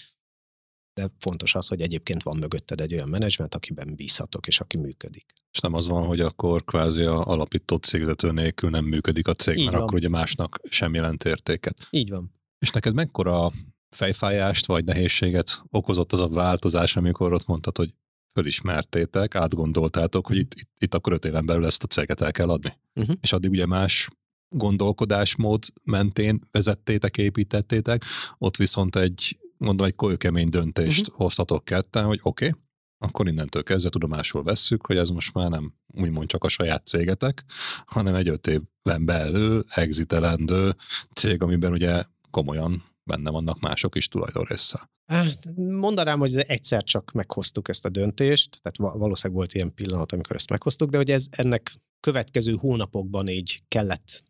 de 0.95 1.11
fontos 1.19 1.55
az, 1.55 1.67
hogy 1.67 1.81
egyébként 1.81 2.23
van 2.23 2.37
mögötted 2.39 2.81
egy 2.81 2.93
olyan 2.93 3.09
menedzsment, 3.09 3.55
akiben 3.55 3.95
bízhatok, 3.95 4.47
és 4.47 4.59
aki 4.59 4.77
működik. 4.77 5.25
És 5.51 5.59
nem 5.59 5.73
az 5.73 5.87
van, 5.87 6.05
hogy 6.05 6.19
akkor 6.19 6.63
kvázi 6.63 7.03
a 7.03 7.25
alapított 7.25 7.83
cégvezető 7.83 8.31
nélkül 8.31 8.69
nem 8.69 8.85
működik 8.85 9.27
a 9.27 9.33
cég, 9.33 9.57
Így 9.57 9.63
mert 9.63 9.75
van. 9.75 9.83
akkor 9.83 9.97
ugye 9.97 10.09
másnak 10.09 10.59
sem 10.69 10.93
jelent 10.93 11.23
értéket. 11.23 11.87
Így 11.89 12.09
van. 12.09 12.31
És 12.59 12.69
neked 12.69 12.93
mekkora 12.93 13.51
fejfájást 13.89 14.65
vagy 14.65 14.85
nehézséget 14.85 15.63
okozott 15.69 16.11
az 16.11 16.19
a 16.19 16.27
változás, 16.27 16.95
amikor 16.95 17.33
ott 17.33 17.45
mondtad, 17.45 17.77
hogy 17.77 17.93
fölismertétek, 18.33 19.35
átgondoltátok, 19.35 20.27
hogy 20.27 20.37
itt, 20.37 20.53
itt, 20.53 20.69
itt 20.77 20.93
akkor 20.93 21.13
öt 21.13 21.25
éven 21.25 21.45
belül 21.45 21.65
ezt 21.65 21.83
a 21.83 21.87
céget 21.87 22.21
el 22.21 22.31
kell 22.31 22.49
adni. 22.49 22.77
Uh-huh. 22.95 23.15
És 23.21 23.33
addig 23.33 23.49
ugye 23.49 23.65
más 23.65 24.09
gondolkodásmód 24.49 25.63
mentén 25.83 26.39
vezettétek, 26.51 27.17
építettétek, 27.17 28.03
ott 28.37 28.57
viszont 28.57 28.95
egy 28.95 29.37
mondom, 29.57 29.85
egy 29.85 29.95
kőkemény 29.95 30.49
döntést 30.49 31.01
uh-huh. 31.01 31.15
hoztatok 31.15 31.65
ketten, 31.65 32.05
hogy 32.05 32.19
oké, 32.21 32.47
okay, 32.47 32.59
akkor 32.97 33.27
innentől 33.27 33.63
kezdve 33.63 33.89
tudomásul 33.89 34.43
vesszük, 34.43 34.85
hogy 34.85 34.97
ez 34.97 35.09
most 35.09 35.33
már 35.33 35.49
nem 35.49 35.73
úgymond 35.93 36.27
csak 36.27 36.43
a 36.43 36.49
saját 36.49 36.87
cégetek, 36.87 37.43
hanem 37.85 38.15
egy 38.15 38.27
öt 38.27 38.47
évben 38.47 39.05
belül 39.05 39.65
exitelendő 39.69 40.75
cég, 41.13 41.41
amiben 41.41 41.71
ugye 41.71 42.03
komolyan 42.31 42.83
benne 43.03 43.29
vannak 43.29 43.59
mások 43.59 43.95
is 43.95 44.07
tulajdonrészsel. 44.07 44.89
Hát, 45.05 45.55
mondanám, 45.55 46.19
hogy 46.19 46.37
egyszer 46.37 46.83
csak 46.83 47.11
meghoztuk 47.11 47.67
ezt 47.67 47.85
a 47.85 47.89
döntést, 47.89 48.59
tehát 48.61 48.97
valószínűleg 48.97 49.37
volt 49.37 49.53
ilyen 49.53 49.73
pillanat, 49.73 50.11
amikor 50.11 50.35
ezt 50.35 50.49
meghoztuk, 50.49 50.89
de 50.89 50.97
hogy 50.97 51.11
ez 51.11 51.27
ennek 51.29 51.71
következő 51.99 52.55
hónapokban 52.59 53.27
így 53.27 53.63
kellett 53.67 54.23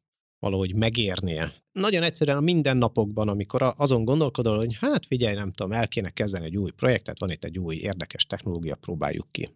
valahogy 0.46 0.76
megérnie. 0.76 1.54
Nagyon 1.72 2.04
egyszerűen 2.04 2.38
a 2.38 2.42
mindennapokban, 2.42 3.30
amikor 3.30 3.74
azon 3.78 4.04
gondolkodol, 4.04 4.58
hogy 4.58 4.78
hát 4.80 5.06
figyelj, 5.06 5.36
nem 5.36 5.52
tudom, 5.52 5.72
el 5.72 5.88
kéne 5.88 6.10
kezdeni 6.10 6.46
egy 6.46 6.58
új 6.58 6.72
projektet, 6.72 7.20
van 7.20 7.32
itt 7.32 7.44
egy 7.44 7.60
új 7.60 7.76
érdekes 7.76 8.26
technológia, 8.26 8.76
próbáljuk 8.76 9.28
ki. 9.32 9.50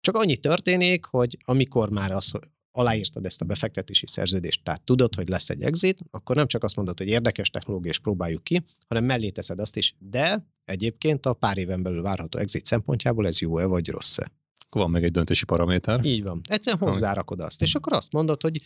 Csak 0.00 0.14
annyi 0.14 0.36
történik, 0.36 1.04
hogy 1.04 1.36
amikor 1.44 1.90
már 1.90 2.12
az, 2.12 2.32
aláírtad 2.70 3.24
ezt 3.24 3.40
a 3.40 3.44
befektetési 3.44 4.06
szerződést, 4.06 4.62
tehát 4.62 4.82
tudod, 4.82 5.14
hogy 5.14 5.28
lesz 5.28 5.50
egy 5.50 5.62
exit, 5.62 5.98
akkor 6.10 6.36
nem 6.36 6.46
csak 6.46 6.64
azt 6.64 6.76
mondod, 6.76 6.98
hogy 6.98 7.08
érdekes 7.08 7.50
technológia, 7.50 7.90
és 7.90 7.98
próbáljuk 7.98 8.44
ki, 8.44 8.64
hanem 8.88 9.04
mellé 9.04 9.30
teszed 9.30 9.58
azt 9.58 9.76
is, 9.76 9.94
de 9.98 10.46
egyébként 10.64 11.26
a 11.26 11.32
pár 11.32 11.58
éven 11.58 11.82
belül 11.82 12.02
várható 12.02 12.38
exit 12.38 12.66
szempontjából 12.66 13.26
ez 13.26 13.40
jó-e 13.40 13.64
vagy 13.64 13.88
rossz-e. 13.88 14.32
Akkor 14.66 14.80
van 14.82 14.90
még 14.90 15.02
egy 15.02 15.10
döntési 15.10 15.44
paraméter. 15.44 16.04
Így 16.04 16.22
van. 16.22 16.40
Egyszerűen 16.48 16.82
hozzárakod 16.82 17.40
azt, 17.40 17.62
és 17.62 17.74
akkor 17.74 17.92
azt 17.92 18.12
mondod, 18.12 18.42
hogy 18.42 18.60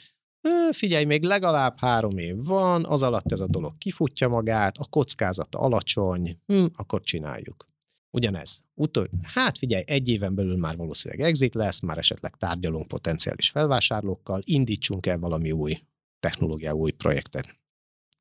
figyelj, 0.73 1.05
még 1.05 1.23
legalább 1.23 1.79
három 1.79 2.19
év 2.19 2.45
van, 2.45 2.85
az 2.85 3.03
alatt 3.03 3.33
ez 3.33 3.41
a 3.41 3.47
dolog 3.47 3.79
kifutja 3.79 4.29
magát, 4.29 4.79
a 4.79 4.87
kockázata 4.91 5.59
alacsony, 5.59 6.39
hm, 6.47 6.65
akkor 6.77 7.01
csináljuk. 7.01 7.69
Ugyanez. 8.11 8.63
Utol, 8.75 9.09
hát 9.23 9.59
figyelj, 9.59 9.83
egy 9.87 10.09
éven 10.09 10.35
belül 10.35 10.57
már 10.57 10.77
valószínűleg 10.77 11.27
exit 11.27 11.55
lesz, 11.55 11.81
már 11.81 11.99
esetleg 11.99 12.35
tárgyalunk 12.37 12.89
potenciális 12.89 13.51
felvásárlókkal, 13.51 14.41
indítsunk 14.45 15.07
el 15.07 15.19
valami 15.19 15.53
új 15.53 15.79
technológia, 16.21 16.73
új 16.73 16.91
projektet. 16.91 17.59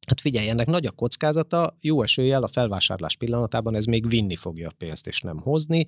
Hát 0.08 0.22
figyelj, 0.22 0.50
ennek 0.50 0.68
nagy 0.68 0.86
a 0.86 0.92
kockázata, 0.92 1.78
jó 1.82 2.02
esőjel 2.02 2.44
a 2.44 2.48
felvásárlás 2.48 3.16
pillanatában 3.16 3.76
ez 3.76 3.86
még 3.86 4.08
vinni 4.08 4.36
fogja 4.36 4.70
a 4.70 4.74
pénzt, 4.78 5.08
és 5.08 5.22
nem 5.22 5.38
hozni. 5.38 5.86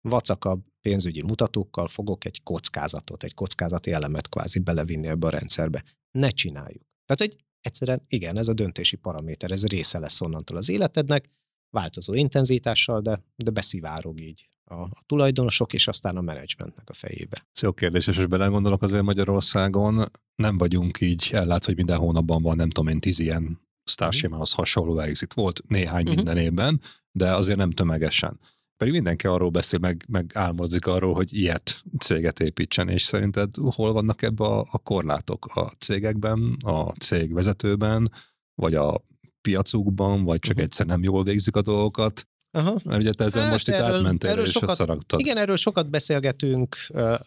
Vacakabb 0.00 0.64
pénzügyi 0.80 1.22
mutatókkal 1.22 1.88
fogok 1.88 2.24
egy 2.24 2.42
kockázatot, 2.42 3.22
egy 3.22 3.34
kockázati 3.34 3.92
elemet 3.92 4.28
kvázi 4.28 4.58
belevinni 4.58 5.06
ebbe 5.06 5.26
a 5.26 5.30
rendszerbe. 5.30 5.84
Ne 6.10 6.28
csináljuk. 6.28 6.82
Tehát, 7.06 7.32
hogy 7.32 7.44
egyszerűen 7.60 8.02
igen, 8.08 8.36
ez 8.36 8.48
a 8.48 8.54
döntési 8.54 8.96
paraméter, 8.96 9.50
ez 9.50 9.66
része 9.66 9.98
lesz 9.98 10.20
onnantól 10.20 10.56
az 10.56 10.68
életednek, 10.68 11.30
változó 11.70 12.14
intenzitással, 12.14 13.00
de, 13.00 13.22
de 13.36 13.50
beszivárog 13.50 14.20
így 14.20 14.48
a, 14.64 14.74
a 14.74 15.02
tulajdonosok 15.06 15.72
és 15.72 15.88
aztán 15.88 16.16
a 16.16 16.20
menedzsmentnek 16.20 16.90
a 16.90 16.92
fejébe. 16.92 17.46
Ez 17.52 17.62
jó 17.62 17.72
kérdés, 17.72 18.06
és 18.06 18.14
bele 18.14 18.26
belegondolok 18.26 18.82
azért 18.82 19.02
Magyarországon, 19.02 20.04
nem 20.34 20.58
vagyunk 20.58 21.00
így 21.00 21.28
ellát, 21.32 21.64
hogy 21.64 21.76
minden 21.76 21.98
hónapban 21.98 22.42
van, 22.42 22.56
nem 22.56 22.70
tudom 22.70 22.92
én, 22.92 23.00
tíz 23.00 23.18
ilyen 23.18 23.60
sztársémához 23.84 24.52
hasonló 24.52 24.98
exit. 24.98 25.34
Volt 25.34 25.62
néhány 25.68 26.02
uh-huh. 26.02 26.16
minden 26.16 26.36
évben, 26.36 26.80
de 27.12 27.34
azért 27.34 27.58
nem 27.58 27.70
tömegesen. 27.70 28.40
Pedig 28.80 28.94
mindenki 28.94 29.26
arról 29.26 29.50
beszél, 29.50 29.78
meg, 29.78 30.04
meg 30.08 30.30
álmozik 30.34 30.86
arról, 30.86 31.14
hogy 31.14 31.36
ilyet 31.36 31.82
céget 31.98 32.40
építsen, 32.40 32.88
és 32.88 33.02
szerinted 33.02 33.54
hol 33.74 33.92
vannak 33.92 34.22
ebbe 34.22 34.44
a, 34.44 34.66
a 34.70 34.78
korlátok? 34.78 35.46
A 35.54 35.60
cégekben, 35.78 36.56
a 36.64 36.80
cég 36.80 37.32
vezetőben, 37.32 38.12
vagy 38.54 38.74
a 38.74 39.04
piacukban, 39.40 40.24
vagy 40.24 40.38
csak 40.38 40.50
uh-huh. 40.50 40.64
egyszer 40.64 40.86
nem 40.86 41.02
jól 41.02 41.24
végzik 41.24 41.56
a 41.56 41.62
dolgokat. 41.62 42.26
Aha. 42.50 42.80
Mert 42.84 43.00
ugye 43.00 43.12
te 43.12 43.24
ezzel 43.24 43.42
hát 43.42 43.52
most 43.52 43.68
itt 43.68 43.74
erről, 43.74 43.96
átmentél 43.96 44.30
erről 44.30 44.44
és 44.44 44.50
sokat. 44.50 45.04
Igen, 45.16 45.36
erről 45.36 45.56
sokat 45.56 45.90
beszélgetünk 45.90 46.76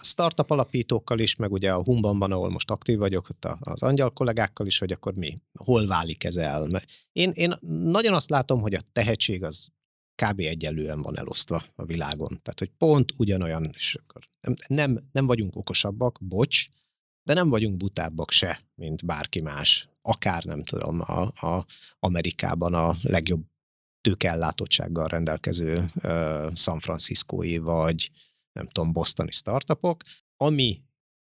startup 0.01 0.51
alapítókkal 0.51 1.19
is, 1.19 1.35
meg 1.35 1.51
ugye 1.51 1.73
a 1.73 1.83
Humbanban, 1.83 2.31
ahol 2.31 2.49
most 2.49 2.71
aktív 2.71 2.97
vagyok, 2.97 3.29
ott 3.29 3.47
az 3.59 3.83
angyal 3.83 4.09
kollégákkal 4.09 4.65
is, 4.65 4.79
hogy 4.79 4.91
akkor 4.91 5.13
mi, 5.13 5.39
hol 5.53 5.87
válik 5.87 6.23
ez 6.23 6.35
el. 6.35 6.67
Én, 7.11 7.31
én 7.33 7.53
nagyon 7.83 8.13
azt 8.13 8.29
látom, 8.29 8.61
hogy 8.61 8.73
a 8.73 8.81
tehetség 8.91 9.43
az 9.43 9.67
kb. 10.15 10.39
egyenlően 10.39 11.01
van 11.01 11.17
elosztva 11.17 11.63
a 11.75 11.85
világon. 11.85 12.27
Tehát, 12.27 12.59
hogy 12.59 12.71
pont 12.77 13.11
ugyanolyan, 13.17 13.69
és 13.73 13.95
akkor 13.95 14.29
nem, 14.41 14.55
nem, 14.67 15.09
nem 15.11 15.25
vagyunk 15.25 15.55
okosabbak, 15.55 16.19
bocs, 16.21 16.67
de 17.23 17.33
nem 17.33 17.49
vagyunk 17.49 17.77
butábbak 17.77 18.31
se, 18.31 18.61
mint 18.75 19.05
bárki 19.05 19.41
más. 19.41 19.89
Akár 20.01 20.43
nem 20.43 20.63
tudom, 20.63 21.01
a, 21.01 21.21
a 21.47 21.65
Amerikában 21.99 22.73
a 22.73 22.95
legjobb 23.01 23.43
tőkellátottsággal 24.01 25.07
rendelkező 25.07 25.85
uh, 25.95 26.53
San 26.55 26.79
Franciscói, 26.79 27.57
vagy 27.57 28.11
nem 28.51 28.67
tudom, 28.67 28.93
bostoni 28.93 29.31
startupok. 29.31 30.03
Ami 30.37 30.81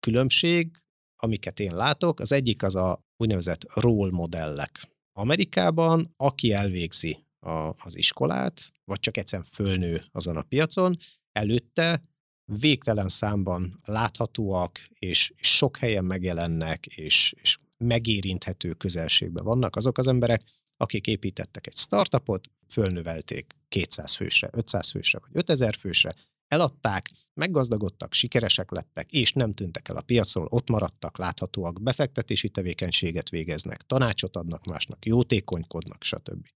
különbség, 0.00 0.82
amiket 1.16 1.60
én 1.60 1.74
látok, 1.74 2.20
az 2.20 2.32
egyik 2.32 2.62
az 2.62 2.76
a 2.76 3.00
úgynevezett 3.16 3.74
role 3.74 4.10
modellek. 4.10 4.88
Amerikában, 5.12 6.14
aki 6.16 6.52
elvégzi 6.52 7.24
a, 7.40 7.74
az 7.84 7.96
iskolát, 7.96 8.72
vagy 8.84 9.00
csak 9.00 9.16
egyszerűen 9.16 9.48
fölnő 9.48 10.02
azon 10.12 10.36
a 10.36 10.42
piacon, 10.42 10.96
előtte 11.32 12.00
végtelen 12.44 13.08
számban 13.08 13.80
láthatóak, 13.84 14.88
és, 14.98 15.32
sok 15.36 15.76
helyen 15.76 16.04
megjelennek, 16.04 16.86
és, 16.86 17.34
és 17.42 17.58
megérinthető 17.78 18.72
közelségben 18.72 19.44
vannak 19.44 19.76
azok 19.76 19.98
az 19.98 20.08
emberek, 20.08 20.42
akik 20.76 21.06
építettek 21.06 21.66
egy 21.66 21.76
startupot, 21.76 22.50
fölnövelték 22.68 23.56
200 23.68 24.14
fősre, 24.14 24.48
500 24.52 24.90
fősre, 24.90 25.18
vagy 25.18 25.30
5000 25.32 25.74
fősre, 25.74 26.14
eladták, 26.48 27.10
meggazdagodtak, 27.34 28.12
sikeresek 28.12 28.70
lettek, 28.70 29.12
és 29.12 29.32
nem 29.32 29.54
tűntek 29.54 29.88
el 29.88 29.96
a 29.96 30.00
piacról, 30.00 30.46
ott 30.50 30.70
maradtak, 30.70 31.18
láthatóak, 31.18 31.82
befektetési 31.82 32.48
tevékenységet 32.48 33.28
végeznek, 33.28 33.82
tanácsot 33.82 34.36
adnak 34.36 34.64
másnak, 34.64 35.06
jótékonykodnak, 35.06 36.02
stb. 36.02 36.48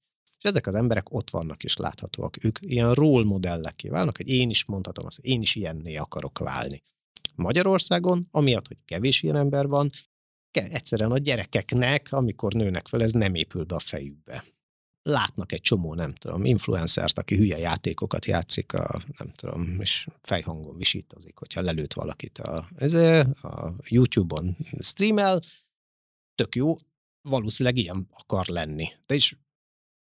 És 0.44 0.50
ezek 0.50 0.66
az 0.66 0.74
emberek 0.74 1.12
ott 1.12 1.30
vannak 1.30 1.64
és 1.64 1.76
láthatóak. 1.76 2.44
Ők 2.44 2.58
ilyen 2.60 2.92
role 2.92 3.24
modellekké 3.24 3.88
válnak, 3.88 4.16
hogy 4.16 4.28
én 4.28 4.50
is 4.50 4.64
mondhatom 4.64 5.06
azt, 5.06 5.18
én 5.18 5.40
is 5.40 5.54
ilyenné 5.54 5.96
akarok 5.96 6.38
válni. 6.38 6.82
Magyarországon, 7.34 8.28
amiatt, 8.30 8.68
hogy 8.68 8.84
kevés 8.84 9.22
ilyen 9.22 9.36
ember 9.36 9.68
van, 9.68 9.90
egyszerűen 10.50 11.12
a 11.12 11.18
gyerekeknek, 11.18 12.08
amikor 12.10 12.52
nőnek 12.52 12.88
fel, 12.88 13.02
ez 13.02 13.12
nem 13.12 13.34
épül 13.34 13.64
be 13.64 13.74
a 13.74 13.78
fejükbe. 13.78 14.44
Látnak 15.02 15.52
egy 15.52 15.60
csomó, 15.60 15.94
nem 15.94 16.12
tudom, 16.12 16.44
influencert, 16.44 17.18
aki 17.18 17.36
hülye 17.36 17.58
játékokat 17.58 18.24
játszik, 18.24 18.72
a, 18.72 19.00
nem 19.18 19.32
tudom, 19.32 19.80
és 19.80 20.06
fejhangon 20.22 20.76
visítozik, 20.76 21.38
hogyha 21.38 21.60
lelőtt 21.60 21.92
valakit 21.92 22.38
a, 22.38 22.68
ez, 22.76 22.94
a 23.42 23.72
YouTube-on 23.88 24.56
streamel, 24.80 25.40
tök 26.34 26.54
jó, 26.54 26.76
valószínűleg 27.22 27.78
ilyen 27.78 28.08
akar 28.12 28.46
lenni. 28.46 28.88
De 29.06 29.14
is 29.14 29.36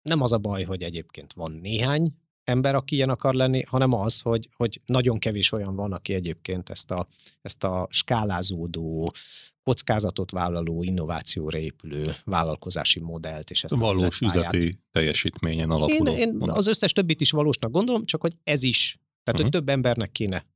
nem 0.02 0.22
az 0.22 0.32
a 0.32 0.38
baj, 0.38 0.64
hogy 0.64 0.82
egyébként 0.82 1.32
van 1.32 1.52
néhány 1.52 2.12
ember, 2.44 2.74
aki 2.74 2.94
ilyen 2.94 3.08
akar 3.08 3.34
lenni, 3.34 3.62
hanem 3.66 3.92
az, 3.92 4.20
hogy, 4.20 4.48
hogy 4.56 4.80
nagyon 4.86 5.18
kevés 5.18 5.52
olyan 5.52 5.74
van, 5.74 5.92
aki 5.92 6.14
egyébként 6.14 6.70
ezt 6.70 6.90
a, 6.90 7.06
ezt 7.42 7.64
a 7.64 7.86
skálázódó, 7.90 9.12
kockázatot 9.62 10.30
vállaló, 10.30 10.82
innovációra 10.82 11.58
épülő 11.58 12.14
vállalkozási 12.24 13.00
modellt, 13.00 13.50
és 13.50 13.64
ezt 13.64 13.78
Valós 13.78 14.20
üzleti 14.20 14.78
teljesítményen 14.90 15.70
alapuló. 15.70 16.12
Én, 16.12 16.18
én 16.18 16.50
az 16.50 16.66
összes 16.66 16.92
többit 16.92 17.20
is 17.20 17.30
valósnak 17.30 17.70
gondolom, 17.70 18.04
csak 18.04 18.20
hogy 18.20 18.32
ez 18.44 18.62
is. 18.62 18.98
Tehát, 19.24 19.40
uh-huh. 19.40 19.40
hogy 19.40 19.44
mhm. 19.44 19.58
több 19.58 19.68
embernek 19.68 20.12
kéne 20.12 20.46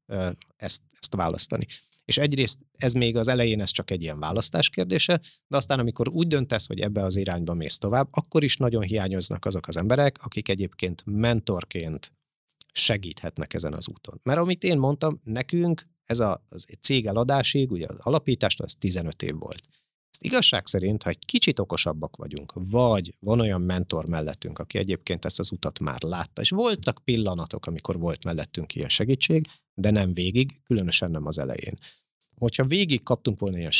ezt, 0.57 0.83
ezt 1.01 1.15
választani. 1.15 1.66
És 2.05 2.18
egyrészt 2.18 2.59
ez 2.72 2.93
még 2.93 3.16
az 3.16 3.28
elején 3.28 3.60
ez 3.60 3.70
csak 3.70 3.90
egy 3.90 4.02
ilyen 4.02 4.18
választás 4.18 4.70
kérdése, 4.70 5.20
de 5.47 5.56
aztán 5.56 5.78
amikor 5.78 6.09
úgy 6.09 6.26
döntesz, 6.26 6.66
hogy 6.66 6.81
ebbe 6.81 7.02
az 7.02 7.16
irányba 7.16 7.55
mész 7.55 7.78
tovább, 7.78 8.09
akkor 8.10 8.44
is 8.44 8.56
nagyon 8.56 8.82
hiányoznak 8.82 9.44
azok 9.44 9.68
az 9.68 9.76
emberek, 9.76 10.18
akik 10.22 10.48
egyébként 10.48 11.02
mentorként 11.06 12.10
segíthetnek 12.72 13.55
ezen 13.55 13.72
az 13.72 13.89
úton. 13.89 14.20
Mert 14.22 14.39
amit 14.39 14.64
én 14.64 14.78
mondtam, 14.78 15.20
nekünk 15.24 15.86
ez 16.05 16.20
a, 16.20 16.44
az 16.48 16.66
cég 16.81 17.06
eladásig, 17.06 17.70
ugye 17.70 17.86
az 17.89 17.98
alapítástól 17.98 18.66
ez 18.66 18.74
15 18.74 19.22
év 19.22 19.35
volt. 19.39 19.62
Ezt 20.10 20.24
igazság 20.24 20.66
szerint, 20.66 21.02
ha 21.02 21.10
egy 21.10 21.24
kicsit 21.24 21.59
okosabbak 21.59 22.16
vagyunk, 22.16 22.52
vagy 22.55 23.14
van 23.20 23.40
olyan 23.40 23.60
mentor 23.60 24.06
mellettünk, 24.06 24.59
aki 24.59 24.78
egyébként 24.78 25.24
ezt 25.24 25.39
az 25.39 25.52
utat 25.52 25.78
már 25.78 26.02
látta, 26.02 26.40
és 26.40 26.51
voltak 26.51 27.01
pillanatok, 27.05 27.66
amikor 27.66 27.98
volt 27.98 28.24
mellettünk 28.24 28.74
ilyen 28.74 28.89
segítség, 28.89 29.47
de 29.75 29.91
nem 29.91 30.13
végig, 30.13 30.63
különösen 30.63 31.11
nem 31.11 31.27
az 31.27 31.39
elején. 31.39 31.79
Hogyha 32.37 32.65
végig 32.65 33.03
kaptunk 33.03 33.41
volna 33.41 33.59
ilyen 33.59 33.73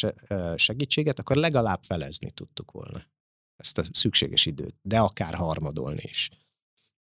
segítséget, 0.57 1.19
akkor 1.19 1.37
legalább 1.37 1.83
felezni 1.83 2.31
tudtuk 2.31 2.71
volna 2.71 3.07
ezt 3.57 3.79
a 3.79 3.83
szükséges 3.93 4.47
időt, 4.47 4.75
de 4.83 4.99
akár 4.99 5.35
harmadolni 5.35 6.03
is. 6.03 6.31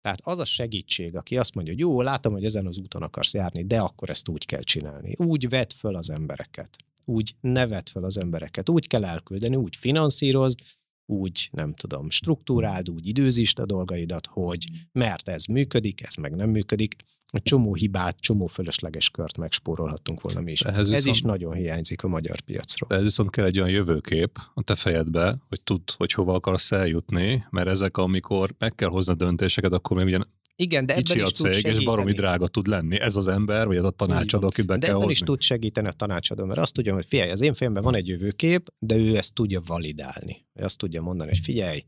Tehát 0.00 0.20
az 0.24 0.38
a 0.38 0.44
segítség, 0.44 1.16
aki 1.16 1.38
azt 1.38 1.54
mondja, 1.54 1.72
hogy 1.72 1.82
jó, 1.82 2.00
látom, 2.00 2.32
hogy 2.32 2.44
ezen 2.44 2.66
az 2.66 2.78
úton 2.78 3.02
akarsz 3.02 3.34
járni, 3.34 3.64
de 3.64 3.80
akkor 3.80 4.10
ezt 4.10 4.28
úgy 4.28 4.46
kell 4.46 4.62
csinálni. 4.62 5.14
Úgy 5.16 5.48
vedd 5.48 5.70
föl 5.76 5.96
az 5.96 6.10
embereket. 6.10 6.76
Úgy 7.04 7.34
nevet 7.40 7.90
föl 7.90 8.04
az 8.04 8.18
embereket. 8.18 8.68
Úgy 8.68 8.86
kell 8.86 9.04
elküldeni, 9.04 9.56
úgy 9.56 9.76
finanszírozd, 9.76 10.58
úgy, 11.06 11.48
nem 11.52 11.74
tudom, 11.74 12.10
struktúráld, 12.10 12.90
úgy 12.90 13.06
időzítsd 13.06 13.58
a 13.58 13.66
dolgaidat, 13.66 14.26
hogy 14.26 14.66
mert 14.92 15.28
ez 15.28 15.44
működik, 15.44 16.02
ez 16.02 16.14
meg 16.14 16.34
nem 16.34 16.50
működik 16.50 16.96
egy 17.32 17.42
csomó 17.42 17.74
hibát, 17.74 18.20
csomó 18.20 18.46
fölösleges 18.46 19.10
kört 19.10 19.38
megspórolhattunk 19.38 20.20
volna 20.20 20.40
mi 20.40 20.52
is. 20.52 20.60
Ehhez 20.60 20.78
Ez 20.78 20.88
viszont, 20.88 21.16
is 21.16 21.22
nagyon 21.22 21.54
hiányzik 21.54 22.02
a 22.02 22.08
magyar 22.08 22.40
piacról. 22.40 22.98
Ez 22.98 23.02
viszont 23.02 23.30
kell 23.30 23.44
egy 23.44 23.58
olyan 23.58 23.70
jövőkép 23.70 24.38
a 24.54 24.62
te 24.62 24.74
fejedbe, 24.74 25.36
hogy 25.48 25.60
tudd, 25.62 25.90
hogy 25.96 26.12
hova 26.12 26.34
akarsz 26.34 26.72
eljutni, 26.72 27.44
mert 27.50 27.68
ezek, 27.68 27.96
amikor 27.96 28.54
meg 28.58 28.74
kell 28.74 28.88
hozni 28.88 29.14
döntéseket, 29.14 29.72
akkor 29.72 29.96
még 29.96 30.06
ugye 30.06 30.18
Igen, 30.56 30.86
de 30.86 30.94
ebben 30.96 31.20
a 31.20 31.22
is 31.22 31.30
tud 31.32 31.44
cég, 31.46 31.52
segíteni. 31.52 31.78
és 31.78 31.84
baromi 31.84 32.12
drága 32.12 32.48
tud 32.48 32.66
lenni. 32.66 33.00
Ez 33.00 33.16
az 33.16 33.28
ember, 33.28 33.66
vagy 33.66 33.76
ez 33.76 33.84
a 33.84 33.90
tanácsadó, 33.90 34.46
akit 34.46 34.66
be 34.66 34.76
De 34.76 34.86
kell 34.86 34.96
ebben 34.96 35.10
is 35.10 35.18
hozni. 35.18 35.26
tud 35.26 35.40
segíteni 35.40 35.88
a 35.88 35.92
tanácsadó, 35.92 36.44
mert 36.44 36.58
azt 36.60 36.72
tudja, 36.72 36.94
hogy 36.94 37.06
figyelj, 37.08 37.30
az 37.30 37.40
én 37.40 37.54
fejemben 37.54 37.82
van 37.82 37.94
egy 37.94 38.08
jövőkép, 38.08 38.72
de 38.78 38.96
ő 38.96 39.16
ezt 39.16 39.34
tudja 39.34 39.60
validálni. 39.66 40.46
Ő 40.54 40.64
azt 40.64 40.78
tudja 40.78 41.02
mondani, 41.02 41.30
hogy 41.30 41.38
figyelj, 41.42 41.84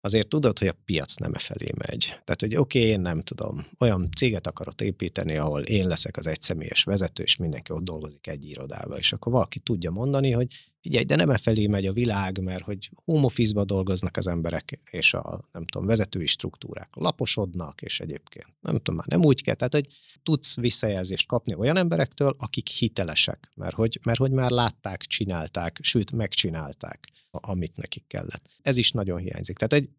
azért 0.00 0.28
tudod, 0.28 0.58
hogy 0.58 0.68
a 0.68 0.76
piac 0.84 1.14
nem 1.14 1.34
e 1.34 1.38
felé 1.38 1.68
megy. 1.76 2.04
Tehát, 2.06 2.40
hogy 2.40 2.56
oké, 2.56 2.78
okay, 2.78 2.90
én 2.90 3.00
nem 3.00 3.20
tudom, 3.20 3.66
olyan 3.78 4.08
céget 4.16 4.46
akarok 4.46 4.80
építeni, 4.80 5.36
ahol 5.36 5.62
én 5.62 5.86
leszek 5.86 6.16
az 6.16 6.26
egyszemélyes 6.26 6.84
vezető, 6.84 7.22
és 7.22 7.36
mindenki 7.36 7.72
ott 7.72 7.82
dolgozik 7.82 8.26
egy 8.26 8.48
irodába, 8.48 8.96
és 8.96 9.12
akkor 9.12 9.32
valaki 9.32 9.58
tudja 9.58 9.90
mondani, 9.90 10.30
hogy 10.30 10.46
figyelj, 10.80 11.04
de 11.04 11.16
nem 11.16 11.30
e 11.30 11.38
felé 11.38 11.66
megy 11.66 11.86
a 11.86 11.92
világ, 11.92 12.42
mert 12.42 12.62
hogy 12.62 12.90
home 13.04 13.24
office 13.24 13.64
dolgoznak 13.64 14.16
az 14.16 14.26
emberek, 14.26 14.80
és 14.90 15.14
a, 15.14 15.48
nem 15.52 15.64
tudom, 15.64 15.86
vezetői 15.86 16.26
struktúrák 16.26 16.88
laposodnak, 16.94 17.82
és 17.82 18.00
egyébként 18.00 18.46
nem 18.60 18.76
tudom, 18.76 18.94
már 18.94 19.06
nem 19.06 19.24
úgy 19.24 19.42
kell, 19.42 19.54
tehát, 19.54 19.74
hogy 19.74 19.86
tudsz 20.22 20.56
visszajelzést 20.56 21.28
kapni 21.28 21.54
olyan 21.54 21.76
emberektől, 21.76 22.34
akik 22.38 22.68
hitelesek, 22.68 23.50
mert 23.54 23.74
hogy, 23.74 23.98
mert 24.04 24.18
hogy 24.18 24.30
már 24.32 24.50
látták, 24.50 25.02
csinálták, 25.02 25.78
sőt, 25.82 26.12
megcsinálták, 26.12 27.08
amit 27.30 27.76
nekik 27.76 28.06
kellett. 28.06 28.48
Ez 28.62 28.76
is 28.76 28.90
nagyon 28.90 29.18
hiányzik. 29.18 29.56
Tehát 29.56 29.72
egy, 29.72 29.90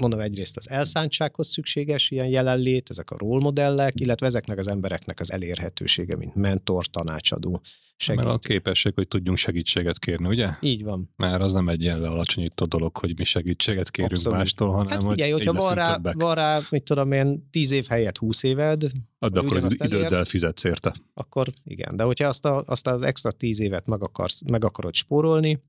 mondom 0.00 0.20
egyrészt 0.20 0.56
az 0.56 0.70
elszántsághoz 0.70 1.48
szükséges 1.48 2.10
ilyen 2.10 2.26
jelenlét, 2.26 2.90
ezek 2.90 3.10
a 3.10 3.18
rólmodellek, 3.18 4.00
illetve 4.00 4.26
ezeknek 4.26 4.58
az 4.58 4.68
embereknek 4.68 5.20
az 5.20 5.32
elérhetősége, 5.32 6.16
mint 6.16 6.34
mentor, 6.34 6.86
tanácsadó, 6.86 7.60
segítő. 7.96 8.24
Mert 8.26 8.36
a 8.36 8.38
képesség, 8.48 8.92
hogy 8.94 9.08
tudjunk 9.08 9.38
segítséget 9.38 9.98
kérni, 9.98 10.28
ugye? 10.28 10.48
Így 10.60 10.84
van. 10.84 11.10
Mert 11.16 11.42
az 11.42 11.52
nem 11.52 11.68
egy 11.68 11.82
ilyen 11.82 12.00
lealacsonyító 12.00 12.64
dolog, 12.64 12.96
hogy 12.96 13.18
mi 13.18 13.24
segítséget 13.24 13.90
kérünk 13.90 14.12
Abszolút. 14.12 14.38
mástól, 14.38 14.70
hanem 14.70 14.88
Hát 15.00 15.10
figyelj, 15.10 15.30
hogy 15.30 15.44
hogyha 15.44 15.60
van 15.62 15.74
rá, 15.74 15.94
többek. 15.94 16.14
van 16.14 16.34
rá, 16.34 16.60
mit 16.70 16.82
tudom 16.82 17.12
én, 17.12 17.48
tíz 17.50 17.70
év 17.70 17.86
helyett 17.88 18.18
húsz 18.18 18.42
éved, 18.42 18.82
Add 19.18 19.36
akkor 19.38 19.56
az 19.56 19.64
elér- 19.64 19.84
időddel 19.84 20.24
fizetsz 20.24 20.64
érte. 20.64 20.94
akkor 21.14 21.48
igen. 21.64 21.96
De 21.96 22.02
hogyha 22.02 22.28
azt, 22.28 22.44
a, 22.44 22.62
azt 22.66 22.86
az 22.86 23.02
extra 23.02 23.30
tíz 23.32 23.60
évet 23.60 23.86
meg, 23.86 24.02
akarsz, 24.02 24.42
meg 24.46 24.64
akarod 24.64 24.94
spórolni, 24.94 25.62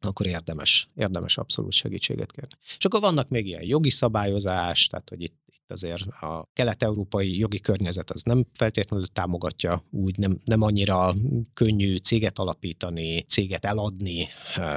akkor 0.00 0.26
érdemes, 0.26 0.88
érdemes 0.94 1.38
abszolút 1.38 1.72
segítséget 1.72 2.32
kérni. 2.32 2.54
És 2.78 2.84
akkor 2.84 3.00
vannak 3.00 3.28
még 3.28 3.46
ilyen 3.46 3.64
jogi 3.64 3.90
szabályozás, 3.90 4.86
tehát 4.86 5.08
hogy 5.08 5.22
itt, 5.22 5.36
itt 5.46 5.72
azért 5.72 6.02
a 6.02 6.48
kelet-európai 6.52 7.38
jogi 7.38 7.60
környezet 7.60 8.10
az 8.10 8.22
nem 8.22 8.44
feltétlenül 8.52 9.06
támogatja, 9.06 9.84
úgy 9.90 10.18
nem, 10.18 10.38
nem 10.44 10.62
annyira 10.62 11.14
könnyű 11.54 11.96
céget 11.96 12.38
alapítani, 12.38 13.22
céget 13.22 13.64
eladni, 13.64 14.26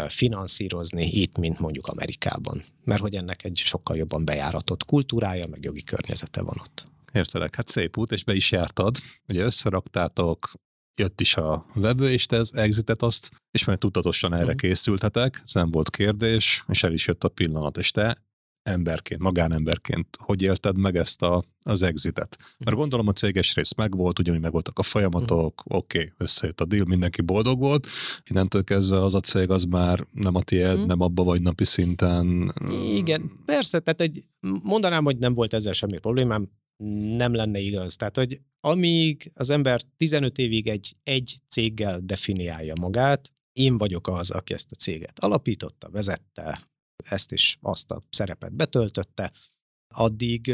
finanszírozni 0.07 1.05
itt, 1.05 1.37
mint 1.37 1.59
mondjuk 1.59 1.87
Amerikában. 1.87 2.63
Mert 2.83 3.01
hogy 3.01 3.15
ennek 3.15 3.43
egy 3.43 3.57
sokkal 3.57 3.97
jobban 3.97 4.25
bejáratott 4.25 4.85
kultúrája, 4.85 5.47
meg 5.47 5.63
jogi 5.63 5.83
környezete 5.83 6.41
van 6.41 6.55
ott. 6.59 6.89
Értelek, 7.13 7.55
hát 7.55 7.67
szép 7.67 7.97
út, 7.97 8.11
és 8.11 8.23
be 8.23 8.33
is 8.33 8.51
jártad. 8.51 8.97
Ugye 9.27 9.43
összeraktátok, 9.43 10.51
jött 10.95 11.21
is 11.21 11.35
a 11.35 11.65
vevő, 11.73 12.11
és 12.11 12.25
te 12.25 12.37
az 12.37 12.55
exitet 12.55 13.01
azt, 13.01 13.31
és 13.51 13.65
majd 13.65 13.79
tudatosan 13.79 14.33
erre 14.33 14.43
Mhm. 14.45 14.55
készültetek, 14.55 15.41
ez 15.43 15.53
nem 15.53 15.71
volt 15.71 15.89
kérdés, 15.89 16.63
és 16.67 16.83
el 16.83 16.93
is 16.93 17.07
jött 17.07 17.23
a 17.23 17.29
pillanat, 17.29 17.77
és 17.77 17.91
te 17.91 18.17
emberként, 18.63 19.21
magánemberként, 19.21 20.07
hogy 20.19 20.41
élted 20.41 20.77
meg 20.77 20.95
ezt 20.95 21.21
a, 21.21 21.43
az 21.63 21.81
exitet? 21.81 22.37
Mert 22.57 22.75
gondolom 22.77 23.07
a 23.07 23.11
céges 23.13 23.55
rész 23.55 23.73
megvolt, 23.73 24.19
ugyanúgy 24.19 24.41
megvoltak 24.41 24.79
a 24.79 24.83
folyamatok, 24.83 25.61
oké, 25.65 25.97
okay, 25.97 26.11
összejött 26.17 26.61
a 26.61 26.65
deal, 26.65 26.85
mindenki 26.85 27.21
boldog 27.21 27.59
volt, 27.59 27.87
innentől 28.29 28.63
kezdve 28.63 29.03
az 29.03 29.13
a 29.15 29.19
cég 29.19 29.49
az 29.49 29.63
már 29.63 30.05
nem 30.11 30.35
a 30.35 30.41
tiéd, 30.41 30.77
Mhm. 30.77 30.85
nem 30.85 31.01
abba 31.01 31.23
vagy 31.23 31.41
napi 31.41 31.65
szinten. 31.65 32.53
Igen, 32.93 33.31
persze, 33.45 33.79
tehát 33.79 34.01
egy, 34.01 34.23
mondanám, 34.63 35.03
hogy 35.03 35.17
nem 35.17 35.33
volt 35.33 35.53
ezzel 35.53 35.73
semmi 35.73 35.97
problémám, 35.99 36.49
nem 37.15 37.33
lenne 37.33 37.59
igaz. 37.59 37.95
Tehát, 37.95 38.15
hogy 38.17 38.41
amíg 38.59 39.31
az 39.33 39.49
ember 39.49 39.81
15 39.97 40.37
évig 40.37 40.67
egy, 40.67 40.95
egy 41.03 41.35
céggel 41.47 41.99
definiálja 42.03 42.73
magát, 42.79 43.31
én 43.53 43.77
vagyok 43.77 44.07
az, 44.07 44.31
aki 44.31 44.53
ezt 44.53 44.71
a 44.71 44.75
céget 44.75 45.19
alapította, 45.19 45.89
vezette, 45.89 46.69
ezt 47.03 47.31
is 47.31 47.57
azt 47.61 47.91
a 47.91 48.01
szerepet 48.09 48.53
betöltötte, 48.53 49.31
addig 49.95 50.49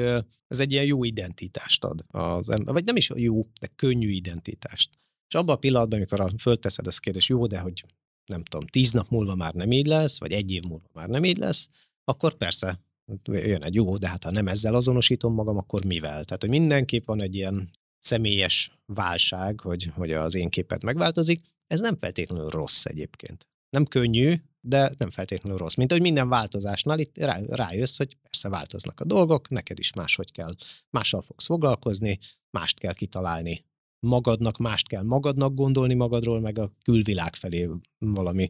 ez 0.48 0.60
egy 0.60 0.72
ilyen 0.72 0.86
jó 0.86 1.04
identitást 1.04 1.84
ad 1.84 2.04
az 2.08 2.50
ember, 2.50 2.74
vagy 2.74 2.86
nem 2.86 2.96
is 2.96 3.12
jó, 3.16 3.48
de 3.60 3.68
könnyű 3.76 4.10
identitást. 4.10 4.90
És 5.28 5.36
abban 5.36 5.56
a 5.56 5.60
pillanatban, 5.60 5.98
amikor 5.98 6.34
fölteszed 6.40 6.88
ezt 6.88 6.98
a 6.98 7.02
kérdést, 7.02 7.28
jó, 7.28 7.48
de 7.48 7.60
hogy 7.60 7.84
nem 8.26 8.44
tudom, 8.44 8.68
tíz 8.68 8.92
nap 8.92 9.10
múlva 9.10 9.36
már 9.36 9.54
nem 9.54 9.72
így 9.72 9.86
lesz, 9.86 10.20
vagy 10.20 10.32
egy 10.32 10.52
év 10.52 10.64
múlva 10.64 10.88
már 10.94 11.08
nem 11.08 11.24
így 11.24 11.38
lesz, 11.38 11.70
akkor 12.04 12.34
persze 12.34 12.82
jön 13.24 13.64
egy 13.64 13.76
jó, 13.76 13.98
de 13.98 14.08
hát 14.08 14.24
ha 14.24 14.32
nem 14.32 14.48
ezzel 14.48 14.76
azonosítom 14.76 15.34
magam, 15.34 15.58
akkor 15.58 15.86
mivel? 15.86 16.24
Tehát, 16.24 16.42
hogy 16.42 16.50
mindenképp 16.50 17.06
van 17.06 17.22
egy 17.22 17.36
ilyen 17.36 17.70
személyes 18.00 18.80
válság, 18.86 19.60
hogy, 19.60 19.92
hogy 19.96 20.12
az 20.12 20.36
én 20.36 20.50
képet 20.50 20.84
megváltozik. 20.84 21.46
Ez 21.68 21.80
nem 21.80 21.98
feltétlenül 21.98 22.50
rossz 22.50 22.86
egyébként. 22.86 23.48
Nem 23.70 23.86
könnyű, 23.86 24.36
de 24.62 24.92
nem 24.98 25.10
feltétlenül 25.10 25.58
rossz. 25.58 25.76
Mint 25.76 25.92
hogy 25.92 26.02
minden 26.02 26.30
változásnál 26.30 27.00
itt 27.00 27.18
rá, 27.18 27.40
rájössz, 27.48 27.98
hogy 27.98 28.18
persze 28.22 28.50
változnak 28.50 29.00
a 29.00 29.06
dolgok, 29.06 29.50
neked 29.50 29.80
is 29.80 29.94
máshogy 29.94 30.32
kell, 30.32 30.54
mással 30.90 31.22
fogsz 31.22 31.46
foglalkozni, 31.46 32.20
mást 32.50 32.80
kell 32.80 32.94
kitalálni 32.94 33.66
magadnak, 34.00 34.58
mást 34.58 34.88
kell 34.88 35.04
magadnak 35.04 35.54
gondolni 35.54 35.94
magadról, 35.94 36.40
meg 36.40 36.60
a 36.60 36.72
külvilág 36.84 37.36
felé 37.36 37.70
valami 37.98 38.48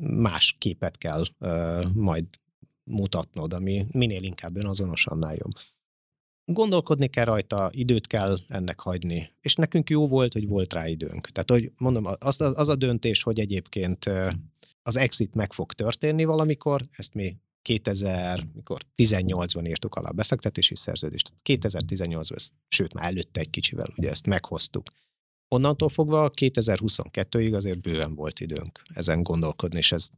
más 0.00 0.56
képet 0.58 0.96
kell 0.96 1.24
uh, 1.38 1.84
majd 1.94 2.24
mutatnod, 2.88 3.52
ami 3.52 3.86
minél 3.92 4.22
inkább 4.22 4.56
önazonos, 4.56 5.06
annál 5.06 5.34
jobb. 5.34 5.52
Gondolkodni 6.44 7.08
kell 7.08 7.24
rajta, 7.24 7.70
időt 7.72 8.06
kell 8.06 8.38
ennek 8.48 8.80
hagyni. 8.80 9.30
És 9.40 9.54
nekünk 9.54 9.90
jó 9.90 10.08
volt, 10.08 10.32
hogy 10.32 10.48
volt 10.48 10.72
rá 10.72 10.88
időnk. 10.88 11.28
Tehát, 11.28 11.50
hogy 11.50 11.72
mondom, 11.78 12.06
az, 12.18 12.40
az 12.40 12.68
a 12.68 12.74
döntés, 12.74 13.22
hogy 13.22 13.40
egyébként 13.40 14.10
az 14.82 14.96
exit 14.96 15.34
meg 15.34 15.52
fog 15.52 15.72
történni 15.72 16.24
valamikor, 16.24 16.88
ezt 16.90 17.14
mi 17.14 17.36
2018-ban 17.68 19.68
írtuk 19.68 19.94
alá 19.94 20.08
a 20.08 20.12
befektetési 20.12 20.76
szerződést. 20.76 21.32
Tehát 21.42 21.64
2018-ban, 21.64 22.34
ezt- 22.34 22.54
sőt 22.68 22.94
már 22.94 23.04
előtte 23.04 23.40
egy 23.40 23.50
kicsivel, 23.50 23.92
ugye 23.96 24.10
ezt 24.10 24.26
meghoztuk. 24.26 24.90
Onnantól 25.48 25.88
fogva 25.88 26.30
2022-ig 26.34 27.54
azért 27.54 27.80
bőven 27.80 28.14
volt 28.14 28.40
időnk 28.40 28.82
ezen 28.86 29.22
gondolkodni, 29.22 29.78
és 29.78 29.92
ez, 29.92 30.08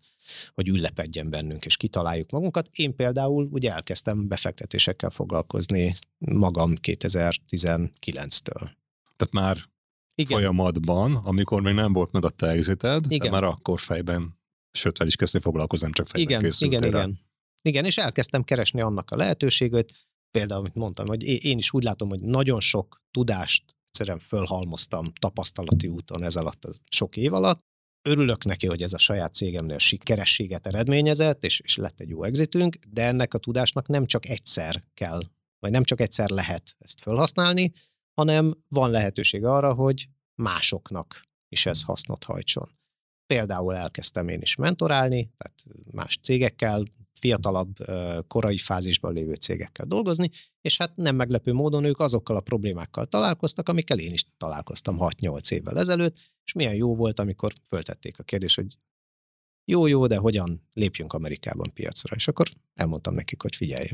hogy 0.54 0.68
üllepedjen 0.68 1.30
bennünk, 1.30 1.64
és 1.64 1.76
kitaláljuk 1.76 2.30
magunkat. 2.30 2.68
Én 2.72 2.94
például 2.94 3.48
ugye 3.50 3.72
elkezdtem 3.72 4.28
befektetésekkel 4.28 5.10
foglalkozni 5.10 5.94
magam 6.18 6.74
2019-től. 6.82 8.70
Tehát 9.16 9.32
már 9.32 9.56
Igen, 10.14 10.38
folyamatban, 10.38 11.14
amikor 11.14 11.62
még 11.62 11.74
nem 11.74 11.92
volt 11.92 12.12
meg 12.12 12.24
a 12.24 12.30
te 12.30 12.46
exited, 12.46 13.06
de 13.06 13.14
Igen. 13.14 13.30
már 13.30 13.44
akkor 13.44 13.80
fejben, 13.80 14.38
sőt, 14.72 14.96
fel 14.96 15.06
is 15.06 15.16
kezdtél 15.16 15.40
foglalkozni, 15.40 15.84
nem 15.84 15.94
csak 15.94 16.06
fejben 16.06 16.40
igen, 16.40 16.52
igen, 16.58 16.84
igen. 16.84 17.20
Igen, 17.62 17.84
és 17.84 17.98
elkezdtem 17.98 18.42
keresni 18.42 18.80
annak 18.80 19.10
a 19.10 19.16
lehetőségét, 19.16 19.92
például, 20.30 20.60
amit 20.60 20.74
mondtam, 20.74 21.06
hogy 21.06 21.22
én 21.44 21.58
is 21.58 21.72
úgy 21.72 21.82
látom, 21.82 22.08
hogy 22.08 22.20
nagyon 22.20 22.60
sok 22.60 23.02
tudást 23.10 23.64
egyszerűen 24.00 24.26
fölhalmoztam 24.26 25.12
tapasztalati 25.12 25.88
úton 25.88 26.22
ez 26.22 26.36
alatt, 26.36 26.64
a 26.64 26.72
sok 26.88 27.16
év 27.16 27.32
alatt. 27.32 27.60
Örülök 28.02 28.44
neki, 28.44 28.66
hogy 28.66 28.82
ez 28.82 28.92
a 28.92 28.98
saját 28.98 29.34
cégemnél 29.34 29.78
sikerességet 29.78 30.66
eredményezett, 30.66 31.44
és, 31.44 31.60
és 31.60 31.76
lett 31.76 32.00
egy 32.00 32.08
jó 32.08 32.24
exitünk, 32.24 32.76
de 32.88 33.04
ennek 33.04 33.34
a 33.34 33.38
tudásnak 33.38 33.88
nem 33.88 34.06
csak 34.06 34.28
egyszer 34.28 34.84
kell, 34.94 35.20
vagy 35.58 35.70
nem 35.70 35.82
csak 35.82 36.00
egyszer 36.00 36.30
lehet 36.30 36.76
ezt 36.78 37.00
felhasználni, 37.00 37.72
hanem 38.14 38.54
van 38.68 38.90
lehetőség 38.90 39.44
arra, 39.44 39.74
hogy 39.74 40.06
másoknak 40.34 41.22
is 41.48 41.66
ez 41.66 41.82
hasznot 41.82 42.24
hajtson. 42.24 42.68
Például 43.30 43.76
elkezdtem 43.76 44.28
én 44.28 44.40
is 44.40 44.54
mentorálni, 44.54 45.30
tehát 45.36 45.64
más 45.92 46.18
cégekkel, 46.22 46.84
fiatalabb, 47.12 47.76
korai 48.26 48.58
fázisban 48.58 49.12
lévő 49.12 49.34
cégekkel 49.34 49.86
dolgozni, 49.86 50.30
és 50.60 50.76
hát 50.76 50.96
nem 50.96 51.16
meglepő 51.16 51.52
módon 51.52 51.84
ők 51.84 51.98
azokkal 51.98 52.36
a 52.36 52.40
problémákkal 52.40 53.06
találkoztak, 53.06 53.68
amikkel 53.68 53.98
én 53.98 54.12
is 54.12 54.24
találkoztam 54.36 54.96
6-8 54.98 55.50
évvel 55.50 55.78
ezelőtt, 55.78 56.16
és 56.44 56.52
milyen 56.52 56.74
jó 56.74 56.94
volt, 56.94 57.18
amikor 57.18 57.52
föltették 57.68 58.18
a 58.18 58.22
kérdést, 58.22 58.56
hogy 58.56 58.78
jó, 59.64 59.86
jó, 59.86 60.06
de 60.06 60.16
hogyan 60.16 60.68
lépjünk 60.72 61.12
Amerikában 61.12 61.72
piacra. 61.74 62.16
És 62.16 62.28
akkor 62.28 62.48
elmondtam 62.74 63.14
nekik, 63.14 63.42
hogy 63.42 63.56
figyelj, 63.56 63.88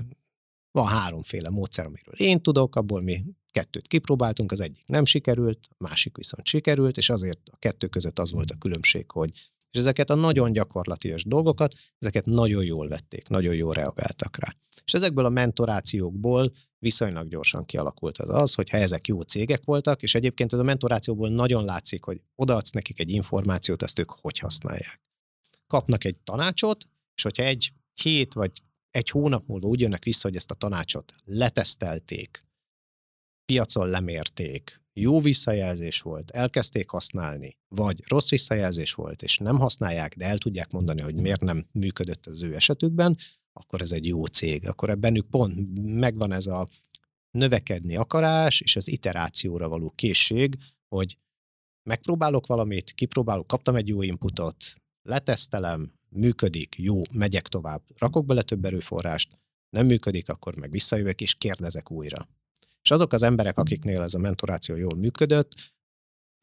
van 0.70 0.86
háromféle 0.86 1.48
módszer, 1.48 1.84
amiről 1.84 2.14
én 2.16 2.42
tudok, 2.42 2.76
abból 2.76 3.00
mi 3.00 3.24
kettőt 3.56 3.86
kipróbáltunk, 3.86 4.52
az 4.52 4.60
egyik 4.60 4.86
nem 4.86 5.04
sikerült, 5.04 5.58
a 5.68 5.74
másik 5.78 6.16
viszont 6.16 6.46
sikerült, 6.46 6.96
és 6.96 7.10
azért 7.10 7.40
a 7.50 7.56
kettő 7.56 7.86
között 7.86 8.18
az 8.18 8.30
volt 8.30 8.50
a 8.50 8.58
különbség, 8.58 9.10
hogy 9.10 9.30
és 9.70 9.78
ezeket 9.78 10.10
a 10.10 10.14
nagyon 10.14 10.52
gyakorlatias 10.52 11.24
dolgokat, 11.24 11.74
ezeket 11.98 12.24
nagyon 12.24 12.64
jól 12.64 12.88
vették, 12.88 13.28
nagyon 13.28 13.54
jól 13.54 13.74
reagáltak 13.74 14.36
rá. 14.38 14.56
És 14.84 14.94
ezekből 14.94 15.24
a 15.24 15.28
mentorációkból 15.28 16.52
viszonylag 16.78 17.28
gyorsan 17.28 17.64
kialakult 17.64 18.18
az 18.18 18.28
az, 18.28 18.54
hogy 18.54 18.70
ha 18.70 18.76
ezek 18.76 19.06
jó 19.06 19.20
cégek 19.20 19.64
voltak, 19.64 20.02
és 20.02 20.14
egyébként 20.14 20.52
ez 20.52 20.58
a 20.58 20.62
mentorációból 20.62 21.28
nagyon 21.28 21.64
látszik, 21.64 22.04
hogy 22.04 22.20
odaadsz 22.34 22.70
nekik 22.70 23.00
egy 23.00 23.10
információt, 23.10 23.82
ezt 23.82 23.98
ők 23.98 24.10
hogy 24.10 24.38
használják. 24.38 25.00
Kapnak 25.66 26.04
egy 26.04 26.16
tanácsot, 26.16 26.84
és 27.14 27.22
hogyha 27.22 27.42
egy 27.42 27.72
hét 28.02 28.32
vagy 28.32 28.52
egy 28.90 29.08
hónap 29.10 29.46
múlva 29.46 29.68
úgy 29.68 29.80
jönnek 29.80 30.04
vissza, 30.04 30.28
hogy 30.28 30.36
ezt 30.36 30.50
a 30.50 30.54
tanácsot 30.54 31.14
letesztelték, 31.24 32.45
piacon 33.46 33.88
lemérték, 33.88 34.80
jó 34.92 35.20
visszajelzés 35.20 36.00
volt, 36.00 36.30
elkezdték 36.30 36.88
használni, 36.88 37.56
vagy 37.68 38.00
rossz 38.08 38.28
visszajelzés 38.28 38.94
volt, 38.94 39.22
és 39.22 39.38
nem 39.38 39.58
használják, 39.58 40.16
de 40.16 40.24
el 40.24 40.38
tudják 40.38 40.72
mondani, 40.72 41.00
hogy 41.00 41.14
miért 41.14 41.40
nem 41.40 41.66
működött 41.72 42.26
az 42.26 42.42
ő 42.42 42.54
esetükben, 42.54 43.16
akkor 43.52 43.80
ez 43.80 43.92
egy 43.92 44.06
jó 44.06 44.24
cég. 44.24 44.68
Akkor 44.68 44.90
ebbenük 44.90 45.26
pont 45.30 45.78
megvan 45.82 46.32
ez 46.32 46.46
a 46.46 46.66
növekedni 47.30 47.96
akarás 47.96 48.60
és 48.60 48.76
az 48.76 48.88
iterációra 48.88 49.68
való 49.68 49.92
készség, 49.94 50.56
hogy 50.88 51.16
megpróbálok 51.82 52.46
valamit, 52.46 52.92
kipróbálok, 52.92 53.46
kaptam 53.46 53.76
egy 53.76 53.88
jó 53.88 54.02
inputot, 54.02 54.56
letesztelem, 55.02 55.92
működik, 56.08 56.74
jó, 56.78 57.00
megyek 57.12 57.48
tovább, 57.48 57.82
rakok 57.98 58.26
bele 58.26 58.42
több 58.42 58.64
erőforrást, 58.64 59.38
nem 59.68 59.86
működik, 59.86 60.28
akkor 60.28 60.56
meg 60.56 60.70
visszajövök 60.70 61.20
és 61.20 61.34
kérdezek 61.34 61.90
újra. 61.90 62.28
És 62.86 62.92
azok 62.92 63.12
az 63.12 63.22
emberek, 63.22 63.58
akiknél 63.58 64.02
ez 64.02 64.14
a 64.14 64.18
mentoráció 64.18 64.76
jól 64.76 64.96
működött, 64.96 65.52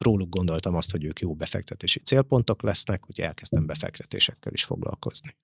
róluk 0.04 0.28
gondoltam 0.28 0.74
azt, 0.74 0.90
hogy 0.90 1.04
ők 1.04 1.20
jó 1.20 1.34
befektetési 1.34 1.98
célpontok 1.98 2.62
lesznek, 2.62 3.00
úgyhogy 3.08 3.24
elkezdtem 3.24 3.66
befektetésekkel 3.66 4.52
is 4.52 4.64
foglalkozni. 4.64 5.36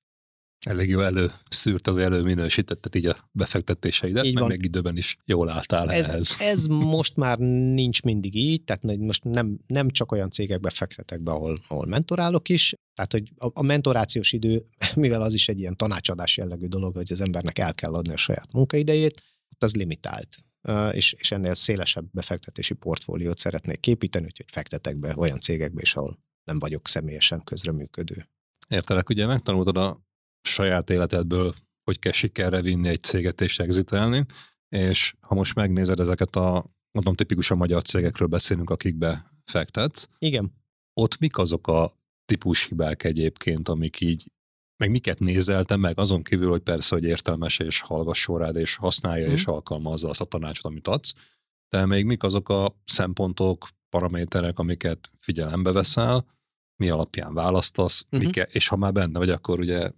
Elég 0.67 0.89
jó 0.89 1.01
előszűrted, 1.01 1.95
vagy 1.95 2.03
előminősítetted 2.03 2.95
így 2.95 3.07
a 3.07 3.29
befektetéseidet, 3.33 4.25
így 4.25 4.35
meg 4.35 4.47
még 4.47 4.65
időben 4.65 4.97
is 4.97 5.17
jól 5.25 5.49
álltál 5.49 5.91
ez, 5.91 6.09
ehhez. 6.09 6.37
Ez 6.39 6.67
most 6.67 7.17
már 7.17 7.39
nincs 7.39 8.03
mindig 8.03 8.35
így, 8.35 8.65
tehát 8.65 8.97
most 8.97 9.25
nem, 9.25 9.59
nem 9.67 9.91
csak 9.91 10.13
olyan 10.13 10.31
cégekbe 10.31 10.71
fektetek 10.71 11.21
be, 11.21 11.31
ahol, 11.31 11.59
ahol 11.69 11.87
mentorálok 11.87 12.49
is, 12.49 12.75
tehát 12.95 13.13
hogy 13.13 13.31
a, 13.37 13.61
a 13.61 13.63
mentorációs 13.63 14.33
idő, 14.33 14.63
mivel 14.95 15.23
az 15.23 15.35
is 15.35 15.49
egy 15.49 15.59
ilyen 15.59 15.77
tanácsadás 15.77 16.37
jellegű 16.37 16.67
dolog, 16.67 16.95
hogy 16.95 17.13
az 17.13 17.21
embernek 17.21 17.59
el 17.59 17.75
kell 17.75 17.95
adni 17.95 18.13
a 18.13 18.17
saját 18.17 18.53
munkaidejét, 18.53 19.23
ott 19.53 19.63
az 19.63 19.75
limitált 19.75 20.29
és, 20.93 21.13
és 21.13 21.33
ennél 21.33 21.55
szélesebb 21.55 22.07
befektetési 22.11 22.75
portfóliót 22.75 23.39
szeretnék 23.39 23.81
képíteni, 23.81 24.25
úgyhogy 24.25 24.51
fektetek 24.51 24.97
be 24.97 25.15
olyan 25.17 25.41
cégekbe 25.41 25.81
is, 25.81 25.97
ahol 25.97 26.19
nem 26.45 26.59
vagyok 26.59 26.89
személyesen 26.89 27.43
közreműködő. 27.43 28.29
Értelek, 28.69 29.09
ugye 29.09 29.27
megtanultad 29.27 29.77
a 29.77 30.01
saját 30.43 30.91
életedből, 30.91 31.55
hogy 31.85 31.99
kell 31.99 32.13
sikerre 32.13 32.63
vinni 32.63 32.89
egy 32.89 33.03
céget 33.03 33.41
és 33.41 33.59
exitelni, 33.59 34.25
és 34.69 35.15
ha 35.21 35.35
most 35.35 35.55
megnézed 35.55 36.01
ezeket 36.01 36.37
a, 36.37 36.65
mondom, 36.93 37.15
tipikusan 37.15 37.57
magyar 37.57 37.83
cégekről 37.83 38.29
beszélünk, 38.29 38.71
akikbe 38.71 39.33
fektetsz. 39.45 40.09
Igen. 40.19 40.53
Ott 41.01 41.19
mik 41.19 41.39
azok 41.39 41.67
a 41.67 41.99
típus 42.25 42.65
hibák 42.65 43.05
egyébként, 43.05 43.69
amik 43.69 44.01
így 44.01 44.31
meg 44.81 44.91
miket 44.91 45.19
nézelte 45.19 45.77
meg, 45.77 45.99
azon 45.99 46.23
kívül, 46.23 46.51
hogy 46.51 46.61
persze, 46.61 46.95
hogy 46.95 47.05
értelmes 47.05 47.59
és 47.59 47.81
hallgasson 47.81 48.39
rád, 48.39 48.57
és 48.57 48.75
használja 48.75 49.29
mm. 49.29 49.33
és 49.33 49.45
alkalmazza 49.45 50.09
azt 50.09 50.21
a 50.21 50.25
tanácsot, 50.25 50.65
amit 50.65 50.89
adsz, 50.89 51.15
de 51.69 51.87
még 51.87 52.05
mik 52.05 52.23
azok 52.23 52.49
a 52.49 52.77
szempontok, 52.85 53.69
paraméterek, 53.89 54.59
amiket 54.59 55.11
figyelembe 55.19 55.73
veszel, 55.73 56.27
mi 56.77 56.89
alapján 56.89 57.35
választasz, 57.35 58.07
mm-hmm. 58.17 58.25
mike, 58.25 58.43
és 58.43 58.69
ha 58.69 58.77
már 58.77 58.93
benne 58.93 59.19
vagy, 59.19 59.31
akkor 59.31 59.59
ugye 59.59 59.91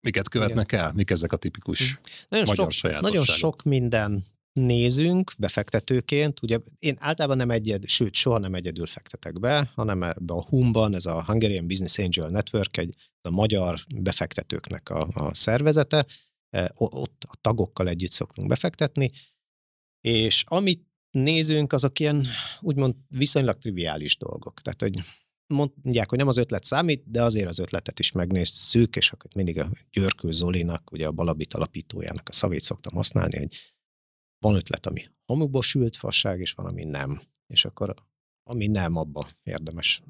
miket 0.00 0.28
követnek 0.28 0.72
Igen. 0.72 0.84
el, 0.84 0.92
mik 0.94 1.10
ezek 1.10 1.32
a 1.32 1.36
tipikus 1.36 1.92
mm. 1.92 1.96
nagyon 2.28 2.46
magyar 2.46 2.72
sok, 2.72 3.00
Nagyon 3.00 3.24
sok 3.24 3.62
minden 3.62 4.24
nézünk 4.52 5.32
befektetőként, 5.38 6.42
ugye 6.42 6.58
én 6.78 6.96
általában 6.98 7.36
nem 7.36 7.50
egyed, 7.50 7.88
sőt, 7.88 8.14
soha 8.14 8.38
nem 8.38 8.54
egyedül 8.54 8.86
fektetek 8.86 9.40
be, 9.40 9.72
hanem 9.74 10.02
ebbe 10.02 10.34
a 10.34 10.42
HUM-ban, 10.42 10.94
ez 10.94 11.06
a 11.06 11.24
Hungarian 11.24 11.66
Business 11.66 11.98
Angel 11.98 12.28
Network, 12.28 12.76
egy 12.76 12.94
a 13.26 13.30
magyar 13.30 13.80
befektetőknek 13.96 14.90
a, 14.90 15.08
a 15.14 15.34
szervezete, 15.34 16.06
e, 16.50 16.72
ott 16.76 17.24
a 17.28 17.36
tagokkal 17.40 17.88
együtt 17.88 18.10
szoktunk 18.10 18.48
befektetni, 18.48 19.10
és 20.00 20.44
amit 20.46 20.86
nézünk, 21.10 21.72
azok 21.72 21.98
ilyen 21.98 22.26
úgymond 22.60 22.94
viszonylag 23.08 23.58
triviális 23.58 24.16
dolgok. 24.16 24.60
Tehát, 24.60 24.80
hogy 24.80 25.04
mondják, 25.46 26.08
hogy 26.08 26.18
nem 26.18 26.28
az 26.28 26.36
ötlet 26.36 26.64
számít, 26.64 27.10
de 27.10 27.22
azért 27.22 27.48
az 27.48 27.58
ötletet 27.58 27.98
is 27.98 28.12
megnézzük, 28.12 28.96
és 28.96 29.12
akkor 29.12 29.30
mindig 29.34 29.58
a 29.58 29.70
Györkő 29.90 30.30
Zolinak, 30.30 30.92
ugye 30.92 31.06
a 31.06 31.12
Balabit 31.12 31.54
alapítójának 31.54 32.28
a 32.28 32.32
szavét 32.32 32.60
szoktam 32.60 32.94
használni, 32.94 33.38
hogy 33.38 33.56
van 34.38 34.54
ötlet, 34.54 34.86
ami 34.86 35.04
hamukból 35.26 35.62
sült 35.62 35.96
fasság, 35.96 36.40
és 36.40 36.52
van, 36.52 36.66
ami 36.66 36.84
nem. 36.84 37.20
És 37.46 37.64
akkor 37.64 37.94
ami 38.48 38.66
nem, 38.66 38.96
abba 38.96 39.28
érdemes 39.42 40.02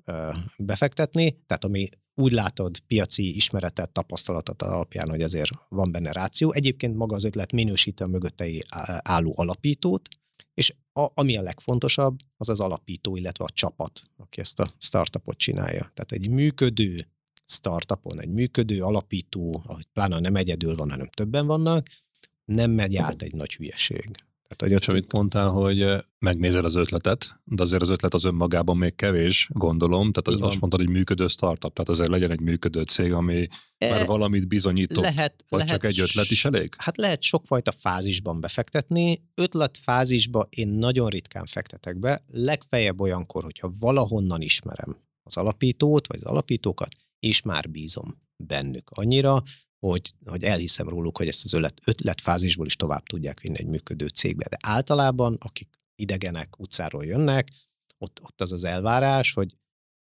befektetni. 0.58 1.42
Tehát 1.46 1.64
ami 1.64 1.88
úgy 2.18 2.32
látod 2.32 2.78
piaci 2.78 3.34
ismeretet, 3.34 3.92
tapasztalatot 3.92 4.62
alapján, 4.62 5.08
hogy 5.08 5.22
azért 5.22 5.50
van 5.68 5.92
benne 5.92 6.12
ráció. 6.12 6.52
Egyébként 6.52 6.96
maga 6.96 7.14
az 7.14 7.24
ötlet 7.24 7.52
minősíti 7.52 8.02
a 8.02 8.06
mögöttei 8.06 8.64
álló 9.02 9.32
alapítót, 9.36 10.08
és 10.54 10.74
a, 10.92 11.08
ami 11.14 11.36
a 11.36 11.42
legfontosabb, 11.42 12.18
az 12.36 12.48
az 12.48 12.60
alapító, 12.60 13.16
illetve 13.16 13.44
a 13.44 13.50
csapat, 13.54 14.02
aki 14.16 14.40
ezt 14.40 14.60
a 14.60 14.70
startupot 14.78 15.36
csinálja. 15.36 15.90
Tehát 15.94 16.12
egy 16.12 16.28
működő 16.28 17.08
startupon, 17.46 18.20
egy 18.20 18.28
működő 18.28 18.82
alapító, 18.82 19.62
ahogy 19.66 19.86
pláne 19.92 20.20
nem 20.20 20.36
egyedül 20.36 20.74
van, 20.74 20.90
hanem 20.90 21.08
többen 21.08 21.46
vannak, 21.46 21.88
nem 22.44 22.70
megy 22.70 22.96
át 22.96 23.22
egy 23.22 23.34
nagy 23.34 23.54
hülyeség. 23.54 24.25
Tehát, 24.48 24.74
hogy 24.74 24.80
és 24.82 24.88
amit 24.88 25.12
mondtál, 25.12 25.48
hogy 25.48 25.82
eh, 25.82 26.00
megnézel 26.18 26.64
az 26.64 26.74
ötletet, 26.74 27.40
de 27.44 27.62
azért 27.62 27.82
az 27.82 27.88
ötlet 27.88 28.14
az 28.14 28.24
önmagában 28.24 28.76
még 28.76 28.94
kevés, 28.94 29.48
gondolom. 29.52 30.12
Tehát 30.12 30.42
azt 30.42 30.60
mondtad, 30.60 30.80
hogy 30.80 30.88
működő 30.88 31.28
startup, 31.28 31.72
tehát 31.72 31.88
azért 31.88 32.10
legyen 32.10 32.30
egy 32.30 32.40
működő 32.40 32.82
cég, 32.82 33.12
ami 33.12 33.46
e, 33.78 33.88
már 33.90 34.06
valamit 34.06 34.48
bizonyított, 34.48 35.04
lehet, 35.04 35.44
vagy 35.48 35.60
lehet, 35.60 35.74
csak 35.74 35.84
egy 35.84 36.00
ötlet 36.00 36.30
is 36.30 36.44
elég? 36.44 36.74
Hát 36.78 36.96
lehet 36.96 37.22
sokfajta 37.22 37.72
fázisban 37.72 38.40
befektetni. 38.40 39.22
Ötletfázisba 39.34 40.46
én 40.50 40.68
nagyon 40.68 41.08
ritkán 41.08 41.46
fektetek 41.46 41.98
be, 41.98 42.24
legfeljebb 42.32 43.00
olyankor, 43.00 43.42
hogyha 43.42 43.72
valahonnan 43.78 44.40
ismerem 44.40 44.96
az 45.22 45.36
alapítót, 45.36 46.06
vagy 46.06 46.18
az 46.22 46.30
alapítókat, 46.30 46.88
és 47.18 47.42
már 47.42 47.70
bízom 47.70 48.22
bennük 48.36 48.90
annyira, 48.90 49.42
hogy, 49.78 50.12
hogy 50.24 50.44
elhiszem 50.44 50.88
róluk, 50.88 51.16
hogy 51.16 51.28
ezt 51.28 51.44
az 51.44 51.52
ötlet, 51.52 51.80
ötletfázisból 51.84 52.66
is 52.66 52.76
tovább 52.76 53.06
tudják 53.06 53.40
vinni 53.40 53.58
egy 53.58 53.66
működő 53.66 54.06
cégbe. 54.06 54.48
De 54.48 54.56
általában, 54.60 55.36
akik 55.40 55.68
idegenek, 55.94 56.58
utcáról 56.58 57.04
jönnek, 57.04 57.50
ott, 57.98 58.20
ott 58.22 58.40
az 58.40 58.52
az 58.52 58.64
elvárás, 58.64 59.32
hogy 59.32 59.56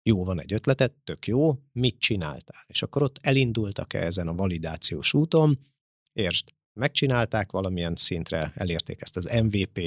jó, 0.03 0.23
van 0.23 0.41
egy 0.41 0.53
ötletet, 0.53 0.93
tök 1.03 1.27
jó, 1.27 1.59
mit 1.71 1.99
csináltál? 1.99 2.63
És 2.67 2.81
akkor 2.81 3.03
ott 3.03 3.19
elindultak-e 3.21 3.99
ezen 3.99 4.27
a 4.27 4.33
validációs 4.33 5.13
úton, 5.13 5.59
értsd, 6.13 6.53
megcsinálták 6.73 7.51
valamilyen 7.51 7.95
szintre, 7.95 8.51
elérték 8.55 9.01
ezt 9.01 9.17
az 9.17 9.29
MVP 9.43 9.81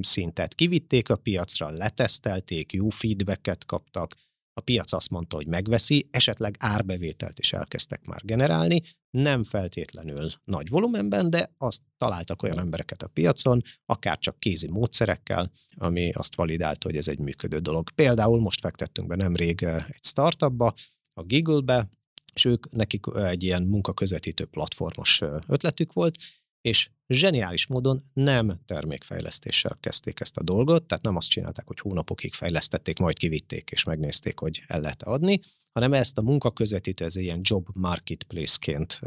szintet, 0.00 0.54
kivitték 0.54 1.08
a 1.08 1.16
piacra, 1.16 1.70
letesztelték, 1.70 2.72
jó 2.72 2.88
feedbacket 2.88 3.64
kaptak, 3.64 4.14
a 4.52 4.60
piac 4.60 4.92
azt 4.92 5.10
mondta, 5.10 5.36
hogy 5.36 5.46
megveszi, 5.46 6.08
esetleg 6.10 6.56
árbevételt 6.58 7.38
is 7.38 7.52
elkezdtek 7.52 8.06
már 8.06 8.24
generálni, 8.24 8.82
nem 9.10 9.44
feltétlenül 9.44 10.30
nagy 10.44 10.68
volumenben, 10.68 11.30
de 11.30 11.54
azt 11.58 11.82
találtak 11.98 12.42
olyan 12.42 12.58
embereket 12.58 13.02
a 13.02 13.08
piacon, 13.08 13.62
akár 13.86 14.18
csak 14.18 14.40
kézi 14.40 14.68
módszerekkel, 14.68 15.50
ami 15.76 16.10
azt 16.12 16.36
validálta, 16.36 16.88
hogy 16.88 16.96
ez 16.96 17.08
egy 17.08 17.18
működő 17.18 17.58
dolog. 17.58 17.90
Például 17.90 18.40
most 18.40 18.60
fektettünk 18.60 19.08
be 19.08 19.16
nemrég 19.16 19.62
egy 19.62 20.04
startupba, 20.04 20.74
a 21.12 21.22
Giggle-be, 21.22 21.90
és 22.32 22.44
ők, 22.44 22.72
nekik 22.72 23.04
egy 23.14 23.42
ilyen 23.42 23.62
munkaközvetítő 23.62 24.44
platformos 24.44 25.20
ötletük 25.46 25.92
volt, 25.92 26.16
és 26.60 26.90
zseniális 27.06 27.66
módon 27.66 28.10
nem 28.12 28.60
termékfejlesztéssel 28.66 29.76
kezdték 29.80 30.20
ezt 30.20 30.36
a 30.36 30.42
dolgot, 30.42 30.84
tehát 30.84 31.04
nem 31.04 31.16
azt 31.16 31.28
csinálták, 31.28 31.66
hogy 31.66 31.78
hónapokig 31.80 32.34
fejlesztették, 32.34 32.98
majd 32.98 33.16
kivitték 33.16 33.70
és 33.70 33.84
megnézték, 33.84 34.38
hogy 34.38 34.62
el 34.66 34.80
lehet 34.80 35.02
adni, 35.02 35.40
hanem 35.78 35.92
ezt 35.92 36.18
a 36.18 36.22
munkaközvetítő, 36.22 37.04
ez 37.04 37.16
ilyen 37.16 37.40
job 37.42 37.68
marketplace-ként 37.72 39.00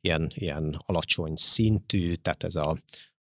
ilyen, 0.00 0.32
ilyen 0.34 0.82
alacsony 0.86 1.32
szintű, 1.36 2.14
tehát 2.14 2.44
ez 2.44 2.56
a 2.56 2.76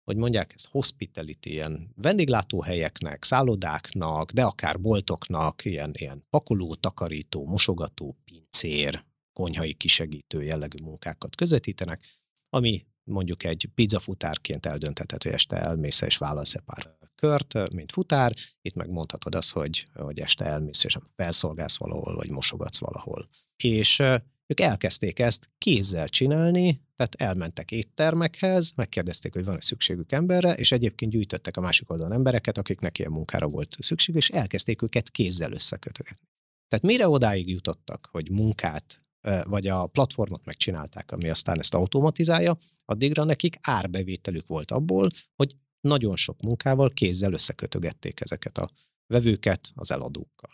hogy 0.04 0.16
mondják, 0.16 0.52
ez 0.54 0.64
hospitality, 0.64 1.46
ilyen 1.46 1.92
vendéglátóhelyeknek, 1.96 3.24
szállodáknak, 3.24 4.30
de 4.30 4.42
akár 4.42 4.80
boltoknak, 4.80 5.64
ilyen, 5.64 5.90
ilyen 5.92 6.24
pakoló, 6.30 6.74
takarító, 6.74 7.46
mosogató, 7.46 8.16
pincér, 8.24 9.04
konyhai 9.32 9.72
kisegítő 9.72 10.42
jellegű 10.42 10.82
munkákat 10.82 11.36
közvetítenek, 11.36 12.04
ami 12.48 12.84
mondjuk 13.04 13.44
egy 13.44 13.68
pizzafutárként 13.74 14.66
eldöntheted, 14.66 15.22
hogy 15.22 15.32
este 15.32 15.56
elmész 15.56 16.00
és 16.00 16.16
válasz 16.16 16.54
pár 16.64 16.96
kört, 17.14 17.72
mint 17.72 17.92
futár, 17.92 18.34
itt 18.62 18.74
meg 18.74 18.88
azt, 19.22 19.50
hogy, 19.50 19.86
hogy 19.94 20.20
este 20.20 20.44
elmész 20.44 20.84
és 20.84 20.96
felszolgálsz 21.16 21.76
valahol, 21.76 22.14
vagy 22.14 22.30
mosogatsz 22.30 22.78
valahol. 22.78 23.28
És 23.56 23.98
ők 24.46 24.60
elkezdték 24.60 25.18
ezt 25.18 25.50
kézzel 25.58 26.08
csinálni, 26.08 26.80
tehát 26.96 27.14
elmentek 27.14 27.70
éttermekhez, 27.70 28.72
megkérdezték, 28.76 29.32
hogy 29.34 29.44
van-e 29.44 29.60
szükségük 29.60 30.12
emberre, 30.12 30.54
és 30.54 30.72
egyébként 30.72 31.12
gyűjtöttek 31.12 31.56
a 31.56 31.60
másik 31.60 31.90
oldalon 31.90 32.12
embereket, 32.12 32.58
akiknek 32.58 32.98
ilyen 32.98 33.10
munkára 33.10 33.48
volt 33.48 33.76
szükség, 33.78 34.14
és 34.14 34.30
elkezdték 34.30 34.82
őket 34.82 35.10
kézzel 35.10 35.52
összekötögetni. 35.52 36.28
Tehát 36.68 36.86
mire 36.86 37.08
odáig 37.08 37.48
jutottak, 37.48 38.08
hogy 38.10 38.30
munkát 38.30 39.02
vagy 39.44 39.66
a 39.66 39.86
platformot 39.86 40.44
megcsinálták, 40.44 41.12
ami 41.12 41.28
aztán 41.28 41.58
ezt 41.58 41.74
automatizálja, 41.74 42.58
addigra 42.93 43.24
nekik 43.24 43.59
árbevételük 43.60 44.47
volt 44.47 44.70
abból, 44.70 45.10
hogy 45.36 45.56
nagyon 45.81 46.16
sok 46.16 46.43
munkával 46.43 46.90
kézzel 46.90 47.32
összekötögették 47.32 48.20
ezeket 48.20 48.59
a 48.59 48.70
vevőket 49.06 49.73
az 49.74 49.90
eladókkal. 49.90 50.51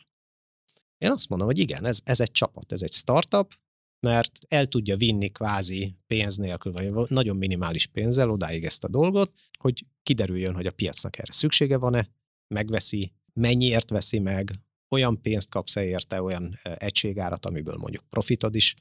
Én 0.98 1.10
azt 1.10 1.28
mondom, 1.28 1.48
hogy 1.48 1.58
igen, 1.58 1.84
ez, 1.84 2.00
ez 2.04 2.20
egy 2.20 2.30
csapat, 2.30 2.72
ez 2.72 2.82
egy 2.82 2.92
startup, 2.92 3.54
mert 4.00 4.38
el 4.48 4.66
tudja 4.66 4.96
vinni 4.96 5.28
kvázi 5.28 5.96
pénz 6.06 6.36
nélkül, 6.36 6.72
vagy 6.72 7.10
nagyon 7.10 7.36
minimális 7.36 7.86
pénzzel 7.86 8.30
odáig 8.30 8.64
ezt 8.64 8.84
a 8.84 8.88
dolgot, 8.88 9.32
hogy 9.58 9.86
kiderüljön, 10.02 10.54
hogy 10.54 10.66
a 10.66 10.72
piacnak 10.72 11.18
erre 11.18 11.32
szüksége 11.32 11.76
van-e, 11.76 12.08
megveszi, 12.54 13.12
mennyiért 13.32 13.90
veszi 13.90 14.18
meg, 14.18 14.60
olyan 14.88 15.22
pénzt 15.22 15.50
kapsz-e 15.50 15.84
érte, 15.84 16.22
olyan 16.22 16.58
egységárat, 16.62 17.46
amiből 17.46 17.76
mondjuk 17.76 18.04
profitod 18.08 18.54
is 18.54 18.74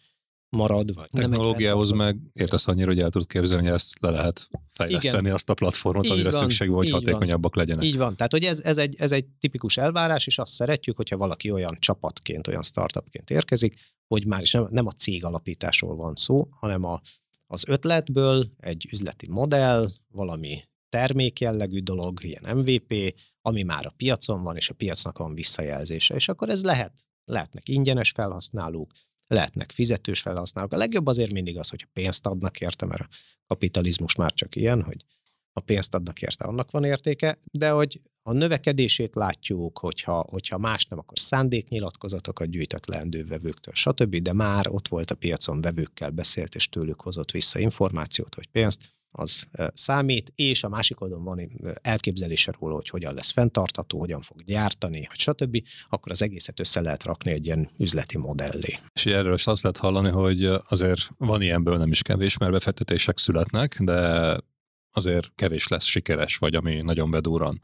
marad. 0.49 0.93
Vagy 0.93 1.09
Technológiához 1.11 1.91
meg 1.91 2.17
értesz 2.33 2.67
annyira, 2.67 2.87
hogy 2.87 2.99
el 2.99 3.09
tudod 3.09 3.27
képzelni, 3.27 3.65
hogy 3.65 3.73
ezt 3.73 3.93
le 3.99 4.09
lehet 4.09 4.47
fejleszteni 4.73 5.17
Igen. 5.17 5.33
azt 5.33 5.49
a 5.49 5.53
platformot, 5.53 6.05
így 6.05 6.11
amire 6.11 6.31
van, 6.31 6.41
szükség 6.41 6.67
van, 6.67 6.77
hogy 6.77 6.89
hatékonyabbak 6.89 7.55
van. 7.55 7.65
legyenek. 7.65 7.85
Így 7.85 7.97
van. 7.97 8.15
Tehát, 8.15 8.31
hogy 8.31 8.43
ez, 8.43 8.61
ez, 8.63 8.77
egy, 8.77 8.95
ez 8.97 9.11
egy 9.11 9.25
tipikus 9.39 9.77
elvárás, 9.77 10.27
és 10.27 10.37
azt 10.37 10.53
szeretjük, 10.53 10.95
hogyha 10.95 11.17
valaki 11.17 11.51
olyan 11.51 11.77
csapatként, 11.79 12.47
olyan 12.47 12.63
startupként 12.63 13.29
érkezik, 13.29 13.79
hogy 14.07 14.25
már 14.25 14.41
is 14.41 14.51
nem, 14.51 14.67
nem 14.69 14.85
a 14.85 14.91
cég 14.91 15.23
alapításról 15.23 15.95
van 15.95 16.15
szó, 16.15 16.47
hanem 16.51 16.83
a, 16.83 17.01
az 17.47 17.63
ötletből 17.67 18.49
egy 18.57 18.87
üzleti 18.91 19.27
modell, 19.29 19.89
valami 20.07 20.61
termék 20.89 21.39
jellegű 21.39 21.79
dolog, 21.79 22.23
ilyen 22.23 22.57
MVP, 22.57 23.15
ami 23.41 23.63
már 23.63 23.85
a 23.85 23.93
piacon 23.97 24.43
van, 24.43 24.55
és 24.55 24.69
a 24.69 24.73
piacnak 24.73 25.17
van 25.17 25.33
visszajelzése. 25.33 26.15
És 26.15 26.29
akkor 26.29 26.49
ez 26.49 26.63
lehet, 26.63 26.93
lehetnek 27.25 27.69
ingyenes 27.69 28.11
felhasználók, 28.11 28.91
lehetnek 29.27 29.71
fizetős 29.71 30.21
felhasználók. 30.21 30.73
A 30.73 30.77
legjobb 30.77 31.07
azért 31.07 31.31
mindig 31.31 31.57
az, 31.57 31.69
hogy 31.69 31.87
pénzt 31.93 32.25
adnak 32.25 32.61
érte, 32.61 32.85
mert 32.85 33.01
a 33.01 33.07
kapitalizmus 33.47 34.15
már 34.15 34.33
csak 34.33 34.55
ilyen, 34.55 34.83
hogy 34.83 35.05
a 35.53 35.59
pénzt 35.59 35.93
adnak 35.93 36.21
érte, 36.21 36.45
annak 36.45 36.71
van 36.71 36.83
értéke, 36.83 37.37
de 37.51 37.69
hogy 37.69 37.99
a 38.21 38.31
növekedését 38.31 39.15
látjuk, 39.15 39.79
hogyha, 39.79 40.25
hogyha 40.29 40.57
más 40.57 40.85
nem, 40.85 40.99
akkor 40.99 41.19
szándéknyilatkozatokat 41.19 42.49
gyűjtött 42.49 42.85
leendő 42.85 43.25
vevőktől, 43.25 43.73
stb., 43.73 44.15
de 44.15 44.33
már 44.33 44.67
ott 44.69 44.87
volt 44.87 45.11
a 45.11 45.15
piacon 45.15 45.61
vevőkkel 45.61 46.09
beszélt, 46.09 46.55
és 46.55 46.69
tőlük 46.69 47.01
hozott 47.01 47.31
vissza 47.31 47.59
információt 47.59 48.35
vagy 48.35 48.47
pénzt, 48.47 48.96
az 49.11 49.47
számít, 49.73 50.31
és 50.35 50.63
a 50.63 50.69
másik 50.69 51.01
oldalon 51.01 51.23
van 51.23 51.49
elképzelése 51.81 52.53
róla, 52.59 52.75
hogy 52.75 52.89
hogyan 52.89 53.13
lesz 53.13 53.31
fenntartható, 53.31 53.99
hogyan 53.99 54.21
fog 54.21 54.43
gyártani, 54.43 55.05
vagy 55.07 55.19
stb., 55.19 55.57
akkor 55.89 56.11
az 56.11 56.21
egészet 56.21 56.59
össze 56.59 56.81
lehet 56.81 57.03
rakni 57.03 57.31
egy 57.31 57.45
ilyen 57.45 57.69
üzleti 57.77 58.17
modellé. 58.17 58.77
És 58.93 59.05
erről 59.05 59.33
is 59.33 59.47
azt 59.47 59.63
lehet 59.63 59.77
hallani, 59.77 60.09
hogy 60.09 60.45
azért 60.67 61.09
van 61.17 61.41
ilyenből 61.41 61.77
nem 61.77 61.91
is 61.91 62.01
kevés, 62.01 62.37
mert 62.37 62.51
befektetések 62.51 63.17
születnek, 63.17 63.81
de 63.81 64.39
azért 64.91 65.31
kevés 65.35 65.67
lesz 65.67 65.85
sikeres, 65.85 66.37
vagy 66.37 66.55
ami 66.55 66.81
nagyon 66.81 67.11
bedúran. 67.11 67.61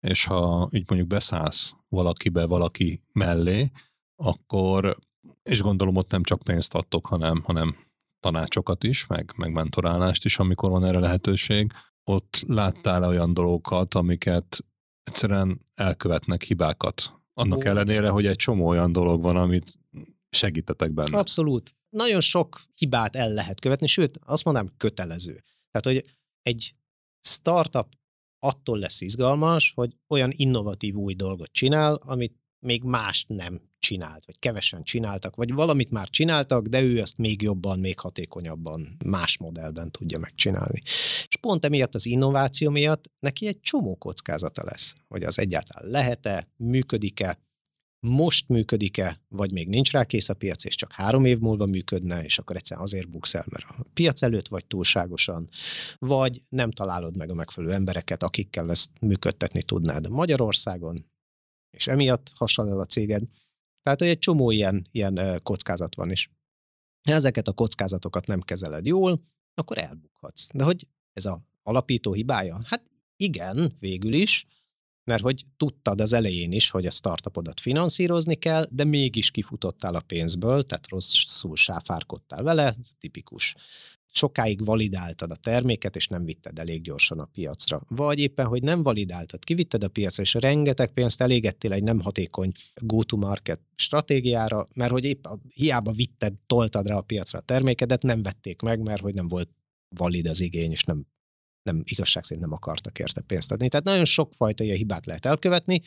És 0.00 0.24
ha 0.24 0.68
így 0.72 0.84
mondjuk 0.88 1.10
beszállsz 1.10 1.74
valakibe, 1.88 2.46
valaki 2.46 3.02
mellé, 3.12 3.70
akkor, 4.16 4.96
és 5.42 5.60
gondolom 5.60 5.96
ott 5.96 6.10
nem 6.10 6.22
csak 6.22 6.42
pénzt 6.42 6.74
adtok, 6.74 7.06
hanem, 7.06 7.42
hanem 7.42 7.76
tanácsokat 8.20 8.84
is, 8.84 9.06
meg, 9.06 9.32
meg 9.36 9.52
mentorálást 9.52 10.24
is, 10.24 10.38
amikor 10.38 10.70
van 10.70 10.84
erre 10.84 10.98
lehetőség. 10.98 11.72
Ott 12.04 12.44
láttál 12.46 13.04
olyan 13.04 13.34
dolgokat, 13.34 13.94
amiket 13.94 14.64
egyszerűen 15.02 15.60
elkövetnek 15.74 16.42
hibákat. 16.42 17.14
Annak 17.34 17.58
Ó. 17.58 17.68
ellenére, 17.68 18.08
hogy 18.08 18.26
egy 18.26 18.36
csomó 18.36 18.66
olyan 18.66 18.92
dolog 18.92 19.22
van, 19.22 19.36
amit 19.36 19.78
segítetek 20.30 20.92
benne. 20.92 21.18
Abszolút. 21.18 21.74
Nagyon 21.88 22.20
sok 22.20 22.60
hibát 22.74 23.16
el 23.16 23.32
lehet 23.32 23.60
követni, 23.60 23.86
sőt, 23.86 24.18
azt 24.24 24.44
mondanám, 24.44 24.72
kötelező. 24.76 25.42
Tehát, 25.70 26.02
hogy 26.02 26.14
egy 26.42 26.72
startup 27.20 27.86
attól 28.38 28.78
lesz 28.78 29.00
izgalmas, 29.00 29.72
hogy 29.74 29.96
olyan 30.08 30.30
innovatív 30.36 30.94
új 30.94 31.14
dolgot 31.14 31.52
csinál, 31.52 31.94
amit 31.94 32.34
még 32.58 32.82
mást 32.82 33.28
nem 33.28 33.60
csinált, 33.80 34.26
vagy 34.26 34.38
kevesen 34.38 34.82
csináltak, 34.82 35.36
vagy 35.36 35.52
valamit 35.52 35.90
már 35.90 36.08
csináltak, 36.08 36.66
de 36.66 36.80
ő 36.80 37.00
ezt 37.00 37.18
még 37.18 37.42
jobban, 37.42 37.78
még 37.78 37.98
hatékonyabban, 37.98 38.96
más 39.04 39.38
modellben 39.38 39.90
tudja 39.90 40.18
megcsinálni. 40.18 40.80
És 41.28 41.36
pont 41.40 41.64
emiatt 41.64 41.94
az 41.94 42.06
innováció 42.06 42.70
miatt 42.70 43.10
neki 43.18 43.46
egy 43.46 43.60
csomó 43.60 43.96
kockázata 43.96 44.62
lesz, 44.64 44.94
hogy 45.08 45.22
az 45.22 45.38
egyáltalán 45.38 45.90
lehet-e, 45.90 46.48
működik-e, 46.56 47.38
most 48.06 48.48
működik-e, 48.48 49.20
vagy 49.28 49.52
még 49.52 49.68
nincs 49.68 49.92
rá 49.92 50.04
kész 50.04 50.28
a 50.28 50.34
piac, 50.34 50.64
és 50.64 50.74
csak 50.74 50.92
három 50.92 51.24
év 51.24 51.38
múlva 51.38 51.66
működne, 51.66 52.22
és 52.22 52.38
akkor 52.38 52.56
egyszerűen 52.56 52.86
azért 52.86 53.08
buksz 53.08 53.34
el, 53.34 53.44
mert 53.50 53.64
a 53.68 53.84
piac 53.94 54.22
előtt 54.22 54.48
vagy 54.48 54.64
túlságosan, 54.64 55.48
vagy 55.98 56.42
nem 56.48 56.70
találod 56.70 57.16
meg 57.16 57.30
a 57.30 57.34
megfelelő 57.34 57.72
embereket, 57.72 58.22
akikkel 58.22 58.70
ezt 58.70 58.90
működtetni 59.00 59.62
tudnád 59.62 60.10
Magyarországon, 60.10 61.06
és 61.70 61.86
emiatt 61.86 62.32
hasonló 62.34 62.78
a 62.78 62.84
céged. 62.84 63.22
Tehát, 63.82 64.00
hogy 64.00 64.08
egy 64.08 64.18
csomó 64.18 64.50
ilyen, 64.50 64.86
ilyen 64.90 65.40
kockázat 65.42 65.94
van 65.94 66.10
is. 66.10 66.30
Ha 67.08 67.12
ezeket 67.12 67.48
a 67.48 67.52
kockázatokat 67.52 68.26
nem 68.26 68.40
kezeled 68.40 68.86
jól, 68.86 69.18
akkor 69.54 69.78
elbukhatsz. 69.78 70.48
De 70.54 70.64
hogy 70.64 70.86
ez 71.12 71.24
a 71.24 71.42
alapító 71.62 72.12
hibája? 72.12 72.60
Hát 72.64 72.90
igen, 73.16 73.72
végül 73.78 74.12
is, 74.12 74.46
mert 75.04 75.22
hogy 75.22 75.44
tudtad 75.56 76.00
az 76.00 76.12
elején 76.12 76.52
is, 76.52 76.70
hogy 76.70 76.86
a 76.86 76.90
startupodat 76.90 77.60
finanszírozni 77.60 78.34
kell, 78.34 78.66
de 78.70 78.84
mégis 78.84 79.30
kifutottál 79.30 79.94
a 79.94 80.00
pénzből, 80.00 80.66
tehát 80.66 80.88
rosszul 80.88 81.56
sáfárkodtál 81.56 82.42
vele, 82.42 82.64
ez 82.64 82.88
tipikus 82.98 83.54
sokáig 84.12 84.64
validáltad 84.64 85.30
a 85.30 85.36
terméket, 85.36 85.96
és 85.96 86.06
nem 86.06 86.24
vitted 86.24 86.58
elég 86.58 86.82
gyorsan 86.82 87.18
a 87.18 87.24
piacra. 87.24 87.82
Vagy 87.88 88.18
éppen, 88.18 88.46
hogy 88.46 88.62
nem 88.62 88.82
validáltad, 88.82 89.44
kivitted 89.44 89.84
a 89.84 89.88
piacra, 89.88 90.22
és 90.22 90.34
rengeteg 90.34 90.92
pénzt 90.92 91.20
elégettél 91.20 91.72
egy 91.72 91.82
nem 91.82 92.00
hatékony 92.00 92.52
go-to-market 92.74 93.60
stratégiára, 93.74 94.66
mert 94.74 94.90
hogy 94.90 95.04
épp 95.04 95.26
hiába 95.54 95.92
vitted, 95.92 96.34
toltad 96.46 96.86
rá 96.86 96.96
a 96.96 97.00
piacra 97.00 97.38
a 97.38 97.42
termékedet, 97.42 98.02
nem 98.02 98.22
vették 98.22 98.60
meg, 98.60 98.80
mert 98.82 99.02
hogy 99.02 99.14
nem 99.14 99.28
volt 99.28 99.50
valid 99.96 100.26
az 100.26 100.40
igény, 100.40 100.70
és 100.70 100.84
nem, 100.84 101.06
nem 101.62 101.82
igazság 101.84 102.24
szerint 102.24 102.46
nem 102.46 102.54
akartak 102.54 102.98
érte 102.98 103.20
pénzt 103.20 103.52
adni. 103.52 103.68
Tehát 103.68 103.86
nagyon 103.86 104.04
sokfajta 104.04 104.64
ilyen 104.64 104.76
hibát 104.76 105.06
lehet 105.06 105.26
elkövetni. 105.26 105.80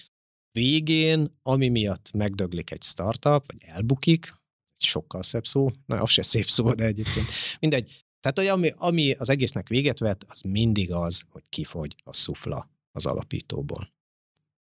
Végén, 0.52 1.40
ami 1.42 1.70
miatt 1.70 2.12
megdöglik 2.12 2.72
egy 2.72 2.84
startup, 2.84 3.46
vagy 3.46 3.58
elbukik, 3.60 4.34
sokkal 4.78 5.24
szebb 5.24 5.46
szó, 5.46 5.72
na, 5.86 6.02
az 6.02 6.10
se 6.10 6.22
szép 6.22 6.46
szó, 6.46 6.74
de 6.74 6.86
egyébként 6.86 7.26
mindegy, 7.60 8.03
tehát, 8.24 8.38
hogy 8.38 8.48
ami, 8.48 8.74
ami 8.78 9.12
az 9.12 9.30
egésznek 9.30 9.68
véget 9.68 10.00
vet, 10.00 10.26
az 10.28 10.42
mindig 10.42 10.92
az, 10.92 11.24
hogy 11.30 11.44
kifogy 11.50 11.96
a 12.04 12.14
szufla 12.14 12.70
az 12.92 13.06
alapítóból. 13.06 13.94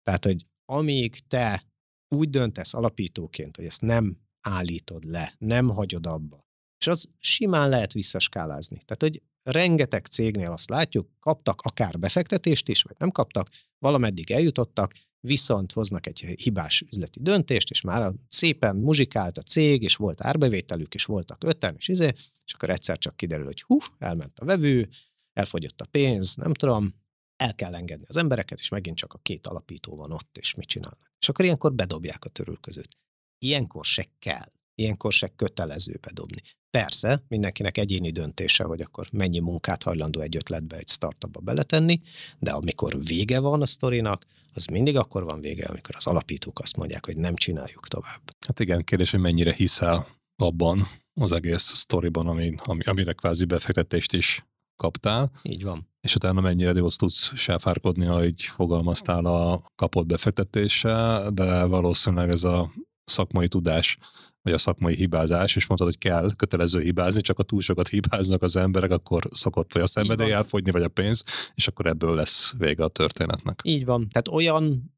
Tehát, 0.03 0.25
hogy 0.25 0.47
amíg 0.65 1.19
te 1.29 1.63
úgy 2.09 2.31
döntesz 2.31 2.75
alapítóként, 2.75 3.57
hogy 3.57 3.65
ezt 3.65 3.81
nem 3.81 4.19
állítod 4.41 5.05
le, 5.05 5.35
nem 5.39 5.69
hagyod 5.69 6.07
abba, 6.07 6.47
és 6.81 6.87
az 6.87 7.11
simán 7.19 7.69
lehet 7.69 7.93
visszaskálázni. 7.93 8.79
Tehát, 8.85 9.03
hogy 9.03 9.23
rengeteg 9.43 10.07
cégnél 10.07 10.51
azt 10.51 10.71
látjuk, 10.71 11.11
kaptak 11.19 11.61
akár 11.61 11.99
befektetést 11.99 12.69
is, 12.69 12.83
vagy 12.83 12.97
nem 12.99 13.11
kaptak, 13.11 13.49
valameddig 13.79 14.31
eljutottak, 14.31 14.95
viszont 15.21 15.73
hoznak 15.73 16.07
egy 16.07 16.19
hibás 16.21 16.81
üzleti 16.81 17.21
döntést, 17.23 17.71
és 17.71 17.81
már 17.81 18.13
szépen 18.29 18.77
muzsikált 18.77 19.39
a 19.39 19.43
cég, 19.43 19.83
és 19.83 19.97
volt 19.97 20.25
árbevételük, 20.25 20.95
és 20.95 21.05
voltak 21.05 21.45
öten, 21.45 21.75
és 21.79 21.89
izé, 21.89 22.13
és 22.45 22.53
akkor 22.53 22.71
egyszer 22.71 22.99
csak 22.99 23.17
kiderül, 23.17 23.45
hogy 23.45 23.63
hú, 23.63 23.79
elment 23.99 24.39
a 24.39 24.45
vevő, 24.45 24.89
elfogyott 25.33 25.81
a 25.81 25.87
pénz, 25.91 26.35
nem 26.35 26.55
tudom, 26.55 26.95
el 27.37 27.55
kell 27.55 27.75
engedni 27.75 28.05
az 28.09 28.17
embereket, 28.17 28.61
és 28.61 28.69
megint 28.69 28.97
csak 28.97 29.13
a 29.13 29.19
két 29.19 29.47
alapító 29.47 29.97
van 29.97 30.13
ott, 30.13 30.39
és 30.39 30.55
mit 30.55 30.69
csinálnak. 30.69 31.13
És 31.21 31.29
akkor 31.29 31.45
ilyenkor 31.45 31.75
bedobják 31.75 32.25
a 32.25 32.29
törülközőt. 32.29 32.99
Ilyenkor 33.39 33.85
se 33.85 34.07
kell, 34.19 34.49
ilyenkor 34.81 35.13
se 35.13 35.29
kötelező 35.37 35.99
bedobni. 36.01 36.43
Persze, 36.71 37.25
mindenkinek 37.29 37.79
egyéni 37.79 38.11
döntése, 38.11 38.65
hogy 38.65 38.81
akkor 38.81 39.09
mennyi 39.13 39.39
munkát 39.39 39.83
hajlandó 39.83 40.21
egy 40.21 40.37
ötletbe, 40.37 40.77
egy 40.77 40.89
startupba 40.89 41.41
beletenni, 41.41 42.01
de 42.39 42.51
amikor 42.51 43.03
vége 43.05 43.39
van 43.39 43.63
a 43.63 43.67
sztorinak, 43.67 44.25
az 44.55 44.65
mindig 44.65 44.97
akkor 44.97 45.25
van 45.25 45.41
vége, 45.41 45.67
amikor 45.67 45.95
az 45.97 46.07
alapítók 46.07 46.59
azt 46.59 46.77
mondják, 46.77 47.07
hogy 47.07 47.17
nem 47.17 47.35
csináljuk 47.35 47.89
tovább. 47.89 48.21
Hát 48.47 48.61
igen, 48.61 48.85
kérdés, 48.85 49.11
hogy 49.11 49.21
mennyire 49.21 49.53
hiszel 49.53 50.07
abban 50.37 50.89
az 51.21 51.33
egész 51.33 51.63
sztoriban, 51.63 52.27
ami, 52.27 52.55
ami, 52.65 52.83
amire 52.83 53.13
kvázi 53.13 53.45
befektetést 53.45 54.13
is 54.13 54.45
kaptál. 54.77 55.31
Így 55.43 55.65
van. 55.65 55.89
És 56.01 56.15
utána 56.15 56.41
mennyire 56.41 56.73
jó 56.73 56.89
tudsz 56.89 57.35
sáfárkodni, 57.37 58.07
ahogy 58.07 58.43
fogalmaztál 58.43 59.25
a 59.25 59.63
kapott 59.75 60.07
befektetéssel, 60.07 61.31
de 61.31 61.65
valószínűleg 61.65 62.31
ez 62.31 62.45
a 62.45 62.71
szakmai 63.05 63.49
tudás 63.49 63.99
vagy 64.43 64.53
a 64.53 64.59
szakmai 64.59 64.95
hibázás, 64.95 65.57
és 65.57 65.67
mondtad, 65.67 65.89
hogy 65.89 65.99
kell 65.99 66.31
kötelező 66.37 66.81
hibázni, 66.81 67.21
csak 67.21 67.39
a 67.39 67.43
túl 67.43 67.61
sokat 67.61 67.89
hibáznak 67.89 68.43
az 68.43 68.57
emberek, 68.57 68.91
akkor 68.91 69.29
szokott 69.31 69.73
vagy 69.73 69.83
a 69.83 69.87
szenvedély 69.87 70.33
elfogyni, 70.33 70.71
vagy 70.71 70.83
a 70.83 70.89
pénz, 70.89 71.25
és 71.55 71.69
akkor 71.69 71.87
ebből 71.87 72.15
lesz 72.15 72.53
vége 72.59 72.85
a 72.85 72.89
történetnek. 72.89 73.61
Így 73.63 73.85
van. 73.85 74.09
Tehát 74.09 74.29
olyan 74.29 74.93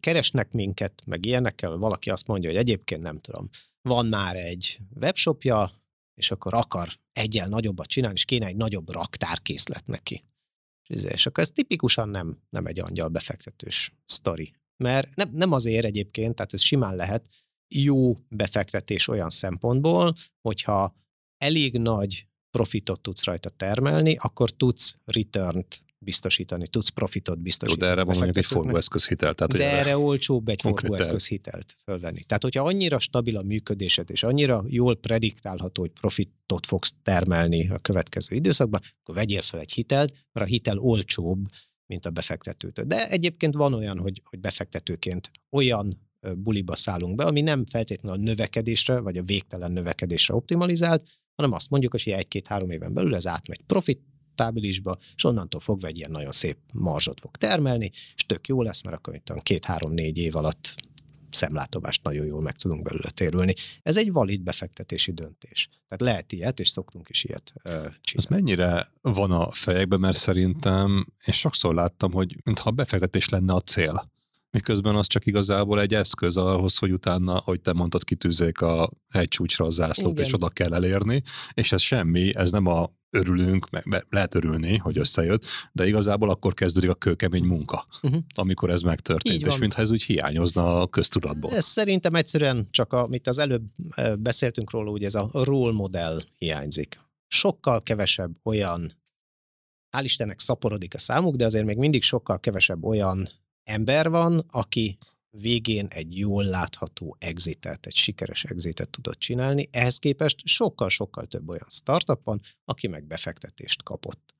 keresnek 0.00 0.52
minket, 0.52 1.02
meg 1.06 1.26
ilyenekkel, 1.26 1.76
valaki 1.76 2.10
azt 2.10 2.26
mondja, 2.26 2.48
hogy 2.48 2.58
egyébként 2.58 3.02
nem 3.02 3.18
tudom, 3.18 3.48
van 3.82 4.06
már 4.06 4.36
egy 4.36 4.78
webshopja, 5.00 5.70
és 6.14 6.30
akkor 6.30 6.54
akar 6.54 6.88
egyel 7.12 7.48
nagyobbat 7.48 7.86
csinálni, 7.86 8.16
és 8.16 8.24
kéne 8.24 8.46
egy 8.46 8.56
nagyobb 8.56 8.90
raktárkészlet 8.90 9.86
neki. 9.86 10.24
És 10.86 11.26
akkor 11.26 11.42
ez 11.42 11.50
tipikusan 11.50 12.08
nem, 12.08 12.38
nem 12.50 12.66
egy 12.66 12.80
angyal 12.80 13.08
befektetős 13.08 13.92
sztori. 14.06 14.52
Mert 14.76 15.14
nem, 15.14 15.30
nem 15.32 15.52
azért 15.52 15.84
egyébként, 15.84 16.34
tehát 16.34 16.52
ez 16.52 16.62
simán 16.62 16.96
lehet 16.96 17.28
jó 17.74 18.16
befektetés 18.28 19.08
olyan 19.08 19.30
szempontból, 19.30 20.14
hogyha 20.40 20.94
elég 21.38 21.78
nagy 21.78 22.26
profitot 22.50 23.00
tudsz 23.00 23.24
rajta 23.24 23.50
termelni, 23.50 24.16
akkor 24.16 24.50
tudsz 24.50 24.96
return-t 25.04 25.82
biztosítani, 25.98 26.68
tudsz 26.68 26.88
profitot 26.88 27.38
biztosítani. 27.38 27.86
Jó, 27.86 27.86
de 27.86 28.00
erre 28.00 28.06
van 28.06 28.16
mondjuk 28.16 28.36
egy 28.36 28.46
forgóeszközhitel. 28.46 29.34
Tehát, 29.34 29.52
de 29.52 29.78
erre 29.78 29.98
olcsóbb 29.98 30.48
egy 30.48 30.60
forgóeszközhitelt 30.60 31.76
fölvenni. 31.84 32.24
Tehát, 32.24 32.42
hogyha 32.42 32.64
annyira 32.64 32.98
stabil 32.98 33.36
a 33.36 33.42
működésed, 33.42 34.10
és 34.10 34.22
annyira 34.22 34.64
jól 34.66 34.96
prediktálható, 34.96 35.80
hogy 35.80 35.90
profitot 35.90 36.66
fogsz 36.66 36.94
termelni 37.02 37.68
a 37.68 37.78
következő 37.78 38.36
időszakban, 38.36 38.80
akkor 39.00 39.14
vegyél 39.14 39.42
fel 39.42 39.60
egy 39.60 39.72
hitelt, 39.72 40.12
mert 40.32 40.46
a 40.46 40.50
hitel 40.50 40.78
olcsóbb, 40.78 41.46
mint 41.86 42.06
a 42.06 42.10
befektetőtől. 42.10 42.84
De 42.84 43.08
egyébként 43.08 43.54
van 43.54 43.74
olyan, 43.74 43.98
hogy, 43.98 44.22
hogy 44.24 44.40
befektetőként 44.40 45.30
olyan 45.50 45.88
buliba 46.36 46.76
szállunk 46.76 47.14
be, 47.14 47.24
ami 47.24 47.40
nem 47.40 47.66
feltétlenül 47.66 48.18
a 48.18 48.22
növekedésre, 48.22 48.98
vagy 48.98 49.16
a 49.16 49.22
végtelen 49.22 49.72
növekedésre 49.72 50.34
optimalizált, 50.34 51.02
hanem 51.36 51.52
azt 51.52 51.70
mondjuk, 51.70 51.92
hogy 51.92 52.08
egy-két-három 52.08 52.70
éven 52.70 52.94
belül 52.94 53.14
ez 53.14 53.26
átmegy 53.26 53.60
profit 53.66 54.00
stábilisba, 54.32 54.98
és 55.14 55.24
onnantól 55.24 55.60
fogva 55.60 55.86
egy 55.86 55.96
ilyen 55.96 56.10
nagyon 56.10 56.32
szép 56.32 56.58
marzsot 56.72 57.20
fog 57.20 57.36
termelni, 57.36 57.90
és 58.14 58.26
tök 58.26 58.48
jó 58.48 58.62
lesz, 58.62 58.82
mert 58.82 58.96
akkor 58.96 59.14
itt 59.14 59.42
két-három-négy 59.42 60.18
év 60.18 60.36
alatt 60.36 60.74
szemlátomást 61.30 62.02
nagyon 62.02 62.26
jól 62.26 62.42
meg 62.42 62.56
tudunk 62.56 62.82
belőle 62.82 63.10
térülni. 63.10 63.54
Ez 63.82 63.96
egy 63.96 64.12
valid 64.12 64.42
befektetési 64.42 65.12
döntés. 65.12 65.68
Tehát 65.88 66.00
lehet 66.00 66.32
ilyet, 66.32 66.60
és 66.60 66.68
szoktunk 66.68 67.08
is 67.08 67.24
ilyet 67.24 67.52
uh, 67.54 67.72
csinálni. 67.72 67.98
Ez 68.12 68.24
mennyire 68.24 68.92
van 69.00 69.30
a 69.30 69.50
fejekben, 69.50 70.00
mert 70.00 70.16
szerintem 70.16 71.06
én 71.26 71.34
sokszor 71.34 71.74
láttam, 71.74 72.12
hogy 72.12 72.36
mintha 72.44 72.68
a 72.68 72.72
befektetés 72.72 73.28
lenne 73.28 73.52
a 73.52 73.60
cél 73.60 74.09
miközben 74.50 74.94
az 74.94 75.06
csak 75.06 75.26
igazából 75.26 75.80
egy 75.80 75.94
eszköz 75.94 76.36
ahhoz, 76.36 76.76
hogy 76.76 76.92
utána, 76.92 77.40
hogy 77.44 77.60
te 77.60 77.72
mondtad, 77.72 78.04
kitűzzék 78.04 78.60
a 78.60 78.90
hegycsúcsra 79.08 79.64
a 79.64 79.70
zászlót, 79.70 80.12
Igen. 80.12 80.24
és 80.24 80.34
oda 80.34 80.48
kell 80.48 80.74
elérni, 80.74 81.22
és 81.52 81.72
ez 81.72 81.80
semmi, 81.80 82.36
ez 82.36 82.50
nem 82.50 82.66
a 82.66 82.90
örülünk, 83.10 83.70
meg 83.70 84.06
lehet 84.10 84.34
örülni, 84.34 84.76
hogy 84.76 84.98
összejött, 84.98 85.44
de 85.72 85.86
igazából 85.86 86.30
akkor 86.30 86.54
kezdődik 86.54 86.90
a 86.90 86.94
kőkemény 86.94 87.44
munka, 87.44 87.84
uh-huh. 88.02 88.22
amikor 88.34 88.70
ez 88.70 88.80
megtörtént, 88.80 89.46
és 89.46 89.58
mintha 89.58 89.80
ez 89.80 89.90
úgy 89.90 90.02
hiányozna 90.02 90.80
a 90.80 90.86
köztudatból. 90.86 91.52
Ez 91.52 91.64
szerintem 91.64 92.14
egyszerűen 92.14 92.68
csak, 92.70 92.92
amit 92.92 93.26
az 93.26 93.38
előbb 93.38 93.62
beszéltünk 94.18 94.70
róla, 94.70 94.90
hogy 94.90 95.04
ez 95.04 95.14
a 95.14 95.28
role 95.32 95.72
model 95.72 96.22
hiányzik. 96.36 97.00
Sokkal 97.26 97.82
kevesebb 97.82 98.36
olyan, 98.42 98.92
hál' 99.96 100.04
Istennek 100.04 100.40
szaporodik 100.40 100.94
a 100.94 100.98
számuk, 100.98 101.36
de 101.36 101.44
azért 101.44 101.64
még 101.64 101.76
mindig 101.76 102.02
sokkal 102.02 102.40
kevesebb 102.40 102.84
olyan 102.84 103.28
ember 103.70 104.10
van, 104.10 104.38
aki 104.50 104.98
végén 105.30 105.86
egy 105.86 106.18
jól 106.18 106.44
látható 106.44 107.16
exitet, 107.18 107.86
egy 107.86 107.94
sikeres 107.94 108.44
exitet 108.44 108.90
tudott 108.90 109.18
csinálni, 109.18 109.68
ehhez 109.72 109.98
képest 109.98 110.46
sokkal-sokkal 110.46 111.26
több 111.26 111.48
olyan 111.48 111.68
startup 111.68 112.24
van, 112.24 112.40
aki 112.64 112.86
meg 112.86 113.04
befektetést 113.04 113.82
kapott. 113.82 114.34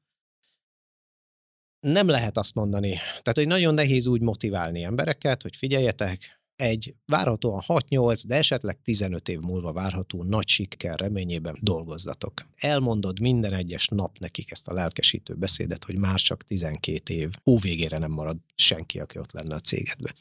Nem 1.81 2.09
lehet 2.09 2.37
azt 2.37 2.55
mondani, 2.55 2.91
tehát 2.91 3.35
hogy 3.35 3.47
nagyon 3.47 3.75
nehéz 3.75 4.07
úgy 4.07 4.21
motiválni 4.21 4.83
embereket, 4.83 5.43
hogy 5.43 5.57
figyeljetek, 5.57 6.40
egy 6.61 6.95
várhatóan 7.07 7.63
6-8, 7.67 8.23
de 8.27 8.35
esetleg 8.35 8.83
15 8.83 9.29
év 9.29 9.41
múlva 9.41 9.73
várható 9.73 10.23
nagy 10.23 10.49
siker 10.49 11.01
reményében 11.01 11.57
dolgozzatok. 11.61 12.47
Elmondod 12.57 13.21
minden 13.21 13.53
egyes 13.53 13.89
nap 13.89 14.19
nekik 14.19 14.51
ezt 14.51 14.69
a 14.69 14.73
lelkesítő 14.73 15.35
beszédet, 15.35 15.85
hogy 15.85 15.99
már 15.99 16.21
csak 16.21 16.43
12 16.43 17.15
év, 17.15 17.31
végére 17.61 17.99
nem 17.99 18.11
marad 18.11 18.37
senki, 18.55 19.01
aki 19.01 19.19
ott 19.19 19.33
lenne 19.33 19.55
a 19.55 19.61
cégedbe. 19.61 20.15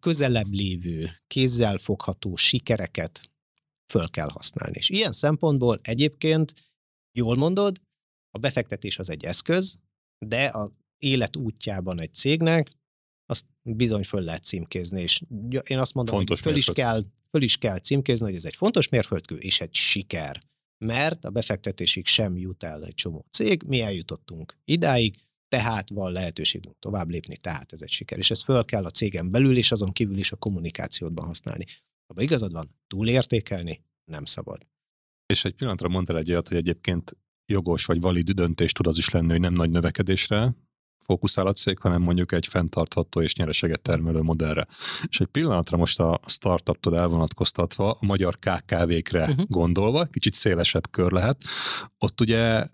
Közelebb 0.00 0.52
lévő, 0.52 1.10
kézzel 1.26 1.78
fogható 1.78 2.36
sikereket 2.36 3.30
föl 3.86 4.08
kell 4.10 4.28
használni. 4.28 4.76
És 4.76 4.90
ilyen 4.90 5.12
szempontból 5.12 5.80
egyébként, 5.82 6.54
jól 7.12 7.36
mondod, 7.36 7.80
a 8.30 8.38
befektetés 8.38 8.98
az 8.98 9.10
egy 9.10 9.24
eszköz, 9.24 9.78
de 10.18 10.46
a 10.46 10.72
élet 10.98 11.36
útjában 11.36 12.00
egy 12.00 12.14
cégnek 12.14 12.70
bizony 13.64 14.04
föl 14.04 14.20
lehet 14.20 14.44
címkézni, 14.44 15.02
és 15.02 15.20
én 15.64 15.78
azt 15.78 15.94
mondom, 15.94 16.14
fontos 16.14 16.40
hogy 16.40 16.52
föl 16.52 16.58
is, 16.58 16.70
kell, 16.72 17.04
föl 17.30 17.42
is 17.42 17.56
kell 17.56 17.78
címkézni, 17.78 18.26
hogy 18.26 18.34
ez 18.34 18.44
egy 18.44 18.56
fontos 18.56 18.88
mérföldkő, 18.88 19.36
és 19.36 19.60
egy 19.60 19.74
siker. 19.74 20.42
Mert 20.78 21.24
a 21.24 21.30
befektetésig 21.30 22.06
sem 22.06 22.36
jut 22.36 22.62
el 22.62 22.84
egy 22.84 22.94
csomó 22.94 23.26
cég, 23.30 23.62
mi 23.66 23.80
eljutottunk 23.80 24.58
idáig, 24.64 25.16
tehát 25.48 25.90
van 25.90 26.12
lehetőségünk 26.12 26.78
tovább 26.78 27.10
lépni, 27.10 27.36
tehát 27.36 27.72
ez 27.72 27.82
egy 27.82 27.90
siker. 27.90 28.18
És 28.18 28.30
ezt 28.30 28.42
föl 28.42 28.64
kell 28.64 28.84
a 28.84 28.90
cégen 28.90 29.30
belül, 29.30 29.56
és 29.56 29.72
azon 29.72 29.92
kívül 29.92 30.18
is 30.18 30.32
a 30.32 30.36
kommunikációdban 30.36 31.26
használni. 31.26 31.64
Ha 32.14 32.22
igazad 32.22 32.52
van, 32.52 32.74
túlértékelni 32.86 33.84
nem 34.04 34.24
szabad. 34.24 34.66
És 35.26 35.44
egy 35.44 35.54
pillanatra 35.54 35.88
mondtál 35.88 36.18
egy 36.18 36.30
olyat, 36.30 36.48
hogy 36.48 36.56
egyébként 36.56 37.16
jogos 37.46 37.84
vagy 37.84 38.00
valid 38.00 38.30
döntés 38.30 38.72
tud 38.72 38.86
az 38.86 38.98
is 38.98 39.10
lenni, 39.10 39.30
hogy 39.30 39.40
nem 39.40 39.52
nagy 39.52 39.70
növekedésre 39.70 40.54
fókuszál 41.04 41.46
a 41.46 41.52
cég, 41.52 41.78
hanem 41.78 42.02
mondjuk 42.02 42.32
egy 42.32 42.46
fenntartható 42.46 43.20
és 43.20 43.34
nyereséget 43.34 43.80
termelő 43.80 44.20
modellre. 44.20 44.66
És 45.08 45.20
egy 45.20 45.26
pillanatra 45.26 45.76
most 45.76 46.00
a 46.00 46.20
startuptól 46.26 46.98
elvonatkoztatva, 46.98 47.90
a 47.90 48.06
magyar 48.06 48.38
KKV-kre 48.38 49.26
uh-huh. 49.28 49.44
gondolva, 49.48 50.04
kicsit 50.04 50.34
szélesebb 50.34 50.90
kör 50.90 51.12
lehet, 51.12 51.42
ott 51.98 52.20
ugye 52.20 52.66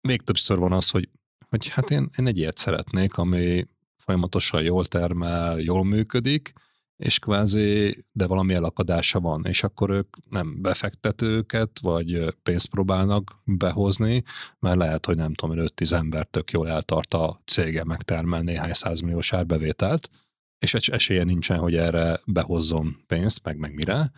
még 0.00 0.22
többször 0.22 0.58
van 0.58 0.72
az, 0.72 0.90
hogy, 0.90 1.08
hogy 1.48 1.68
hát 1.68 1.90
én, 1.90 2.10
én 2.18 2.26
egy 2.26 2.38
ilyet 2.38 2.58
szeretnék, 2.58 3.16
ami 3.16 3.66
folyamatosan 3.96 4.62
jól 4.62 4.86
termel, 4.86 5.58
jól 5.58 5.84
működik, 5.84 6.52
és 7.00 7.18
kvázi, 7.18 8.04
de 8.12 8.26
valami 8.26 8.54
elakadása 8.54 9.20
van, 9.20 9.44
és 9.44 9.62
akkor 9.62 9.90
ők 9.90 10.16
nem 10.30 10.62
befektetőket, 10.62 11.78
vagy 11.80 12.34
pénzt 12.42 12.68
próbálnak 12.68 13.36
behozni, 13.44 14.22
mert 14.58 14.76
lehet, 14.76 15.06
hogy 15.06 15.16
nem 15.16 15.34
tudom, 15.34 15.56
5-10 15.58 15.92
ember 15.92 16.26
tök 16.26 16.50
jól 16.50 16.68
eltart 16.68 17.14
a 17.14 17.40
cége 17.44 17.84
megtermel 17.84 18.40
néhány 18.40 18.72
százmilliós 18.72 19.32
árbevételt, 19.32 20.10
és 20.58 20.74
esélye 20.74 21.24
nincsen, 21.24 21.58
hogy 21.58 21.76
erre 21.76 22.20
behozzon 22.26 22.96
pénzt, 23.06 23.44
meg 23.44 23.58
meg 23.58 23.74
mire. 23.74 24.12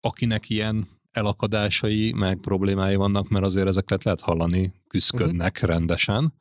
Akinek 0.00 0.50
ilyen 0.50 0.88
elakadásai, 1.12 2.12
meg 2.12 2.38
problémái 2.38 2.94
vannak, 2.94 3.28
mert 3.28 3.44
azért 3.44 3.68
ezeket 3.68 4.04
lehet 4.04 4.20
hallani, 4.20 4.72
küzdködnek 4.88 5.54
uh-huh. 5.54 5.70
rendesen. 5.70 6.34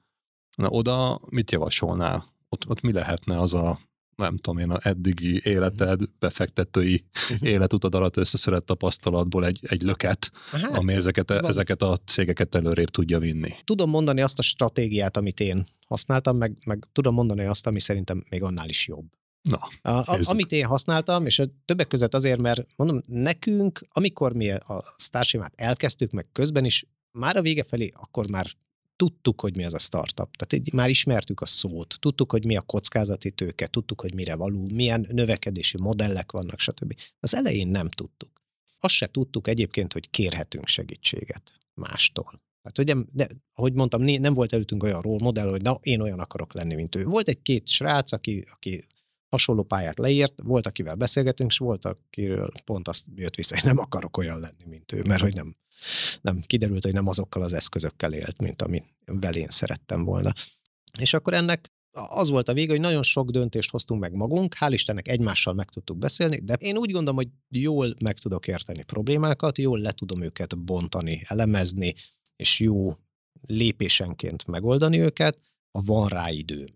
Na 0.57 0.69
oda 0.69 1.19
mit 1.30 1.52
javasolnál? 1.52 2.34
Ott, 2.49 2.69
ott 2.69 2.82
mi 2.82 2.91
lehetne 2.91 3.40
az 3.40 3.53
a 3.53 3.80
nem 4.16 4.38
tudom 4.38 4.60
én, 4.60 4.70
a 4.70 4.80
eddigi 4.82 5.42
életed, 5.44 6.02
befektetői 6.20 7.04
uh-huh. 7.32 7.50
életutad 7.50 7.96
alatt 7.96 8.18
összeszedett 8.18 8.66
tapasztalatból 8.66 9.46
egy, 9.46 9.60
egy 9.62 9.82
löket, 9.82 10.32
hát, 10.52 10.78
ami 10.78 10.94
ezeket, 10.94 11.30
van. 11.30 11.46
ezeket 11.46 11.82
a 11.82 11.98
cégeket 12.06 12.56
előrébb 12.56 12.90
tudja 12.90 13.20
vinni. 13.20 13.54
Tudom 13.64 13.90
mondani 13.90 14.22
azt 14.22 14.40
a 14.40 14.42
stratégiát, 14.42 15.18
amit 15.18 15.40
én 15.40 15.68
használtam, 15.88 16.38
meg, 16.38 16.58
meg 16.66 16.86
tudom 16.92 17.14
mondani 17.14 17.46
azt, 17.46 17.68
ami 17.68 17.80
szerintem 17.80 18.24
még 18.30 18.44
annál 18.44 18.70
is 18.70 18.88
jobb. 18.88 19.06
Na, 19.42 19.60
a, 19.82 19.90
a, 19.92 20.20
amit 20.24 20.52
én 20.52 20.66
használtam, 20.66 21.26
és 21.26 21.42
többek 21.66 21.88
között 21.88 22.14
azért, 22.14 22.40
mert 22.40 22.68
mondom, 22.76 23.02
nekünk, 23.08 23.88
amikor 23.92 24.34
mi 24.34 24.52
a 24.52 24.84
Starsimát 24.98 25.54
elkezdtük, 25.56 26.12
meg 26.12 26.28
közben 26.32 26.66
is, 26.66 26.86
már 27.12 27.38
a 27.38 27.42
vége 27.42 27.64
felé, 27.64 27.92
akkor 27.94 28.30
már 28.30 28.48
tudtuk, 28.96 29.42
hogy 29.42 29.56
mi 29.56 29.66
az 29.66 29.74
a 29.74 29.80
startup. 29.80 30.36
Tehát 30.36 30.72
már 30.72 30.90
ismertük 30.90 31.42
a 31.42 31.46
szót, 31.46 31.98
tudtuk, 32.00 32.32
hogy 32.32 32.46
mi 32.46 32.56
a 32.56 32.62
kockázati 32.62 33.32
tőke, 33.32 33.68
tudtuk, 33.68 34.02
hogy 34.02 34.14
mire 34.14 34.36
való, 34.36 34.68
milyen 34.74 35.08
növekedési 35.12 35.78
modellek 35.78 36.32
vannak, 36.32 36.60
stb. 36.60 36.96
Az 37.20 37.36
elején 37.36 37.68
nem 37.68 37.90
tudtuk. 37.90 38.30
Azt 38.80 38.94
se 38.94 39.08
tudtuk 39.08 39.48
egyébként, 39.48 39.94
hogy 39.94 40.10
kérhetünk 40.10 40.68
segítséget 40.68 41.52
mástól. 41.74 42.42
Hát, 42.64 42.86
nem, 42.86 43.08
de, 43.14 43.28
ahogy 43.54 43.74
mondtam, 43.74 44.02
nem 44.02 44.34
volt 44.34 44.54
előttünk 44.54 44.84
olyan 44.84 45.02
role 45.02 45.24
modell, 45.24 45.50
hogy 45.50 45.62
na, 45.62 45.78
én 45.82 46.02
olyan 46.02 46.20
akarok 46.20 46.54
lenni, 46.54 46.76
mint 46.76 46.96
ő. 46.96 47.04
Volt 47.04 47.28
egy-két 47.28 47.68
srác, 47.68 48.12
aki, 48.12 48.46
aki 48.52 48.84
hasonló 49.30 49.64
pályát 49.64 50.00
leírt, 50.00 50.42
volt, 50.44 50.66
akivel 50.66 50.96
beszélgetünk, 50.96 51.52
és 51.52 51.58
volt, 51.58 51.86
akiről 51.86 52.50
pont 52.64 52.88
azt 52.88 53.06
jött 53.16 53.36
vissza, 53.36 53.56
hogy 53.56 53.64
nem 53.64 53.78
akarok 53.78 54.18
olyan 54.18 54.40
lenni, 54.40 54.66
mint 54.66 54.92
ő, 54.92 55.04
mert 55.04 55.22
hogy 55.22 55.34
nem, 55.34 55.56
nem 56.22 56.41
kiderült, 56.41 56.84
hogy 56.84 56.93
nem 56.93 57.07
azokkal 57.07 57.41
az 57.41 57.53
eszközökkel 57.53 58.14
élt, 58.14 58.41
mint 58.41 58.61
ami 58.61 58.84
velén 59.06 59.47
szerettem 59.49 60.03
volna. 60.03 60.34
És 60.99 61.14
akkor 61.14 61.34
ennek 61.34 61.73
az 61.91 62.30
volt 62.30 62.49
a 62.49 62.53
vége, 62.53 62.72
hogy 62.72 62.80
nagyon 62.80 63.03
sok 63.03 63.30
döntést 63.30 63.72
hoztunk 63.72 64.02
meg 64.02 64.14
magunk, 64.14 64.56
hál' 64.60 64.69
Istennek 64.72 65.07
egymással 65.07 65.53
meg 65.53 65.69
tudtuk 65.69 65.97
beszélni, 65.97 66.39
de 66.43 66.53
én 66.53 66.77
úgy 66.77 66.91
gondolom, 66.91 67.15
hogy 67.15 67.30
jól 67.49 67.93
meg 68.02 68.18
tudok 68.18 68.47
érteni 68.47 68.84
problémákat, 68.84 69.57
jól 69.57 69.80
le 69.80 69.91
tudom 69.91 70.22
őket 70.22 70.57
bontani, 70.57 71.22
elemezni, 71.27 71.93
és 72.35 72.60
jó 72.60 72.93
lépésenként 73.47 74.47
megoldani 74.47 74.99
őket, 74.99 75.39
ha 75.72 75.81
van 75.81 76.07
rá 76.07 76.30
időm. 76.30 76.68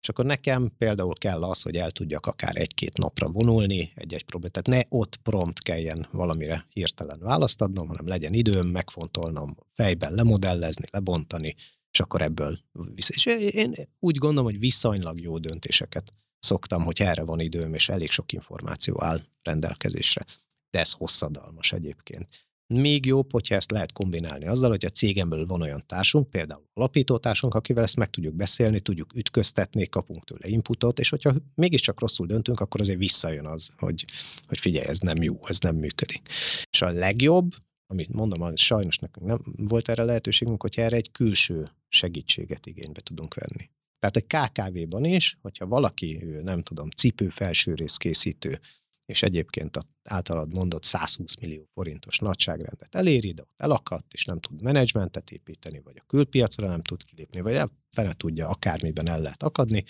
És 0.00 0.08
akkor 0.08 0.24
nekem 0.24 0.72
például 0.78 1.14
kell 1.14 1.42
az, 1.42 1.62
hogy 1.62 1.76
el 1.76 1.90
tudjak 1.90 2.26
akár 2.26 2.56
egy-két 2.56 2.96
napra 2.96 3.28
vonulni 3.28 3.92
egy-egy 3.94 4.24
problémát. 4.24 4.62
Tehát 4.62 4.82
ne 4.88 4.96
ott 4.96 5.16
prompt 5.16 5.62
kelljen 5.62 6.08
valamire 6.10 6.66
hirtelen 6.72 7.18
választ 7.18 7.62
adnom, 7.62 7.86
hanem 7.88 8.08
legyen 8.08 8.32
időm 8.32 8.66
megfontolnom, 8.66 9.56
fejben 9.72 10.14
lemodellezni, 10.14 10.84
lebontani, 10.90 11.54
és 11.90 12.00
akkor 12.00 12.22
ebből 12.22 12.58
visz. 12.94 13.10
És 13.10 13.26
én 13.52 13.74
úgy 13.98 14.16
gondolom, 14.16 14.50
hogy 14.50 14.58
viszonylag 14.58 15.20
jó 15.20 15.38
döntéseket 15.38 16.12
szoktam, 16.38 16.84
hogy 16.84 17.00
erre 17.00 17.22
van 17.22 17.40
időm, 17.40 17.74
és 17.74 17.88
elég 17.88 18.10
sok 18.10 18.32
információ 18.32 19.02
áll 19.02 19.20
rendelkezésre. 19.42 20.24
De 20.70 20.78
ez 20.78 20.92
hosszadalmas 20.92 21.72
egyébként. 21.72 22.45
Még 22.74 23.06
jobb, 23.06 23.32
hogyha 23.32 23.54
ezt 23.54 23.70
lehet 23.70 23.92
kombinálni 23.92 24.46
azzal, 24.46 24.70
hogy 24.70 24.84
a 24.84 24.88
cégemből 24.88 25.46
van 25.46 25.62
olyan 25.62 25.82
társunk, 25.86 26.30
például 26.30 26.64
alapítótársunk, 26.74 27.54
akivel 27.54 27.82
ezt 27.82 27.96
meg 27.96 28.10
tudjuk 28.10 28.34
beszélni, 28.34 28.80
tudjuk 28.80 29.14
ütköztetni, 29.14 29.86
kapunk 29.86 30.24
tőle 30.24 30.48
inputot, 30.48 30.98
és 30.98 31.08
hogyha 31.08 31.34
mégiscsak 31.54 32.00
rosszul 32.00 32.26
döntünk, 32.26 32.60
akkor 32.60 32.80
azért 32.80 32.98
visszajön 32.98 33.46
az, 33.46 33.70
hogy, 33.76 34.04
hogy 34.46 34.58
figyelj, 34.58 34.86
ez 34.86 34.98
nem 34.98 35.22
jó, 35.22 35.38
ez 35.46 35.58
nem 35.58 35.76
működik. 35.76 36.28
És 36.70 36.82
a 36.82 36.90
legjobb, 36.90 37.50
amit 37.86 38.12
mondom, 38.12 38.56
sajnos 38.56 38.98
nekünk 38.98 39.26
nem 39.26 39.38
volt 39.56 39.88
erre 39.88 40.04
lehetőségünk, 40.04 40.62
hogyha 40.62 40.82
erre 40.82 40.96
egy 40.96 41.10
külső 41.10 41.70
segítséget 41.88 42.66
igénybe 42.66 43.00
tudunk 43.00 43.34
venni. 43.34 43.70
Tehát 43.98 44.16
egy 44.16 44.26
KKV-ban 44.26 45.04
is, 45.04 45.38
hogyha 45.42 45.66
valaki, 45.66 46.24
nem 46.42 46.60
tudom, 46.60 46.90
cipő 46.90 47.28
felsőrész 47.28 47.96
készítő, 47.96 48.60
és 49.06 49.22
egyébként 49.22 49.76
a 49.76 49.82
általad 50.02 50.52
mondott 50.52 50.84
120 50.84 51.36
millió 51.36 51.68
forintos 51.74 52.18
nagyságrendet 52.18 52.94
eléri, 52.94 53.32
de 53.32 53.42
ott 53.42 53.60
elakadt, 53.60 54.12
és 54.12 54.24
nem 54.24 54.40
tud 54.40 54.62
menedzsmentet 54.62 55.30
építeni, 55.30 55.80
vagy 55.80 55.96
a 56.00 56.06
külpiacra 56.06 56.68
nem 56.68 56.82
tud 56.82 57.04
kilépni, 57.04 57.40
vagy 57.40 57.70
fene 57.90 58.12
tudja, 58.12 58.48
akármiben 58.48 59.08
el 59.08 59.20
lehet 59.20 59.42
akadni, 59.42 59.84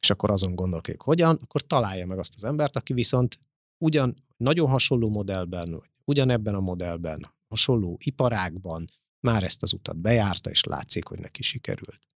és 0.00 0.10
akkor 0.10 0.30
azon 0.30 0.54
gondolkodik, 0.54 1.00
hogyan, 1.00 1.38
akkor 1.42 1.62
találja 1.62 2.06
meg 2.06 2.18
azt 2.18 2.34
az 2.34 2.44
embert, 2.44 2.76
aki 2.76 2.92
viszont 2.92 3.40
ugyan 3.84 4.14
nagyon 4.36 4.68
hasonló 4.68 5.08
modellben, 5.08 5.70
vagy 5.70 5.90
ugyanebben 6.04 6.54
a 6.54 6.60
modellben, 6.60 7.34
hasonló 7.48 7.98
iparágban 8.02 8.84
már 9.20 9.42
ezt 9.42 9.62
az 9.62 9.72
utat 9.72 9.96
bejárta, 9.96 10.50
és 10.50 10.64
látszik, 10.64 11.06
hogy 11.06 11.18
neki 11.18 11.42
sikerült. 11.42 12.08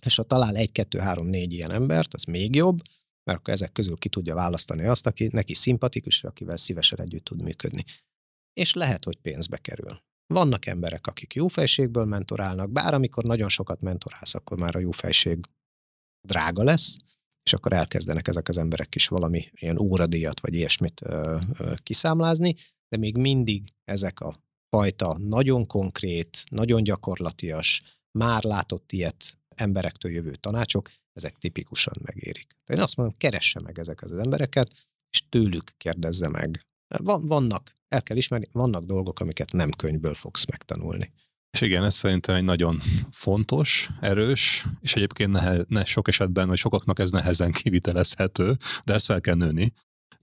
És 0.00 0.16
ha 0.16 0.22
talál 0.22 0.56
egy, 0.56 0.72
kettő, 0.72 0.98
három, 0.98 1.26
négy 1.26 1.52
ilyen 1.52 1.70
embert, 1.70 2.14
az 2.14 2.24
még 2.24 2.54
jobb, 2.54 2.78
mert 3.24 3.38
akkor 3.38 3.52
ezek 3.52 3.72
közül 3.72 3.96
ki 3.96 4.08
tudja 4.08 4.34
választani 4.34 4.86
azt, 4.86 5.06
aki 5.06 5.28
neki 5.32 5.54
szimpatikus, 5.54 6.24
akivel 6.24 6.56
szívesen 6.56 7.00
együtt 7.00 7.24
tud 7.24 7.42
működni. 7.42 7.84
És 8.52 8.74
lehet, 8.74 9.04
hogy 9.04 9.16
pénzbe 9.16 9.56
kerül. 9.56 10.02
Vannak 10.26 10.66
emberek, 10.66 11.06
akik 11.06 11.34
jó 11.34 11.48
fejségből 11.48 12.04
mentorálnak, 12.04 12.70
bár 12.70 12.94
amikor 12.94 13.24
nagyon 13.24 13.48
sokat 13.48 13.80
mentorálsz, 13.80 14.34
akkor 14.34 14.58
már 14.58 14.76
a 14.76 14.78
jó 14.78 14.90
fejség 14.90 15.38
drága 16.28 16.62
lesz, 16.62 16.96
és 17.42 17.52
akkor 17.52 17.72
elkezdenek 17.72 18.28
ezek 18.28 18.48
az 18.48 18.58
emberek 18.58 18.94
is 18.94 19.08
valami 19.08 19.50
ilyen 19.52 19.78
óradíjat 19.80 20.40
vagy 20.40 20.54
ilyesmit 20.54 21.00
ö, 21.04 21.38
ö, 21.58 21.72
kiszámlázni, 21.76 22.54
de 22.88 22.96
még 22.96 23.16
mindig 23.16 23.72
ezek 23.84 24.20
a 24.20 24.36
fajta 24.68 25.18
nagyon 25.18 25.66
konkrét, 25.66 26.44
nagyon 26.50 26.82
gyakorlatias, 26.82 27.82
már 28.18 28.42
látott 28.42 28.92
ilyet 28.92 29.38
emberektől 29.54 30.12
jövő 30.12 30.34
tanácsok, 30.34 30.90
ezek 31.12 31.36
tipikusan 31.38 31.94
megérik. 32.02 32.46
Tehát 32.46 32.80
én 32.80 32.80
azt 32.80 32.96
mondom, 32.96 33.16
keresse 33.18 33.60
meg 33.60 33.78
ezek 33.78 34.02
az 34.02 34.12
embereket, 34.12 34.72
és 35.10 35.22
tőlük 35.28 35.72
kérdezze 35.76 36.28
meg. 36.28 36.66
Van, 36.98 37.20
vannak, 37.26 37.76
el 37.88 38.02
kell 38.02 38.16
ismerni, 38.16 38.48
vannak 38.52 38.84
dolgok, 38.84 39.20
amiket 39.20 39.52
nem 39.52 39.70
könyvből 39.70 40.14
fogsz 40.14 40.44
megtanulni. 40.44 41.12
És 41.50 41.60
igen, 41.60 41.84
ez 41.84 41.94
szerintem 41.94 42.34
egy 42.34 42.44
nagyon 42.44 42.80
fontos, 43.10 43.90
erős, 44.00 44.66
és 44.80 44.94
egyébként 44.94 45.30
nehe, 45.30 45.64
ne, 45.68 45.84
sok 45.84 46.08
esetben, 46.08 46.48
vagy 46.48 46.58
sokaknak 46.58 46.98
ez 46.98 47.10
nehezen 47.10 47.52
kivitelezhető, 47.52 48.56
de 48.84 48.92
ezt 48.92 49.04
fel 49.04 49.20
kell 49.20 49.34
nőni, 49.34 49.72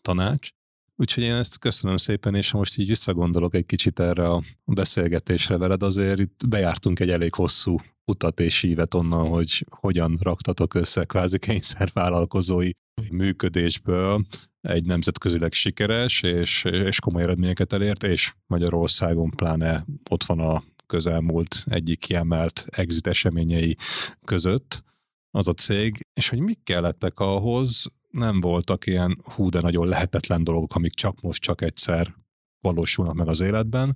tanács. 0.02 0.50
Úgyhogy 0.96 1.24
én 1.24 1.34
ezt 1.34 1.60
köszönöm 1.60 1.98
szépen, 1.98 2.36
és 2.36 2.50
ha 2.50 2.58
most 2.58 2.78
így 2.78 2.88
visszagondolok 2.88 3.56
egy 3.56 3.66
kicsit 3.66 4.00
erre 4.00 4.28
a 4.30 4.44
beszélgetésre 4.66 5.58
veled, 5.58 5.84
azért 5.84 6.20
itt 6.20 6.48
bejártunk 6.48 7.00
egy 7.00 7.10
elég 7.10 7.34
hosszú 7.34 7.80
utat 8.10 8.40
és 8.40 8.62
hívet 8.62 8.94
onnan, 8.94 9.28
hogy 9.28 9.66
hogyan 9.70 10.18
raktatok 10.22 10.74
össze 10.74 11.04
kvázi 11.04 11.40
kényszervállalkozói 11.40 12.70
működésből 13.12 14.22
egy 14.62 14.86
nemzetközileg 14.86 15.54
sikeres 15.54 16.22
és, 16.22 16.64
és 16.64 17.00
komoly 17.00 17.22
eredményeket 17.22 17.74
elért, 17.74 18.04
és 18.04 18.34
Magyarországon 18.48 19.30
pláne 19.30 19.86
ott 20.10 20.24
van 20.24 20.40
a 20.40 20.64
közelmúlt 20.86 21.64
egyik 21.66 22.00
kiemelt 22.00 22.66
exit 22.70 23.08
eseményei 23.08 23.78
között 24.26 24.84
az 25.32 25.48
a 25.48 25.54
cég, 25.54 26.00
és 26.14 26.30
hogy 26.30 26.40
mik 26.40 26.64
kellettek 26.64 27.20
ahhoz, 27.20 27.86
nem 28.10 28.42
voltak 28.42 28.86
ilyen 28.86 29.18
hú, 29.24 29.50
de 29.50 29.62
nagyon 29.62 29.88
lehetetlen 29.88 30.44
dolgok, 30.44 30.76
amik 30.76 30.94
csak 30.94 31.22
most, 31.22 31.42
csak 31.42 31.62
egyszer 31.62 32.16
valósulnak 32.62 33.16
meg 33.16 33.28
az 33.28 33.40
életben, 33.40 33.96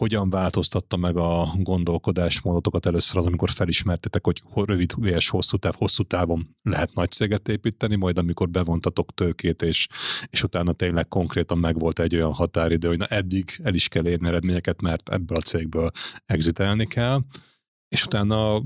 hogyan 0.00 0.30
változtatta 0.30 0.96
meg 0.96 1.16
a 1.16 1.52
gondolkodásmódotokat 1.56 2.86
először 2.86 3.16
az, 3.16 3.26
amikor 3.26 3.50
felismertetek, 3.50 4.24
hogy 4.24 4.42
rövid 4.54 4.92
és 5.02 5.28
hosszú 5.28 5.56
táv, 5.56 5.74
hosszú 5.76 6.02
távon 6.02 6.56
lehet 6.62 6.94
nagy 6.94 7.10
céget 7.10 7.48
építeni, 7.48 7.96
majd 7.96 8.18
amikor 8.18 8.48
bevontatok 8.48 9.14
tőkét, 9.14 9.62
és, 9.62 9.86
és 10.30 10.42
utána 10.42 10.72
tényleg 10.72 11.08
konkrétan 11.08 11.58
megvolt 11.58 11.98
egy 11.98 12.14
olyan 12.14 12.32
határidő, 12.32 12.88
hogy 12.88 12.98
na 12.98 13.06
eddig 13.06 13.60
el 13.62 13.74
is 13.74 13.88
kell 13.88 14.06
érni 14.06 14.28
eredményeket, 14.28 14.82
mert 14.82 15.08
ebből 15.08 15.36
a 15.36 15.40
cégből 15.40 15.90
exitelni 16.26 16.86
kell, 16.86 17.20
és 17.88 18.04
utána 18.04 18.62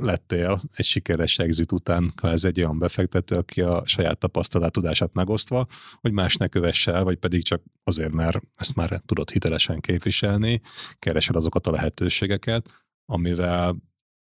lettél 0.00 0.62
egy 0.74 0.84
sikeres 0.84 1.38
exit 1.38 1.72
után 1.72 2.12
ez 2.22 2.44
egy 2.44 2.58
olyan 2.58 2.78
befektető, 2.78 3.36
aki 3.36 3.60
a 3.60 3.82
saját 3.86 4.18
tapasztalat 4.18 4.72
tudását 4.72 5.12
megosztva, 5.12 5.66
hogy 6.00 6.12
más 6.12 6.36
ne 6.36 6.46
kövesse 6.46 6.92
el, 6.92 7.04
vagy 7.04 7.16
pedig 7.16 7.42
csak 7.42 7.62
azért, 7.84 8.12
mert 8.12 8.40
ezt 8.56 8.74
már 8.74 9.02
tudod 9.06 9.30
hitelesen 9.30 9.80
képviselni, 9.80 10.60
keresed 10.98 11.36
azokat 11.36 11.66
a 11.66 11.70
lehetőségeket, 11.70 12.84
amivel 13.04 13.76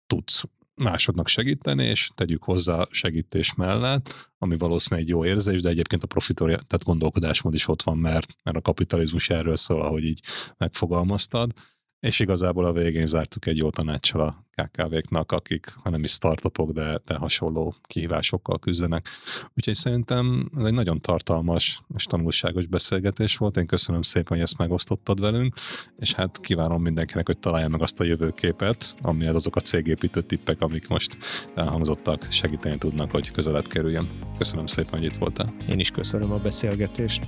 tudsz 0.06 0.44
másoknak 0.74 1.28
segíteni, 1.28 1.84
és 1.84 2.10
tegyük 2.14 2.42
hozzá 2.42 2.86
segítés 2.90 3.54
mellett, 3.54 4.30
ami 4.38 4.56
valószínűleg 4.56 5.04
egy 5.04 5.10
jó 5.10 5.24
érzés, 5.24 5.62
de 5.62 5.68
egyébként 5.68 6.02
a 6.02 6.06
profitória, 6.06 6.56
tehát 6.56 6.84
gondolkodásmód 6.84 7.54
is 7.54 7.68
ott 7.68 7.82
van, 7.82 7.98
mert, 7.98 8.36
mert 8.42 8.56
a 8.56 8.60
kapitalizmus 8.60 9.30
erről 9.30 9.56
szól, 9.56 9.82
ahogy 9.82 10.04
így 10.04 10.20
megfogalmaztad, 10.56 11.52
és 12.00 12.18
igazából 12.18 12.64
a 12.64 12.72
végén 12.72 13.06
zártuk 13.06 13.46
egy 13.46 13.56
jó 13.56 13.70
tanácssal 13.70 14.20
a 14.20 14.44
KKV-knak, 14.54 15.32
akik, 15.32 15.74
hanem 15.82 16.04
is 16.04 16.10
startupok, 16.10 16.70
de, 16.70 17.00
de 17.04 17.14
hasonló 17.14 17.74
kihívásokkal 17.82 18.58
küzdenek. 18.58 19.08
Úgyhogy 19.56 19.74
szerintem 19.74 20.50
ez 20.58 20.64
egy 20.64 20.72
nagyon 20.72 21.00
tartalmas 21.00 21.82
és 21.96 22.04
tanulságos 22.04 22.66
beszélgetés 22.66 23.36
volt. 23.36 23.56
Én 23.56 23.66
köszönöm 23.66 24.02
szépen, 24.02 24.28
hogy 24.28 24.40
ezt 24.40 24.58
megosztottad 24.58 25.20
velünk, 25.20 25.54
és 25.98 26.12
hát 26.12 26.40
kívánom 26.40 26.82
mindenkinek, 26.82 27.26
hogy 27.26 27.38
találja 27.38 27.68
meg 27.68 27.82
azt 27.82 28.00
a 28.00 28.04
jövőképet, 28.04 28.94
amihez 29.02 29.34
azok 29.34 29.56
a 29.56 29.60
cégépítő 29.60 30.20
tippek, 30.20 30.60
amik 30.60 30.88
most 30.88 31.18
elhangzottak, 31.54 32.26
segíteni 32.30 32.78
tudnak, 32.78 33.10
hogy 33.10 33.30
közelebb 33.30 33.66
kerüljön. 33.66 34.08
Köszönöm 34.38 34.66
szépen, 34.66 34.98
hogy 34.98 35.04
itt 35.04 35.16
voltál. 35.16 35.54
Én 35.68 35.78
is 35.78 35.90
köszönöm 35.90 36.32
a 36.32 36.38
beszélgetést. 36.38 37.26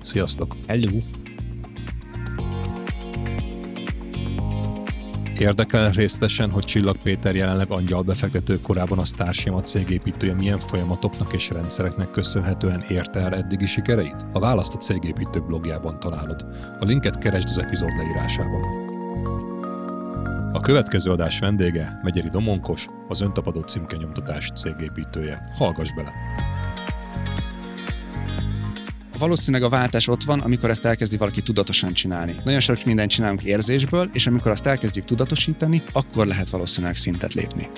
Sziasztok! 0.00 0.56
Hello! 0.66 1.32
Érdekel 5.38 5.90
részletesen, 5.90 6.50
hogy 6.50 6.64
Csillag 6.64 6.96
Péter 6.96 7.34
jelenleg 7.34 7.70
angyal 7.70 8.02
befektető 8.02 8.60
korában 8.60 8.98
a 8.98 9.04
Starshima 9.04 9.60
cégépítője 9.60 10.34
milyen 10.34 10.58
folyamatoknak 10.58 11.32
és 11.32 11.50
rendszereknek 11.50 12.10
köszönhetően 12.10 12.84
érte 12.88 13.20
el 13.20 13.34
eddigi 13.34 13.66
sikereit? 13.66 14.26
A 14.32 14.38
választ 14.38 14.74
a 14.74 14.78
cégépítő 14.78 15.40
blogjában 15.40 16.00
találod. 16.00 16.46
A 16.80 16.84
linket 16.84 17.18
keresd 17.18 17.48
az 17.48 17.58
epizód 17.58 17.96
leírásában. 17.96 18.62
A 20.52 20.60
következő 20.60 21.10
adás 21.10 21.38
vendége 21.38 22.00
Megyeri 22.02 22.28
Domonkos, 22.28 22.86
az 23.08 23.20
Öntapadó 23.20 23.60
címkenyomtatás 23.60 24.50
cégépítője. 24.54 25.50
Hallgass 25.58 25.92
bele! 25.94 26.12
Valószínűleg 29.18 29.62
a 29.62 29.68
váltás 29.68 30.08
ott 30.08 30.22
van, 30.22 30.40
amikor 30.40 30.70
ezt 30.70 30.84
elkezdi 30.84 31.16
valaki 31.16 31.42
tudatosan 31.42 31.92
csinálni. 31.92 32.34
Nagyon 32.44 32.60
sok 32.60 32.84
mindent 32.84 33.10
csinálunk 33.10 33.42
érzésből, 33.42 34.08
és 34.12 34.26
amikor 34.26 34.50
azt 34.50 34.66
elkezdjük 34.66 35.04
tudatosítani, 35.04 35.82
akkor 35.92 36.26
lehet 36.26 36.48
valószínűleg 36.48 36.96
szintet 36.96 37.34
lépni 37.34 37.68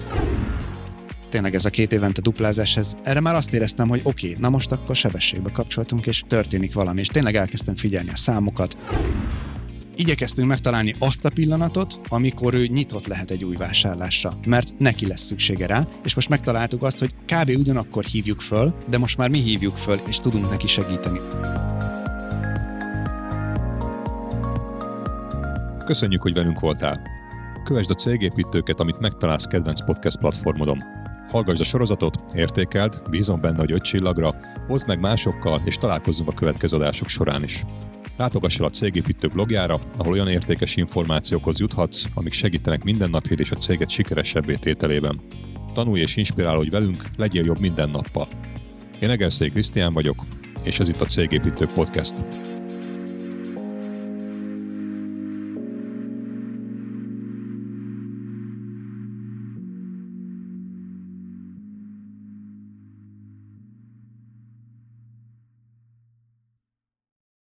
tényleg 1.31 1.55
ez 1.55 1.65
a 1.65 1.71
két 1.71 1.93
évente 1.93 2.21
duplázás, 2.21 2.77
ez, 2.77 2.95
erre 3.03 3.21
már 3.21 3.35
azt 3.35 3.53
éreztem, 3.53 3.89
hogy 3.89 4.01
oké, 4.03 4.29
okay, 4.29 4.41
na 4.41 4.49
most 4.49 4.73
akkor 4.73 4.97
sebességbe 4.97 5.51
kapcsoltunk, 5.51 6.07
és 6.07 6.25
történik 6.29 6.75
valami, 6.75 7.01
és 7.01 7.09
tényleg 7.09 7.37
elkezdtem 7.37 7.77
figyelni 7.77 8.11
a 8.11 8.17
számokat, 8.17 8.77
igyekeztünk 9.97 10.49
megtalálni 10.49 10.95
azt 10.99 11.25
a 11.25 11.31
pillanatot, 11.35 12.01
amikor 12.09 12.55
ő 12.55 12.67
nyitott 12.67 13.07
lehet 13.07 13.31
egy 13.31 13.45
új 13.45 13.57
vásárlásra, 13.57 14.33
mert 14.47 14.79
neki 14.79 15.07
lesz 15.07 15.23
szüksége 15.23 15.67
rá, 15.67 15.87
és 16.05 16.15
most 16.15 16.29
megtaláltuk 16.29 16.83
azt, 16.83 16.99
hogy 16.99 17.15
kb. 17.27 17.51
ugyanakkor 17.59 18.05
hívjuk 18.05 18.41
föl, 18.41 18.75
de 18.89 18.99
most 18.99 19.17
már 19.17 19.31
mi 19.31 19.39
hívjuk 19.39 19.77
föl, 19.77 20.01
és 20.09 20.19
tudunk 20.19 20.51
neki 20.51 20.67
segíteni. 20.67 21.21
Köszönjük, 25.85 26.23
hogy 26.23 26.35
velünk 26.35 26.61
voltál! 26.61 27.01
Kövesd 27.65 27.91
a 27.91 27.95
cégépítőket, 27.95 28.81
amit 28.81 28.99
megtalálsz 28.99 29.45
kedvenc 29.45 29.85
podcast 29.85 30.19
platformodon. 30.19 30.79
Hallgassd 31.31 31.61
a 31.61 31.65
sorozatot, 31.65 32.19
értékeld, 32.35 33.03
bízom 33.11 33.41
benne, 33.41 33.59
hogy 33.59 33.73
öt 33.73 33.83
csillagra, 33.83 34.35
hozd 34.67 34.87
meg 34.87 35.01
másokkal, 35.01 35.61
és 35.65 35.77
találkozzunk 35.77 36.29
a 36.29 36.35
következő 36.35 36.77
adások 36.77 37.09
során 37.09 37.43
is. 37.43 37.65
Látogass 38.17 38.59
el 38.59 38.65
a 38.65 38.71
Cégépítő 38.71 39.29
blogjára, 39.29 39.81
ahol 39.97 40.13
olyan 40.13 40.29
értékes 40.29 40.77
információkhoz 40.77 41.59
juthatsz, 41.59 42.05
amik 42.15 42.33
segítenek 42.33 42.85
mindennapjét 42.85 43.41
és 43.41 43.51
a 43.51 43.57
céget 43.57 43.91
sikeresebbé 43.91 44.55
tételében. 44.55 45.21
Tanulj 45.75 46.01
és 46.01 46.17
inspirálódj 46.17 46.69
velünk, 46.69 47.05
legyél 47.17 47.45
jobb 47.45 47.61
minden 47.61 47.91
nappal. 47.91 48.29
Én 49.01 49.11
Egerszék 49.11 49.53
Krisztián 49.53 49.93
vagyok, 49.93 50.25
és 50.63 50.79
ez 50.79 50.89
itt 50.89 51.01
a 51.01 51.07
Cégépítő 51.07 51.67
Podcast. 51.67 52.15